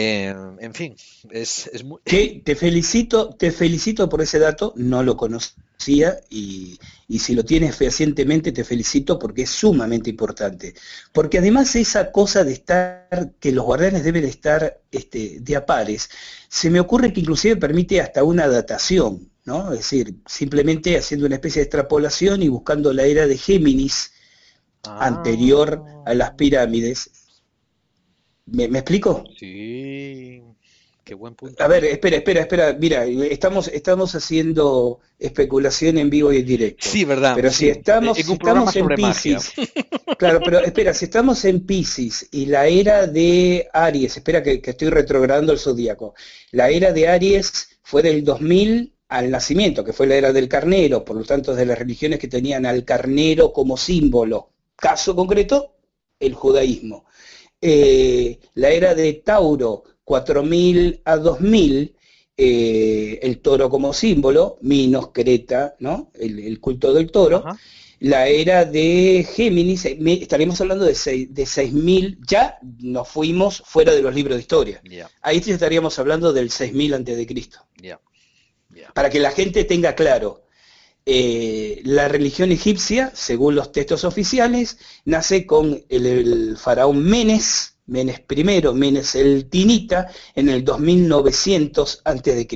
Eh, 0.00 0.32
en 0.60 0.74
fin, 0.74 0.94
es, 1.28 1.68
muy... 1.82 1.98
te 2.04 2.54
felicito, 2.54 3.30
te 3.30 3.50
felicito 3.50 4.08
por 4.08 4.22
ese 4.22 4.38
dato, 4.38 4.72
no 4.76 5.02
lo 5.02 5.16
conocía 5.16 6.20
y, 6.30 6.78
si 7.18 7.34
lo 7.34 7.44
tienes 7.44 7.74
fehacientemente 7.74 8.52
te 8.52 8.62
felicito 8.62 9.18
porque 9.18 9.42
es 9.42 9.50
sumamente 9.50 10.08
importante. 10.08 10.74
Porque 11.12 11.38
además 11.38 11.74
esa 11.74 12.12
cosa 12.12 12.44
de 12.44 12.52
estar, 12.52 13.32
que 13.40 13.50
los 13.50 13.64
guardianes 13.64 14.04
deben 14.04 14.24
estar 14.24 14.80
este, 14.92 15.40
de 15.40 15.56
a 15.56 15.66
pares, 15.66 16.10
se 16.48 16.70
me 16.70 16.78
ocurre 16.78 17.12
que 17.12 17.18
inclusive 17.18 17.56
permite 17.56 18.00
hasta 18.00 18.22
una 18.22 18.46
datación, 18.46 19.28
¿no? 19.46 19.72
Es 19.72 19.78
decir, 19.80 20.14
simplemente 20.26 20.96
haciendo 20.96 21.26
una 21.26 21.34
especie 21.34 21.58
de 21.58 21.64
extrapolación 21.64 22.40
y 22.40 22.48
buscando 22.48 22.92
la 22.92 23.02
era 23.02 23.26
de 23.26 23.36
Géminis 23.36 24.12
ah. 24.84 25.06
anterior 25.06 25.82
a 26.06 26.14
las 26.14 26.34
pirámides, 26.34 27.10
¿Me, 28.52 28.64
explico? 28.64 29.24
Sí. 29.38 30.42
Qué 31.04 31.14
buen 31.14 31.34
punto. 31.34 31.62
A 31.62 31.68
ver, 31.68 31.84
espera, 31.84 32.16
espera, 32.16 32.40
espera. 32.42 32.76
Mira, 32.78 33.04
estamos, 33.04 33.68
estamos 33.68 34.14
haciendo 34.14 35.00
especulación 35.18 35.96
en 35.96 36.10
vivo 36.10 36.32
y 36.32 36.38
en 36.38 36.46
directo. 36.46 36.86
Sí, 36.86 37.04
verdad. 37.04 37.32
Pero 37.34 37.50
si 37.50 37.68
estamos, 37.70 38.18
estamos 38.18 38.76
en 38.76 38.88
Pisces. 38.88 39.52
claro, 40.18 40.40
pero 40.44 40.60
espera, 40.60 40.92
si 40.92 41.06
estamos 41.06 41.44
en 41.46 41.64
Pisces 41.64 42.28
y 42.30 42.46
la 42.46 42.66
era 42.66 43.06
de 43.06 43.68
Aries, 43.72 44.18
espera 44.18 44.42
que, 44.42 44.60
que 44.60 44.70
estoy 44.70 44.90
retrogradando 44.90 45.52
el 45.52 45.58
zodíaco. 45.58 46.14
La 46.50 46.68
era 46.68 46.92
de 46.92 47.08
Aries 47.08 47.78
fue 47.82 48.02
del 48.02 48.22
2000 48.22 48.94
al 49.08 49.30
nacimiento, 49.30 49.82
que 49.82 49.94
fue 49.94 50.06
la 50.06 50.16
era 50.16 50.32
del 50.32 50.48
carnero, 50.48 51.04
por 51.04 51.16
lo 51.16 51.24
tanto, 51.24 51.54
de 51.54 51.64
las 51.64 51.78
religiones 51.78 52.18
que 52.18 52.28
tenían 52.28 52.66
al 52.66 52.84
carnero 52.84 53.52
como 53.52 53.78
símbolo. 53.78 54.50
Caso 54.76 55.16
concreto, 55.16 55.74
el 56.20 56.34
judaísmo. 56.34 57.06
Eh, 57.60 58.38
la 58.54 58.70
era 58.70 58.94
de 58.94 59.14
Tauro, 59.14 59.84
4000 60.04 61.02
a 61.04 61.16
2000, 61.16 61.96
eh, 62.36 63.18
el 63.22 63.40
toro 63.40 63.68
como 63.68 63.92
símbolo, 63.92 64.58
Minos, 64.62 65.10
Creta, 65.12 65.74
¿no? 65.80 66.10
el, 66.14 66.60
culto 66.60 66.92
del 66.94 67.10
toro. 67.10 67.44
La 68.00 68.28
era 68.28 68.64
de 68.64 69.26
Géminis, 69.28 69.84
eh, 69.86 69.98
estaremos 70.20 70.60
hablando 70.60 70.84
de, 70.84 71.26
de 71.30 71.46
6000, 71.46 72.20
ya 72.24 72.58
nos 72.78 73.08
fuimos 73.08 73.60
fuera 73.66 73.92
de 73.92 74.02
los 74.02 74.14
libros 74.14 74.36
de 74.36 74.42
historia. 74.42 74.82
Ahí 75.20 75.42
estaríamos 75.44 75.98
hablando 75.98 76.32
del 76.32 76.50
6000 76.50 76.94
antes 76.94 77.16
de 77.16 77.26
Cristo. 77.26 77.58
Para 78.94 79.10
que 79.10 79.18
la 79.18 79.32
gente 79.32 79.64
tenga 79.64 79.96
claro, 79.96 80.44
eh, 81.10 81.80
la 81.84 82.06
religión 82.06 82.52
egipcia, 82.52 83.10
según 83.14 83.54
los 83.54 83.72
textos 83.72 84.04
oficiales, 84.04 84.76
nace 85.06 85.46
con 85.46 85.82
el, 85.88 86.58
faraón 86.58 87.02
Menes, 87.02 87.78
Menes 87.86 88.20
I, 88.28 88.44
Menes 88.74 89.14
el 89.14 89.48
Tinita, 89.48 90.10
en 90.34 90.50
el 90.50 90.62
2900 90.62 92.02
a.C. 92.04 92.46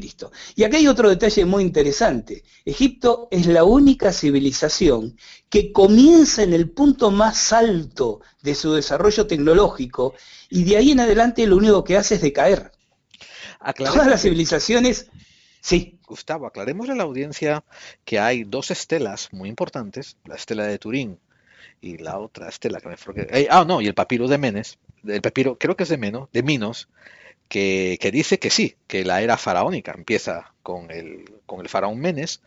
Y 0.55 0.65
acá 0.65 0.77
hay 0.77 0.87
otro 0.87 1.09
detalle 1.09 1.47
muy 1.47 1.63
interesante. 1.63 2.45
Egipto 2.67 3.27
es 3.31 3.47
la 3.47 3.65
única 3.65 4.13
civilización 4.13 5.17
que 5.49 5.73
comienza 5.73 6.43
en 6.43 6.53
el 6.53 6.69
punto 6.69 7.11
más 7.11 7.55
alto 7.55 8.21
de 8.43 8.55
su 8.55 8.75
desarrollo 8.75 9.27
tecnológico 9.27 10.13
y 10.51 10.65
de 10.65 10.77
ahí 10.77 10.91
en 10.91 11.01
adelante 11.01 11.47
lo 11.47 11.57
único 11.57 11.85
que 11.85 11.97
hace 11.97 12.17
es 12.17 12.21
decaer. 12.21 12.71
Todas 13.79 14.07
las 14.09 14.21
civilizaciones 14.21 15.07
Sí. 15.63 15.99
Gustavo, 16.07 16.47
aclaremos 16.47 16.91
a 16.91 16.95
la 16.95 17.05
audiencia 17.05 17.65
que 18.05 18.19
hay 18.19 18.43
dos 18.45 18.71
estelas 18.71 19.33
muy 19.33 19.49
importantes, 19.49 20.17
la 20.27 20.35
estela 20.35 20.67
de 20.67 20.79
Turín 20.79 21.19
y 21.81 21.99
la 21.99 22.19
otra 22.19 22.49
estela 22.49 22.81
que 22.81 22.89
me 22.89 22.97
eh, 23.17 23.49
ah, 23.49 23.65
no, 23.67 23.81
y 23.81 23.87
el 23.87 23.95
papiro 23.95 24.27
de 24.27 24.39
Menes, 24.39 24.79
el 25.07 25.23
papiro, 25.23 25.57
creo 25.57 25.77
que 25.77 25.85
es 25.85 25.89
de 25.89 25.97
Menos, 25.97 26.29
de 26.33 26.43
Minos, 26.43 26.89
que, 27.49 27.99
dice 28.13 28.39
que 28.39 28.51
sí, 28.51 28.77
que 28.87 29.05
la 29.05 29.23
era 29.23 29.37
faraónica 29.37 29.93
empieza 29.93 30.53
con 30.63 30.91
el, 30.91 31.31
con 31.47 31.61
el 31.61 31.69
faraón 31.69 32.01
Menes, 32.01 32.41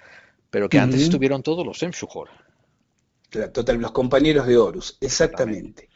pero 0.49 0.67
que 0.67 0.79
antes 0.79 1.01
estuvieron 1.01 1.41
todos 1.41 1.65
los 1.65 1.81
Emshuhor. 1.83 2.29
Total, 3.29 3.77
los 3.77 3.91
compañeros 3.91 4.45
de 4.45 4.57
Horus, 4.57 4.97
exactamente. 4.99 5.89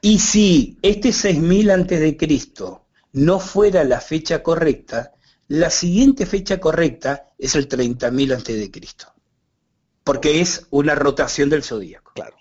Y 0.00 0.18
si 0.20 0.78
este 0.82 1.12
6000 1.12 1.70
antes 1.70 2.00
de 2.00 2.16
Cristo 2.16 2.86
no 3.12 3.40
fuera 3.40 3.84
la 3.84 4.00
fecha 4.00 4.42
correcta, 4.42 5.13
la 5.48 5.70
siguiente 5.70 6.26
fecha 6.26 6.58
correcta 6.58 7.30
es 7.38 7.54
el 7.54 7.68
30.000 7.68 8.34
antes 8.34 8.58
de 8.58 8.70
Cristo, 8.70 9.12
porque 10.02 10.40
es 10.40 10.66
una 10.70 10.94
rotación 10.94 11.50
del 11.50 11.62
zodíaco. 11.62 12.12
Claro. 12.14 12.36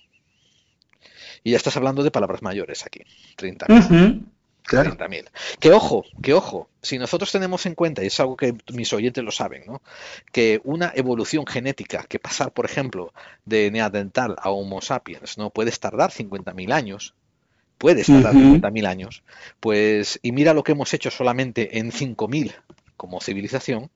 Y 1.44 1.52
ya 1.52 1.58
estás 1.58 1.76
hablando 1.76 2.04
de 2.04 2.12
palabras 2.12 2.42
mayores 2.42 2.86
aquí, 2.86 3.02
30.000. 3.38 4.24
Claro. 4.64 4.96
30.000. 4.96 5.26
Que 5.60 5.74
ojo, 5.74 6.06
que 6.22 6.34
ojo, 6.34 6.70
si 6.82 6.98
nosotros 6.98 7.32
tenemos 7.34 7.66
en 7.66 7.76
cuenta, 7.76 8.02
y 8.02 8.08
es 8.08 8.20
algo 8.22 8.38
que 8.38 8.56
mis 8.72 8.94
oyentes 8.94 9.22
lo 9.22 9.32
saben, 9.32 9.64
¿no? 9.68 9.82
que 10.32 10.62
una 10.64 10.94
evolución 10.96 11.46
genética, 11.46 12.06
que 12.08 12.18
pasar, 12.18 12.54
por 12.54 12.64
ejemplo, 12.64 13.14
de 13.44 13.70
neandertal 13.72 14.38
a 14.40 14.50
Homo 14.52 14.82
sapiens, 14.82 15.38
no 15.38 15.50
puede 15.50 15.72
tardar 15.72 16.12
50.000 16.12 16.72
años, 16.72 17.14
puede 17.78 18.06
tardar 18.06 18.36
50.000 18.36 18.88
años, 18.88 19.24
pues, 19.60 20.18
y 20.22 20.32
mira 20.32 20.54
lo 20.54 20.64
que 20.64 20.72
hemos 20.72 20.94
hecho 20.94 21.12
solamente 21.12 21.78
en 21.80 21.92
5.000 21.92 22.54
como 23.04 23.20
civilización, 23.20 23.92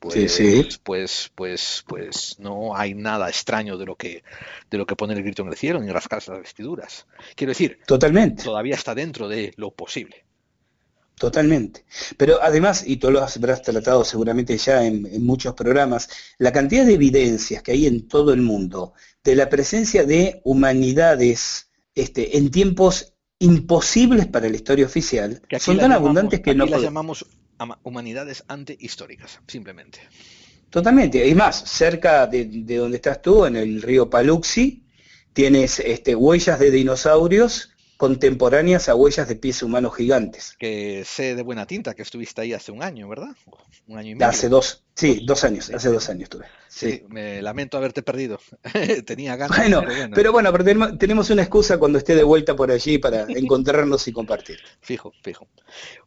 pues, 0.00 0.42
pues, 0.82 1.30
pues, 1.36 1.84
pues 1.86 2.36
no 2.40 2.76
hay 2.76 2.92
nada 2.92 3.28
extraño 3.28 3.78
de 3.78 3.86
lo 3.86 3.94
que 3.94 4.24
de 4.68 4.76
lo 4.76 4.86
que 4.86 4.96
pone 4.96 5.14
el 5.14 5.22
grito 5.22 5.42
en 5.42 5.50
el 5.50 5.54
cielo 5.54 5.78
ni 5.80 5.92
rascarse 5.92 6.32
las 6.32 6.40
vestiduras. 6.40 7.06
Quiero 7.36 7.52
decir, 7.52 7.78
totalmente. 7.86 8.42
Todavía 8.42 8.74
está 8.74 8.92
dentro 8.92 9.28
de 9.28 9.54
lo 9.56 9.70
posible. 9.70 10.24
Totalmente. 11.14 11.84
Pero 12.16 12.42
además, 12.42 12.82
y 12.84 12.96
tú 12.96 13.12
lo 13.12 13.22
habrás 13.22 13.62
tratado 13.62 14.04
seguramente 14.04 14.58
ya 14.58 14.84
en, 14.84 15.06
en, 15.06 15.24
muchos 15.24 15.54
programas, 15.54 16.08
la 16.38 16.52
cantidad 16.52 16.84
de 16.84 16.94
evidencias 16.94 17.62
que 17.62 17.70
hay 17.70 17.86
en 17.86 18.08
todo 18.08 18.32
el 18.32 18.42
mundo 18.42 18.94
de 19.22 19.36
la 19.36 19.48
presencia 19.48 20.02
de 20.02 20.40
humanidades 20.42 21.70
este, 21.94 22.36
en 22.36 22.50
tiempos 22.50 23.14
imposibles 23.38 24.26
para 24.26 24.48
la 24.48 24.56
historia 24.56 24.86
oficial 24.86 25.40
son 25.60 25.78
tan 25.78 25.92
abundantes 25.92 26.40
que 26.40 26.52
no 26.52 26.66
las 26.66 26.82
llamamos 26.82 27.24
humanidades 27.82 28.44
antehistóricas, 28.48 29.40
simplemente. 29.46 30.00
Totalmente. 30.70 31.26
Y 31.26 31.34
más, 31.34 31.56
cerca 31.70 32.26
de, 32.26 32.46
donde 32.76 32.96
estás 32.96 33.22
tú, 33.22 33.46
en 33.46 33.56
el 33.56 33.82
río 33.82 34.10
Paluxi, 34.10 34.84
tienes 35.32 35.80
este, 35.80 36.14
huellas 36.14 36.58
de 36.58 36.70
dinosaurios 36.70 37.70
contemporáneas 37.96 38.88
a 38.88 38.94
huellas 38.94 39.28
de 39.28 39.36
pies 39.36 39.62
humanos 39.62 39.94
gigantes. 39.96 40.56
Que 40.58 41.04
sé 41.06 41.34
de 41.34 41.42
buena 41.42 41.66
tinta 41.66 41.94
que 41.94 42.02
estuviste 42.02 42.40
ahí 42.40 42.52
hace 42.52 42.72
un 42.72 42.82
año, 42.82 43.08
¿verdad? 43.08 43.36
Un 43.86 43.98
año 43.98 44.10
y 44.10 44.14
medio. 44.14 44.26
Hace 44.26 44.48
dos, 44.48 44.83
sí, 44.94 45.24
dos 45.24 45.44
años, 45.44 45.70
hace 45.70 45.88
dos 45.88 46.08
años 46.08 46.24
estuve. 46.24 46.46
Sí, 46.74 47.04
me 47.08 47.40
lamento 47.40 47.76
haberte 47.76 48.02
perdido. 48.02 48.40
Tenía 49.06 49.36
ganas. 49.36 49.56
Bueno, 49.56 49.84
pero 50.12 50.32
bueno, 50.32 50.50
pero 50.50 50.64
tenemos, 50.98 51.30
una 51.30 51.42
excusa 51.42 51.78
cuando 51.78 51.98
esté 51.98 52.16
de 52.16 52.24
vuelta 52.24 52.56
por 52.56 52.72
allí 52.72 52.98
para 52.98 53.22
encontrarnos 53.28 54.08
y 54.08 54.12
compartir. 54.12 54.58
Fijo, 54.80 55.12
fijo. 55.22 55.46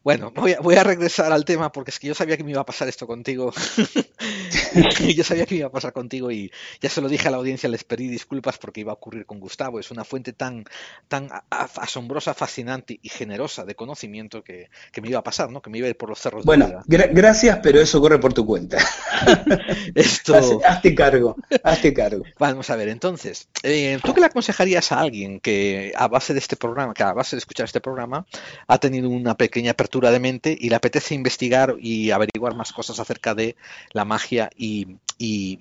Bueno, 0.04 0.32
voy 0.36 0.54
a, 0.54 0.60
voy 0.60 0.76
a 0.76 0.84
regresar 0.84 1.32
al 1.32 1.46
tema 1.46 1.72
porque 1.72 1.92
es 1.92 2.00
que 2.00 2.08
yo 2.08 2.14
sabía 2.14 2.36
que 2.36 2.44
me 2.44 2.52
iba 2.52 2.60
a 2.60 2.66
pasar 2.66 2.90
esto 2.90 3.08
contigo. 3.08 3.54
yo 5.16 5.24
sabía 5.24 5.46
que 5.46 5.56
iba 5.56 5.68
a 5.68 5.72
pasar 5.72 5.94
contigo 5.94 6.32
y 6.32 6.52
ya 6.82 6.90
se 6.90 7.00
lo 7.00 7.08
dije 7.08 7.30
a 7.30 7.32
la 7.32 7.38
audiencia, 7.38 7.70
les 7.70 7.86
pedí 7.86 8.10
disculpas 8.10 8.58
porque 8.58 8.82
iba 8.82 8.92
a 8.92 8.96
ocurrir 8.96 9.26
con 9.26 9.40
Gustavo. 9.40 9.80
Es 9.80 9.90
una 9.90 10.04
fuente 10.04 10.34
tan, 10.34 10.66
tan 11.08 11.30
asombrosa, 11.50 12.34
fascinante 12.34 13.00
y 13.02 13.08
generosa 13.08 13.64
de 13.64 13.76
conocimiento 13.76 14.44
que, 14.44 14.70
que, 14.92 15.00
me 15.00 15.08
iba 15.08 15.20
a 15.20 15.24
pasar, 15.24 15.50
¿no? 15.50 15.62
Que 15.62 15.70
me 15.70 15.78
iba 15.78 15.88
a 15.88 15.92
ir 15.92 15.98
por 15.98 16.10
los 16.10 16.20
cerros 16.20 16.44
bueno, 16.44 16.68
de 16.68 16.82
Bueno, 16.86 17.06
gracias, 17.14 17.60
pero 17.64 17.80
eso 17.80 18.02
corre 18.02 18.20
por 18.20 18.34
tu 18.34 18.46
cuenta. 18.46 18.77
Esto 19.96 20.62
hazte 20.66 20.96
cargo, 20.96 21.36
hazte 21.64 21.94
cargo. 21.94 22.24
Vamos 22.40 22.70
a 22.70 22.76
ver, 22.76 22.90
entonces, 22.90 23.48
eh, 23.64 24.00
¿tú 24.04 24.14
qué 24.14 24.22
le 24.22 24.28
aconsejarías 24.28 24.92
a 24.92 25.00
alguien 25.00 25.40
que 25.40 25.94
a 25.96 26.08
base 26.08 26.34
de 26.34 26.40
este 26.40 26.56
programa, 26.56 26.94
que 26.94 27.04
a 27.04 27.14
base 27.14 27.36
de 27.36 27.40
escuchar 27.40 27.66
este 27.66 27.82
programa, 27.82 28.26
ha 28.68 28.78
tenido 28.80 29.10
una 29.10 29.36
pequeña 29.36 29.72
apertura 29.72 30.12
de 30.12 30.20
mente 30.20 30.58
y 30.60 30.70
le 30.70 30.76
apetece 30.76 31.16
investigar 31.16 31.76
y 31.80 32.12
averiguar 32.12 32.56
más 32.56 32.72
cosas 32.72 33.00
acerca 33.00 33.34
de 33.34 33.56
la 33.92 34.06
magia 34.06 34.50
y, 34.56 34.98
y, 35.18 35.60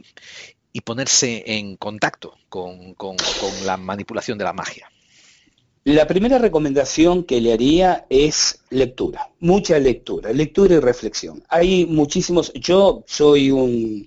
ponerse 0.84 1.42
en 1.46 1.76
contacto 1.76 2.36
con, 2.48 2.94
con 2.94 3.16
la 3.64 3.76
manipulación 3.76 4.38
de 4.38 4.44
la 4.44 4.52
magia? 4.52 4.88
La 5.86 6.08
primera 6.08 6.38
recomendación 6.38 7.22
que 7.22 7.40
le 7.40 7.52
haría 7.52 8.06
es 8.10 8.58
lectura, 8.70 9.30
mucha 9.38 9.78
lectura, 9.78 10.32
lectura 10.32 10.74
y 10.74 10.80
reflexión. 10.80 11.44
Hay 11.48 11.86
muchísimos, 11.86 12.52
yo 12.54 13.04
soy 13.06 13.52
un, 13.52 14.04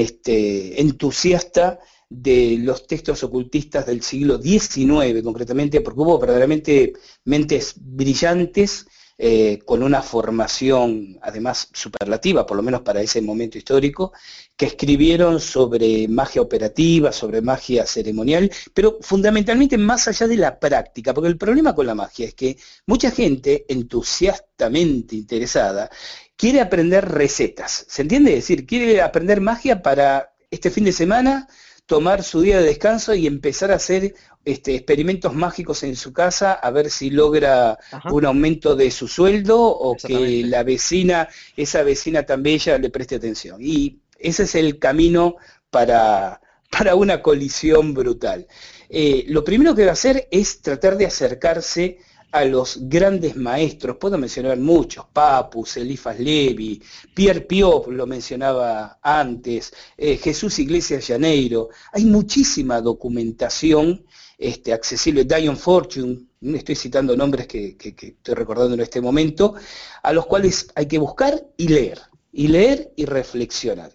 este, 0.00 0.80
entusiasta 0.80 1.80
de 2.08 2.56
los 2.60 2.86
textos 2.86 3.22
ocultistas 3.24 3.84
del 3.84 4.00
siglo 4.00 4.40
XIX, 4.40 5.22
concretamente, 5.22 5.82
porque 5.82 6.00
hubo 6.00 6.18
verdaderamente 6.18 6.94
mentes 7.26 7.74
brillantes 7.76 8.86
eh, 9.18 9.60
con 9.64 9.82
una 9.82 10.02
formación, 10.02 11.18
además, 11.22 11.68
superlativa, 11.72 12.46
por 12.46 12.56
lo 12.56 12.62
menos 12.62 12.80
para 12.80 13.00
ese 13.00 13.20
momento 13.20 13.58
histórico, 13.58 14.12
que 14.56 14.66
escribieron 14.66 15.40
sobre 15.40 16.08
magia 16.08 16.42
operativa, 16.42 17.12
sobre 17.12 17.42
magia 17.42 17.86
ceremonial, 17.86 18.50
pero 18.74 18.98
fundamentalmente 19.00 19.78
más 19.78 20.08
allá 20.08 20.26
de 20.26 20.36
la 20.36 20.58
práctica, 20.58 21.14
porque 21.14 21.28
el 21.28 21.38
problema 21.38 21.74
con 21.74 21.86
la 21.86 21.94
magia 21.94 22.26
es 22.26 22.34
que 22.34 22.56
mucha 22.86 23.10
gente 23.10 23.64
entusiastamente 23.68 25.16
interesada 25.16 25.90
quiere 26.36 26.60
aprender 26.60 27.08
recetas, 27.08 27.86
¿se 27.88 28.02
entiende? 28.02 28.30
Es 28.32 28.44
decir, 28.44 28.66
quiere 28.66 29.00
aprender 29.02 29.40
magia 29.40 29.82
para 29.82 30.34
este 30.50 30.70
fin 30.70 30.84
de 30.84 30.92
semana, 30.92 31.48
tomar 31.86 32.22
su 32.22 32.40
día 32.40 32.58
de 32.58 32.66
descanso 32.66 33.14
y 33.14 33.26
empezar 33.26 33.70
a 33.70 33.76
hacer 33.76 34.14
este, 34.44 34.74
experimentos 34.74 35.34
mágicos 35.34 35.82
en 35.84 35.96
su 35.96 36.12
casa 36.12 36.54
a 36.54 36.70
ver 36.70 36.90
si 36.90 37.10
logra 37.10 37.78
un 38.10 38.26
aumento 38.26 38.74
de 38.74 38.90
su 38.90 39.06
sueldo 39.06 39.60
o 39.60 39.96
que 39.96 40.42
la 40.44 40.62
vecina, 40.64 41.28
esa 41.56 41.82
vecina 41.82 42.24
tan 42.24 42.42
bella, 42.42 42.78
le 42.78 42.90
preste 42.90 43.16
atención. 43.16 43.58
Y 43.60 44.00
ese 44.18 44.44
es 44.44 44.54
el 44.54 44.78
camino 44.78 45.36
para, 45.70 46.40
para 46.70 46.94
una 46.94 47.22
colisión 47.22 47.94
brutal. 47.94 48.46
Eh, 48.88 49.24
lo 49.28 49.44
primero 49.44 49.74
que 49.74 49.84
va 49.84 49.90
a 49.90 49.92
hacer 49.94 50.28
es 50.30 50.60
tratar 50.60 50.96
de 50.96 51.06
acercarse 51.06 51.98
a 52.32 52.46
los 52.46 52.88
grandes 52.88 53.36
maestros, 53.36 53.98
puedo 53.98 54.16
mencionar 54.16 54.58
muchos, 54.58 55.04
Papus, 55.12 55.76
Elifas 55.76 56.18
Levi, 56.18 56.82
Pierre 57.14 57.42
Piop, 57.42 57.88
lo 57.88 58.06
mencionaba 58.06 58.98
antes, 59.02 59.72
eh, 59.98 60.16
Jesús 60.16 60.58
Iglesias 60.58 61.06
Llaneiro, 61.06 61.68
hay 61.92 62.06
muchísima 62.06 62.80
documentación 62.80 64.06
este, 64.42 64.72
accesible, 64.72 65.24
Dion 65.24 65.56
Fortune, 65.56 66.26
estoy 66.42 66.74
citando 66.74 67.16
nombres 67.16 67.46
que, 67.46 67.76
estoy 67.78 68.34
recordando 68.34 68.74
en 68.74 68.80
este 68.80 69.00
momento, 69.00 69.54
a 70.02 70.12
los 70.12 70.26
cuales 70.26 70.68
hay 70.74 70.86
que 70.86 70.98
buscar 70.98 71.46
y 71.56 71.68
leer, 71.68 72.00
y 72.32 72.48
leer 72.48 72.92
y 72.96 73.04
reflexionar. 73.04 73.92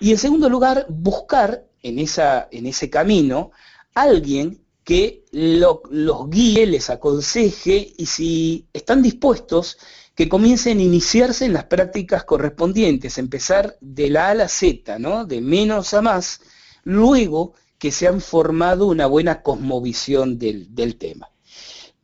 Y 0.00 0.10
en 0.10 0.18
segundo 0.18 0.48
lugar, 0.48 0.86
buscar 0.88 1.66
en, 1.82 1.98
esa, 1.98 2.48
en 2.50 2.66
ese 2.66 2.88
camino 2.88 3.50
alguien 3.94 4.64
que 4.82 5.24
los 5.32 5.80
guíe, 6.28 6.66
les 6.66 6.88
aconseje 6.88 7.92
y 7.96 8.06
si 8.06 8.66
están 8.72 9.02
dispuestos, 9.02 9.76
que 10.14 10.28
comiencen 10.28 10.78
a 10.78 10.82
iniciarse 10.82 11.44
en 11.44 11.52
las 11.52 11.64
prácticas 11.64 12.24
correspondientes, 12.24 13.18
empezar 13.18 13.76
de 13.80 14.10
la 14.10 14.28
A 14.28 14.30
a 14.30 14.34
la 14.34 14.48
Z, 14.48 14.98
¿no? 14.98 15.24
de 15.24 15.40
menos 15.40 15.94
a 15.94 16.02
más, 16.02 16.40
luego 16.84 17.54
que 17.80 17.90
se 17.90 18.06
han 18.06 18.20
formado 18.20 18.86
una 18.86 19.06
buena 19.06 19.42
cosmovisión 19.42 20.38
del, 20.38 20.96
tema. 20.98 21.30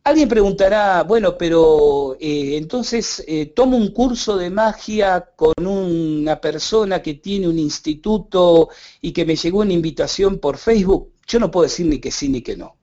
Alguien 0.04 0.26
preguntará, 0.26 1.02
bueno, 1.02 1.36
pero 1.36 2.16
eh, 2.18 2.56
entonces 2.56 3.22
eh, 3.28 3.52
tomo 3.54 3.76
un 3.76 3.88
curso 3.92 4.38
de 4.38 4.48
magia 4.48 5.32
con 5.36 5.52
una 5.66 6.40
persona 6.40 7.02
que 7.02 7.14
tiene 7.14 7.46
un 7.46 7.58
instituto 7.58 8.70
y 9.02 9.12
que 9.12 9.26
me 9.26 9.36
llegó 9.36 9.60
una 9.60 9.74
invitación 9.74 10.38
por 10.38 10.56
Facebook. 10.56 11.12
Yo 11.26 11.38
no 11.38 11.50
puedo 11.50 11.64
decir 11.64 11.86
ni 11.86 11.98
que 11.98 12.10
sí 12.10 12.30
ni 12.30 12.40
que 12.40 12.56
no. 12.56 12.78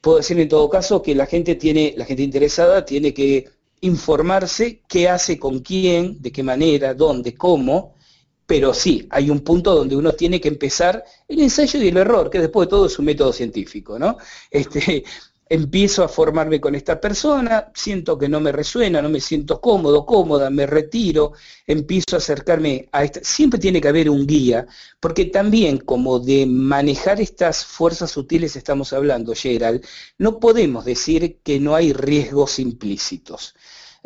Puedo 0.00 0.16
decir 0.16 0.40
en 0.40 0.48
todo 0.48 0.68
caso 0.68 1.02
que 1.02 1.14
la 1.14 1.26
gente 1.26 1.54
tiene, 1.54 1.94
la 1.96 2.06
gente 2.06 2.24
interesada 2.24 2.84
tiene 2.84 3.14
que 3.14 3.48
informarse 3.82 4.82
qué 4.88 5.08
hace 5.08 5.38
con 5.38 5.60
quién, 5.60 6.20
de 6.20 6.32
qué 6.32 6.42
manera, 6.42 6.92
dónde, 6.92 7.36
cómo, 7.36 7.95
pero 8.46 8.72
sí, 8.72 9.06
hay 9.10 9.28
un 9.30 9.40
punto 9.40 9.74
donde 9.74 9.96
uno 9.96 10.12
tiene 10.12 10.40
que 10.40 10.48
empezar 10.48 11.04
el 11.28 11.40
ensayo 11.40 11.80
y 11.80 11.88
el 11.88 11.96
error, 11.96 12.30
que 12.30 12.38
después 12.38 12.66
de 12.66 12.70
todo 12.70 12.86
es 12.86 12.98
un 12.98 13.06
método 13.06 13.32
científico, 13.32 13.98
¿no? 13.98 14.16
Este, 14.50 15.04
empiezo 15.48 16.02
a 16.02 16.08
formarme 16.08 16.60
con 16.60 16.74
esta 16.74 17.00
persona, 17.00 17.70
siento 17.74 18.18
que 18.18 18.28
no 18.28 18.40
me 18.40 18.50
resuena, 18.52 19.00
no 19.00 19.08
me 19.08 19.20
siento 19.20 19.60
cómodo, 19.60 20.04
cómoda, 20.04 20.50
me 20.50 20.66
retiro, 20.66 21.32
empiezo 21.66 22.16
a 22.16 22.18
acercarme 22.18 22.88
a 22.90 23.04
esta... 23.04 23.20
Siempre 23.22 23.60
tiene 23.60 23.80
que 23.80 23.88
haber 23.88 24.10
un 24.10 24.26
guía, 24.26 24.66
porque 24.98 25.26
también 25.26 25.78
como 25.78 26.18
de 26.18 26.46
manejar 26.46 27.20
estas 27.20 27.64
fuerzas 27.64 28.10
sutiles 28.10 28.56
estamos 28.56 28.92
hablando, 28.92 29.34
Gerald, 29.34 29.84
no 30.18 30.40
podemos 30.40 30.84
decir 30.84 31.38
que 31.44 31.60
no 31.60 31.76
hay 31.76 31.92
riesgos 31.92 32.58
implícitos. 32.58 33.54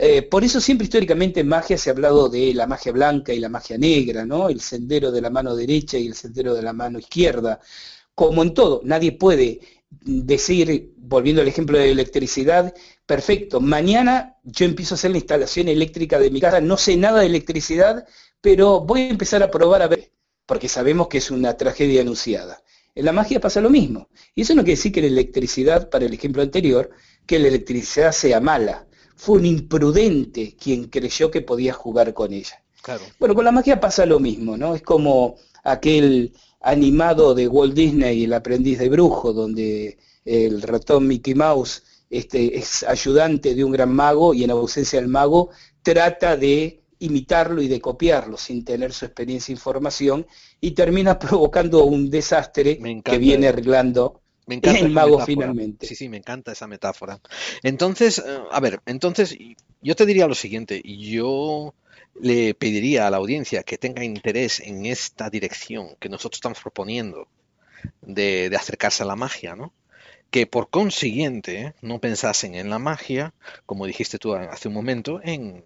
Eh, 0.02 0.22
por 0.22 0.42
eso 0.44 0.62
siempre 0.62 0.84
históricamente 0.84 1.40
en 1.40 1.48
magia 1.48 1.76
se 1.76 1.90
ha 1.90 1.92
hablado 1.92 2.30
de 2.30 2.54
la 2.54 2.66
magia 2.66 2.90
blanca 2.90 3.34
y 3.34 3.38
la 3.38 3.50
magia 3.50 3.76
negra, 3.76 4.24
¿no? 4.24 4.48
El 4.48 4.62
sendero 4.62 5.10
de 5.12 5.20
la 5.20 5.28
mano 5.28 5.54
derecha 5.54 5.98
y 5.98 6.06
el 6.06 6.14
sendero 6.14 6.54
de 6.54 6.62
la 6.62 6.72
mano 6.72 6.98
izquierda. 6.98 7.60
Como 8.14 8.42
en 8.42 8.54
todo, 8.54 8.80
nadie 8.82 9.12
puede 9.12 9.60
decir, 9.90 10.94
volviendo 10.96 11.42
al 11.42 11.48
ejemplo 11.48 11.76
de 11.76 11.90
electricidad, 11.90 12.74
perfecto, 13.04 13.60
mañana 13.60 14.38
yo 14.42 14.64
empiezo 14.64 14.94
a 14.94 14.96
hacer 14.96 15.10
la 15.10 15.18
instalación 15.18 15.68
eléctrica 15.68 16.18
de 16.18 16.30
mi 16.30 16.40
casa, 16.40 16.62
no 16.62 16.78
sé 16.78 16.96
nada 16.96 17.20
de 17.20 17.26
electricidad, 17.26 18.06
pero 18.40 18.80
voy 18.80 19.02
a 19.02 19.10
empezar 19.10 19.42
a 19.42 19.50
probar 19.50 19.82
a 19.82 19.88
ver, 19.88 20.12
porque 20.46 20.68
sabemos 20.70 21.08
que 21.08 21.18
es 21.18 21.30
una 21.30 21.58
tragedia 21.58 22.00
anunciada. 22.00 22.62
En 22.94 23.04
la 23.04 23.12
magia 23.12 23.38
pasa 23.38 23.60
lo 23.60 23.68
mismo. 23.68 24.08
Y 24.34 24.42
eso 24.42 24.54
no 24.54 24.62
quiere 24.62 24.76
decir 24.76 24.92
que 24.92 25.02
la 25.02 25.08
electricidad, 25.08 25.90
para 25.90 26.06
el 26.06 26.14
ejemplo 26.14 26.40
anterior, 26.40 26.90
que 27.26 27.38
la 27.38 27.48
electricidad 27.48 28.12
sea 28.12 28.40
mala. 28.40 28.86
Fue 29.20 29.36
un 29.36 29.44
imprudente 29.44 30.56
quien 30.58 30.84
creyó 30.84 31.30
que 31.30 31.42
podía 31.42 31.74
jugar 31.74 32.14
con 32.14 32.32
ella. 32.32 32.62
Bueno, 33.18 33.34
con 33.34 33.44
la 33.44 33.52
magia 33.52 33.78
pasa 33.78 34.06
lo 34.06 34.18
mismo, 34.18 34.56
¿no? 34.56 34.74
Es 34.74 34.80
como 34.80 35.36
aquel 35.62 36.32
animado 36.62 37.34
de 37.34 37.46
Walt 37.46 37.74
Disney, 37.74 38.24
El 38.24 38.32
aprendiz 38.32 38.78
de 38.78 38.88
brujo, 38.88 39.34
donde 39.34 39.98
el 40.24 40.62
ratón 40.62 41.06
Mickey 41.06 41.34
Mouse 41.34 41.82
este, 42.08 42.56
es 42.56 42.82
ayudante 42.82 43.54
de 43.54 43.62
un 43.62 43.72
gran 43.72 43.94
mago 43.94 44.32
y 44.32 44.42
en 44.42 44.52
ausencia 44.52 44.98
del 44.98 45.10
mago 45.10 45.50
trata 45.82 46.38
de 46.38 46.80
imitarlo 47.00 47.60
y 47.60 47.68
de 47.68 47.78
copiarlo 47.78 48.38
sin 48.38 48.64
tener 48.64 48.94
su 48.94 49.04
experiencia 49.04 49.52
e 49.52 49.56
información 49.56 50.26
y 50.62 50.70
termina 50.70 51.18
provocando 51.26 51.84
un 51.84 52.08
desastre 52.08 52.80
que 53.04 53.18
viene 53.18 53.48
arreglando 53.48 54.22
el 54.50 54.90
mago 54.90 55.24
finalmente. 55.24 55.86
Sí, 55.86 55.94
sí, 55.94 56.08
me 56.08 56.16
encanta 56.16 56.52
esa 56.52 56.66
metáfora. 56.66 57.20
Entonces, 57.62 58.18
eh, 58.18 58.38
a 58.50 58.60
ver, 58.60 58.80
entonces 58.86 59.36
yo 59.82 59.96
te 59.96 60.06
diría 60.06 60.26
lo 60.26 60.34
siguiente, 60.34 60.82
yo 60.84 61.74
le 62.20 62.54
pediría 62.54 63.06
a 63.06 63.10
la 63.10 63.16
audiencia 63.18 63.62
que 63.62 63.78
tenga 63.78 64.04
interés 64.04 64.60
en 64.60 64.86
esta 64.86 65.30
dirección 65.30 65.96
que 65.98 66.08
nosotros 66.08 66.38
estamos 66.38 66.60
proponiendo 66.60 67.28
de, 68.02 68.50
acercarse 68.56 69.02
a 69.02 69.06
la 69.06 69.16
magia, 69.16 69.56
¿no? 69.56 69.72
que 70.30 70.46
por 70.46 70.70
consiguiente 70.70 71.74
no 71.82 71.98
pensasen 71.98 72.54
en 72.54 72.70
la 72.70 72.78
magia, 72.78 73.34
como 73.66 73.86
dijiste 73.86 74.18
tú 74.18 74.34
hace 74.34 74.68
un 74.68 74.74
momento, 74.74 75.20
en, 75.22 75.64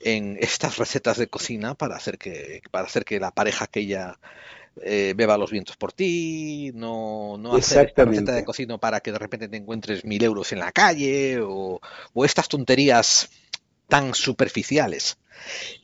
estas 0.00 0.78
recetas 0.78 1.18
de 1.18 1.28
cocina 1.28 1.74
para 1.74 1.94
hacer 1.94 2.16
que, 2.16 2.62
para 2.70 2.86
hacer 2.86 3.04
que 3.04 3.20
la 3.20 3.30
pareja 3.30 3.66
aquella 3.66 4.18
eh, 4.82 5.14
beba 5.16 5.36
los 5.36 5.50
vientos 5.50 5.76
por 5.76 5.92
ti, 5.92 6.70
no, 6.74 7.36
no 7.38 7.56
hacer 7.56 7.92
receta 7.96 8.32
de 8.32 8.44
cocina 8.44 8.78
para 8.78 9.00
que 9.00 9.12
de 9.12 9.18
repente 9.18 9.48
te 9.48 9.56
encuentres 9.56 10.04
mil 10.04 10.22
euros 10.22 10.52
en 10.52 10.60
la 10.60 10.72
calle 10.72 11.38
o, 11.42 11.80
estas 12.24 12.48
tonterías 12.48 13.28
tan 13.88 14.14
superficiales. 14.14 15.18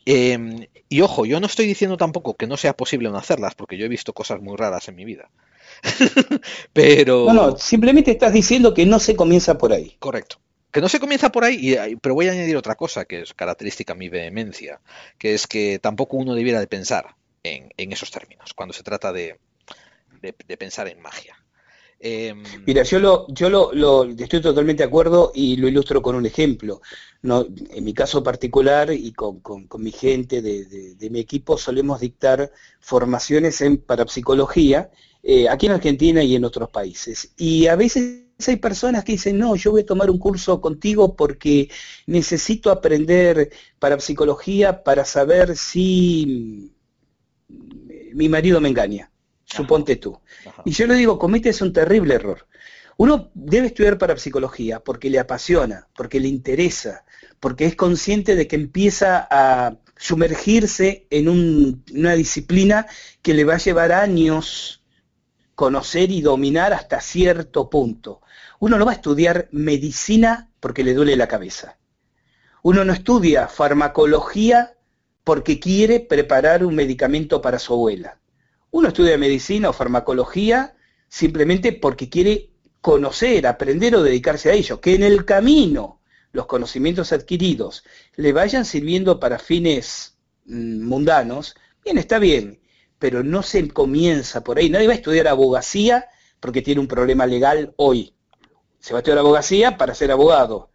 Em, 0.05 0.67
y 0.89 1.01
ojo, 1.01 1.27
yo 1.27 1.41
no 1.41 1.47
estoy 1.47 1.67
diciendo 1.67 1.97
tampoco 1.97 2.37
que 2.37 2.47
no 2.47 2.57
sea 2.57 2.77
posible 2.77 3.11
no 3.11 3.19
hacerlas, 3.19 3.55
porque 3.55 3.77
yo 3.77 3.87
he 3.87 3.89
visto 3.89 4.13
cosas 4.13 4.41
muy 4.41 4.57
raras 4.57 4.89
en 4.89 4.95
mi 4.95 5.05
vida. 5.05 5.31
pero... 6.73 7.27
No, 7.27 7.35
no, 7.35 7.57
simplemente 7.59 8.13
estás 8.13 8.33
diciendo 8.33 8.73
que 8.73 8.87
no 8.87 8.99
se 9.01 9.17
comienza 9.17 9.59
por 9.59 9.73
ahí. 9.73 9.97
Correcto. 9.99 10.37
Que 10.71 10.81
no 10.81 10.89
se 10.89 11.01
comienza 11.01 11.33
por 11.33 11.45
ahí, 11.45 11.97
pero 12.01 12.15
voy 12.15 12.29
a 12.29 12.33
añadir 12.33 12.57
otra 12.57 12.77
cosa 12.77 13.05
que 13.05 13.23
es 13.23 13.35
característica 13.35 13.95
mi 13.95 14.09
vehemencia, 14.09 14.81
que 15.19 15.35
es 15.35 15.47
que 15.47 15.79
tampoco 15.79 16.19
uno 16.19 16.35
debiera 16.35 16.61
de 16.61 16.67
pensar 16.67 17.17
en, 17.47 17.93
esos 17.93 18.10
términos 18.10 18.52
cuando 18.55 18.73
se 18.73 18.82
trata 18.82 19.12
de, 19.12 19.39
pensar 20.59 20.89
en 20.89 21.01
magia. 21.01 21.36
Em, 21.98 22.43
Mira, 22.66 22.82
yo 22.82 22.98
lo, 22.98 23.27
yo 23.28 23.48
lo, 23.48 24.05
estoy 24.05 24.43
totalmente 24.43 24.82
de 24.82 24.89
acuerdo 24.89 25.32
y 25.35 25.56
lo 25.56 25.68
ilustro 25.68 26.02
con 26.02 26.14
un 26.14 26.27
ejemplo. 26.27 26.82
No, 27.23 27.47
en 27.70 27.85
mi 27.85 27.94
caso 27.94 28.23
particular 28.23 28.93
y 28.93 29.12
con, 29.12 29.40
mi 29.78 29.93
gente 29.93 30.43
de, 30.43 31.10
mi 31.10 31.20
equipo 31.20 31.56
solemos 31.56 32.01
dictar 32.01 32.52
formaciones 32.81 33.60
en 33.62 33.78
parapsicología 33.78 34.90
eh, 35.23 35.48
aquí 35.48 35.66
en 35.66 35.73
Argentina 35.73 36.23
y 36.23 36.36
en 36.36 36.44
otros 36.44 36.70
países. 36.70 37.32
Y 37.36 37.66
a 37.66 37.77
veces 37.77 38.27
hay 38.47 38.56
personas 38.56 39.02
que 39.02 39.12
dicen, 39.12 39.39
no, 39.39 39.56
yo 39.56 39.70
voy 39.70 39.81
a 39.81 39.86
tomar 39.86 40.10
un 40.10 40.18
curso 40.18 40.60
contigo 40.60 41.16
porque 41.16 41.70
necesito 42.06 42.70
aprender 42.70 43.51
parapsicología 43.78 44.85
para 44.85 45.05
saber 45.05 45.56
si 45.56 46.76
mi 47.48 48.28
marido 48.28 48.60
me 48.60 48.68
engaña. 48.68 49.10
Suponte 49.44 49.97
tú. 49.97 50.20
Y 50.64 50.73
yo 50.73 50.86
le 50.86 50.94
digo, 50.94 51.18
cometes 51.18 51.60
un 51.60 51.73
terrible 51.73 52.14
error. 52.14 52.47
Uno 52.97 53.31
debe 53.35 53.68
estudiar 53.68 53.98
parapsicología 53.98 54.81
porque 54.81 55.10
le 55.10 55.18
apasiona, 55.18 55.86
porque 55.94 56.18
le 56.18 56.28
interesa, 56.28 57.05
porque 57.40 57.66
es 57.66 57.77
consciente 57.77 58.35
de 58.35 58.48
que 58.48 58.56
empieza 58.56 59.27
a 59.31 59.77
sumergirse 59.97 61.06
en 61.10 61.28
una 61.28 62.14
disciplina 62.14 62.86
que 63.23 63.35
le 63.35 63.44
va 63.44 63.55
a 63.55 63.59
llevar 63.59 63.93
años 63.93 64.82
conocer 65.55 66.10
y 66.10 66.23
dominar 66.23 66.73
hasta 66.73 67.01
cierto 67.01 67.70
punto. 67.70 68.20
Uno 68.59 68.78
no 68.78 68.86
va 68.86 68.93
a 68.93 68.97
estudiar 68.97 69.48
medicina 69.52 70.51
porque 70.60 70.85
le 70.85 70.94
duele 70.94 71.16
la 71.16 71.28
cabeza. 71.28 71.78
Uno 72.62 72.85
no 72.85 72.93
estudia 72.93 73.47
farmacología 73.48 74.76
porque 75.27 75.59
quiere 75.59 75.98
preparar 75.98 76.65
un 76.65 76.77
medicamento 76.77 77.43
para 77.43 77.59
su 77.59 77.73
abuela. 77.73 78.20
Uno 78.70 78.86
estudia 78.86 79.19
medicina 79.19 79.70
o 79.70 79.73
farmacología 79.73 80.77
simplemente 81.09 81.73
porque 81.73 82.09
quiere 82.09 82.51
conocer, 82.81 83.44
aprender 83.48 83.97
o 83.97 84.05
dedicarse 84.05 84.51
a 84.51 84.53
ello. 84.53 84.81
Que 84.81 84.94
en 84.94 85.03
el 85.03 85.24
camino 85.24 86.01
los 86.31 86.47
conocimientos 86.47 87.12
adquiridos 87.12 87.82
le 88.15 88.32
vayan 88.32 88.65
sirviendo 88.65 89.19
para 89.19 89.40
fines 89.40 90.16
mm, 90.44 90.86
mundanos, 90.86 91.57
bien, 91.85 91.98
está 91.98 92.20
bien 92.20 92.61
pero 93.01 93.24
no 93.24 93.43
se 93.43 93.69
comienza 93.69 94.43
por 94.43 94.59
ahí. 94.59 94.70
Nadie 94.70 94.86
va 94.86 94.93
a 94.93 94.97
estudiar 94.97 95.28
abogacía 95.28 96.07
porque 96.40 96.62
tiene 96.62 96.81
un 96.81 96.89
problema 96.89 97.27
legal 97.27 97.74
hoy. 97.77 98.15
Se 98.78 98.93
va 98.93 98.98
a 98.98 99.01
estudiar 99.01 99.19
abogacía 99.19 99.77
para 99.77 99.93
ser 99.93 100.12
abogado. 100.12 100.70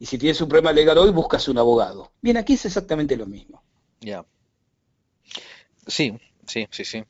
Y 0.00 0.06
si 0.06 0.18
tienes 0.18 0.40
un 0.40 0.48
problema 0.48 0.72
legal 0.72 0.98
hoy, 0.98 1.12
buscas 1.12 1.46
un 1.48 1.58
abogado. 1.58 2.10
Bien, 2.20 2.36
aquí 2.36 2.54
es 2.54 2.66
exactamente 2.66 3.16
lo 3.16 3.26
mismo. 3.26 3.62
Ya. 4.02 4.24
Sí, 5.86 6.18
sí, 6.46 6.68
sí, 6.70 6.84
sí. 6.84 7.04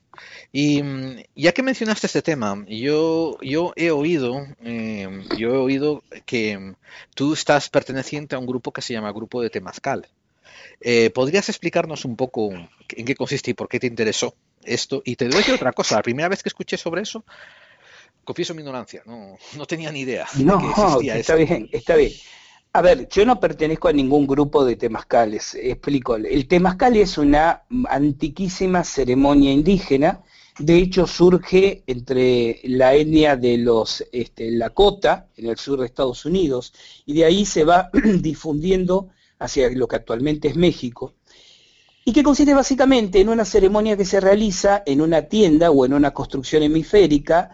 Y 0.53 0.83
mm, 0.83 1.23
ya 1.35 1.53
que 1.53 1.63
mencionaste 1.63 2.07
este 2.07 2.23
tema, 2.23 2.65
yo, 2.69 3.37
yo 3.43 3.73
he 3.77 3.91
oído, 3.91 4.47
em, 4.61 5.25
yo 5.37 5.55
he 5.55 5.59
oído 5.59 6.05
que 6.25 6.75
tú 7.15 7.33
estás 7.33 7.69
perteneciente 7.69 8.37
a 8.37 8.39
un 8.39 8.47
grupo 8.47 8.73
que 8.73 8.83
se 8.83 8.93
llama 8.93 9.13
Grupo 9.13 9.43
de 9.43 9.51
Temazcal. 9.51 10.09
Eh, 10.81 11.11
¿Podrías 11.11 11.49
explicarnos 11.49 12.05
un 12.05 12.17
poco 12.17 12.51
en 12.53 13.05
qué 13.05 13.15
consiste 13.15 13.51
y 13.51 13.55
por 13.55 13.69
qué 13.69 13.81
te 13.81 13.87
interesó? 13.89 14.37
esto. 14.65 15.03
Y 15.05 15.17
te 15.17 15.29
doy 15.29 15.43
otra 15.53 15.73
cosa, 15.73 15.97
la 15.97 16.03
primera 16.03 16.29
vez 16.29 16.43
que 16.43 16.49
escuché 16.49 16.77
sobre 16.77 17.03
eso, 17.03 17.25
confieso 18.25 18.55
mi 18.55 18.61
ignorancia, 18.61 19.03
no, 19.07 19.37
no 19.57 19.67
tenía 19.67 19.91
ni 19.93 20.01
idea. 20.01 20.27
No, 20.39 20.59
está 21.03 21.35
bien, 21.37 21.69
está 21.73 21.97
bien. 21.97 22.13
A 22.75 22.81
ver, 22.81 23.07
yo 23.11 23.27
no 23.27 23.39
pertenezco 23.39 23.89
a 23.89 23.93
ningún 23.93 24.27
grupo 24.27 24.65
de 24.65 24.77
temazcales, 24.77 25.55
explico. 25.55 26.17
El 26.17 26.49
temazcal 26.49 26.97
es 26.97 27.19
una 27.19 27.65
antiquísima 27.91 28.83
ceremonia 28.83 29.53
indígena, 29.53 30.23
de 30.59 30.79
hecho 30.79 31.07
surge 31.07 31.83
entre 31.87 32.61
la 32.65 32.95
etnia 32.95 33.37
de 33.37 33.59
los 33.59 34.03
este, 34.11 34.51
Lakota, 34.53 35.29
en 35.37 35.51
el 35.51 35.59
sur 35.59 35.81
de 35.81 35.87
Estados 35.87 36.25
Unidos, 36.25 36.73
y 37.05 37.13
de 37.13 37.27
ahí 37.27 37.45
se 37.45 37.65
va 37.65 37.91
difundiendo 38.21 39.11
hacia 39.39 39.69
lo 39.69 39.87
que 39.87 39.97
actualmente 39.97 40.49
es 40.49 40.57
México, 40.57 41.13
y 42.07 42.15
que 42.15 42.23
consiste 42.23 42.55
básicamente 42.55 43.21
en 43.21 43.29
una 43.29 43.45
ceremonia 43.45 43.99
que 43.99 44.07
se 44.07 44.19
realiza 44.19 44.83
en 44.87 45.03
una 45.03 45.29
tienda 45.29 45.71
o 45.71 45.85
en 45.85 45.93
una 45.93 46.13
construcción 46.13 46.63
hemisférica 46.63 47.51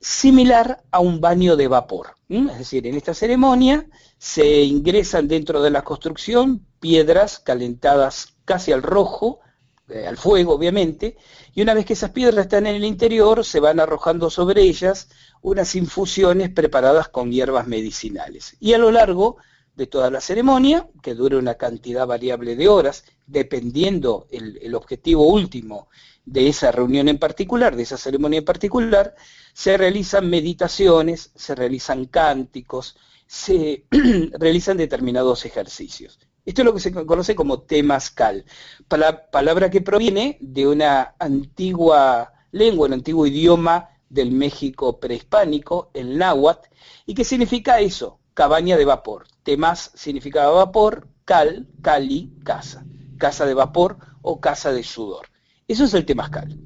similar 0.00 0.82
a 0.90 1.00
un 1.00 1.20
baño 1.20 1.56
de 1.56 1.68
vapor. 1.68 2.16
Es 2.28 2.58
decir, 2.58 2.86
en 2.86 2.94
esta 2.94 3.12
ceremonia 3.12 3.86
se 4.18 4.62
ingresan 4.62 5.28
dentro 5.28 5.60
de 5.62 5.70
la 5.70 5.82
construcción 5.82 6.64
piedras 6.78 7.38
calentadas 7.38 8.34
casi 8.44 8.72
al 8.72 8.82
rojo, 8.82 9.40
eh, 9.88 10.06
al 10.06 10.16
fuego 10.16 10.54
obviamente, 10.54 11.16
y 11.54 11.62
una 11.62 11.74
vez 11.74 11.84
que 11.84 11.94
esas 11.94 12.10
piedras 12.10 12.46
están 12.46 12.66
en 12.66 12.76
el 12.76 12.84
interior 12.84 13.44
se 13.44 13.60
van 13.60 13.80
arrojando 13.80 14.30
sobre 14.30 14.62
ellas 14.62 15.08
unas 15.42 15.74
infusiones 15.74 16.50
preparadas 16.50 17.08
con 17.08 17.32
hierbas 17.32 17.66
medicinales. 17.66 18.56
Y 18.60 18.72
a 18.72 18.78
lo 18.78 18.90
largo 18.90 19.36
de 19.74 19.86
toda 19.86 20.10
la 20.10 20.20
ceremonia, 20.20 20.88
que 21.02 21.14
dura 21.14 21.38
una 21.38 21.54
cantidad 21.54 22.06
variable 22.06 22.54
de 22.54 22.68
horas, 22.68 23.04
dependiendo 23.26 24.26
el, 24.30 24.74
objetivo 24.74 25.26
último 25.26 25.88
de 26.24 26.48
esa 26.48 26.70
reunión 26.70 27.08
en 27.08 27.18
particular, 27.18 27.74
de 27.74 27.84
esa 27.84 27.96
ceremonia 27.96 28.38
en 28.40 28.44
particular, 28.44 29.14
se 29.52 29.76
realizan 29.76 30.28
meditaciones, 30.28 31.30
se 31.34 31.54
realizan 31.54 32.06
cánticos, 32.06 32.96
se 33.26 33.84
realizan 34.38 34.76
determinados 34.76 35.44
ejercicios. 35.44 36.18
Esto 36.44 36.62
es 36.62 36.66
lo 36.66 36.74
que 36.74 36.80
se 36.80 36.92
conoce 36.92 37.34
como 37.34 37.60
temazcal, 37.62 38.44
palabra 38.88 39.70
que 39.70 39.82
proviene 39.82 40.38
de 40.40 40.66
una 40.66 41.14
antigua 41.18 42.32
lengua, 42.50 42.86
un 42.86 42.94
antiguo 42.94 43.26
idioma 43.26 43.90
del 44.08 44.32
México 44.32 44.98
prehispánico, 44.98 45.90
el 45.94 46.18
náhuatl, 46.18 46.68
y 47.06 47.14
que 47.14 47.24
significa 47.24 47.80
eso, 47.80 48.18
cabaña 48.34 48.76
de 48.76 48.84
vapor. 48.84 49.26
Temas 49.42 49.92
significaba 49.94 50.50
vapor, 50.50 51.06
cal, 51.24 51.68
cali, 51.82 52.32
casa 52.42 52.84
casa 53.20 53.46
de 53.46 53.54
vapor 53.54 53.98
o 54.22 54.40
casa 54.40 54.72
de 54.72 54.82
sudor. 54.82 55.28
Eso 55.68 55.84
es 55.84 55.94
el 55.94 56.04
temazcal. 56.04 56.58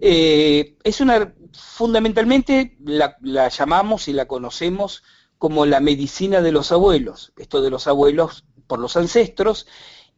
Eh, 0.00 0.76
es 0.82 1.00
una, 1.00 1.34
fundamentalmente 1.52 2.76
la, 2.84 3.16
llamamos 3.48 4.08
y 4.08 4.12
la 4.12 4.26
conocemos 4.26 5.02
como 5.36 5.66
la 5.66 5.80
medicina 5.80 6.40
de 6.40 6.52
los 6.52 6.72
abuelos, 6.72 7.32
esto 7.36 7.60
de 7.60 7.70
los 7.70 7.86
abuelos 7.86 8.44
por 8.66 8.78
los 8.78 8.96
ancestros, 8.96 9.66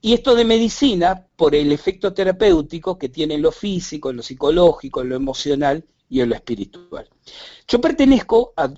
y 0.01 0.15
esto 0.15 0.35
de 0.35 0.45
medicina 0.45 1.27
por 1.37 1.55
el 1.55 1.71
efecto 1.73 2.13
terapéutico 2.13 2.99
que 2.99 3.09
tiene 3.09 3.35
en 3.35 3.43
lo 3.43 3.53
físico, 3.53 4.11
en 4.11 4.17
lo 4.17 4.23
psicológico, 4.23 5.03
en 5.03 5.09
lo 5.11 5.17
emocional 5.17 5.85
y 6.09 6.21
en 6.21 6.29
lo 6.29 6.35
espiritual. 6.35 7.09
Yo 7.69 7.81
pertenezco 7.81 8.53
a, 8.57 8.73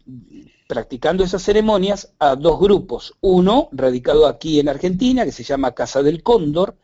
practicando 0.66 1.24
esas 1.24 1.42
ceremonias 1.42 2.14
a 2.18 2.36
dos 2.36 2.60
grupos, 2.60 3.14
uno 3.20 3.68
radicado 3.72 4.26
aquí 4.26 4.60
en 4.60 4.68
Argentina, 4.68 5.24
que 5.24 5.32
se 5.32 5.44
llama 5.44 5.74
Casa 5.74 6.02
del 6.02 6.22
Cóndor, 6.22 6.76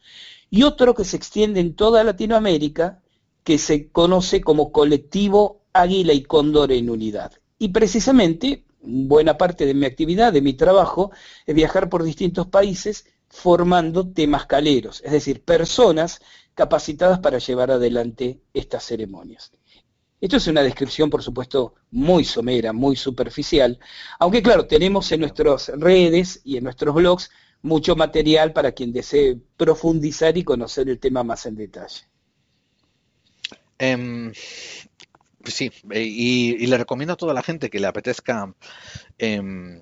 y 0.51 0.65
otro 0.65 0.95
que 0.95 1.05
se 1.05 1.17
extiende 1.17 1.61
en 1.61 1.75
toda 1.75 2.03
Latinoamérica, 2.03 3.00
que 3.45 3.59
se 3.59 3.89
conoce 3.89 4.41
como 4.41 4.73
colectivo 4.73 5.63
Águila 5.73 6.13
y 6.13 6.23
Cóndor 6.23 6.73
en 6.73 6.91
Unidad. 6.91 7.33
Y 7.59 7.69
precisamente, 7.69 8.65
buena 8.83 9.37
parte 9.39 9.67
de 9.67 9.75
mi 9.75 9.87
actividad, 9.87 10.33
de 10.33 10.43
mi 10.43 10.55
trabajo, 10.55 11.11
es 11.47 11.55
viajar 11.55 11.89
por 11.89 12.03
distintos 12.03 12.47
países 12.47 13.07
formando 13.29 14.09
temas 14.09 14.47
caleros, 14.47 15.03
es 15.05 15.13
decir, 15.13 15.45
personas 15.45 16.21
capacitadas 16.55 17.21
para 17.21 17.39
llevar 17.39 17.71
adelante 17.71 18.41
estas 18.53 18.85
ceremonias. 18.85 19.53
Esto 20.21 20.37
es 20.37 20.47
una 20.49 20.63
descripción, 20.63 21.09
por 21.09 21.23
supuesto, 21.23 21.75
muy 21.93 22.25
somera, 22.25 22.73
muy 22.73 22.97
superficial, 22.97 23.79
aunque 24.19 24.43
claro, 24.43 24.67
tenemos 24.67 25.11
en 25.13 25.21
nuestras 25.21 25.69
redes 25.69 26.43
y 26.45 26.59
en 26.59 26.65
nuestros 26.65 26.95
blogs 26.95 27.31
mucho 27.63 27.97
material 27.97 28.53
para 28.53 28.73
quien 28.73 28.93
desee 28.93 29.39
profundizar 29.57 30.37
y 30.37 30.45
conocer 30.45 30.89
el 30.89 30.99
tema 30.99 31.23
más 31.23 31.47
en 31.47 31.57
detalle. 31.57 32.10
Em, 33.81 34.33
sí, 35.45 35.73
y, 35.95 36.67
le 36.67 36.77
recomiendo 36.79 37.15
a 37.15 37.17
toda 37.17 37.33
la 37.33 37.43
gente 37.43 37.71
que 37.71 37.81
le 37.81 37.87
apetezca 37.87 38.55
em, 39.19 39.81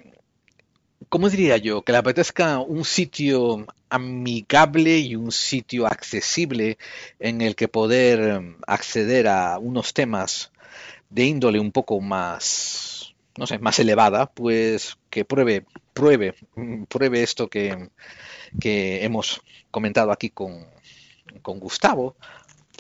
¿cómo 1.09 1.29
diría 1.29 1.57
yo? 1.57 1.83
Que 1.83 1.93
le 1.93 1.99
apetezca 1.99 2.61
un 2.61 2.85
sitio 2.85 3.66
amigable 3.91 4.99
y 4.99 5.16
un 5.16 5.33
sitio 5.33 5.87
accesible 5.87 6.79
en 7.19 7.41
el 7.41 7.57
que 7.57 7.66
poder 7.66 8.20
em, 8.20 8.57
acceder 8.69 9.27
a 9.27 9.59
unos 9.59 9.95
temas 9.95 10.53
de 11.11 11.25
índole 11.25 11.59
un 11.61 11.73
poco 11.73 12.01
más, 12.01 13.15
no 13.37 13.47
sé, 13.47 13.59
más 13.59 13.79
elevada, 13.81 14.27
pues 14.27 14.97
que 15.11 15.25
pruebe, 15.25 15.66
pruebe, 15.93 16.35
mm, 16.55 16.85
pruebe 16.85 17.23
esto 17.23 17.49
que, 17.49 17.91
hemos 18.62 19.43
comentado 19.70 20.12
aquí 20.12 20.31
con 20.31 20.69
Gustavo, 21.43 22.16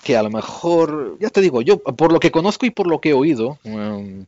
que 0.02 0.16
a 0.16 0.22
lo 0.22 0.30
mejor, 0.30 1.16
ya 1.20 1.30
te 1.30 1.40
digo, 1.40 1.62
yo 1.62 1.78
por 1.78 2.12
lo 2.12 2.20
que 2.20 2.30
conozco 2.30 2.66
y 2.66 2.70
por 2.70 2.86
lo 2.86 3.00
que 3.00 3.10
he 3.10 3.14
oído, 3.14 3.58
em, 3.64 4.26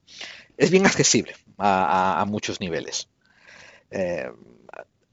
es 0.57 0.71
bien 0.71 0.87
accesible 0.87 1.35
a, 1.59 2.25
muchos 2.29 2.61
niveles. 2.61 3.09
Eh, 3.91 4.31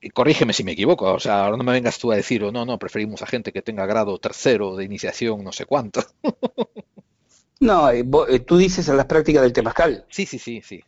y 0.01 0.09
corrígeme 0.09 0.53
si 0.53 0.63
me 0.63 0.73
equivoco, 0.73 1.13
o 1.13 1.19
sea, 1.19 1.45
ahora 1.45 1.57
no 1.57 1.63
me 1.63 1.71
vengas 1.71 1.97
tú 1.97 2.11
a 2.11 2.15
decir, 2.15 2.43
o 2.43 2.49
oh, 2.49 2.51
no, 2.51 2.65
no, 2.65 2.77
preferimos 2.77 3.21
a 3.21 3.27
gente 3.27 3.51
que 3.51 3.61
tenga 3.61 3.85
grado 3.85 4.19
tercero 4.19 4.75
de 4.75 4.85
iniciación, 4.85 5.43
no 5.43 5.51
sé 5.51 5.65
cuánto. 5.65 6.03
no, 7.59 7.89
eh, 7.89 8.03
tú 8.45 8.57
dices 8.57 8.88
en 8.88 8.97
las 8.97 9.05
prácticas 9.05 9.41
del 9.41 9.53
Temascal. 9.53 10.05
Sí, 10.09 10.25
sí, 10.25 10.38
sí, 10.38 10.61
sí. 10.61 10.84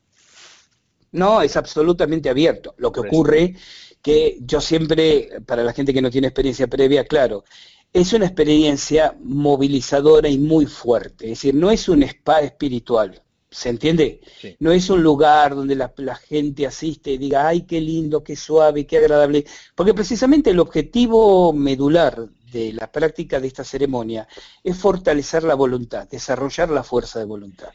No, 1.11 1.41
es 1.41 1.57
absolutamente 1.57 2.29
abierto. 2.29 2.75
Lo 2.77 2.91
que 2.91 2.99
ocurre 2.99 3.55
que 4.01 4.37
yo 4.41 4.61
siempre, 4.61 5.41
para 5.45 5.63
la 5.63 5.73
gente 5.73 5.93
que 5.93 6.01
no 6.01 6.11
tiene 6.11 6.27
experiencia 6.27 6.67
previa, 6.67 7.05
claro, 7.05 7.43
es 7.91 8.13
una 8.13 8.25
experiencia 8.25 9.15
movilizadora 9.21 10.29
y 10.29 10.37
muy 10.37 10.65
fuerte. 10.65 11.25
Es 11.25 11.31
decir, 11.31 11.55
no 11.55 11.71
es 11.71 11.89
un 11.89 12.03
spa 12.03 12.41
espiritual. 12.41 13.21
¿Se 13.51 13.69
entiende? 13.69 14.21
No 14.59 14.71
es 14.71 14.91
un 14.91 15.01
lugar 15.01 15.55
donde 15.55 15.75
la, 15.75 15.91
gente 16.15 16.67
asiste 16.67 17.11
y 17.11 17.17
diga, 17.17 17.47
ay, 17.47 17.63
qué 17.63 17.81
lindo, 17.81 18.23
qué 18.23 18.35
suave, 18.35 18.85
qué 18.85 18.99
agradable. 18.99 19.43
Porque 19.73 19.95
precisamente 19.95 20.51
el 20.51 20.59
objetivo 20.59 21.51
medular 21.51 22.29
de 22.51 22.73
la 22.73 22.91
práctica 22.91 23.39
de 23.39 23.47
esta 23.47 23.63
ceremonia 23.63 24.27
es 24.63 24.77
fortalecer 24.77 25.43
la 25.43 25.55
voluntad, 25.55 26.07
desarrollar 26.07 26.69
la 26.69 26.83
fuerza 26.83 27.17
de 27.17 27.25
voluntad. 27.25 27.69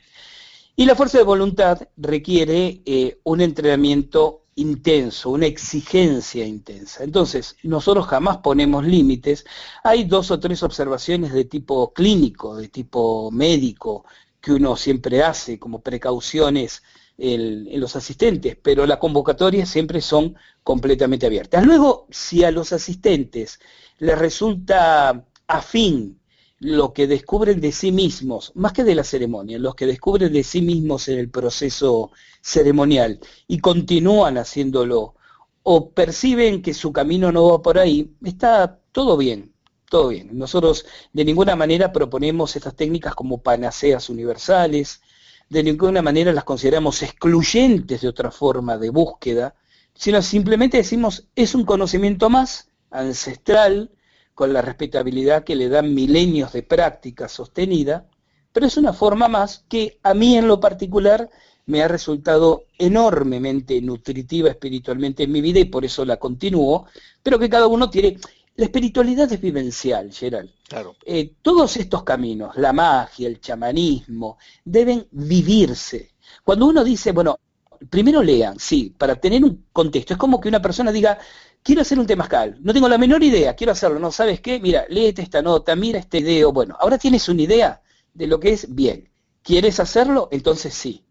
Y 0.76 0.86
la 0.86 0.94
fuerza 0.94 1.18
de 1.18 1.24
voluntad 1.24 1.88
requiere 1.96 2.80
eh, 2.84 3.18
un 3.24 3.40
entrenamiento 3.40 4.43
intenso, 4.56 5.30
una 5.30 5.46
exigencia 5.46 6.44
intensa. 6.46 7.04
Entonces, 7.04 7.56
nosotros 7.62 8.06
jamás 8.06 8.38
ponemos 8.38 8.84
límites. 8.84 9.44
Hay 9.82 10.04
dos 10.04 10.30
o 10.30 10.38
tres 10.40 10.62
observaciones 10.62 11.32
de 11.32 11.44
tipo 11.44 11.92
clínico, 11.92 12.56
de 12.56 12.68
tipo 12.68 13.30
médico, 13.30 14.04
que 14.40 14.52
uno 14.52 14.76
siempre 14.76 15.22
hace 15.22 15.58
como 15.58 15.80
precauciones 15.80 16.82
en 17.16 17.80
los 17.80 17.94
asistentes, 17.96 18.56
pero 18.60 18.86
las 18.86 18.98
convocatorias 18.98 19.68
siempre 19.68 20.00
son 20.00 20.36
completamente 20.62 21.26
abiertas. 21.26 21.64
Luego, 21.64 22.06
si 22.10 22.44
a 22.44 22.50
los 22.50 22.72
asistentes 22.72 23.60
les 23.98 24.18
resulta 24.18 25.24
afín 25.46 26.18
lo 26.64 26.94
que 26.94 27.06
descubren 27.06 27.60
de 27.60 27.72
sí 27.72 27.92
mismos, 27.92 28.50
más 28.54 28.72
que 28.72 28.84
de 28.84 28.94
la 28.94 29.04
ceremonia, 29.04 29.58
los 29.58 29.74
que 29.74 29.84
descubren 29.86 30.32
de 30.32 30.42
sí 30.42 30.62
mismos 30.62 31.08
en 31.08 31.18
el 31.18 31.28
proceso 31.28 32.10
ceremonial 32.40 33.20
y 33.46 33.58
continúan 33.58 34.38
haciéndolo, 34.38 35.14
o 35.62 35.90
perciben 35.90 36.62
que 36.62 36.72
su 36.72 36.90
camino 36.90 37.30
no 37.30 37.50
va 37.50 37.60
por 37.60 37.78
ahí, 37.78 38.16
está 38.24 38.80
todo 38.92 39.18
bien, 39.18 39.52
todo 39.90 40.08
bien. 40.08 40.30
Nosotros 40.32 40.86
de 41.12 41.26
ninguna 41.26 41.54
manera 41.54 41.92
proponemos 41.92 42.56
estas 42.56 42.74
técnicas 42.74 43.14
como 43.14 43.42
panaceas 43.42 44.08
universales, 44.08 45.02
de 45.50 45.62
ninguna 45.62 46.00
manera 46.00 46.32
las 46.32 46.44
consideramos 46.44 47.02
excluyentes 47.02 48.00
de 48.00 48.08
otra 48.08 48.30
forma 48.30 48.78
de 48.78 48.88
búsqueda, 48.88 49.54
sino 49.94 50.22
simplemente 50.22 50.78
decimos 50.78 51.28
es 51.36 51.54
un 51.54 51.66
conocimiento 51.66 52.30
más 52.30 52.70
ancestral, 52.90 53.90
con 54.34 54.52
la 54.52 54.62
respetabilidad 54.62 55.44
que 55.44 55.56
le 55.56 55.68
dan 55.68 55.94
milenios 55.94 56.52
de 56.52 56.62
práctica 56.62 57.28
sostenida, 57.28 58.08
pero 58.52 58.66
es 58.66 58.76
una 58.76 58.92
forma 58.92 59.28
más 59.28 59.64
que 59.68 59.98
a 60.02 60.14
mí 60.14 60.36
en 60.36 60.48
lo 60.48 60.60
particular 60.60 61.28
me 61.66 61.82
ha 61.82 61.88
resultado 61.88 62.64
enormemente 62.78 63.80
nutritiva 63.80 64.50
espiritualmente 64.50 65.22
en 65.22 65.32
mi 65.32 65.40
vida 65.40 65.60
y 65.60 65.64
por 65.64 65.84
eso 65.84 66.04
la 66.04 66.18
continúo, 66.18 66.86
pero 67.22 67.38
que 67.38 67.48
cada 67.48 67.66
uno 67.66 67.88
tiene, 67.88 68.18
la 68.56 68.66
espiritualidad 68.66 69.32
es 69.32 69.40
vivencial, 69.40 70.12
Gerald. 70.12 70.50
Claro. 70.68 70.94
Eh, 71.04 71.34
todos 71.42 71.76
estos 71.76 72.04
caminos, 72.04 72.56
la 72.56 72.72
magia, 72.72 73.28
el 73.28 73.40
chamanismo, 73.40 74.38
deben 74.64 75.06
vivirse. 75.10 76.12
Cuando 76.44 76.66
uno 76.66 76.84
dice, 76.84 77.12
bueno, 77.12 77.38
primero 77.90 78.22
lean, 78.22 78.58
sí, 78.58 78.94
para 78.96 79.16
tener 79.16 79.44
un 79.44 79.66
contexto. 79.72 80.14
Es 80.14 80.18
como 80.18 80.40
que 80.40 80.48
una 80.48 80.62
persona 80.62 80.92
diga, 80.92 81.18
quiero 81.64 81.82
hacer 81.82 81.98
un 81.98 82.06
temazcal, 82.06 82.58
no 82.60 82.72
tengo 82.72 82.88
la 82.88 82.98
menor 82.98 83.24
idea, 83.24 83.56
quiero 83.56 83.72
hacerlo, 83.72 83.98
¿no? 83.98 84.12
¿Sabes 84.12 84.40
qué? 84.40 84.60
Mira, 84.60 84.86
léete 84.88 85.22
esta 85.22 85.42
nota, 85.42 85.74
mira 85.74 85.98
este 85.98 86.20
video. 86.20 86.52
Bueno, 86.52 86.76
ahora 86.78 86.98
tienes 86.98 87.28
una 87.28 87.42
idea 87.42 87.82
de 88.12 88.28
lo 88.28 88.38
que 88.38 88.52
es 88.52 88.72
bien. 88.72 89.10
¿Quieres 89.42 89.80
hacerlo? 89.80 90.28
Entonces 90.30 90.74
sí. 90.74 91.04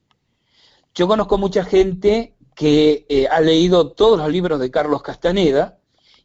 Yo 0.96 1.08
conozco 1.08 1.38
mucha 1.38 1.66
gente 1.66 2.36
que 2.56 3.06
eh, 3.10 3.28
ha 3.28 3.42
leído 3.42 3.92
todos 3.92 4.18
los 4.20 4.30
libros 4.32 4.60
de 4.60 4.72
Carlos 4.72 5.02
Castaneda, 5.02 5.80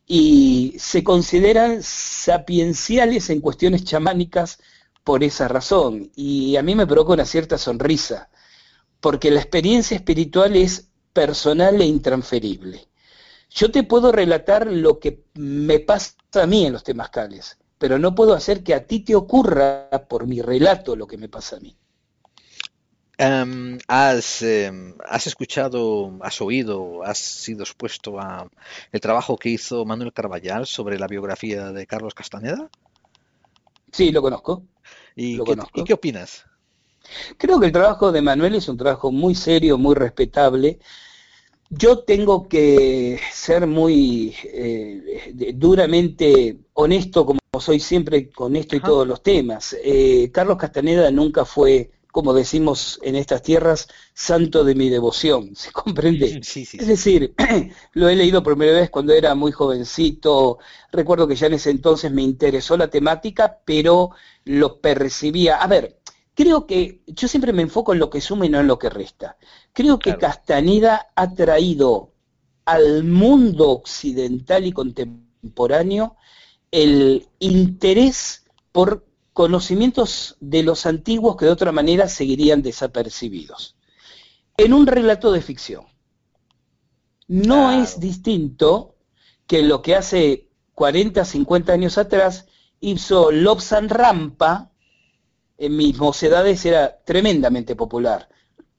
y 0.09 0.75
se 0.79 1.05
consideran 1.05 1.83
sapienciales 1.83 3.29
en 3.29 3.43
cuestiones 3.43 3.85
chamánicas 3.85 4.59
por 5.05 5.23
esa 5.23 5.49
razón. 5.49 6.11
Y 6.17 6.57
a 6.57 6.63
mí 6.63 6.75
me 6.75 6.87
provoca 6.87 7.13
una 7.13 7.27
cierta 7.27 7.59
sonrisa, 7.59 8.31
porque 9.01 9.31
la 9.31 9.41
experiencia 9.41 9.97
espiritual 9.97 10.57
es 10.57 10.89
personal 11.13 11.81
e 11.81 11.85
intransferible. 11.85 12.89
Yo 13.51 13.71
te 13.71 13.83
puedo 13.83 14.13
relatar 14.13 14.67
lo 14.67 14.99
que 14.99 15.25
me 15.35 15.81
pasa 15.81 16.15
a 16.35 16.47
mí 16.47 16.67
en 16.67 16.73
los 16.73 16.85
temas 16.85 17.11
cales, 17.11 17.59
pero 17.79 17.99
no 17.99 18.15
puedo 18.15 18.35
hacer 18.35 18.63
que 18.63 18.75
a 18.75 18.87
ti 18.87 19.01
te 19.01 19.15
ocurra 19.15 19.89
por 20.09 20.27
mi 20.27 20.43
relato 20.43 20.97
lo 20.97 21.07
que 21.07 21.17
me 21.17 21.29
pasa 21.29 21.57
a 21.57 21.61
mí. 21.61 21.77
Em, 23.21 23.79
has, 23.89 24.45
has, 25.09 25.27
escuchado, 25.27 26.13
has 26.21 26.41
oído, 26.41 27.03
has 27.03 27.19
sido 27.19 27.65
expuesto 27.65 28.21
a 28.21 28.49
el 28.93 29.01
trabajo 29.01 29.37
que 29.37 29.49
hizo 29.49 29.85
Manuel 29.85 30.13
Carballal 30.13 30.67
sobre 30.67 31.01
la 31.01 31.09
biografía 31.09 31.73
de 31.73 31.85
Carlos 31.87 32.15
Castaneda? 32.15 32.71
Sí, 33.91 34.13
lo 34.13 34.23
conozco. 34.23 34.63
¿Y, 35.17 35.43
qué, 35.43 35.85
qué 35.85 35.93
opinas? 35.95 36.45
Creo 37.39 37.59
que 37.59 37.67
el 37.67 37.73
trabajo 37.73 38.13
de 38.13 38.23
Manuel 38.23 38.55
es 38.55 38.69
un 38.69 38.77
trabajo 38.77 39.11
muy 39.11 39.35
serio, 39.35 39.79
muy 39.79 39.97
respetable. 39.97 40.79
Yo 41.71 41.99
tengo 42.01 42.49
que 42.49 43.21
ser 43.33 43.67
muy 43.67 44.35
eh, 44.45 45.53
duramente 45.55 46.57
honesto, 46.73 47.27
como 47.27 47.41
soy 47.61 47.79
siempre 47.81 48.31
con 48.31 48.57
esto 48.57 48.77
y 48.77 48.81
todos 48.81 49.07
los 49.07 49.23
temas. 49.23 49.77
Eh, 49.85 50.31
Carlos 50.33 50.57
Castaneda 50.57 51.11
nunca 51.11 51.45
fue 51.45 51.91
como 52.11 52.35
decimos 52.35 52.99
en 53.03 53.17
estas 53.17 53.43
tierras, 53.43 53.87
santo 54.13 54.65
de 54.65 54.75
mi 54.75 54.89
devoción, 54.89 55.55
¿se 55.57 55.71
comprende? 55.71 56.41
Es 56.49 56.87
decir, 56.87 57.35
lo 57.93 58.09
he 58.09 58.17
leído 58.17 58.43
por 58.43 58.57
primera 58.57 58.81
vez 58.81 58.91
cuando 58.91 59.13
era 59.13 59.35
muy 59.35 59.53
jovencito, 59.53 60.59
recuerdo 60.91 61.29
que 61.29 61.37
ya 61.37 61.47
en 61.47 61.55
ese 61.55 61.71
entonces 61.71 62.11
me 62.11 62.23
interesó 62.23 62.77
la 62.77 62.89
temática, 62.89 63.59
pero 63.65 64.11
lo 64.45 64.81
percibía. 64.81 65.57
A 65.57 65.67
ver, 65.67 65.98
creo 66.39 66.69
que 66.69 67.03
yo 67.09 67.27
siempre 67.27 67.53
me 67.53 67.63
enfoco 67.63 67.93
en 67.93 67.99
lo 67.99 68.11
que 68.11 68.21
suma 68.21 68.47
y 68.47 68.49
no 68.49 68.61
en 68.61 68.69
lo 68.69 68.79
que 68.79 68.89
resta. 68.89 69.37
Creo 69.73 69.99
que 69.99 70.17
Castaneda 70.17 71.09
ha 71.17 71.35
traído 71.35 72.13
al 72.65 73.03
mundo 73.03 73.71
occidental 73.71 74.65
y 74.65 74.71
contemporáneo 74.71 76.15
el 76.71 77.27
interés 77.41 78.45
por 78.71 79.05
conocimientos 79.33 80.37
de 80.39 80.63
los 80.63 80.87
antiguos 80.87 81.37
que 81.37 81.47
de 81.47 81.51
otra 81.51 81.73
manera 81.73 82.09
seguirían 82.09 82.63
desapercibidos. 82.63 83.75
En 84.57 84.75
un 84.75 84.87
relato 84.87 85.33
de 85.33 85.43
ficción. 85.43 85.87
No 87.27 87.73
es 87.73 87.99
distinto 87.99 88.95
que 89.49 89.63
lo 89.63 89.83
que 89.83 89.97
hace 89.97 90.51
40, 90.77 91.25
50 91.25 91.73
años 91.73 91.99
atrás 91.99 92.47
hizo 92.79 93.33
Lobsan 93.33 93.89
Rampa, 93.89 94.71
en 95.59 95.77
mis 95.77 95.99
mocedades 95.99 96.65
era 96.65 96.99
tremendamente 97.05 97.77
popular. 97.77 98.29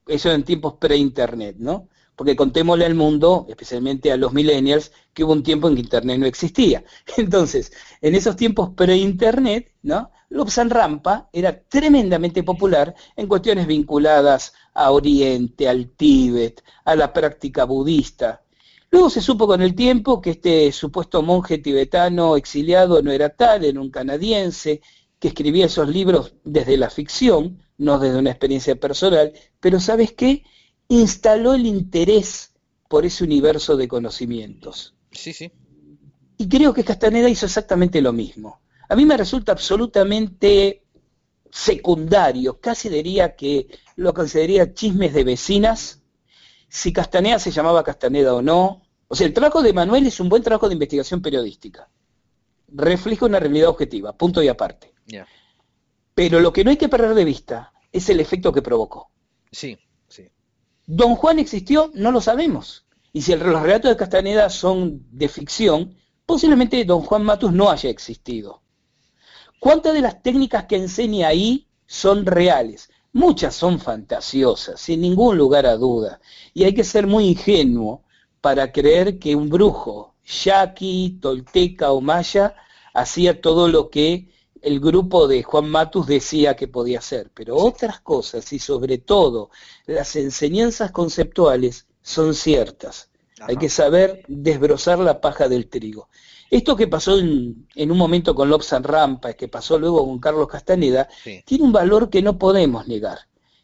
Eso 0.07 0.31
en 0.31 0.43
tiempos 0.43 0.75
pre-internet, 0.79 1.57
¿no? 1.59 1.89
Porque 2.15 2.35
contémosle 2.35 2.85
al 2.85 2.95
mundo, 2.95 3.45
especialmente 3.49 4.11
a 4.11 4.17
los 4.17 4.33
millennials, 4.33 4.91
que 5.13 5.23
hubo 5.23 5.33
un 5.33 5.43
tiempo 5.43 5.67
en 5.67 5.75
que 5.75 5.81
Internet 5.81 6.19
no 6.19 6.25
existía. 6.25 6.83
Entonces, 7.17 7.71
en 8.01 8.15
esos 8.15 8.35
tiempos 8.35 8.71
pre-Internet, 8.71 9.73
¿no? 9.83 10.11
Lobsan 10.29 10.69
Rampa 10.69 11.29
era 11.33 11.61
tremendamente 11.63 12.43
popular 12.43 12.95
en 13.15 13.27
cuestiones 13.27 13.67
vinculadas 13.67 14.53
a 14.73 14.91
Oriente, 14.91 15.67
al 15.67 15.89
Tíbet, 15.91 16.63
a 16.85 16.95
la 16.95 17.11
práctica 17.13 17.65
budista. 17.65 18.41
Luego 18.91 19.09
se 19.09 19.21
supo 19.21 19.45
con 19.45 19.61
el 19.61 19.75
tiempo 19.75 20.19
que 20.19 20.31
este 20.31 20.71
supuesto 20.71 21.21
monje 21.21 21.59
tibetano 21.59 22.35
exiliado 22.35 23.01
no 23.03 23.11
era 23.11 23.29
tal, 23.29 23.63
era 23.63 23.79
un 23.79 23.91
canadiense, 23.91 24.81
que 25.19 25.29
escribía 25.29 25.65
esos 25.65 25.87
libros 25.89 26.33
desde 26.43 26.77
la 26.77 26.89
ficción, 26.89 27.61
no 27.77 27.99
desde 27.99 28.19
una 28.19 28.31
experiencia 28.31 28.75
personal, 28.75 29.33
pero 29.59 29.79
¿sabes 29.79 30.13
qué? 30.13 30.43
instaló 30.89 31.53
el 31.53 31.65
interés 31.65 32.51
por 32.89 33.05
ese 33.05 33.23
universo 33.23 33.77
de 33.77 33.87
conocimientos. 33.87 34.95
Sí, 35.11 35.31
sí. 35.31 35.51
Y 36.37 36.49
creo 36.49 36.73
que 36.73 36.83
Castaneda 36.83 37.29
hizo 37.29 37.45
exactamente 37.45 38.01
lo 38.01 38.11
mismo. 38.11 38.61
A 38.89 38.95
mí 38.95 39.05
me 39.05 39.15
resulta 39.15 39.51
absolutamente 39.51 40.83
secundario, 41.51 42.59
casi 42.59 42.89
diría 42.89 43.35
que 43.35 43.67
lo 43.95 44.13
consideraría 44.13 44.73
chismes 44.73 45.13
de 45.13 45.23
vecinas, 45.23 46.01
si 46.67 46.91
Castaneda 46.91 47.39
se 47.39 47.51
llamaba 47.51 47.83
Castaneda 47.83 48.33
o 48.33 48.41
no. 48.41 48.83
O 49.07 49.15
sea, 49.15 49.27
el 49.27 49.33
trabajo 49.33 49.61
de 49.61 49.73
Manuel 49.73 50.07
es 50.07 50.19
un 50.19 50.29
buen 50.29 50.43
trabajo 50.43 50.67
de 50.67 50.73
investigación 50.73 51.21
periodística. 51.21 51.89
Refleja 52.67 53.25
una 53.25 53.39
realidad 53.39 53.69
objetiva, 53.69 54.15
punto 54.15 54.41
y 54.41 54.47
aparte. 54.47 54.93
Pero 56.13 56.39
lo 56.39 56.51
que 56.51 56.63
no 56.63 56.71
hay 56.71 56.77
que 56.77 56.89
perder 56.89 57.13
de 57.13 57.25
vista 57.25 57.73
es 57.91 58.09
el 58.09 58.19
efecto 58.19 58.51
que 58.51 58.61
provocó. 58.61 59.09
Sí, 59.51 59.77
sí. 60.07 60.29
¿Don 60.85 61.15
Juan 61.15 61.39
existió? 61.39 61.91
No 61.93 62.11
lo 62.11 62.21
sabemos. 62.21 62.85
Y 63.11 63.21
si 63.21 63.35
los 63.35 63.61
relatos 63.61 63.89
de 63.89 63.97
Castaneda 63.97 64.49
son 64.49 65.05
de 65.11 65.29
ficción, 65.29 65.95
posiblemente 66.25 66.83
don 66.85 67.01
Juan 67.01 67.23
Matus 67.23 67.51
no 67.51 67.71
haya 67.71 67.89
existido. 67.89 68.61
¿Cuántas 69.59 69.93
de 69.93 70.01
las 70.01 70.21
técnicas 70.21 70.65
que 70.65 70.75
enseña 70.75 71.27
ahí 71.27 71.67
son 71.87 72.25
reales? 72.25 72.89
Muchas 73.11 73.55
son 73.55 73.79
fantasiosas, 73.79 74.79
sin 74.79 75.01
ningún 75.01 75.37
lugar 75.37 75.65
a 75.65 75.75
duda. 75.75 76.21
Y 76.53 76.63
hay 76.63 76.73
que 76.73 76.83
ser 76.83 77.07
muy 77.07 77.25
ingenuo 77.25 78.03
para 78.41 78.71
creer 78.71 79.17
que 79.17 79.35
un 79.35 79.49
brujo, 79.49 80.13
yaqui, 80.23 81.17
tolteca 81.19 81.91
o 81.91 81.99
maya, 81.99 82.55
hacía 82.93 83.41
todo 83.41 83.67
lo 83.67 83.89
que 83.89 84.29
el 84.61 84.79
grupo 84.79 85.27
de 85.27 85.43
Juan 85.43 85.69
Matus 85.69 86.07
decía 86.07 86.55
que 86.55 86.67
podía 86.67 86.99
hacer. 86.99 87.31
Pero 87.33 87.55
otras 87.55 88.01
cosas, 88.01 88.51
y 88.53 88.59
sobre 88.59 88.97
todo 88.97 89.49
las 89.85 90.15
enseñanzas 90.15 90.91
conceptuales, 90.91 91.87
son 92.01 92.33
ciertas. 92.33 93.09
Hay 93.41 93.55
que 93.55 93.69
saber 93.69 94.23
desbrozar 94.27 94.99
la 94.99 95.21
paja 95.21 95.47
del 95.47 95.69
trigo. 95.69 96.09
Esto 96.49 96.75
que 96.75 96.87
pasó 96.87 97.17
en, 97.19 97.67
un 97.75 97.97
momento 97.97 98.33
con 98.35 98.49
Lobsan 98.49 98.83
Rampa, 98.83 99.33
que 99.33 99.47
pasó 99.47 99.77
luego 99.77 100.05
con 100.05 100.19
Carlos 100.19 100.47
Castaneda, 100.47 101.07
tiene 101.45 101.63
un 101.63 101.71
valor 101.71 102.09
que 102.09 102.21
no 102.21 102.37
podemos 102.37 102.87
negar, 102.87 103.19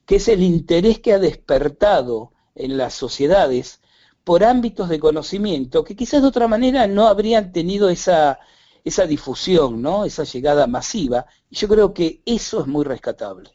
que 0.06 0.18
es 0.18 0.28
el 0.28 0.44
interés 0.44 1.00
que 1.00 1.14
ha 1.14 1.20
despertado 1.20 2.32
en 2.54 2.78
las 2.78 2.94
sociedades 2.94 3.82
por 4.24 4.44
ámbitos 4.44 4.90
de 4.90 5.00
conocimiento 5.00 5.84
que 5.84 5.96
quizás 5.96 6.22
de 6.22 6.28
otra 6.28 6.48
manera 6.48 6.88
no 6.88 7.08
habrían 7.08 7.52
tenido 7.52 7.90
esa, 7.90 8.40
esa 8.86 9.06
difusión, 9.06 9.82
¿no? 9.82 10.06
esa 10.06 10.24
llegada 10.24 10.68
masiva. 10.68 11.26
Y 11.50 11.56
yo 11.56 11.68
creo 11.68 11.94
que 11.94 12.22
eso 12.26 12.62
es 12.62 12.68
muy 12.68 12.86
rescatable. 12.86 13.50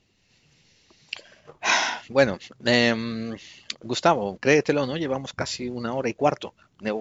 Bueno, 2.08 2.38
eh, 2.64 3.36
Gustavo, 3.82 4.36
créetelo, 4.38 4.84
¿no? 4.86 4.96
Llevamos 4.96 5.32
casi 5.32 5.68
una 5.68 5.94
hora 5.94 6.08
y 6.08 6.14
cuarto, 6.14 6.54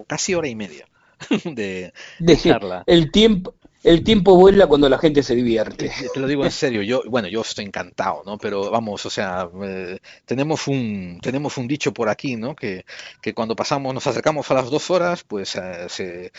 casi 0.06 0.34
hora 0.34 0.46
y 0.46 0.54
media 0.54 0.86
de, 1.44 1.92
de 2.20 2.36
charla. 2.36 2.84
El 2.86 3.10
tiempo, 3.10 3.54
el 3.82 4.04
tiempo 4.04 4.36
vuela 4.36 4.66
cuando 4.66 4.88
la 4.88 4.98
gente 4.98 5.22
se 5.22 5.34
divierte. 5.34 5.90
Te 6.12 6.20
lo 6.20 6.26
digo 6.26 6.44
en 6.44 6.50
serio, 6.50 6.82
yo, 6.82 7.02
bueno, 7.06 7.28
yo 7.28 7.40
estoy 7.40 7.64
encantado, 7.64 8.22
¿no? 8.26 8.36
Pero 8.36 8.70
vamos, 8.70 9.06
o 9.06 9.10
sea, 9.10 9.48
eh, 9.64 9.98
tenemos 10.26 10.68
un 10.68 11.18
tenemos 11.22 11.56
un 11.56 11.66
dicho 11.66 11.92
por 11.92 12.08
aquí, 12.10 12.36
¿no? 12.36 12.54
Que, 12.54 12.84
que 13.22 13.32
cuando 13.32 13.56
pasamos, 13.56 13.94
nos 13.94 14.06
acercamos 14.06 14.50
a 14.50 14.54
las 14.54 14.70
dos 14.70 14.90
horas, 14.90 15.24
pues 15.24 15.56
eh, 15.56 15.86
se 15.88 16.32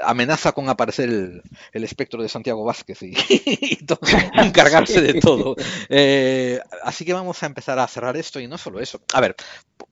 amenaza 0.00 0.52
con 0.52 0.68
aparecer 0.68 1.08
el, 1.08 1.42
el, 1.72 1.84
espectro 1.84 2.22
de 2.22 2.28
Santiago 2.28 2.64
Vázquez 2.64 3.02
y, 3.02 3.14
encargarse 4.34 5.00
de 5.00 5.14
todo. 5.20 5.56
Eh, 5.88 6.60
así 6.84 7.04
que 7.04 7.12
vamos 7.12 7.42
a 7.42 7.46
empezar 7.46 7.78
a 7.80 7.88
cerrar 7.88 8.16
esto 8.16 8.38
y 8.38 8.46
no 8.46 8.56
solo 8.56 8.78
eso. 8.78 9.00
A 9.14 9.20
ver, 9.20 9.34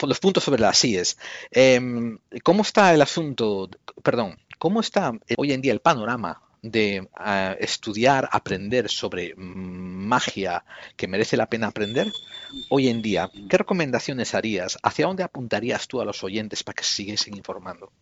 los 0.06 0.20
puntos 0.20 0.44
sobre 0.44 0.60
las 0.60 0.84
IES. 0.84 1.18
Em, 1.50 2.18
¿Cómo 2.44 2.62
está 2.62 2.94
el 2.94 3.02
asunto? 3.02 3.68
Perdón, 4.04 4.38
¿cómo 4.58 4.80
está 4.80 5.12
hoy 5.36 5.52
en 5.52 5.60
día 5.60 5.72
el 5.72 5.80
panorama 5.80 6.45
de 6.70 7.08
eh, 7.24 7.56
estudiar, 7.60 8.28
aprender 8.32 8.88
sobre 8.88 9.34
magia 9.36 10.64
que 10.96 11.08
merece 11.08 11.36
la 11.36 11.48
pena 11.48 11.68
aprender, 11.68 12.12
hoy 12.68 12.88
en 12.88 13.02
día, 13.02 13.30
¿qué 13.48 13.58
recomendaciones 13.58 14.34
harías? 14.34 14.78
¿Hacia 14.82 15.06
dónde 15.06 15.22
apuntarías 15.22 15.88
tú 15.88 16.00
a 16.00 16.04
los 16.04 16.22
oyentes 16.24 16.62
para 16.62 16.74
que 16.74 16.84
se 16.84 16.94
siguiesen 16.94 17.36
informando? 17.36 17.92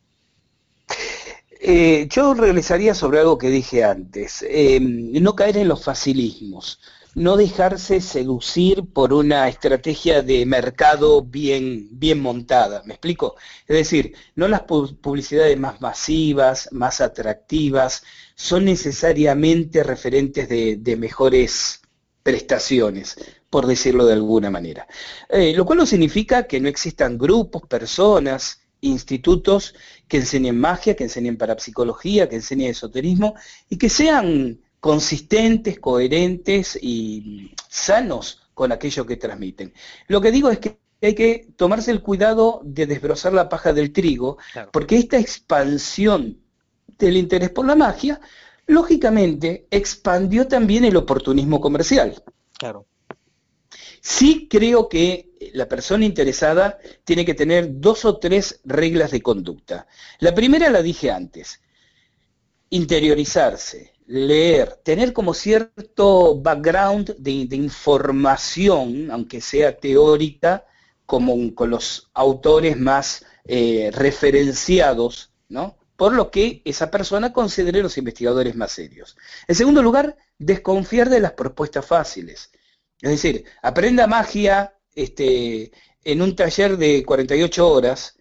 Eh, 1.66 2.08
yo 2.10 2.34
regresaría 2.34 2.94
sobre 2.94 3.20
algo 3.20 3.38
que 3.38 3.48
dije 3.48 3.84
antes, 3.84 4.44
eh, 4.46 4.78
no 4.80 5.34
caer 5.34 5.56
en 5.56 5.68
los 5.68 5.82
facilismos, 5.82 6.80
no 7.14 7.36
dejarse 7.36 8.00
seducir 8.00 8.84
por 8.92 9.12
una 9.12 9.48
estrategia 9.48 10.22
de 10.22 10.44
mercado 10.46 11.22
bien, 11.22 11.88
bien 11.92 12.20
montada, 12.20 12.82
¿me 12.84 12.94
explico? 12.94 13.36
Es 13.66 13.76
decir, 13.76 14.14
no 14.34 14.48
las 14.48 14.62
publicidades 14.62 15.58
más 15.58 15.80
masivas, 15.80 16.68
más 16.72 17.00
atractivas, 17.00 18.02
son 18.34 18.64
necesariamente 18.64 19.82
referentes 19.84 20.48
de, 20.48 20.96
mejores 20.96 21.82
prestaciones, 22.22 23.16
por 23.50 23.66
decirlo 23.66 24.06
de 24.06 24.14
alguna 24.14 24.50
manera. 24.50 24.86
Eh, 25.28 25.52
lo 25.54 25.64
cual 25.64 25.78
no 25.78 25.86
significa 25.86 26.44
que 26.44 26.60
no 26.60 26.68
existan 26.68 27.18
grupos, 27.18 27.62
personas, 27.68 28.60
institutos 28.80 29.74
que 30.08 30.18
enseñen 30.18 30.58
magia, 30.58 30.96
que 30.96 31.04
enseñen 31.04 31.36
parapsicología, 31.36 32.28
que 32.28 32.36
enseñen 32.36 32.70
esoterismo 32.70 33.34
y 33.68 33.78
que 33.78 33.88
sean 33.88 34.60
consistentes, 34.84 35.80
coherentes 35.80 36.78
y 36.78 37.54
sanos 37.70 38.50
con 38.52 38.70
aquello 38.70 39.06
que 39.06 39.16
transmiten. 39.16 39.72
Lo 40.08 40.20
que 40.20 40.30
digo 40.30 40.50
es 40.50 40.58
que 40.58 40.78
hay 41.00 41.14
que 41.14 41.48
tomarse 41.56 41.90
el 41.90 42.02
cuidado 42.02 42.60
de 42.64 42.84
desbrozar 42.84 43.32
la 43.32 43.48
paja 43.48 43.72
del 43.72 43.94
trigo, 43.94 44.36
porque 44.74 44.98
esta 44.98 45.18
expansión 45.18 46.38
del 46.98 47.16
interés 47.16 47.48
por 47.48 47.64
la 47.64 47.74
magia, 47.74 48.20
lógicamente 48.66 49.66
expandió 49.70 50.48
también 50.48 50.84
el 50.84 50.98
oportunismo 50.98 51.62
comercial. 51.62 52.22
Claro. 52.58 52.84
Sí 54.02 54.48
creo 54.50 54.90
que 54.90 55.30
la 55.54 55.66
persona 55.66 56.04
interesada 56.04 56.76
tiene 57.04 57.24
que 57.24 57.32
tener 57.32 57.80
dos 57.80 58.04
o 58.04 58.18
tres 58.18 58.60
reglas 58.64 59.12
de 59.12 59.22
conducta. 59.22 59.86
La 60.18 60.34
primera 60.34 60.68
la 60.68 60.82
dije 60.82 61.10
antes, 61.10 61.62
interiorizarse, 62.68 63.93
leer, 64.06 64.76
tener 64.82 65.12
como 65.12 65.34
cierto 65.34 66.40
background 66.40 67.16
de, 67.18 67.56
información, 67.56 69.10
aunque 69.10 69.40
sea 69.40 69.78
teórica, 69.78 70.66
como 71.06 71.54
con 71.54 71.70
los 71.70 72.10
autores 72.14 72.78
más 72.78 73.24
eh, 73.44 73.90
referenciados, 73.92 75.32
¿no? 75.48 75.76
por 75.96 76.12
lo 76.12 76.30
que 76.30 76.60
esa 76.64 76.90
persona 76.90 77.32
considere 77.32 77.82
los 77.82 77.98
investigadores 77.98 78.56
más 78.56 78.72
serios. 78.72 79.16
En 79.46 79.54
segundo 79.54 79.82
lugar, 79.82 80.16
desconfiar 80.38 81.08
de 81.08 81.20
las 81.20 81.32
propuestas 81.32 81.86
fáciles. 81.86 82.50
Es 83.00 83.10
decir, 83.10 83.44
aprenda 83.62 84.06
magia 84.06 84.74
este, 84.94 85.70
en 86.02 86.22
un 86.22 86.34
taller 86.34 86.76
de 86.76 87.04
48 87.04 87.68
horas, 87.68 88.16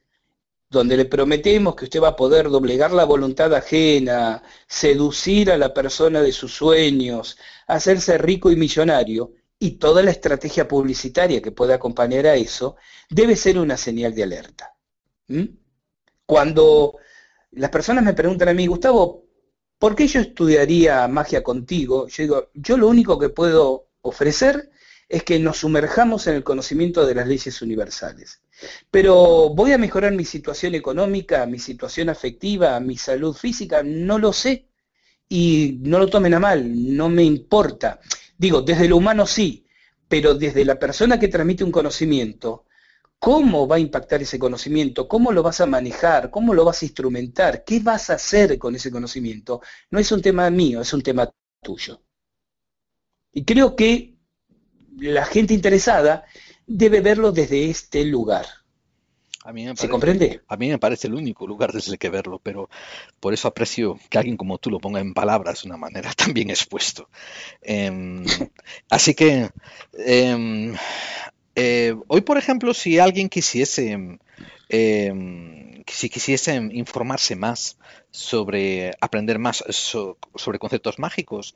donde 0.74 0.98
le 0.98 1.06
prometemos 1.06 1.76
que 1.76 1.86
usted 1.86 2.02
va 2.02 2.10
a 2.10 2.16
poder 2.16 2.50
doblegar 2.50 2.92
la 2.92 3.06
voluntad 3.06 3.54
ajena, 3.54 4.42
seducir 4.68 5.52
a 5.52 5.58
la 5.58 5.72
persona 5.72 6.22
de 6.22 6.32
sus 6.32 6.52
sueños, 6.52 7.38
hacerse 7.68 8.18
rico 8.18 8.52
y 8.52 8.56
millonario, 8.56 9.34
y 9.60 9.78
toda 9.78 10.02
la 10.02 10.10
estrategia 10.10 10.68
publicitaria 10.68 11.44
que 11.44 11.52
puede 11.52 11.76
acompañar 11.76 12.26
a 12.26 12.36
eso, 12.36 12.76
debe 13.08 13.36
ser 13.36 13.60
una 13.60 13.78
señal 13.78 14.16
de 14.16 14.24
alerta. 14.24 14.76
¿Mm? 15.28 15.46
Cuando 16.26 16.96
las 17.52 17.70
personas 17.70 18.04
me 18.04 18.16
preguntan 18.16 18.50
a 18.50 18.54
mí, 18.54 18.66
Gustavo, 18.66 19.26
¿por 19.78 19.96
qué 19.96 20.08
yo 20.08 20.22
estudiaría 20.22 21.08
magia 21.08 21.44
contigo? 21.44 22.08
Yo 22.08 22.24
digo, 22.24 22.50
yo 22.56 22.78
lo 22.78 22.88
único 22.88 23.20
que 23.20 23.30
puedo 23.30 23.90
ofrecer 24.02 24.72
es 25.14 25.24
que 25.24 25.38
nos 25.38 25.58
sumerjamos 25.58 26.26
en 26.26 26.34
el 26.34 26.44
conocimiento 26.44 27.06
de 27.06 27.14
las 27.14 27.28
leyes 27.28 27.62
universales. 27.62 28.42
Pero 28.90 29.54
voy 29.54 29.72
a 29.72 29.78
mejorar 29.78 30.12
mi 30.12 30.26
situación 30.26 30.74
económica, 30.74 31.46
mi 31.46 31.60
situación 31.60 32.10
afectiva, 32.10 32.80
mi 32.80 32.98
salud 32.98 33.36
física, 33.36 33.84
no 33.84 34.18
lo 34.18 34.34
sé. 34.34 34.70
Y 35.30 35.78
no 35.82 36.00
lo 36.00 36.08
tomen 36.08 36.34
a 36.34 36.40
mal, 36.40 36.96
no 36.98 37.10
me 37.10 37.24
importa. 37.24 38.00
Digo, 38.36 38.64
desde 38.64 38.88
lo 38.88 38.98
humano 38.98 39.28
sí, 39.28 39.68
pero 40.08 40.34
desde 40.34 40.66
la 40.66 40.80
persona 40.80 41.20
que 41.20 41.28
transmite 41.28 41.64
un 41.64 41.72
conocimiento, 41.72 42.66
cómo 43.20 43.68
va 43.68 43.76
a 43.76 43.80
impactar 43.80 44.24
ese 44.24 44.40
conocimiento, 44.40 45.08
cómo 45.08 45.32
lo 45.32 45.44
vas 45.44 45.62
a 45.62 45.68
manejar, 45.68 46.32
cómo 46.32 46.56
lo 46.56 46.66
vas 46.66 46.82
a 46.82 46.86
instrumentar, 46.86 47.64
qué 47.64 47.80
vas 47.82 48.10
a 48.10 48.16
hacer 48.16 48.58
con 48.58 48.76
ese 48.76 48.90
conocimiento, 48.90 49.62
no 49.92 50.00
es 50.00 50.12
un 50.12 50.24
tema 50.24 50.50
mío, 50.50 50.82
es 50.82 50.92
un 50.92 51.04
tema 51.04 51.30
tuyo. 51.62 52.02
Y 53.32 53.46
creo 53.46 53.76
que 53.76 54.13
la 54.98 55.26
gente 55.26 55.54
interesada 55.54 56.26
debe 56.68 57.02
verlo 57.02 57.32
desde 57.32 57.70
este 57.70 58.06
lugar. 58.06 58.46
A 59.46 59.52
mí 59.52 59.66
me 59.66 59.76
¿Se 59.76 59.90
comprende? 59.90 60.42
A 60.48 60.56
mí 60.56 60.70
me 60.70 60.80
parece 60.80 61.08
el 61.08 61.16
único 61.16 61.46
lugar 61.46 61.74
desde 61.74 61.92
el 61.92 61.98
que 61.98 62.10
verlo, 62.10 62.40
pero 62.42 62.70
por 63.20 63.34
eso 63.34 63.50
aprecio 63.50 64.00
que 64.10 64.18
alguien 64.18 64.38
como 64.38 64.58
tú 64.58 64.70
lo 64.70 64.80
ponga 64.80 65.02
en 65.02 65.14
palabras 65.14 65.64
de 65.64 65.70
una 65.70 65.78
manera 65.78 66.14
tan 66.18 66.34
bien 66.34 66.50
expuesto. 66.50 67.10
Em, 67.62 68.24
así 68.90 69.14
que 69.14 69.50
em, 69.94 70.74
eh, 71.56 71.96
hoy, 72.08 72.22
por 72.22 72.38
ejemplo, 72.38 72.74
si 72.74 73.00
alguien 73.00 73.28
quisiese 73.28 74.18
em, 74.70 75.84
si 75.88 76.10
quisiesen 76.10 76.72
informarse 76.76 77.36
más 77.36 77.78
sobre, 78.12 78.94
aprender 79.02 79.40
más 79.40 79.64
sobre 79.70 80.60
conceptos 80.60 81.00
mágicos, 81.00 81.56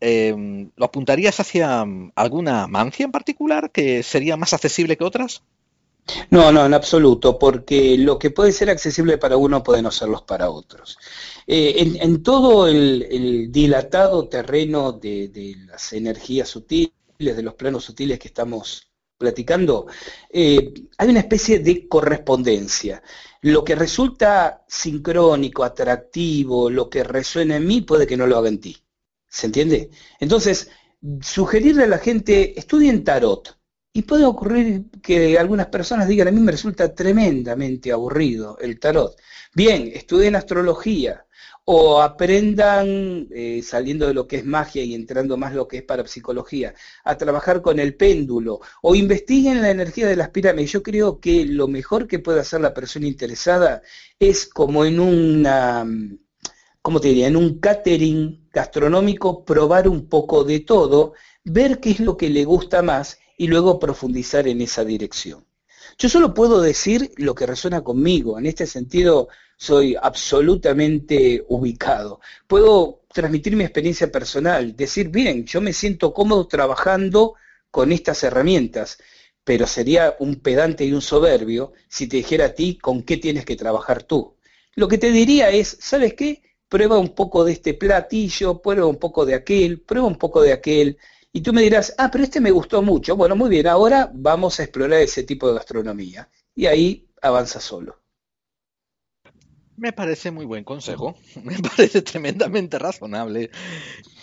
em, 0.00 0.70
¿lo 0.76 0.84
apuntarías 0.86 1.40
hacia 1.40 1.84
alguna 2.14 2.66
mancia 2.66 3.04
en 3.04 3.12
particular 3.12 3.70
que 3.70 4.02
sería 4.02 4.36
más 4.36 4.52
accesible 4.52 4.96
que 4.96 5.04
otras? 5.04 5.42
No, 6.30 6.50
no, 6.52 6.64
en 6.64 6.74
absoluto, 6.74 7.38
porque 7.38 7.96
lo 7.98 8.18
que 8.18 8.30
puede 8.30 8.52
ser 8.52 8.70
accesible 8.70 9.18
para 9.18 9.36
uno 9.36 9.62
puede 9.62 9.82
no 9.82 9.90
serlo 9.90 10.24
para 10.26 10.50
otros. 10.50 10.98
Eh, 11.46 11.96
en, 12.00 12.22
todo 12.22 12.66
el, 12.66 13.48
dilatado 13.50 14.28
terreno 14.28 14.92
de, 14.92 15.56
las 15.66 15.92
energías 15.92 16.48
sutiles, 16.48 16.92
de 17.18 17.42
los 17.42 17.54
planos 17.54 17.84
sutiles 17.84 18.18
que 18.18 18.28
estamos 18.28 18.90
platicando, 19.18 19.86
eh, 20.30 20.72
hay 20.96 21.08
una 21.08 21.20
especie 21.20 21.58
de 21.58 21.88
correspondencia. 21.88 23.02
Lo 23.42 23.64
que 23.64 23.74
resulta 23.74 24.64
sincrónico, 24.68 25.64
atractivo, 25.64 26.70
lo 26.70 26.88
que 26.88 27.04
resuena 27.04 27.56
en 27.56 27.66
mí, 27.66 27.82
puede 27.82 28.06
que 28.06 28.16
no 28.16 28.26
lo 28.26 28.38
haga 28.38 28.48
en 28.48 28.60
ti. 28.60 28.76
¿Se 29.38 29.46
entiende? 29.46 29.90
Entonces, 30.18 30.68
sugerirle 31.20 31.84
a 31.84 31.86
la 31.86 31.98
gente, 31.98 32.58
estudien 32.58 33.04
tarot 33.04 33.56
y 33.92 34.02
puede 34.02 34.24
ocurrir 34.24 34.86
que 35.00 35.38
algunas 35.38 35.68
personas 35.68 36.08
digan, 36.08 36.26
a 36.26 36.32
mí 36.32 36.40
me 36.40 36.50
resulta 36.50 36.92
tremendamente 36.92 37.92
aburrido 37.92 38.58
el 38.58 38.80
tarot. 38.80 39.16
Bien, 39.54 39.92
estudien 39.94 40.34
astrología 40.34 41.24
o 41.66 42.02
aprendan, 42.02 43.28
eh, 43.30 43.62
saliendo 43.62 44.08
de 44.08 44.14
lo 44.14 44.26
que 44.26 44.38
es 44.38 44.44
magia 44.44 44.82
y 44.82 44.94
entrando 44.94 45.36
más 45.36 45.54
lo 45.54 45.68
que 45.68 45.76
es 45.78 45.82
parapsicología, 45.84 46.74
a 47.04 47.16
trabajar 47.16 47.62
con 47.62 47.78
el 47.78 47.94
péndulo 47.94 48.58
o 48.82 48.96
investiguen 48.96 49.62
la 49.62 49.70
energía 49.70 50.08
de 50.08 50.16
las 50.16 50.30
pirámides. 50.30 50.72
Yo 50.72 50.82
creo 50.82 51.20
que 51.20 51.44
lo 51.44 51.68
mejor 51.68 52.08
que 52.08 52.18
puede 52.18 52.40
hacer 52.40 52.60
la 52.60 52.74
persona 52.74 53.06
interesada 53.06 53.82
es 54.18 54.48
como 54.48 54.84
en 54.84 54.98
una, 54.98 55.86
¿cómo 56.82 57.00
te 57.00 57.08
diría? 57.08 57.28
En 57.28 57.36
un 57.36 57.58
catering 57.58 58.48
gastronómico, 58.52 59.44
probar 59.44 59.88
un 59.88 60.08
poco 60.08 60.44
de 60.44 60.60
todo, 60.60 61.14
ver 61.44 61.80
qué 61.80 61.90
es 61.90 62.00
lo 62.00 62.16
que 62.16 62.30
le 62.30 62.44
gusta 62.44 62.82
más 62.82 63.18
y 63.36 63.46
luego 63.46 63.78
profundizar 63.78 64.48
en 64.48 64.60
esa 64.60 64.84
dirección. 64.84 65.44
Yo 65.98 66.08
solo 66.08 66.34
puedo 66.34 66.60
decir 66.60 67.12
lo 67.16 67.34
que 67.34 67.46
resuena 67.46 67.82
conmigo, 67.82 68.38
en 68.38 68.46
este 68.46 68.66
sentido 68.66 69.28
soy 69.56 69.96
absolutamente 70.00 71.44
ubicado. 71.48 72.20
Puedo 72.46 73.02
transmitir 73.12 73.56
mi 73.56 73.64
experiencia 73.64 74.10
personal, 74.10 74.76
decir, 74.76 75.08
bien, 75.08 75.44
yo 75.44 75.60
me 75.60 75.72
siento 75.72 76.12
cómodo 76.14 76.46
trabajando 76.46 77.34
con 77.70 77.90
estas 77.90 78.22
herramientas, 78.22 78.98
pero 79.42 79.66
sería 79.66 80.14
un 80.20 80.36
pedante 80.36 80.84
y 80.84 80.92
un 80.92 81.02
soberbio 81.02 81.72
si 81.88 82.06
te 82.06 82.18
dijera 82.18 82.46
a 82.46 82.54
ti 82.54 82.78
con 82.78 83.02
qué 83.02 83.16
tienes 83.16 83.44
que 83.44 83.56
trabajar 83.56 84.04
tú. 84.04 84.36
Lo 84.74 84.86
que 84.86 84.98
te 84.98 85.10
diría 85.10 85.50
es, 85.50 85.76
¿sabes 85.80 86.14
qué? 86.14 86.42
Prueba 86.68 86.98
un 86.98 87.14
poco 87.14 87.44
de 87.44 87.52
este 87.52 87.74
platillo, 87.74 88.60
prueba 88.60 88.86
un 88.86 88.96
poco 88.96 89.24
de 89.24 89.34
aquel, 89.34 89.80
prueba 89.80 90.06
un 90.06 90.16
poco 90.16 90.42
de 90.42 90.52
aquel, 90.52 90.98
y 91.32 91.40
tú 91.42 91.52
me 91.52 91.62
dirás, 91.62 91.94
ah, 91.98 92.10
pero 92.10 92.24
este 92.24 92.40
me 92.40 92.50
gustó 92.50 92.82
mucho. 92.82 93.16
Bueno, 93.16 93.36
muy 93.36 93.50
bien, 93.50 93.66
ahora 93.66 94.10
vamos 94.12 94.58
a 94.58 94.64
explorar 94.64 95.00
ese 95.00 95.22
tipo 95.24 95.48
de 95.48 95.54
gastronomía. 95.54 96.28
Y 96.54 96.66
ahí 96.66 97.08
avanza 97.22 97.60
solo. 97.60 98.00
Me 99.76 99.92
parece 99.92 100.32
muy 100.32 100.44
buen 100.44 100.64
consejo, 100.64 101.16
me 101.44 101.56
parece 101.58 102.02
tremendamente 102.02 102.78
razonable. 102.80 103.50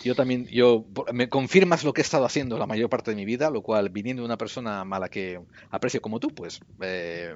Yo 0.03 0.13
también, 0.13 0.45
yo, 0.47 0.85
me 1.13 1.29
confirmas 1.29 1.85
lo 1.85 1.93
que 1.93 2.01
he 2.01 2.03
estado 2.03 2.25
haciendo 2.25 2.57
la 2.57 2.67
mayor 2.67 2.89
parte 2.89 3.11
de 3.11 3.15
mi 3.15 3.23
vida, 3.23 3.49
lo 3.49 3.61
cual, 3.61 3.89
viniendo 3.89 4.23
de 4.23 4.25
una 4.25 4.37
persona 4.37 4.83
mala 4.83 5.07
que 5.07 5.39
aprecio 5.69 6.01
como 6.01 6.19
tú, 6.19 6.29
pues, 6.29 6.59
eh, 6.81 7.33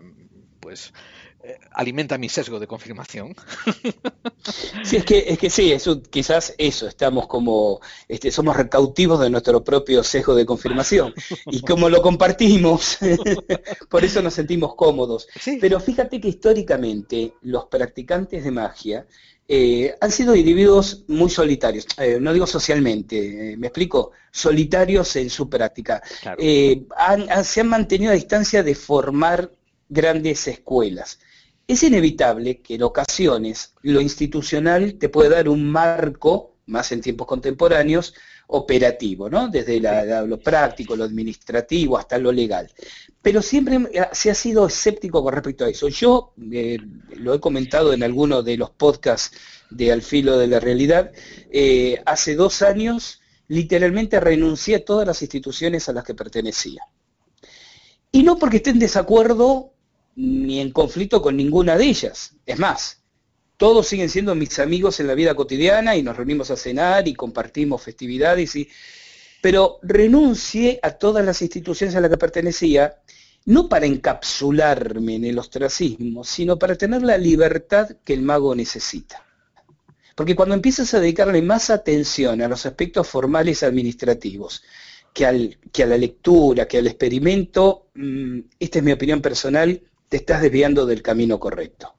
pues 0.60 0.94
eh, 1.42 1.58
alimenta 1.72 2.18
mi 2.18 2.28
sesgo 2.28 2.60
de 2.60 2.68
confirmación. 2.68 3.36
Sí, 4.84 4.96
es 4.96 5.06
que, 5.06 5.26
es 5.28 5.38
que 5.38 5.50
sí, 5.50 5.72
eso, 5.72 6.02
quizás 6.02 6.56
eso, 6.58 6.88
estamos 6.88 7.28
como, 7.28 7.82
este, 8.08 8.32
somos 8.32 8.56
recautivos 8.56 9.20
de 9.20 9.30
nuestro 9.30 9.64
propio 9.64 10.04
sesgo 10.04 10.34
de 10.34 10.46
confirmación. 10.46 11.14
Y 11.48 11.62
como 11.62 11.90
lo 11.90 12.02
compartimos, 12.02 12.98
por 13.90 14.04
eso 14.04 14.22
nos 14.22 14.34
sentimos 14.34 14.74
cómodos. 14.76 15.28
Pero 15.60 15.80
fíjate 15.80 16.20
que 16.20 16.30
históricamente 16.30 17.34
los 17.42 17.66
practicantes 17.66 18.44
de 18.44 18.52
magia 18.52 19.06
eh, 19.48 19.94
han 20.00 20.12
sido 20.12 20.36
individuos 20.36 21.04
muy 21.08 21.30
solitarios, 21.30 21.86
eh, 21.98 22.18
no 22.20 22.34
digo 22.34 22.48
socialmente, 22.48 23.56
me 23.58 23.68
explico, 23.68 24.12
solitarios 24.32 25.16
en 25.18 25.30
su 25.30 25.50
práctica. 25.50 26.02
se 26.38 27.62
han 27.62 27.68
mantenido 27.68 28.12
a 28.12 28.16
distancia 28.16 28.64
de 28.64 28.74
formar 28.74 29.52
grandes 29.90 30.48
escuelas 30.48 31.20
es 31.70 31.84
inevitable 31.84 32.62
que 32.62 32.76
en 32.76 32.84
ocasiones 32.84 33.76
lo 33.84 34.02
institucional 34.02 34.96
te 34.96 35.08
puede 35.08 35.30
dar 35.30 35.48
un 35.48 35.72
marco, 35.72 36.56
más 36.66 36.92
en 36.92 37.00
tiempos 37.00 37.28
contemporáneos, 37.28 38.16
operativo, 38.48 39.30
¿no? 39.30 39.50
Desde 39.50 39.80
lo 39.80 40.40
práctico, 40.40 40.96
lo 40.96 41.04
administrativo, 41.04 42.00
hasta 42.00 42.18
lo 42.18 42.32
legal. 42.32 42.72
Pero 43.22 43.44
siempre 43.44 43.78
se 44.12 44.32
ha 44.32 44.34
sido 44.34 44.66
escéptico 44.66 45.22
con 45.22 45.32
respecto 45.32 45.64
a 45.64 45.70
eso. 45.70 45.90
Yo 45.90 46.34
eh, 46.52 46.80
lo 47.18 47.36
he 47.36 47.40
comentado 47.40 47.94
en 47.94 48.02
alguno 48.02 48.42
de 48.42 48.58
los 48.58 48.72
podcasts 48.72 49.38
de 49.70 49.92
Al 49.92 50.02
filo 50.02 50.40
de 50.40 50.48
la 50.48 50.60
realidad. 50.60 51.12
Eh, 51.52 52.02
hace 52.08 52.34
dos 52.34 52.64
años, 52.64 53.22
literalmente 53.48 54.20
renuncié 54.20 54.78
a 54.78 54.86
todas 54.86 55.06
las 55.06 55.22
instituciones 55.22 55.88
a 55.88 55.94
las 55.94 56.04
que 56.04 56.16
pertenecía. 56.16 56.82
Y 58.12 58.24
no 58.24 58.40
porque 58.40 58.58
esté 58.58 58.72
en 58.72 58.80
desacuerdo 58.80 59.74
ni 60.20 60.60
en 60.60 60.72
conflicto 60.72 61.22
con 61.22 61.38
ninguna 61.38 61.78
de 61.78 61.86
ellas. 61.86 62.36
Es 62.46 62.60
más, 62.60 63.02
todos 63.56 63.88
siguen 63.88 64.10
siendo 64.10 64.36
mis 64.36 64.60
amigos 64.60 65.00
en 65.00 65.08
la 65.08 65.16
vida 65.16 65.34
cotidiana 65.34 65.96
y 65.96 66.04
nos 66.04 66.18
reunimos 66.18 66.52
a 66.52 66.58
cenar 66.58 67.08
y 67.08 67.14
compartimos 67.14 67.82
festividades, 67.82 68.54
pero 69.42 69.80
renuncié 69.82 70.78
a 70.84 70.92
todas 70.92 71.26
las 71.26 71.42
instituciones 71.42 71.96
a 71.96 72.02
las 72.02 72.10
que 72.10 72.18
pertenecía, 72.18 73.00
no 73.46 73.70
para 73.70 73.86
encapsularme 73.86 75.16
en 75.16 75.24
el 75.24 75.40
ostracismo, 75.40 76.26
sino 76.26 76.60
para 76.60 76.76
tener 76.76 77.02
la 77.02 77.18
libertad 77.18 77.90
que 78.04 78.14
el 78.14 78.22
mago 78.22 78.54
necesita. 78.54 79.26
Porque 80.16 80.36
cuando 80.36 80.54
empiezas 80.54 80.94
a 80.94 81.00
dedicarle 81.00 81.42
más 81.42 81.70
atención 81.70 82.42
a 82.42 82.50
los 82.50 82.66
aspectos 82.66 83.08
formales 83.08 83.64
administrativos, 83.64 84.64
que 85.14 85.26
a 85.26 85.88
la 85.88 85.98
lectura, 85.98 86.68
que 86.68 86.78
al 86.78 86.88
experimento, 86.88 87.88
mm, 87.96 88.40
esta 88.60 88.80
es 88.80 88.84
mi 88.84 88.92
opinión 88.92 89.22
personal, 89.22 89.82
te 90.10 90.18
estás 90.18 90.42
desviando 90.42 90.86
del 90.86 91.02
camino 91.02 91.40
correcto. 91.40 91.94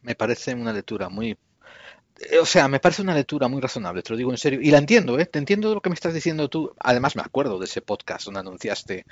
Me 0.00 0.14
parece 0.14 0.54
una 0.54 0.72
lectura 0.72 1.08
muy... 1.08 1.36
Eh, 2.30 2.38
o 2.40 2.46
sea, 2.46 2.68
me 2.68 2.78
parece 2.78 3.02
una 3.02 3.14
lectura 3.14 3.48
muy 3.48 3.60
razonable, 3.60 4.02
te 4.02 4.10
lo 4.10 4.16
digo 4.16 4.30
en 4.30 4.38
serio. 4.38 4.60
Y 4.62 4.70
la 4.70 4.78
entiendo, 4.78 5.18
¿eh? 5.18 5.26
Te 5.26 5.40
entiendo 5.40 5.74
lo 5.74 5.80
que 5.80 5.90
me 5.90 5.94
estás 5.94 6.14
diciendo 6.14 6.48
tú. 6.48 6.72
Además, 6.78 7.16
me 7.16 7.22
acuerdo 7.22 7.58
de 7.58 7.64
ese 7.64 7.82
podcast 7.82 8.26
donde 8.26 8.40
anunciaste 8.40 9.06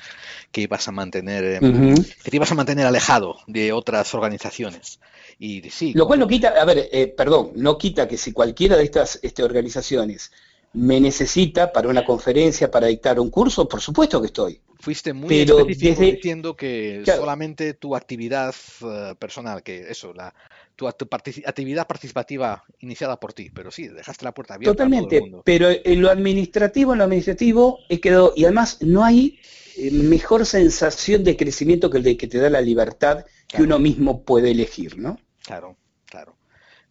que 0.52 0.60
ibas 0.60 0.86
a 0.86 0.93
mantener, 0.93 1.62
em, 1.62 1.94
que 1.97 2.31
te 2.31 2.36
ibas 2.36 2.52
a 2.52 2.55
mantener 2.55 2.86
alejado 2.86 3.36
de 3.48 3.72
otras 3.72 4.14
organizaciones. 4.14 5.01
Y 5.39 5.68
sí. 5.70 5.93
Lo 5.94 6.06
cual 6.06 6.20
no 6.20 6.28
quita, 6.28 6.51
a 6.51 6.64
ver, 6.64 6.89
eh, 6.93 7.09
perdón, 7.09 7.52
no 7.56 7.78
quita 7.78 8.06
que 8.06 8.16
si 8.16 8.32
cualquiera 8.32 8.77
de 8.77 8.85
estas 8.85 9.18
este, 9.22 9.43
organizaciones 9.43 10.31
me 10.72 11.01
necesita 11.01 11.72
para 11.72 11.89
una 11.89 12.05
conferencia, 12.05 12.70
para 12.70 12.86
dictar 12.86 13.18
un 13.18 13.31
curso, 13.31 13.68
por 13.68 13.81
supuesto 13.81 14.20
que 14.20 14.28
estoy. 14.28 14.60
Fuiste 14.81 15.12
muy 15.12 15.40
específico 15.40 16.01
diciendo 16.01 16.57
que 16.57 17.02
solamente 17.05 17.74
tu 17.74 17.94
actividad 17.94 18.55
eh, 18.82 19.15
personal, 19.19 19.62
que 19.62 19.90
eso, 19.90 20.15
la, 20.15 20.35
tu, 20.74 20.89
actividad 20.89 21.86
participativa 21.86 22.65
iniciada 22.78 23.20
por 23.20 23.35
ti, 23.35 23.51
pero 23.51 23.70
sí, 23.70 23.89
dejaste 23.89 24.24
la 24.24 24.32
puerta 24.32 24.55
abierta. 24.55 24.73
Totalmente, 24.73 25.16
a 25.16 25.19
todo 25.19 25.27
el 25.27 25.31
mundo. 25.31 25.43
pero 25.44 25.69
en 25.70 26.01
lo 26.01 26.11
administrativo, 26.11 26.93
en 26.93 26.98
lo 26.98 27.05
administrativo 27.05 27.81
he 27.90 28.01
quedado, 28.01 28.32
y 28.35 28.44
además 28.44 28.78
no 28.81 29.05
hay 29.05 29.39
eh, 29.77 29.90
mejor 29.90 30.47
sensación 30.47 31.24
de 31.24 31.36
crecimiento 31.36 31.90
que 31.90 31.98
el 31.98 32.05
de 32.05 32.16
que 32.16 32.27
te 32.27 32.39
da 32.39 32.48
la 32.48 32.62
libertad 32.62 33.27
que 33.48 33.62
uno 33.62 33.78
mismo 33.78 34.23
puede 34.23 34.51
elegir, 34.52 34.97
¿no? 34.98 35.19
Claro, 35.44 35.77
claro. 36.07 36.36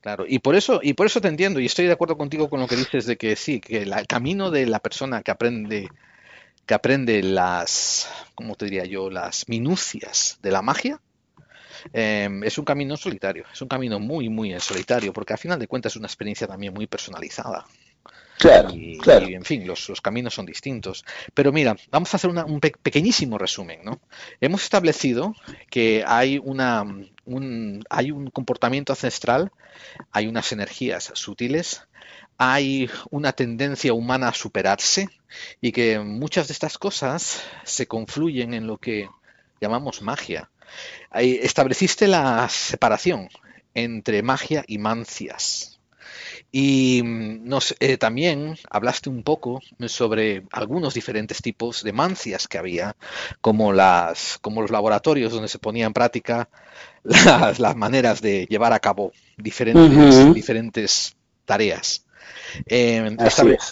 Claro, 0.01 0.25
y 0.27 0.39
por 0.39 0.55
eso, 0.55 0.79
y 0.81 0.93
por 0.93 1.07
eso 1.07 1.19
te 1.19 1.27
entiendo, 1.27 1.59
y 1.59 1.65
estoy 1.65 1.85
de 1.85 1.91
acuerdo 1.91 2.17
contigo 2.17 2.49
con 2.49 2.59
lo 2.61 2.67
que 2.67 2.77
dices 2.77 3.05
de 3.05 3.17
que 3.17 3.35
sí, 3.35 3.59
que 3.59 3.81
el 3.81 4.07
camino 4.07 4.49
de 4.49 4.65
la 4.65 4.79
persona 4.79 5.23
que 5.23 5.31
aprende 5.31 5.89
que 6.69 6.75
aprende 6.75 7.23
las, 7.23 8.07
¿cómo 8.35 8.53
te 8.53 8.65
diría 8.65 8.85
yo?, 8.85 9.09
las 9.09 9.49
minucias 9.49 10.37
de 10.43 10.51
la 10.51 10.61
magia, 10.61 11.01
em, 11.93 12.43
es 12.43 12.59
un 12.59 12.65
camino 12.65 12.95
solitario, 12.95 13.45
es 13.51 13.59
un 13.63 13.67
camino 13.67 13.99
muy, 13.99 14.29
muy 14.29 14.53
solitario, 14.59 15.11
porque 15.11 15.33
al 15.33 15.39
final 15.39 15.57
de 15.57 15.67
cuentas 15.67 15.93
es 15.93 15.95
una 15.95 16.05
experiencia 16.05 16.45
también 16.45 16.71
muy 16.71 16.85
personalizada. 16.85 17.65
Claro, 18.37 18.69
y, 18.71 18.99
claro. 18.99 19.25
en 19.25 19.43
fin, 19.43 19.65
los, 19.65 19.99
caminos 19.99 20.35
son 20.35 20.45
distintos. 20.45 21.03
Pero 21.33 21.51
mira, 21.51 21.75
vamos 21.89 22.13
a 22.13 22.17
hacer 22.17 22.29
un 22.29 22.59
pequeñísimo 22.59 23.39
resumen, 23.39 23.79
¿no? 23.83 23.99
Hemos 24.39 24.61
establecido 24.61 25.33
que 25.71 26.03
hay, 26.05 26.37
una, 26.37 26.83
un, 27.25 27.83
hay 27.89 28.11
un 28.11 28.29
comportamiento 28.29 28.93
ancestral, 28.93 29.51
hay 30.11 30.27
unas 30.27 30.51
energías 30.51 31.11
sutiles, 31.15 31.81
hay 32.39 32.89
una 33.11 33.33
tendencia 33.33 33.93
humana 33.93 34.29
a 34.29 34.33
superarse 34.33 35.09
y 35.59 35.73
que 35.73 35.99
muchas 35.99 36.47
de 36.47 36.53
estas 36.53 36.77
cosas 36.77 37.43
se 37.65 37.85
confluyen 37.85 38.53
en 38.53 38.65
lo 38.65 38.77
que 38.77 39.09
llamamos 39.59 40.01
magia. 40.01 40.49
estableciste 41.13 42.07
la 42.07 42.47
separación 42.47 43.27
entre 43.73 44.23
magia 44.23 44.63
y 44.67 44.77
mancias. 44.77 45.81
Y 46.49 47.01
mm, 47.03 47.45
nos, 47.47 47.75
eh, 47.81 47.97
también 47.97 48.57
hablaste 48.69 49.09
un 49.09 49.23
poco 49.23 49.59
sobre 49.87 50.43
algunos 50.53 50.93
diferentes 50.93 51.41
tipos 51.41 51.83
de 51.83 51.91
mancias 51.91 52.47
que 52.47 52.57
había, 52.57 52.95
como, 53.41 53.73
las, 53.73 54.37
como 54.39 54.61
los 54.61 54.71
laboratorios 54.71 55.33
donde 55.33 55.49
se 55.49 55.59
ponía 55.59 55.85
en 55.85 55.93
práctica 55.93 56.49
las, 57.03 57.59
las 57.59 57.75
maneras 57.75 58.21
de 58.21 58.47
llevar 58.49 58.71
a 58.71 58.79
cabo 58.79 59.11
diferentes, 59.37 60.33
diferentes 60.33 61.17
tareas. 61.43 62.05
Eh, 62.65 63.15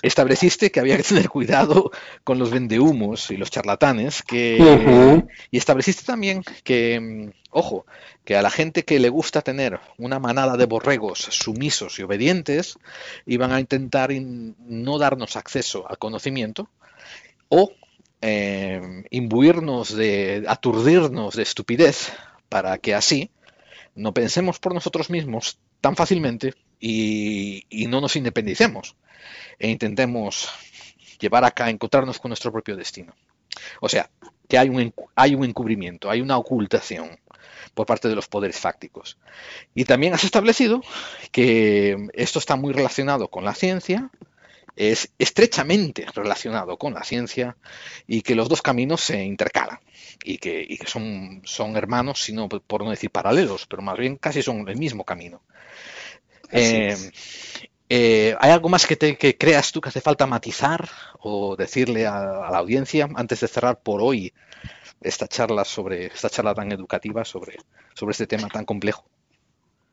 estableciste 0.01 0.71
que 0.71 0.79
había 0.79 0.97
que 0.97 1.03
tener 1.07 1.29
cuidado 1.29 1.91
con 2.23 2.39
los 2.39 2.51
vendehumos 2.51 3.31
y 3.31 3.37
los 3.37 3.51
charlatanes, 3.51 4.21
que, 4.23 4.57
y 5.51 5.57
estableciste 5.57 6.03
también 6.03 6.43
que, 6.63 6.99
mm, 6.99 7.31
ojo, 7.51 7.85
que 8.23 8.35
a 8.35 8.41
la 8.41 8.49
gente 8.49 8.83
que 8.83 8.99
le 8.99 9.09
gusta 9.09 9.41
tener 9.41 9.79
una 9.97 10.19
manada 10.19 10.57
de 10.57 10.65
borregos 10.65 11.19
sumisos 11.19 11.99
y 11.99 12.03
obedientes, 12.03 12.77
iban 13.25 13.51
a 13.51 13.59
intentar 13.59 14.11
no 14.11 14.97
darnos 14.97 15.35
acceso 15.35 15.89
al 15.89 15.97
conocimiento 15.97 16.69
o 17.49 17.71
eh, 18.21 19.03
imbuirnos 19.11 19.95
de, 19.95 20.43
aturdirnos 20.47 21.35
de 21.35 21.43
estupidez 21.43 22.11
para 22.49 22.77
que 22.79 22.95
así 22.95 23.29
no 23.95 24.13
pensemos 24.13 24.59
por 24.59 24.73
nosotros 24.73 25.09
mismos 25.09 25.59
tan 25.81 25.95
fácilmente 25.95 26.53
y, 26.79 27.65
no 27.87 28.01
nos 28.01 28.15
independicemos 28.15 28.95
e 29.59 29.69
intentemos 29.69 30.49
llevar 31.19 31.43
acá, 31.45 31.69
encontrarnos 31.69 32.19
con 32.19 32.29
nuestro 32.29 32.51
propio 32.51 32.75
destino. 32.75 33.13
O 33.81 33.89
sea, 33.89 34.09
que 34.47 34.57
hay 34.57 34.69
un, 34.69 34.93
hay 35.15 35.35
un 35.35 35.45
encubrimiento, 35.45 36.09
hay 36.09 36.21
una 36.21 36.37
ocultación 36.37 37.19
por 37.73 37.85
parte 37.85 38.07
de 38.07 38.15
los 38.15 38.27
poderes 38.27 38.59
fácticos. 38.59 39.17
Y 39.75 39.85
también 39.85 40.13
has 40.13 40.23
establecido 40.23 40.81
que 41.31 42.07
esto 42.13 42.39
está 42.39 42.55
muy 42.55 42.73
relacionado 42.73 43.29
con 43.29 43.45
la 43.45 43.53
ciencia, 43.53 44.09
es 44.75 45.11
estrechamente 45.17 46.05
relacionado 46.13 46.77
con 46.77 46.93
la 46.93 47.03
ciencia 47.03 47.57
y 48.05 48.21
que 48.21 48.35
los 48.35 48.47
dos 48.47 48.61
caminos 48.61 49.01
se 49.01 49.23
intercalan 49.23 49.79
y 50.23 50.37
que, 50.37 50.77
son, 50.85 51.41
son 51.45 51.75
hermanos, 51.75 52.21
sino 52.21 52.47
por 52.47 52.83
no 52.83 52.91
decir 52.91 53.09
paralelos, 53.09 53.65
pero 53.65 53.81
más 53.81 53.97
bien 53.97 54.17
casi 54.17 54.41
son 54.41 54.67
el 54.69 54.77
mismo 54.77 55.03
camino. 55.03 55.41
Eh, 56.51 56.95
eh, 57.89 58.35
¿Hay 58.39 58.51
algo 58.51 58.69
más 58.69 58.85
que, 58.85 58.95
te, 58.95 59.17
que 59.17 59.37
creas 59.37 59.71
tú 59.71 59.81
que 59.81 59.89
hace 59.89 60.01
falta 60.01 60.27
matizar 60.27 60.89
o 61.19 61.55
decirle 61.55 62.05
a, 62.05 62.49
la 62.51 62.57
audiencia 62.57 63.07
antes 63.15 63.39
de 63.39 63.47
cerrar 63.47 63.79
por 63.81 64.01
hoy 64.01 64.33
esta 65.01 65.27
charla 65.27 65.63
sobre 65.63 66.07
esta 66.07 66.29
charla 66.29 66.53
tan 66.53 66.71
educativa 66.71 67.23
sobre, 67.23 67.57
sobre 67.93 68.11
este 68.11 68.27
tema 68.27 68.49
tan 68.49 68.65
complejo? 68.65 69.05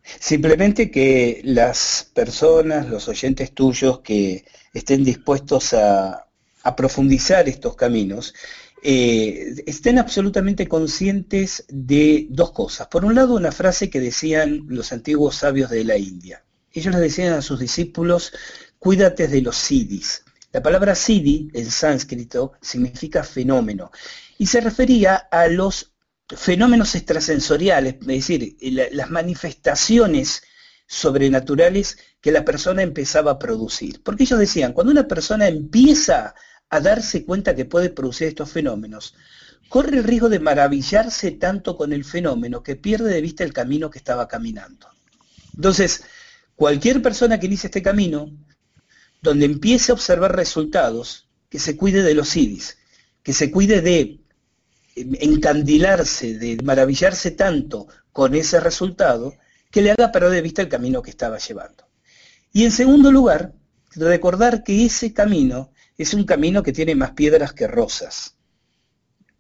Simplemente 0.02 0.90
que 0.90 1.40
las 1.44 2.10
personas, 2.12 2.88
los 2.88 3.08
oyentes 3.08 3.52
tuyos 3.52 4.00
que 4.00 4.44
estén 4.74 5.02
dispuestos 5.04 5.72
a, 5.72 6.26
a 6.62 6.76
profundizar 6.76 7.48
estos 7.48 7.76
caminos, 7.76 8.34
eh, 8.86 9.64
estén 9.64 9.98
absolutamente 9.98 10.68
conscientes 10.68 11.64
de 11.68 12.26
dos 12.28 12.52
cosas. 12.52 12.86
Por 12.88 13.06
un 13.06 13.14
lado, 13.14 13.34
una 13.34 13.50
frase 13.50 13.88
que 13.88 13.98
decían 13.98 14.66
los 14.68 14.92
antiguos 14.92 15.36
sabios 15.36 15.70
de 15.70 15.84
la 15.84 15.96
India. 15.96 16.44
Ellos 16.70 16.92
les 16.92 17.00
decían 17.00 17.32
a 17.32 17.40
sus 17.40 17.58
discípulos, 17.58 18.34
cuídate 18.78 19.26
de 19.26 19.40
los 19.40 19.56
siddhis. 19.56 20.24
La 20.52 20.62
palabra 20.62 20.94
siddhi 20.94 21.48
en 21.54 21.70
sánscrito 21.70 22.52
significa 22.60 23.24
fenómeno 23.24 23.90
y 24.36 24.48
se 24.48 24.60
refería 24.60 25.16
a 25.16 25.48
los 25.48 25.94
fenómenos 26.28 26.94
extrasensoriales, 26.94 27.94
es 28.02 28.06
decir, 28.06 28.56
las 28.92 29.08
manifestaciones 29.08 30.42
sobrenaturales 30.86 31.96
que 32.20 32.32
la 32.32 32.44
persona 32.44 32.82
empezaba 32.82 33.30
a 33.30 33.38
producir. 33.38 34.02
Porque 34.02 34.24
ellos 34.24 34.38
decían, 34.38 34.74
cuando 34.74 34.92
una 34.92 35.08
persona 35.08 35.48
empieza 35.48 36.34
a 36.70 36.80
darse 36.80 37.24
cuenta 37.24 37.54
que 37.54 37.64
puede 37.64 37.90
producir 37.90 38.28
estos 38.28 38.50
fenómenos, 38.50 39.14
corre 39.68 39.98
el 39.98 40.04
riesgo 40.04 40.28
de 40.28 40.40
maravillarse 40.40 41.32
tanto 41.32 41.76
con 41.76 41.92
el 41.92 42.04
fenómeno 42.04 42.62
que 42.62 42.76
pierde 42.76 43.12
de 43.12 43.20
vista 43.20 43.44
el 43.44 43.52
camino 43.52 43.90
que 43.90 43.98
estaba 43.98 44.28
caminando. 44.28 44.88
Entonces, 45.54 46.04
cualquier 46.56 47.02
persona 47.02 47.38
que 47.38 47.46
inicie 47.46 47.68
este 47.68 47.82
camino, 47.82 48.30
donde 49.22 49.46
empiece 49.46 49.92
a 49.92 49.94
observar 49.94 50.36
resultados, 50.36 51.28
que 51.48 51.58
se 51.58 51.76
cuide 51.76 52.02
de 52.02 52.14
los 52.14 52.36
idis, 52.36 52.78
que 53.22 53.32
se 53.32 53.50
cuide 53.50 53.80
de 53.80 54.20
encandilarse, 54.96 56.38
de 56.38 56.58
maravillarse 56.62 57.30
tanto 57.32 57.86
con 58.12 58.34
ese 58.34 58.60
resultado, 58.60 59.34
que 59.70 59.82
le 59.82 59.90
haga 59.90 60.12
perder 60.12 60.30
de 60.30 60.42
vista 60.42 60.62
el 60.62 60.68
camino 60.68 61.02
que 61.02 61.10
estaba 61.10 61.38
llevando. 61.38 61.84
Y 62.52 62.64
en 62.64 62.70
segundo 62.70 63.10
lugar, 63.10 63.54
recordar 63.96 64.62
que 64.62 64.84
ese 64.84 65.12
camino 65.12 65.72
es 65.98 66.14
un 66.14 66.24
camino 66.24 66.62
que 66.62 66.72
tiene 66.72 66.94
más 66.94 67.12
piedras 67.12 67.52
que 67.52 67.66
rosas. 67.66 68.36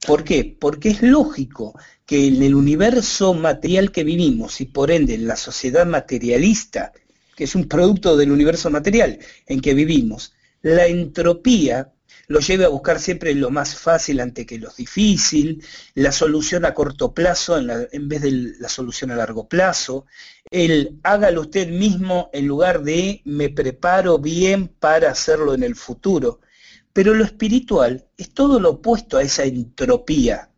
¿Por 0.06 0.22
qué? 0.22 0.56
Porque 0.58 0.90
es 0.90 1.02
lógico 1.02 1.78
que 2.04 2.26
en 2.26 2.42
el 2.42 2.54
universo 2.54 3.32
material 3.34 3.90
que 3.90 4.04
vivimos 4.04 4.60
y 4.60 4.66
por 4.66 4.90
ende 4.90 5.14
en 5.14 5.26
la 5.26 5.36
sociedad 5.36 5.86
materialista, 5.86 6.92
que 7.34 7.44
es 7.44 7.54
un 7.54 7.68
producto 7.68 8.16
del 8.16 8.30
universo 8.30 8.70
material 8.70 9.18
en 9.46 9.60
que 9.60 9.74
vivimos, 9.74 10.34
la 10.60 10.86
entropía 10.86 11.90
lo 12.26 12.40
lleve 12.40 12.64
a 12.64 12.68
buscar 12.68 13.00
siempre 13.00 13.34
lo 13.34 13.50
más 13.50 13.74
fácil 13.76 14.20
ante 14.20 14.46
que 14.46 14.58
lo 14.58 14.70
difícil, 14.70 15.62
la 15.94 16.12
solución 16.12 16.64
a 16.64 16.72
corto 16.72 17.12
plazo 17.12 17.58
en, 17.58 17.70
en, 17.92 18.08
vez 18.08 18.22
de 18.22 18.54
la 18.58 18.68
solución 18.68 19.10
a 19.10 19.16
largo 19.16 19.48
plazo, 19.48 20.06
el 20.50 20.98
hágalo 21.02 21.42
usted 21.42 21.68
mismo 21.68 22.30
en 22.32 22.46
lugar 22.46 22.82
de 22.82 23.20
me 23.24 23.50
preparo 23.50 24.18
bien 24.18 24.68
para 24.68 25.10
hacerlo 25.10 25.54
en 25.54 25.62
el 25.62 25.74
futuro. 25.74 26.40
Pero 26.94 27.12
lo 27.12 27.24
espiritual 27.24 28.06
es 28.16 28.30
todo 28.30 28.60
lo 28.60 28.70
opuesto 28.70 29.18
a 29.18 29.22
esa 29.22 29.42
entropía, 29.42 30.48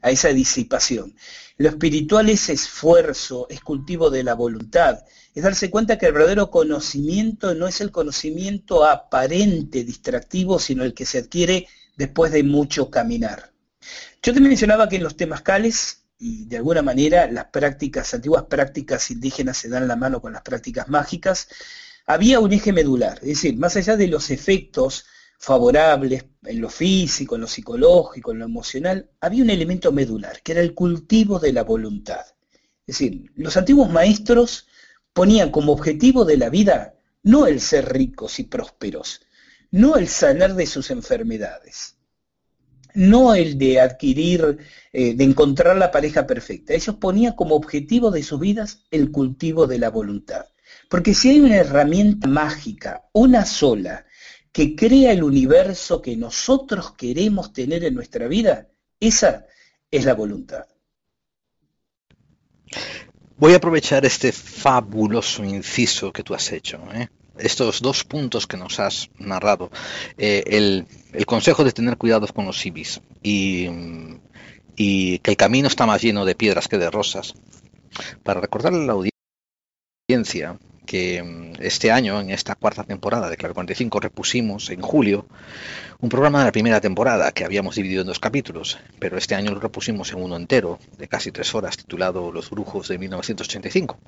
a 0.00 0.10
esa 0.10 0.28
disipación. 0.28 1.16
Lo 1.56 1.68
espiritual 1.68 2.30
es 2.30 2.48
esfuerzo, 2.48 3.48
es 3.50 3.60
cultivo 3.60 4.08
de 4.08 4.22
la 4.22 4.34
voluntad, 4.34 5.00
es 5.34 5.42
darse 5.42 5.68
cuenta 5.68 5.98
que 5.98 6.06
el 6.06 6.12
verdadero 6.12 6.52
conocimiento 6.52 7.56
no 7.56 7.66
es 7.66 7.80
el 7.80 7.90
conocimiento 7.90 8.84
aparente, 8.84 9.82
distractivo, 9.82 10.60
sino 10.60 10.84
el 10.84 10.94
que 10.94 11.04
se 11.04 11.18
adquiere 11.18 11.66
después 11.96 12.30
de 12.30 12.44
mucho 12.44 12.88
caminar. 12.88 13.52
Yo 14.22 14.32
te 14.32 14.40
mencionaba 14.40 14.88
que 14.88 14.96
en 14.96 15.02
los 15.02 15.16
temas 15.16 15.42
cales, 15.42 16.04
y 16.20 16.44
de 16.44 16.58
alguna 16.58 16.82
manera 16.82 17.28
las 17.28 17.46
prácticas, 17.46 18.14
antiguas 18.14 18.44
prácticas 18.44 19.10
indígenas 19.10 19.56
se 19.56 19.68
dan 19.68 19.88
la 19.88 19.96
mano 19.96 20.22
con 20.22 20.32
las 20.32 20.42
prácticas 20.42 20.88
mágicas, 20.88 21.48
había 22.06 22.38
un 22.38 22.52
eje 22.52 22.72
medular, 22.72 23.18
es 23.22 23.28
decir, 23.28 23.56
más 23.58 23.74
allá 23.74 23.96
de 23.96 24.06
los 24.06 24.30
efectos 24.30 25.04
favorables 25.38 26.26
en 26.44 26.60
lo 26.60 26.68
físico, 26.68 27.36
en 27.36 27.42
lo 27.42 27.46
psicológico, 27.46 28.32
en 28.32 28.40
lo 28.40 28.44
emocional, 28.44 29.10
había 29.20 29.44
un 29.44 29.50
elemento 29.50 29.92
medular, 29.92 30.42
que 30.42 30.52
era 30.52 30.60
el 30.60 30.74
cultivo 30.74 31.38
de 31.38 31.52
la 31.52 31.62
voluntad. 31.62 32.26
Es 32.86 32.98
decir, 32.98 33.30
los 33.36 33.56
antiguos 33.56 33.88
maestros 33.90 34.66
ponían 35.12 35.50
como 35.50 35.72
objetivo 35.72 36.24
de 36.24 36.36
la 36.36 36.50
vida 36.50 36.94
no 37.22 37.46
el 37.46 37.60
ser 37.60 37.92
ricos 37.92 38.38
y 38.40 38.44
prósperos, 38.44 39.20
no 39.70 39.96
el 39.96 40.08
sanar 40.08 40.54
de 40.54 40.66
sus 40.66 40.90
enfermedades, 40.90 41.96
no 42.94 43.34
el 43.34 43.58
de 43.58 43.80
adquirir, 43.80 44.58
eh, 44.92 45.14
de 45.14 45.24
encontrar 45.24 45.76
la 45.76 45.90
pareja 45.90 46.26
perfecta. 46.26 46.74
Ellos 46.74 46.96
ponían 46.96 47.34
como 47.34 47.54
objetivo 47.54 48.10
de 48.10 48.22
sus 48.22 48.40
vidas 48.40 48.84
el 48.90 49.10
cultivo 49.12 49.66
de 49.66 49.78
la 49.78 49.90
voluntad. 49.90 50.46
Porque 50.88 51.14
si 51.14 51.30
hay 51.30 51.40
una 51.40 51.56
herramienta 51.56 52.26
mágica, 52.28 53.04
una 53.12 53.44
sola, 53.44 54.06
que 54.52 54.74
crea 54.74 55.12
el 55.12 55.22
universo 55.22 56.02
que 56.02 56.16
nosotros 56.16 56.92
queremos 56.92 57.52
tener 57.52 57.84
en 57.84 57.94
nuestra 57.94 58.28
vida, 58.28 58.68
esa 59.00 59.46
es 59.90 60.04
la 60.04 60.14
voluntad. 60.14 60.64
Voy 63.36 63.52
a 63.52 63.56
aprovechar 63.56 64.04
este 64.04 64.32
fabuloso 64.32 65.44
inciso 65.44 66.12
que 66.12 66.24
tú 66.24 66.34
has 66.34 66.50
hecho. 66.52 66.80
¿eh? 66.92 67.08
Estos 67.38 67.80
dos 67.80 68.02
puntos 68.02 68.46
que 68.46 68.56
nos 68.56 68.80
has 68.80 69.10
narrado. 69.18 69.70
Eh, 70.16 70.42
el, 70.46 70.86
consejo 71.24 71.62
de 71.62 71.72
tener 71.72 71.96
cuidados 71.96 72.32
con 72.32 72.46
los 72.46 72.66
ibis 72.66 73.00
y, 73.22 73.68
y 74.74 75.20
que 75.20 75.30
el 75.30 75.36
camino 75.36 75.68
está 75.68 75.86
más 75.86 76.02
lleno 76.02 76.24
de 76.24 76.34
piedras 76.34 76.66
que 76.66 76.78
de 76.78 76.90
rosas. 76.90 77.34
Para 78.24 78.40
recordarle 78.40 78.82
a 78.82 78.86
la 78.86 78.92
audiencia 80.08 80.58
que 80.88 81.22
mm, 81.22 81.60
este 81.60 81.92
año, 81.92 82.18
en 82.20 82.30
esta 82.30 82.54
cuarta 82.54 82.82
temporada 82.82 83.28
de 83.28 83.36
Claro 83.36 83.54
45, 83.54 84.00
repusimos 84.00 84.70
en 84.70 84.80
julio 84.80 85.26
un 86.00 86.08
programa 86.08 86.38
de 86.40 86.46
la 86.46 86.52
primera 86.52 86.80
temporada 86.80 87.30
que 87.32 87.44
habíamos 87.44 87.76
dividido 87.76 88.00
en 88.00 88.06
dos 88.06 88.18
capítulos, 88.18 88.78
pero 88.98 89.18
este 89.18 89.34
año 89.34 89.52
lo 89.52 89.60
repusimos 89.60 90.10
en 90.12 90.22
uno 90.22 90.36
entero, 90.36 90.78
de 90.96 91.06
casi 91.06 91.30
tres 91.30 91.54
horas, 91.54 91.76
titulado 91.76 92.32
Los 92.32 92.48
Brujos 92.50 92.88
de 92.88 92.98
1985. 92.98 93.98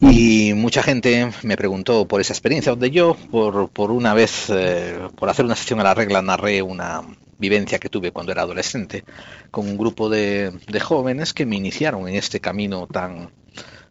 Y 0.00 0.54
mucha 0.54 0.82
gente 0.82 1.30
me 1.42 1.56
preguntó 1.56 2.06
por 2.06 2.20
esa 2.20 2.32
experiencia, 2.32 2.70
donde 2.70 2.90
yo, 2.90 3.16
por, 3.30 3.68
por 3.70 3.90
una 3.90 4.14
vez, 4.14 4.46
eh, 4.48 5.08
por 5.16 5.28
hacer 5.28 5.44
una 5.44 5.56
sesión 5.56 5.80
a 5.80 5.84
la 5.84 5.94
regla, 5.94 6.22
narré 6.22 6.62
una, 6.62 7.02
vivencia 7.40 7.78
que 7.78 7.88
tuve 7.88 8.12
cuando 8.12 8.32
era 8.32 8.42
adolescente, 8.42 9.02
con 9.50 9.66
un 9.66 9.76
grupo 9.76 10.08
de, 10.08 10.52
de 10.68 10.80
jóvenes 10.80 11.32
que 11.32 11.46
me 11.46 11.56
iniciaron 11.56 12.06
en 12.06 12.14
este 12.14 12.38
camino 12.38 12.86
tan, 12.86 13.30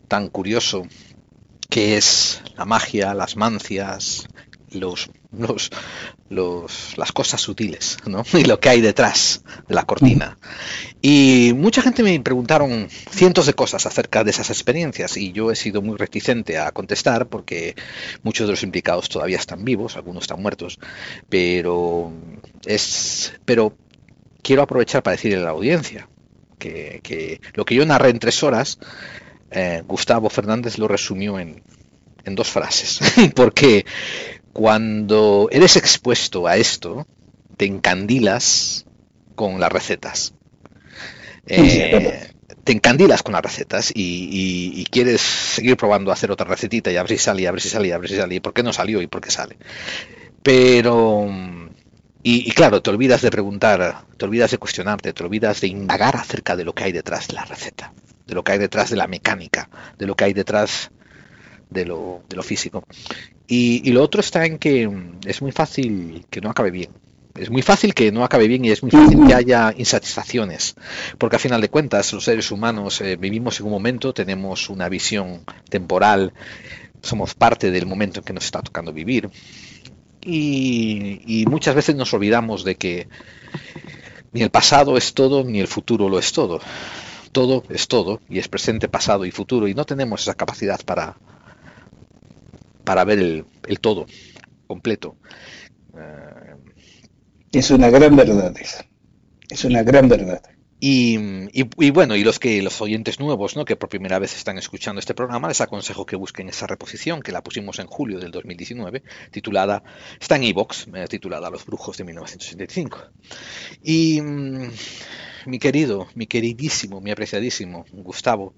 tan 0.07 0.29
curioso 0.29 0.83
que 1.69 1.97
es 1.97 2.41
la 2.57 2.65
magia, 2.65 3.13
las 3.13 3.35
mancias, 3.35 4.27
los, 4.71 5.09
los, 5.31 5.69
los, 6.29 6.97
las 6.97 7.11
cosas 7.11 7.41
sutiles 7.41 7.97
¿no? 8.05 8.23
y 8.33 8.43
lo 8.45 8.59
que 8.59 8.69
hay 8.69 8.81
detrás 8.81 9.43
de 9.67 9.75
la 9.75 9.83
cortina. 9.83 10.37
Y 11.01 11.53
mucha 11.55 11.81
gente 11.81 12.03
me 12.03 12.19
preguntaron 12.19 12.89
cientos 12.89 13.45
de 13.45 13.53
cosas 13.53 13.85
acerca 13.85 14.23
de 14.23 14.31
esas 14.31 14.49
experiencias 14.49 15.17
y 15.17 15.31
yo 15.31 15.51
he 15.51 15.55
sido 15.55 15.81
muy 15.81 15.97
reticente 15.97 16.57
a 16.57 16.71
contestar 16.71 17.27
porque 17.27 17.75
muchos 18.23 18.47
de 18.47 18.53
los 18.53 18.63
implicados 18.63 19.09
todavía 19.09 19.37
están 19.37 19.63
vivos, 19.63 19.95
algunos 19.95 20.23
están 20.23 20.41
muertos, 20.41 20.79
pero 21.29 22.11
es 22.65 23.33
pero 23.45 23.75
quiero 24.41 24.61
aprovechar 24.63 25.03
para 25.03 25.15
decirle 25.15 25.37
a 25.37 25.43
la 25.43 25.51
audiencia 25.51 26.09
que, 26.57 26.99
que 27.03 27.39
lo 27.53 27.63
que 27.63 27.75
yo 27.75 27.85
narré 27.85 28.09
en 28.09 28.19
tres 28.19 28.43
horas, 28.43 28.79
eh, 29.51 29.83
Gustavo 29.87 30.29
Fernández 30.29 30.77
lo 30.77 30.87
resumió 30.87 31.39
en, 31.39 31.63
en 32.23 32.35
dos 32.35 32.49
frases, 32.49 32.99
porque 33.35 33.85
cuando 34.53 35.47
eres 35.51 35.75
expuesto 35.75 36.47
a 36.47 36.57
esto, 36.57 37.07
te 37.57 37.65
encandilas 37.65 38.85
con 39.35 39.59
las 39.59 39.71
recetas. 39.71 40.33
Eh, 41.47 42.29
te 42.63 42.71
encandilas 42.73 43.23
con 43.23 43.33
las 43.33 43.41
recetas 43.41 43.91
y, 43.93 44.85
quieres 44.91 45.21
seguir 45.21 45.77
probando 45.77 46.11
a 46.11 46.13
hacer 46.13 46.31
otra 46.31 46.45
recetita 46.45 46.91
y 46.91 46.97
a 46.97 47.03
ver 47.03 47.11
si 47.11 47.17
sale, 47.17 47.47
a 47.47 47.51
ver 47.51 47.61
si 47.61 47.69
sale, 47.69 47.93
a 47.93 47.97
ver 47.97 48.09
si 48.09 48.15
sale, 48.15 48.35
y 48.35 48.39
por 48.39 48.53
qué 48.53 48.63
no 48.63 48.73
salió 48.73 49.01
y 49.01 49.07
por 49.07 49.21
qué 49.21 49.31
sale. 49.31 49.57
Pero, 50.43 51.27
y, 52.21 52.51
claro, 52.51 52.81
te 52.81 52.89
olvidas 52.89 53.21
de 53.21 53.31
preguntar, 53.31 54.03
te 54.17 54.25
olvidas 54.25 54.51
de 54.51 54.57
cuestionarte, 54.57 55.13
te 55.13 55.23
olvidas 55.23 55.61
de 55.61 55.67
indagar 55.67 56.15
acerca 56.15 56.55
de 56.55 56.65
lo 56.65 56.73
que 56.73 56.83
hay 56.83 56.91
detrás 56.91 57.27
de 57.27 57.33
la 57.33 57.45
receta, 57.45 57.93
de 58.29 58.35
lo 58.35 58.43
que 58.43 58.53
hay 58.53 58.59
detrás 58.59 58.89
de 58.89 58.95
la 58.95 59.07
mecánica, 59.07 59.69
de 59.97 60.05
lo 60.05 60.15
que 60.15 60.23
hay 60.23 60.33
detrás 60.33 60.91
de 61.69 61.85
lo, 61.85 62.23
de 62.29 62.35
lo 62.35 62.43
físico. 62.43 62.85
Y, 63.47 63.91
lo 63.91 64.03
otro 64.03 64.21
está 64.21 64.45
en 64.45 64.59
que 64.59 64.87
mm, 64.87 65.21
es 65.25 65.41
muy 65.41 65.51
fácil 65.51 66.25
que 66.29 66.39
no 66.39 66.49
acabe 66.49 66.71
bien. 66.71 66.91
Es 67.35 67.49
muy 67.49 67.61
fácil 67.61 67.93
que 67.93 68.11
no 68.11 68.23
acabe 68.23 68.47
bien 68.47 68.65
y 68.65 68.71
es 68.71 68.83
muy 68.83 68.91
fácil 68.91 69.25
que 69.25 69.33
haya 69.33 69.73
insatisfacciones, 69.77 70.75
porque 71.17 71.37
a 71.37 71.39
final 71.39 71.61
de 71.61 71.69
cuentas 71.69 72.11
los 72.11 72.23
seres 72.23 72.51
humanos 72.51 73.01
eh, 73.01 73.15
vivimos 73.15 73.59
en 73.59 73.67
un 73.67 73.71
momento, 73.71 74.13
tenemos 74.13 74.69
una 74.69 74.89
visión 74.89 75.43
temporal, 75.69 76.33
somos 77.01 77.35
parte 77.35 77.71
del 77.71 77.85
momento 77.85 78.19
en 78.19 78.25
que 78.25 78.33
nos 78.33 78.45
está 78.45 78.61
tocando 78.61 78.91
vivir 78.91 79.29
y, 80.21 81.21
y 81.25 81.45
muchas 81.45 81.75
veces 81.75 81.95
nos 81.95 82.13
olvidamos 82.13 82.65
de 82.65 82.75
que 82.75 83.07
ni 84.33 84.41
el 84.41 84.49
pasado 84.49 84.97
es 84.97 85.13
todo 85.13 85.43
ni 85.45 85.61
el 85.61 85.67
futuro 85.67 86.09
lo 86.09 86.19
es 86.19 86.33
todo. 86.33 86.59
Todo 87.31 87.63
es 87.69 87.87
todo 87.87 88.21
y 88.29 88.39
es 88.39 88.47
presente, 88.47 88.87
pasado 88.87 89.25
y 89.25 89.31
futuro 89.31 89.67
y 89.67 89.73
no 89.73 89.85
tenemos 89.85 90.21
esa 90.21 90.35
capacidad 90.35 90.79
para, 90.85 91.17
para 92.83 93.03
ver 93.03 93.19
el, 93.19 93.79
todo 93.79 94.05
completo. 94.67 95.15
Eh, 95.95 96.55
es 97.51 97.71
una 97.71 97.89
gran 97.89 98.15
verdad 98.15 98.53
esa. 98.59 98.85
Es 99.49 99.63
una 99.65 99.83
gran 99.83 100.07
verdad. 100.09 100.41
Y, 100.81 101.91
bueno, 101.91 102.15
y 102.15 102.23
los 102.23 102.39
que 102.39 102.61
los 102.61 102.79
oyentes 102.81 103.19
nuevos, 103.19 103.57
¿no? 103.57 103.65
que 103.65 103.75
por 103.75 103.89
primera 103.89 104.17
vez 104.17 104.35
están 104.35 104.57
escuchando 104.57 104.99
este 104.99 105.13
programa, 105.13 105.49
les 105.49 105.59
aconsejo 105.59 106.05
que 106.05 106.15
busquen 106.15 106.47
esa 106.47 106.67
reposición 106.67 107.21
que 107.21 107.33
la 107.33 107.43
pusimos 107.43 107.79
en 107.79 107.87
julio 107.87 108.19
del 108.19 108.31
2019, 108.31 109.03
titulada, 109.31 109.83
está 110.21 110.37
en 110.37 110.43
Evox, 110.43 110.87
eh, 110.93 111.05
titulada 111.09 111.49
Los 111.49 111.65
Brujos 111.65 111.97
de 111.97 112.05
1975. 112.05 112.99
Y 113.83 114.21
mm, 114.21 114.71
mi 115.47 115.59
querido, 115.59 116.07
mi 116.15 116.27
queridísimo, 116.27 117.01
mi 117.01 117.11
apreciadísimo 117.11 117.85
Gustavo, 117.91 118.53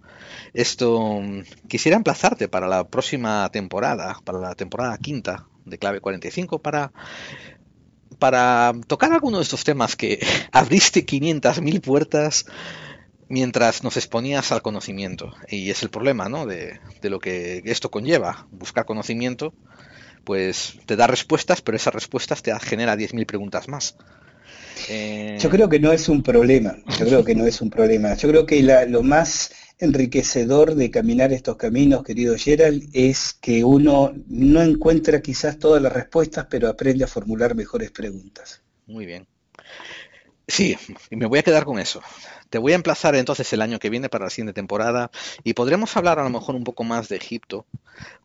esto 0.54 1.22
mm, 1.22 1.42
quisiera 1.68 1.98
emplazarte 1.98 2.48
para 2.48 2.68
la 2.68 2.88
próxima 2.88 3.50
temporada, 3.52 4.20
para 4.24 4.38
la 4.38 4.54
temporada 4.54 4.96
quinta 5.00 5.48
de 5.66 5.80
Clave 5.80 6.02
45, 6.02 6.60
para 6.60 6.92
para 8.22 8.74
tocar 8.86 9.12
alguno 9.12 9.38
de 9.38 9.44
estos 9.44 9.64
temas 9.64 9.96
que 9.96 10.20
abriste 10.52 11.04
500.000 11.04 11.82
puertas 11.82 12.46
mientras 13.30 13.84
nos 13.84 13.98
exponías 13.98 14.52
al 14.52 14.62
conocimiento. 14.62 15.34
Y 15.50 15.72
es 15.72 15.82
el 15.82 15.90
problema, 15.90 16.30
¿no? 16.30 16.46
De, 16.46 16.80
de, 17.02 17.10
lo 17.10 17.20
que 17.20 17.64
esto 17.66 17.90
conlleva. 17.90 18.46
Buscar 18.52 18.86
conocimiento, 18.86 19.56
pues 20.24 20.78
te 20.86 20.96
da 20.96 21.08
respuestas, 21.08 21.62
pero 21.62 21.76
esas 21.76 21.96
respuestas 21.96 22.44
te 22.44 22.58
genera 22.60 22.96
10.000 22.96 23.26
preguntas 23.26 23.68
más. 23.68 23.96
Yo 25.40 25.50
creo 25.50 25.68
que 25.68 25.80
no 25.80 25.92
es 25.92 26.08
un 26.08 26.22
problema, 26.22 26.76
yo 27.00 27.06
creo 27.06 27.24
que 27.24 27.36
no 27.36 27.46
es 27.46 27.62
un 27.62 27.70
problema. 27.70 28.14
Yo 28.16 28.30
creo 28.30 28.46
que 28.46 28.62
lo 28.88 29.04
más 29.04 29.52
enriquecedor 29.82 30.76
de 30.76 30.92
caminar 30.92 31.34
estos 31.34 31.58
caminos, 31.58 32.04
querido 32.04 32.36
Gerald, 32.38 32.90
es 32.94 33.34
que 33.34 33.64
uno 33.64 34.14
no 34.28 34.62
encuentra 34.62 35.22
quizás 35.22 35.60
todas 35.60 35.82
las 35.82 35.92
respuestas, 35.92 36.48
pero 36.50 36.70
aprende 36.70 37.04
a 37.04 37.08
formular 37.08 37.56
mejores 37.56 37.92
preguntas. 37.92 38.62
Muy 38.86 39.06
bien. 39.06 39.28
Sí, 40.48 40.78
y 41.10 41.16
me 41.16 41.26
voy 41.26 41.40
a 41.40 41.44
quedar 41.44 41.66
con 41.66 41.80
eso. 41.80 42.02
Te 42.50 42.58
voy 42.58 42.74
a 42.74 42.76
emplazar 42.76 43.16
entonces 43.16 43.52
el 43.54 43.62
año 43.62 43.80
que 43.80 43.90
viene 43.90 44.10
para 44.10 44.26
la 44.26 44.30
siguiente 44.30 44.54
temporada 44.54 45.10
y 45.44 45.54
podremos 45.54 45.96
hablar 45.96 46.20
a 46.20 46.24
lo 46.24 46.30
mejor 46.30 46.56
un 46.56 46.66
poco 46.66 46.84
más 46.84 47.08
de 47.08 47.16
Egipto, 47.16 47.66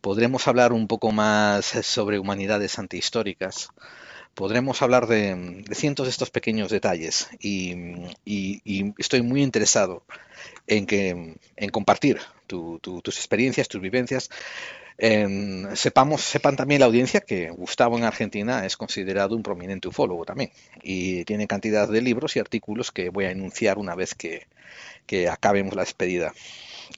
podremos 0.01 0.49
hablar 0.49 0.73
un 0.73 0.89
poco 0.89 1.13
más 1.13 1.67
sobre 1.83 2.19
humanidades 2.19 2.79
antihistóricas, 2.79 3.69
podremos 4.37 4.83
hablar 4.83 5.07
de, 5.09 5.65
cientos 5.73 6.07
de 6.07 6.11
estos 6.11 6.31
pequeños 6.31 6.71
detalles 6.71 7.29
y, 7.41 7.75
estoy 8.99 9.23
muy 9.23 9.43
interesado 9.43 10.05
en, 10.67 10.87
que, 10.87 11.37
en 11.57 11.71
compartir 11.71 12.19
tus 12.47 13.17
experiencias, 13.17 13.67
tus 13.67 13.81
vivencias. 13.81 14.31
sepamos, 15.75 16.21
sepan 16.21 16.55
también 16.55 16.81
la 16.81 16.87
audiencia 16.87 17.21
que 17.21 17.51
Gustavo 17.51 17.97
en 17.97 18.05
Argentina 18.05 18.67
es 18.67 18.77
considerado 18.77 19.35
un 19.35 19.43
prominente 19.43 19.89
ufólogo 19.89 20.27
también 20.27 20.51
y 20.83 21.25
tiene 21.25 21.47
cantidad 21.47 21.89
de 21.89 22.03
libros 22.03 22.37
y 22.37 22.39
artículos 22.39 22.93
que 22.93 23.09
voy 23.09 23.25
a 23.25 23.31
enunciar 23.31 23.79
una 23.79 23.95
vez 23.95 24.15
que, 24.15 24.47
acabemos 25.31 25.75
la 25.75 25.83
despedida. 25.83 26.35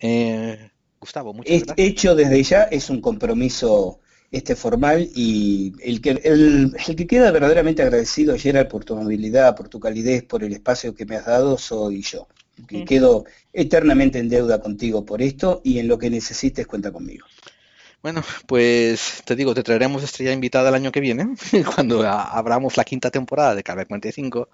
Eh, 0.00 0.70
Gustavo, 1.00 1.32
muchas 1.32 1.62
gracias. 1.62 1.74
Hecho 1.78 2.16
desde 2.16 2.42
ya 2.42 2.62
es 2.64 2.90
un 2.90 3.00
compromiso 3.00 4.00
este 4.30 4.56
formal 4.56 5.08
y 5.14 5.72
el 5.80 6.00
que, 6.00 6.10
el, 6.22 6.76
que 6.96 7.06
queda 7.06 7.30
verdaderamente 7.30 7.82
agradecido, 7.82 8.36
Gerald, 8.36 8.68
por 8.68 8.84
tu 8.84 8.94
amabilidad, 8.94 9.56
por 9.56 9.68
tu 9.68 9.80
calidez, 9.80 10.22
por 10.22 10.44
el 10.44 10.52
espacio 10.52 10.94
que 10.94 11.06
me 11.06 11.16
has 11.16 11.26
dado, 11.26 11.56
soy 11.58 12.02
yo. 12.02 12.28
Que 12.66 12.84
quedo 12.84 13.24
eternamente 13.52 14.18
en 14.18 14.28
deuda 14.28 14.60
contigo 14.60 15.04
por 15.04 15.22
esto 15.22 15.60
y 15.62 15.78
en 15.78 15.86
lo 15.86 15.96
que 15.96 16.10
necesites 16.10 16.66
cuenta 16.66 16.90
conmigo. 16.90 17.24
Bueno, 18.00 18.22
pues 18.46 19.22
te 19.24 19.34
digo, 19.34 19.54
te 19.54 19.64
traeremos 19.64 20.04
estrella 20.04 20.32
invitada 20.32 20.68
el 20.68 20.76
año 20.76 20.92
que 20.92 21.00
viene, 21.00 21.34
cuando 21.74 22.02
abramos 22.02 22.76
la 22.76 22.84
quinta 22.84 23.10
temporada 23.10 23.56
de 23.56 23.64
KB 23.64 23.88
45, 23.88 24.48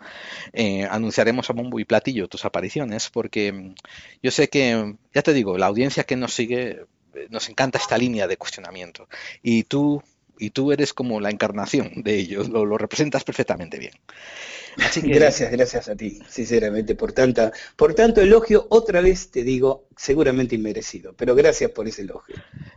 eh, 0.54 0.86
anunciaremos 0.90 1.50
a 1.50 1.52
bombo 1.52 1.78
y 1.78 1.84
platillo 1.84 2.26
tus 2.26 2.46
apariciones, 2.46 3.10
porque 3.10 3.74
yo 4.22 4.30
sé 4.30 4.48
que, 4.48 4.96
ya 5.14 5.22
te 5.22 5.34
digo, 5.34 5.58
la 5.58 5.66
audiencia 5.66 6.04
que 6.04 6.16
nos 6.16 6.32
sigue 6.32 6.86
nos 7.30 7.48
encanta 7.48 7.78
esta 7.78 7.98
línea 7.98 8.26
de 8.26 8.36
cuestionamiento. 8.36 9.08
Y 9.42 9.64
tú, 9.64 10.02
y 10.38 10.50
tú 10.50 10.72
eres 10.72 10.92
como 10.92 11.20
la 11.20 11.30
encarnación 11.30 12.02
de 12.02 12.16
ellos, 12.16 12.48
lo, 12.48 12.78
representas 12.78 13.24
perfectamente 13.24 13.78
bien. 13.78 13.94
Gracias, 15.02 15.52
gracias 15.52 15.88
a 15.88 15.94
ti, 15.94 16.18
sinceramente, 16.28 16.96
por 16.96 17.12
tanta, 17.12 17.52
por 17.76 17.94
tanto 17.94 18.20
elogio, 18.20 18.66
otra 18.70 19.00
vez 19.00 19.30
te 19.30 19.44
digo, 19.44 19.86
seguramente 19.96 20.56
inmerecido, 20.56 21.14
pero 21.16 21.36
gracias 21.36 21.70
por 21.70 21.86
ese 21.86 22.02
elogio. 22.02 22.34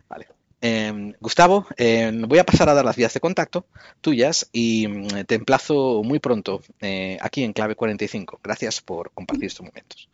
Vale. 0.08 0.28
Em, 0.60 1.14
Gustavo, 1.20 1.68
em, 1.78 2.24
voy 2.24 2.40
a 2.40 2.44
pasar 2.44 2.68
a 2.70 2.74
dar 2.74 2.84
las 2.84 2.96
vías 2.96 3.14
de 3.14 3.20
contacto 3.20 3.68
tuyas 4.02 4.50
y 4.52 4.88
mm, 4.88 5.26
te 5.26 5.36
emplazo 5.36 6.02
muy 6.04 6.20
pronto 6.20 6.62
eh, 6.82 7.18
aquí 7.22 7.44
en 7.44 7.54
Clave 7.54 7.76
45. 7.76 8.40
Gracias 8.44 8.82
por 8.82 9.12
compartir 9.12 9.46
estos 9.46 9.66
momentos. 9.66 10.10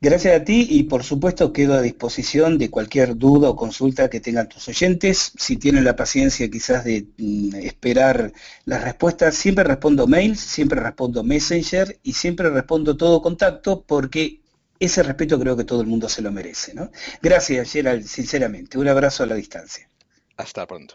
Gracias 0.00 0.40
a 0.40 0.44
ti 0.44 0.64
y 0.70 0.84
por 0.84 1.02
supuesto 1.02 1.52
quedo 1.52 1.74
a 1.74 1.82
disposición 1.82 2.56
de 2.56 2.70
cualquier 2.70 3.16
duda 3.16 3.50
o 3.50 3.56
consulta 3.56 4.08
que 4.08 4.20
tengan 4.20 4.48
tus 4.48 4.68
oyentes. 4.68 5.32
Si 5.36 5.56
tienen 5.56 5.82
la 5.82 5.96
paciencia 5.96 6.48
quizás 6.48 6.84
de 6.84 7.08
mm, 7.16 7.56
esperar 7.56 8.32
las 8.64 8.84
respuestas, 8.84 9.34
siempre 9.34 9.64
respondo 9.64 10.06
mails, 10.06 10.38
siempre 10.38 10.80
respondo 10.80 11.24
messenger 11.24 11.98
y 12.04 12.12
siempre 12.12 12.48
respondo 12.48 12.96
todo 12.96 13.20
contacto 13.20 13.82
porque 13.84 14.40
ese 14.78 15.02
respeto 15.02 15.38
creo 15.40 15.56
que 15.56 15.64
todo 15.64 15.80
el 15.80 15.88
mundo 15.88 16.08
se 16.08 16.22
lo 16.22 16.30
merece. 16.30 16.74
Gracias 17.20 17.72
Gerald, 17.72 18.06
sinceramente. 18.06 18.78
Un 18.78 18.86
abrazo 18.86 19.24
a 19.24 19.26
la 19.26 19.34
distancia. 19.34 19.90
Hasta 20.36 20.64
pronto. 20.64 20.94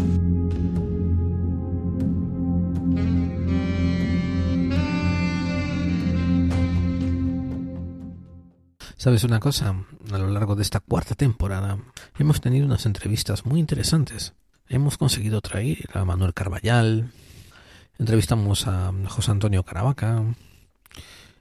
¿Sabes 9.01 9.23
una 9.23 9.39
cosa? 9.39 9.73
A 10.11 10.17
lo 10.19 10.29
largo 10.29 10.55
de 10.55 10.61
esta 10.61 10.79
cuarta 10.79 11.15
temporada 11.15 11.79
hemos 12.19 12.39
tenido 12.39 12.67
unas 12.67 12.85
entrevistas 12.85 13.47
muy 13.47 13.59
interesantes. 13.59 14.35
Hemos 14.69 14.99
conseguido 14.99 15.41
traer 15.41 15.89
a 15.95 16.05
Manuel 16.05 16.35
Carballal, 16.35 17.11
entrevistamos 17.97 18.67
a 18.67 18.93
José 19.07 19.31
Antonio 19.31 19.63
Caravaca, 19.63 20.23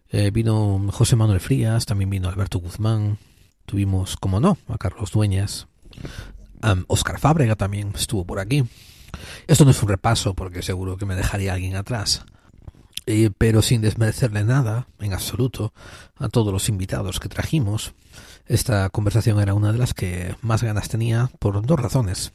eh, 0.09 0.31
vino 0.31 0.89
José 0.91 1.17
Manuel 1.17 1.41
Frías, 1.41 1.85
también 1.85 2.09
vino 2.09 2.31
Alberto 2.31 2.61
Guzmán, 2.61 3.19
tuvimos, 3.67 4.17
como 4.17 4.41
no, 4.41 4.57
a 4.67 4.79
Carlos 4.79 5.11
Dueñas, 5.11 5.69
Oscar 6.87 7.21
Fábrega 7.21 7.57
también 7.57 7.93
estuvo 7.95 8.25
por 8.25 8.39
aquí. 8.39 8.65
Esto 9.47 9.67
no 9.67 9.73
es 9.73 9.83
un 9.83 9.91
repaso 9.91 10.33
porque 10.33 10.63
seguro 10.63 10.97
que 10.97 11.05
me 11.05 11.15
dejaría 11.15 11.53
alguien 11.53 11.77
atrás. 11.77 12.25
Eh, 13.13 13.33
pero 13.37 13.61
sin 13.61 13.81
desmerecerle 13.81 14.45
nada, 14.45 14.87
en 15.01 15.13
absoluto, 15.13 15.73
a 16.17 16.29
todos 16.29 16.53
los 16.53 16.69
invitados 16.69 17.19
que 17.19 17.29
trajimos. 17.29 17.93
Esta 18.47 18.89
conversación 18.89 19.41
era 19.41 19.53
una 19.53 19.73
de 19.73 19.79
las 19.79 19.95
que 19.95 20.37
más 20.43 20.63
ganas 20.63 20.89
tenía 20.89 21.29
por 21.41 21.61
dos 21.67 21.81
razones. 21.81 22.33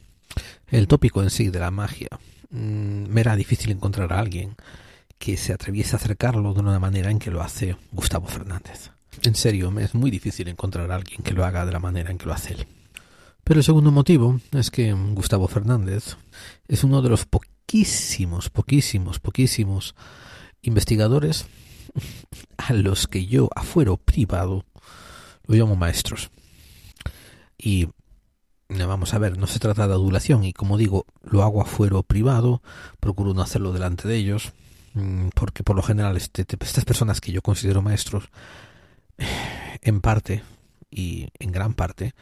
El 0.66 0.86
tópico 0.86 1.22
en 1.22 1.30
sí 1.30 1.48
de 1.48 1.60
la 1.60 1.70
magia. 1.70 2.10
Mm, 2.50 3.08
me 3.08 3.22
era 3.22 3.36
difícil 3.36 3.70
encontrar 3.70 4.12
a 4.12 4.18
alguien 4.18 4.54
que 5.18 5.38
se 5.38 5.54
atreviese 5.54 5.96
a 5.96 5.98
acercarlo 5.98 6.52
de 6.52 6.60
una 6.60 6.78
manera 6.78 7.10
en 7.10 7.20
que 7.20 7.30
lo 7.30 7.40
hace 7.40 7.78
Gustavo 7.90 8.26
Fernández. 8.26 8.90
En 9.22 9.34
serio, 9.34 9.70
me 9.70 9.82
es 9.82 9.94
muy 9.94 10.10
difícil 10.10 10.46
encontrar 10.48 10.92
a 10.92 10.96
alguien 10.96 11.22
que 11.22 11.32
lo 11.32 11.46
haga 11.46 11.64
de 11.64 11.72
la 11.72 11.80
manera 11.80 12.10
en 12.10 12.18
que 12.18 12.26
lo 12.26 12.34
hace 12.34 12.52
él. 12.52 12.66
Pero 13.44 13.60
el 13.60 13.64
segundo 13.64 13.90
motivo 13.92 14.40
es 14.52 14.70
que 14.70 14.92
Gustavo 14.92 15.48
Fernández 15.48 16.18
es 16.68 16.84
uno 16.84 17.00
de 17.00 17.08
los 17.08 17.24
poquísimos, 17.24 18.50
poquísimos, 18.50 19.20
poquísimos 19.20 19.94
investigadores 20.66 21.46
a 22.56 22.72
los 22.72 23.06
que 23.06 23.26
yo, 23.26 23.48
a 23.54 23.62
fuero 23.62 23.96
privado, 23.96 24.64
lo 25.46 25.54
llamo 25.54 25.76
maestros. 25.76 26.30
Y 27.56 27.88
vamos 28.68 29.14
a 29.14 29.18
ver, 29.18 29.38
no 29.38 29.46
se 29.46 29.58
trata 29.58 29.86
de 29.86 29.94
adulación 29.94 30.44
y 30.44 30.52
como 30.52 30.76
digo, 30.76 31.06
lo 31.22 31.42
hago 31.42 31.62
a 31.62 31.66
fuero 31.66 32.02
privado, 32.02 32.62
procuro 33.00 33.32
no 33.32 33.42
hacerlo 33.42 33.72
delante 33.72 34.08
de 34.08 34.16
ellos, 34.16 34.52
mm, 34.94 35.28
porque 35.34 35.62
por 35.62 35.76
lo 35.76 35.82
general 35.82 36.16
este, 36.16 36.44
estas 36.60 36.84
personas 36.84 37.20
que 37.20 37.32
yo 37.32 37.42
considero 37.42 37.82
maestros, 37.82 38.28
en 39.82 40.00
parte 40.00 40.42
y 40.90 41.28
en 41.38 41.52
gran 41.52 41.74
parte, 41.74 42.14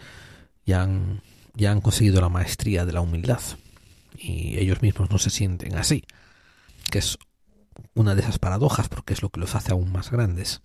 ya 0.67 0.83
han, 0.83 1.23
ya 1.55 1.73
han 1.73 1.81
conseguido 1.81 2.21
la 2.21 2.29
maestría 2.29 2.85
de 2.85 2.93
la 2.93 3.01
humildad 3.01 3.41
y 4.17 4.59
ellos 4.59 4.83
mismos 4.83 5.11
no 5.11 5.19
se 5.19 5.31
sienten 5.31 5.77
así, 5.77 6.05
que 6.91 6.99
es 6.99 7.19
una 7.95 8.15
de 8.15 8.23
esas 8.23 8.39
paradojas 8.39 8.89
porque 8.89 9.15
es 9.15 9.23
lo 9.23 9.31
que 9.31 9.41
los 9.41 9.55
hace 9.55 9.73
aún 9.73 9.93
más 9.93 10.11
grandes. 10.11 10.63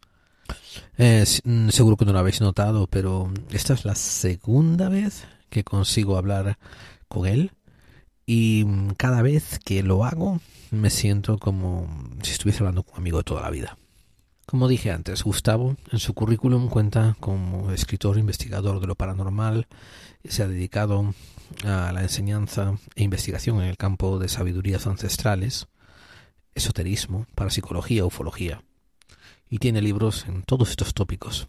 Eh, 0.97 1.25
seguro 1.69 1.95
que 1.95 2.05
no 2.05 2.13
lo 2.13 2.19
habéis 2.19 2.41
notado, 2.41 2.87
pero 2.87 3.31
esta 3.51 3.73
es 3.73 3.85
la 3.85 3.95
segunda 3.95 4.89
vez 4.89 5.25
que 5.49 5.63
consigo 5.63 6.17
hablar 6.17 6.57
con 7.07 7.27
él 7.27 7.51
y 8.25 8.65
cada 8.97 9.21
vez 9.21 9.59
que 9.63 9.81
lo 9.83 10.05
hago 10.05 10.39
me 10.71 10.89
siento 10.89 11.37
como 11.39 11.87
si 12.21 12.31
estuviese 12.31 12.59
hablando 12.59 12.83
con 12.83 12.93
un 12.93 12.99
amigo 12.99 13.17
de 13.17 13.23
toda 13.23 13.41
la 13.41 13.49
vida. 13.49 13.77
Como 14.45 14.67
dije 14.67 14.91
antes, 14.91 15.23
Gustavo 15.23 15.75
en 15.91 15.99
su 15.99 16.13
currículum 16.13 16.69
cuenta 16.69 17.15
como 17.19 17.71
escritor 17.71 18.17
investigador 18.17 18.79
de 18.79 18.87
lo 18.87 18.95
paranormal 18.95 19.67
se 20.27 20.43
ha 20.43 20.47
dedicado 20.47 21.13
a 21.65 21.91
la 21.91 22.01
enseñanza 22.01 22.75
e 22.95 23.03
investigación 23.03 23.61
en 23.61 23.69
el 23.69 23.77
campo 23.77 24.19
de 24.19 24.27
sabidurías 24.27 24.87
ancestrales, 24.87 25.67
esoterismo, 26.55 27.25
parapsicología, 27.35 28.05
ufología. 28.05 28.63
Y 29.49 29.59
tiene 29.59 29.81
libros 29.81 30.25
en 30.27 30.43
todos 30.43 30.69
estos 30.69 30.93
tópicos. 30.93 31.47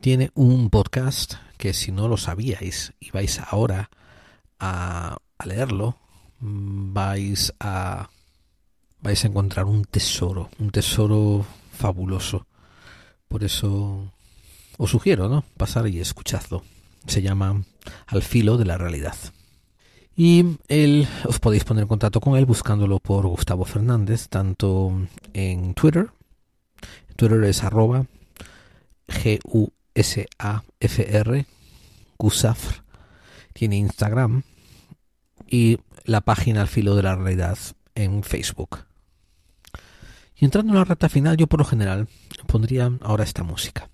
Tiene 0.00 0.30
un 0.34 0.70
podcast 0.70 1.34
que 1.58 1.72
si 1.72 1.92
no 1.92 2.08
lo 2.08 2.16
sabíais 2.16 2.92
y 2.98 3.10
vais 3.10 3.40
ahora 3.40 3.90
a, 4.58 5.18
a 5.38 5.46
leerlo, 5.46 5.98
vais 6.40 7.52
a 7.60 8.08
vais 9.02 9.24
a 9.24 9.28
encontrar 9.28 9.66
un 9.66 9.84
tesoro, 9.84 10.48
un 10.58 10.70
tesoro 10.70 11.44
fabuloso. 11.72 12.46
Por 13.28 13.44
eso 13.44 14.12
os 14.78 14.90
sugiero, 14.90 15.28
¿no? 15.28 15.44
Pasar 15.56 15.88
y 15.88 16.00
escuchadlo. 16.00 16.62
Se 17.06 17.20
llama 17.20 17.64
Al 18.06 18.22
filo 18.22 18.56
de 18.56 18.64
la 18.64 18.78
realidad. 18.78 19.16
Y 20.16 20.58
él, 20.68 21.08
os 21.26 21.38
podéis 21.38 21.64
poner 21.64 21.82
en 21.82 21.88
contacto 21.88 22.20
con 22.20 22.36
él 22.36 22.44
buscándolo 22.44 22.98
por 22.98 23.26
Gustavo 23.26 23.64
Fernández, 23.64 24.28
tanto 24.28 24.92
en 25.32 25.72
Twitter. 25.74 26.10
Twitter 27.16 27.44
es 27.44 27.64
arroba 27.64 28.06
G-U-S-A-F-R, 29.08 29.46
Gusafr. 32.18 32.82
Tiene 33.54 33.76
Instagram 33.76 34.42
y 35.46 35.78
la 36.04 36.22
página 36.22 36.62
Al 36.62 36.68
filo 36.68 36.94
de 36.96 37.02
la 37.02 37.14
realidad 37.14 37.58
en 37.94 38.22
Facebook. 38.22 38.84
Y 40.36 40.44
entrando 40.44 40.72
en 40.72 40.78
la 40.78 40.84
recta 40.84 41.08
final, 41.08 41.36
yo 41.36 41.46
por 41.46 41.60
lo 41.60 41.64
general 41.64 42.08
pondría 42.46 42.90
ahora 43.02 43.24
esta 43.24 43.44
música. 43.44 43.91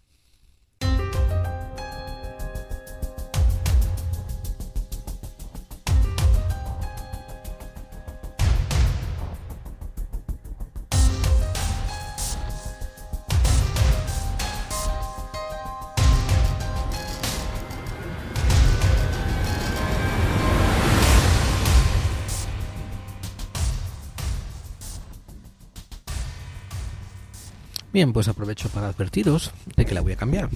Bien, 27.98 28.12
pues 28.12 28.28
aprovecho 28.28 28.68
para 28.68 28.86
advertiros 28.86 29.50
de 29.74 29.84
que 29.84 29.92
la 29.92 30.02
voy 30.02 30.12
a 30.12 30.16
cambiar. 30.16 30.48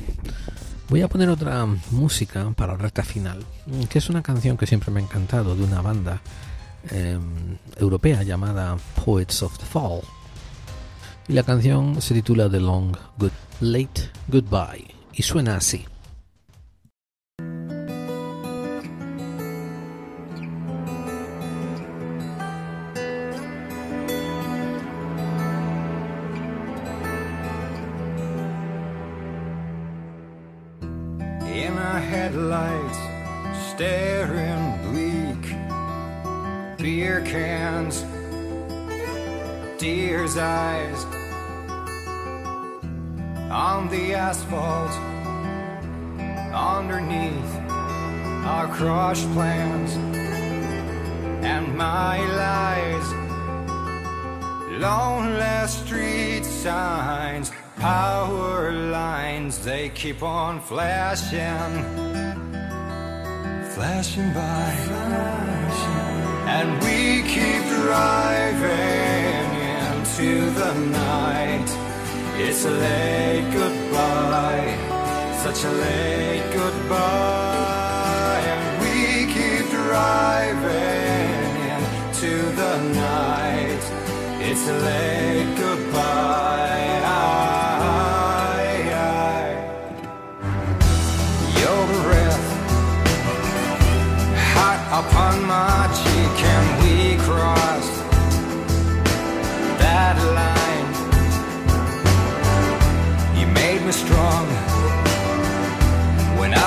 Voy 0.89 1.03
a 1.03 1.09
poner 1.09 1.29
otra 1.29 1.67
música 1.91 2.49
para 2.55 2.75
la 2.75 2.79
recta 2.79 3.03
final, 3.03 3.45
que 3.91 3.99
es 3.99 4.09
una 4.09 4.23
canción 4.23 4.57
que 4.57 4.65
siempre 4.65 4.93
me 4.93 5.01
ha 5.01 5.03
encantado 5.03 5.57
de 5.57 5.65
una 5.65 5.83
banda 5.83 6.21
eh, 6.93 7.19
europea 7.79 8.23
llamada 8.23 8.77
Poets 9.05 9.43
of 9.43 9.59
the 9.59 9.67
Fall. 9.67 10.03
Y 11.27 11.33
la 11.33 11.43
canción 11.43 12.01
se 12.01 12.15
titula 12.15 12.49
The 12.49 12.61
Long 12.61 12.97
Good 13.19 13.33
Late 13.61 14.09
Goodbye 14.29 14.95
y 15.13 15.25
suena 15.25 15.57
así. 15.57 15.85
Staring 33.83 34.79
bleak. 34.85 35.45
Beer 36.79 37.21
cans, 37.23 38.05
deer's 39.77 40.37
eyes 40.37 41.05
on 43.51 43.89
the 43.89 44.15
asphalt. 44.15 44.93
Underneath 46.55 47.53
our 48.47 48.69
crushed 48.69 49.29
plans 49.33 49.97
and 51.45 51.77
my 51.77 52.19
lies. 52.43 53.09
Lonely 54.81 55.67
street 55.67 56.45
signs, 56.45 57.51
power 57.79 58.71
lines, 58.71 59.65
they 59.65 59.89
keep 59.89 60.23
on 60.23 60.61
flashing, 60.61 62.32
flashing 63.75 64.33
by. 64.33 64.71
And 66.57 66.71
we 66.85 67.23
keep 67.35 67.63
driving 67.81 69.49
into 69.89 70.51
the 70.61 70.73
night. 71.07 71.71
It's 72.37 72.65
a 72.65 72.71
late 72.71 73.49
goodbye, 73.53 74.77
such 75.45 75.65
a 75.65 75.73
late 75.85 76.47
goodbye. 76.53 78.43
And 78.53 78.63
we 78.83 78.97
keep 79.37 79.65
driving 79.71 81.33
into 81.77 82.33
the 82.61 82.75
night. 83.07 83.83
It's 84.49 84.65
a 84.69 84.77
late 84.87 85.22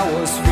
I 0.06 0.14
was 0.14 0.45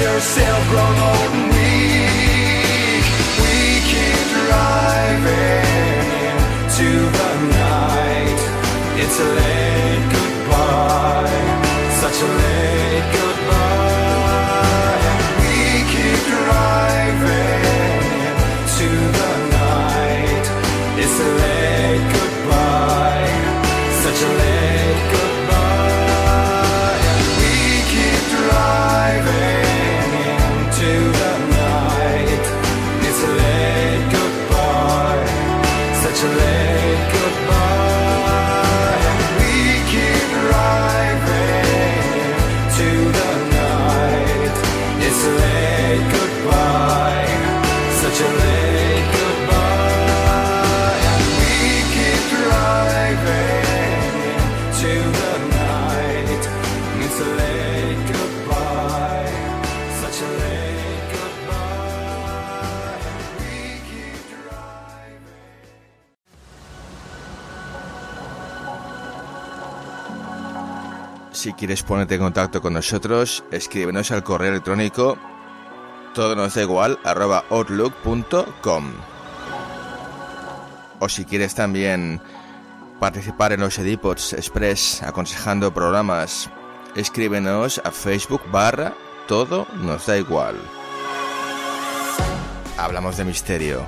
yourself 0.00 0.68
grown 0.70 0.96
old 1.08 1.32
and 1.36 1.48
weak. 1.52 3.04
We 3.40 3.56
keep 3.90 4.20
driving 4.32 5.66
into 6.56 6.88
the 7.18 7.32
night. 7.60 8.40
It's 9.02 9.18
a 9.20 9.28
late 9.40 10.06
goodbye, 10.14 11.42
such 12.00 12.18
a 12.22 12.30
late 12.42 13.06
goodbye. 13.18 15.04
We 15.42 15.56
keep 15.92 16.20
driving 16.32 17.64
into 18.56 18.88
the 19.18 19.32
night. 19.60 20.46
It's 21.02 21.16
a 21.20 21.30
late 21.44 22.06
goodbye, 22.14 23.32
such 24.04 24.20
a 24.22 24.30
late 24.38 24.49
quieres 71.60 71.82
ponerte 71.82 72.14
en 72.14 72.22
contacto 72.22 72.62
con 72.62 72.72
nosotros, 72.72 73.44
escríbenos 73.50 74.10
al 74.12 74.24
correo 74.24 74.48
electrónico 74.48 75.18
todo 76.14 76.34
nos 76.34 76.54
da 76.54 76.62
igual 76.62 76.98
arroba 77.04 77.44
outlook.com. 77.50 78.92
O 81.00 81.08
si 81.08 81.26
quieres 81.26 81.54
también 81.54 82.22
participar 82.98 83.52
en 83.52 83.60
los 83.60 83.78
Edipods 83.78 84.32
Express 84.32 85.02
aconsejando 85.02 85.74
programas, 85.74 86.48
escríbenos 86.96 87.82
a 87.84 87.90
Facebook 87.90 88.42
barra 88.50 88.94
todo 89.28 89.66
nos 89.82 90.06
da 90.06 90.16
igual. 90.16 90.56
Hablamos 92.78 93.18
de 93.18 93.24
misterio, 93.24 93.82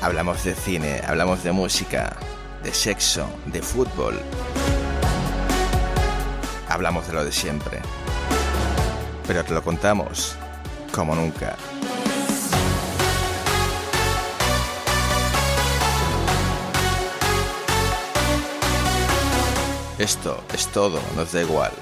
hablamos 0.00 0.44
de 0.44 0.54
cine, 0.54 1.02
hablamos 1.04 1.42
de 1.42 1.50
música, 1.50 2.16
de 2.62 2.72
sexo, 2.72 3.28
de 3.46 3.60
fútbol. 3.60 4.14
Hablamos 6.68 7.06
de 7.06 7.12
lo 7.12 7.24
de 7.24 7.32
siempre. 7.32 7.80
Pero 9.26 9.44
te 9.44 9.54
lo 9.54 9.62
contamos 9.62 10.36
como 10.92 11.14
nunca. 11.14 11.56
Esto 19.98 20.42
es 20.52 20.66
todo, 20.68 21.00
nos 21.16 21.32
da 21.32 21.42
igual. 21.42 21.72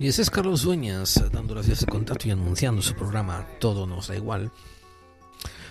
Y 0.00 0.06
ese 0.06 0.22
es 0.22 0.30
Carlos 0.30 0.62
Dueñas 0.62 1.20
dando 1.32 1.56
las 1.56 1.66
vías 1.66 1.80
de 1.80 1.86
contacto 1.86 2.28
y 2.28 2.30
anunciando 2.30 2.80
su 2.82 2.94
programa 2.94 3.44
Todo 3.58 3.84
nos 3.84 4.06
da 4.06 4.16
igual. 4.16 4.52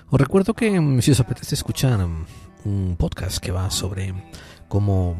Os 0.09 0.19
recuerdo 0.19 0.53
que 0.53 0.79
mm, 0.79 1.01
si 1.01 1.11
os 1.11 1.19
apetece 1.21 1.55
escuchar 1.55 1.97
mm, 2.05 2.25
un 2.65 2.95
podcast 2.97 3.37
que 3.37 3.51
va 3.51 3.71
sobre 3.71 4.13
cómo 4.67 5.15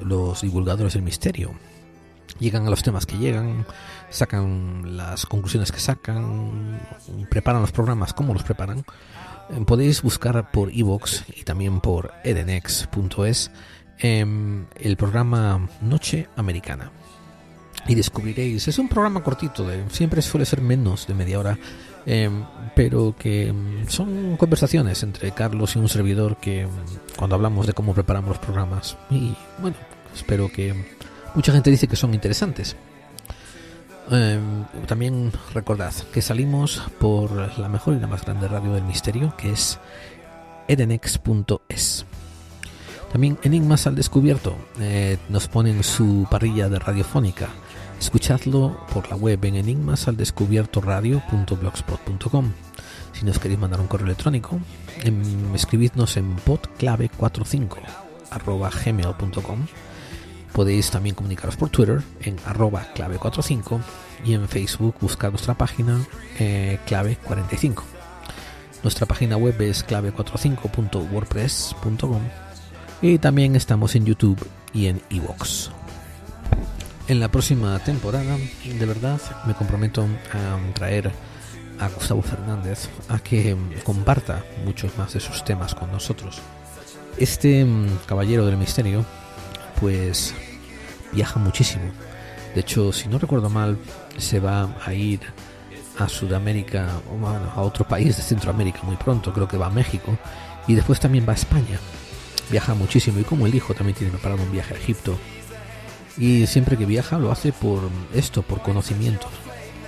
los 0.00 0.42
divulgadores 0.42 0.94
del 0.94 1.02
misterio 1.02 1.52
llegan 2.38 2.66
a 2.66 2.70
los 2.70 2.82
temas 2.82 3.06
que 3.06 3.18
llegan, 3.18 3.66
sacan 4.10 4.96
las 4.96 5.26
conclusiones 5.26 5.72
que 5.72 5.80
sacan, 5.80 6.80
preparan 7.30 7.62
los 7.62 7.72
programas 7.72 8.12
como 8.12 8.32
los 8.32 8.42
preparan, 8.42 8.84
eh, 9.50 9.64
podéis 9.66 10.02
buscar 10.02 10.50
por 10.50 10.72
iVoox 10.72 11.22
y 11.36 11.44
también 11.44 11.80
por 11.80 12.12
edenex.es 12.24 13.50
em, 13.98 14.66
el 14.76 14.96
programa 14.96 15.68
Noche 15.80 16.28
Americana 16.36 16.90
y 17.86 17.94
descubriréis. 17.94 18.68
Es 18.68 18.78
un 18.78 18.88
programa 18.88 19.22
cortito, 19.22 19.66
de, 19.66 19.84
siempre 19.90 20.22
suele 20.22 20.46
ser 20.46 20.60
menos 20.60 21.06
de 21.06 21.14
media 21.14 21.38
hora, 21.38 21.58
eh, 22.06 22.30
pero 22.74 23.14
que 23.18 23.52
mm, 23.52 23.88
son 23.88 24.36
conversaciones 24.36 25.02
entre 25.02 25.32
Carlos 25.32 25.76
y 25.76 25.78
un 25.78 25.88
servidor 25.88 26.36
que 26.36 26.66
cuando 27.16 27.36
hablamos 27.36 27.66
de 27.66 27.72
cómo 27.72 27.94
preparamos 27.94 28.30
los 28.30 28.38
programas. 28.38 28.96
Y 29.10 29.34
bueno, 29.58 29.76
espero 30.14 30.50
que 30.50 30.74
mucha 31.34 31.52
gente 31.52 31.70
dice 31.70 31.88
que 31.88 31.96
son 31.96 32.14
interesantes. 32.14 32.76
Eh, 34.10 34.38
también 34.86 35.32
recordad 35.54 35.94
que 36.12 36.20
salimos 36.20 36.82
por 36.98 37.58
la 37.58 37.68
mejor 37.68 37.94
y 37.94 38.00
la 38.00 38.06
más 38.06 38.22
grande 38.24 38.48
radio 38.48 38.72
del 38.72 38.84
misterio, 38.84 39.34
que 39.36 39.52
es 39.52 39.78
edenex.es. 40.68 42.06
También 43.12 43.38
Enigmas 43.42 43.86
al 43.86 43.94
Descubierto 43.94 44.56
eh, 44.80 45.16
nos 45.28 45.48
ponen 45.48 45.84
su 45.84 46.26
parrilla 46.30 46.68
de 46.68 46.80
radiofónica. 46.80 47.48
Escuchadlo 48.00 48.76
por 48.92 49.08
la 49.08 49.16
web 49.16 49.42
en 49.44 49.54
enigmasaldescubiertoradio.blogspot.com. 49.54 52.52
Si 53.12 53.24
nos 53.24 53.38
queréis 53.38 53.60
mandar 53.60 53.80
un 53.80 53.86
correo 53.86 54.06
electrónico, 54.06 54.58
em, 55.04 55.54
escribidnos 55.54 56.16
en 56.16 56.36
podclave45 56.38 57.78
arroba. 58.30 58.70
Podéis 60.54 60.90
también 60.90 61.14
comunicaros 61.16 61.56
por 61.56 61.68
Twitter 61.68 62.00
en 62.22 62.36
arroba 62.46 62.86
clave45 62.94 63.80
y 64.24 64.32
en 64.34 64.48
Facebook 64.48 64.94
buscar 65.00 65.30
nuestra 65.30 65.54
página 65.54 66.00
eh, 66.38 66.78
clave45. 66.86 67.82
Nuestra 68.84 69.06
página 69.06 69.36
web 69.36 69.60
es 69.60 69.84
clave45.wordpress.com 69.86 72.20
y 73.02 73.18
también 73.18 73.56
estamos 73.56 73.96
en 73.96 74.06
YouTube 74.06 74.38
y 74.72 74.86
en 74.86 75.02
iVoox. 75.10 75.70
En 77.08 77.18
la 77.18 77.26
próxima 77.28 77.76
temporada, 77.80 78.38
de 78.64 78.86
verdad, 78.86 79.20
me 79.46 79.54
comprometo 79.54 80.06
a 80.32 80.56
traer 80.72 81.10
a 81.80 81.88
Gustavo 81.88 82.22
Fernández 82.22 82.88
a 83.08 83.18
que 83.18 83.56
comparta 83.82 84.44
muchos 84.64 84.96
más 84.96 85.14
de 85.14 85.20
sus 85.20 85.44
temas 85.44 85.74
con 85.74 85.90
nosotros. 85.90 86.40
Este 87.18 87.64
mm, 87.64 87.88
caballero 88.06 88.46
del 88.46 88.56
misterio, 88.56 89.04
pues 89.84 90.32
viaja 91.12 91.38
muchísimo. 91.38 91.84
De 92.54 92.62
hecho, 92.62 92.90
si 92.90 93.06
no 93.06 93.18
recuerdo 93.18 93.50
mal, 93.50 93.76
se 94.16 94.40
va 94.40 94.74
a 94.82 94.94
ir 94.94 95.20
a 95.98 96.08
Sudamérica, 96.08 96.88
o 97.12 97.28
a 97.28 97.60
otro 97.60 97.86
país 97.86 98.16
de 98.16 98.22
Centroamérica 98.22 98.80
muy 98.84 98.96
pronto, 98.96 99.30
creo 99.34 99.46
que 99.46 99.58
va 99.58 99.66
a 99.66 99.70
México, 99.70 100.16
y 100.66 100.74
después 100.74 101.00
también 101.00 101.26
va 101.28 101.32
a 101.32 101.36
España. 101.36 101.78
Viaja 102.50 102.72
muchísimo 102.72 103.20
y 103.20 103.24
como 103.24 103.46
el 103.46 103.54
hijo 103.54 103.74
también 103.74 103.94
tiene 103.94 104.10
preparado 104.10 104.42
un 104.42 104.52
viaje 104.52 104.72
a 104.72 104.78
Egipto. 104.78 105.18
Y 106.16 106.46
siempre 106.46 106.78
que 106.78 106.86
viaja 106.86 107.18
lo 107.18 107.30
hace 107.30 107.52
por 107.52 107.82
esto, 108.14 108.40
por 108.40 108.62
conocimientos. 108.62 109.32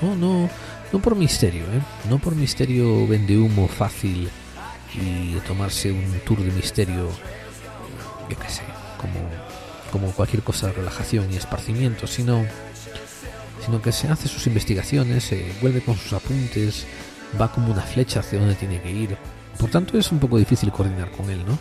No, 0.02 0.14
no, 0.14 0.50
no 0.92 0.98
por 0.98 1.16
misterio, 1.16 1.64
¿eh? 1.72 1.80
no 2.10 2.18
por 2.18 2.36
misterio 2.36 3.06
vende 3.06 3.38
humo 3.38 3.66
fácil 3.66 4.28
y 4.92 5.36
tomarse 5.46 5.90
un 5.90 6.20
tour 6.26 6.40
de 6.40 6.52
misterio, 6.52 7.08
yo 8.28 8.38
qué 8.38 8.48
sé, 8.50 8.62
como, 9.00 9.45
como 9.90 10.12
cualquier 10.12 10.42
cosa 10.42 10.68
de 10.68 10.74
relajación 10.74 11.32
y 11.32 11.36
esparcimiento, 11.36 12.06
sino, 12.06 12.44
sino 13.64 13.80
que 13.80 13.92
se 13.92 14.08
hace 14.08 14.28
sus 14.28 14.46
investigaciones, 14.46 15.24
se 15.24 15.52
vuelve 15.60 15.80
con 15.80 15.96
sus 15.96 16.12
apuntes, 16.12 16.86
va 17.40 17.52
como 17.52 17.72
una 17.72 17.82
flecha 17.82 18.20
hacia 18.20 18.38
donde 18.38 18.54
tiene 18.54 18.80
que 18.80 18.90
ir. 18.90 19.16
Por 19.58 19.70
tanto 19.70 19.98
es 19.98 20.12
un 20.12 20.18
poco 20.18 20.38
difícil 20.38 20.70
coordinar 20.70 21.10
con 21.10 21.30
él, 21.30 21.44
¿no? 21.46 21.58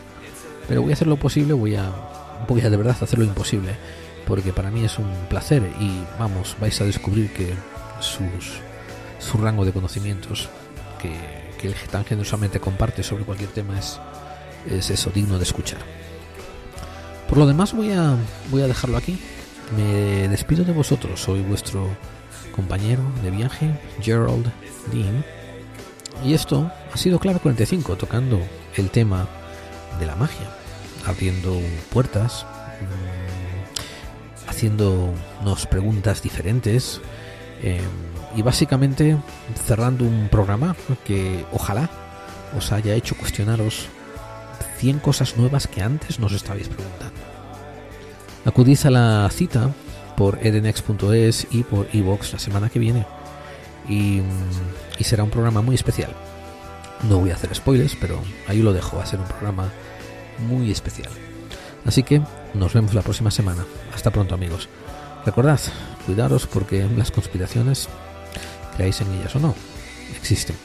Pero 0.67 0.81
voy 0.81 0.91
a 0.91 0.93
hacer 0.93 1.07
lo 1.07 1.17
posible, 1.17 1.53
voy 1.53 1.75
a, 1.75 1.91
voy 2.47 2.61
a 2.61 2.69
de 2.69 2.77
verdad 2.77 2.97
hacer 2.99 3.19
lo 3.19 3.25
imposible, 3.25 3.75
porque 4.27 4.51
para 4.51 4.71
mí 4.71 4.83
es 4.83 4.97
un 4.97 5.11
placer 5.29 5.63
y 5.79 6.03
vamos, 6.19 6.57
vais 6.59 6.79
a 6.81 6.85
descubrir 6.85 7.31
que 7.31 7.53
sus, 7.99 8.59
su 9.19 9.37
rango 9.37 9.63
de 9.63 9.71
conocimientos 9.71 10.49
que, 10.99 11.13
que 11.59 11.67
él 11.67 11.75
tan 11.91 12.03
generosamente 12.03 12.59
comparte 12.59 13.03
sobre 13.03 13.23
cualquier 13.23 13.51
tema 13.51 13.77
es, 13.77 13.99
es 14.69 14.89
eso, 14.89 15.11
digno 15.11 15.37
de 15.37 15.43
escuchar. 15.43 15.94
Por 17.27 17.37
lo 17.37 17.47
demás 17.47 17.73
voy 17.73 17.91
a, 17.91 18.15
voy 18.51 18.61
a 18.61 18.67
dejarlo 18.67 18.97
aquí. 18.97 19.19
Me 19.75 20.27
despido 20.27 20.63
de 20.63 20.73
vosotros, 20.73 21.19
soy 21.19 21.41
vuestro 21.41 21.89
compañero 22.55 23.01
de 23.23 23.31
viaje, 23.31 23.79
Gerald 24.01 24.51
Dean. 24.91 25.25
Y 26.23 26.33
esto 26.33 26.71
ha 26.93 26.97
sido 26.97 27.19
Clave 27.19 27.39
45, 27.39 27.97
tocando 27.97 28.39
el 28.75 28.89
tema 28.89 29.27
de 29.99 30.05
la 30.05 30.15
magia, 30.15 30.47
abriendo 31.05 31.59
puertas, 31.91 32.45
mm, 32.81 34.49
haciéndonos 34.49 35.65
preguntas 35.67 36.21
diferentes 36.21 37.01
eh, 37.61 37.81
y 38.35 38.41
básicamente 38.41 39.17
cerrando 39.65 40.05
un 40.05 40.29
programa 40.29 40.75
que 41.03 41.45
ojalá 41.51 41.89
os 42.55 42.71
haya 42.71 42.93
hecho 42.93 43.15
cuestionaros 43.17 43.87
100 44.77 44.99
cosas 44.99 45.37
nuevas 45.37 45.67
que 45.67 45.81
antes 45.81 46.19
nos 46.19 46.33
estabais 46.33 46.67
preguntando. 46.67 47.14
Acudid 48.45 48.79
a 48.85 48.89
la 48.89 49.29
cita 49.31 49.71
por 50.15 50.39
edenex.es 50.45 51.47
y 51.51 51.63
por 51.63 51.87
iVox 51.91 52.33
la 52.33 52.39
semana 52.39 52.69
que 52.69 52.79
viene 52.79 53.05
y, 53.89 54.21
y 54.97 55.03
será 55.03 55.23
un 55.23 55.29
programa 55.29 55.61
muy 55.61 55.75
especial. 55.75 56.11
No 57.09 57.19
voy 57.19 57.31
a 57.31 57.35
hacer 57.35 57.53
spoilers, 57.53 57.95
pero 57.99 58.21
ahí 58.47 58.61
lo 58.61 58.71
dejo, 58.71 58.97
va 58.97 59.03
a 59.03 59.07
ser 59.07 59.19
un 59.19 59.27
programa 59.27 59.71
muy 60.47 60.71
especial. 60.71 61.09
Así 61.85 62.03
que 62.03 62.21
nos 62.53 62.73
vemos 62.73 62.93
la 62.93 63.01
próxima 63.01 63.31
semana. 63.31 63.65
Hasta 63.93 64.11
pronto 64.11 64.35
amigos. 64.35 64.69
Recordad, 65.25 65.59
cuidaros 66.05 66.47
porque 66.47 66.87
las 66.95 67.11
conspiraciones, 67.11 67.89
creáis 68.75 69.01
en 69.01 69.11
ellas 69.13 69.35
o 69.35 69.39
no, 69.39 69.55
existen. 70.15 70.55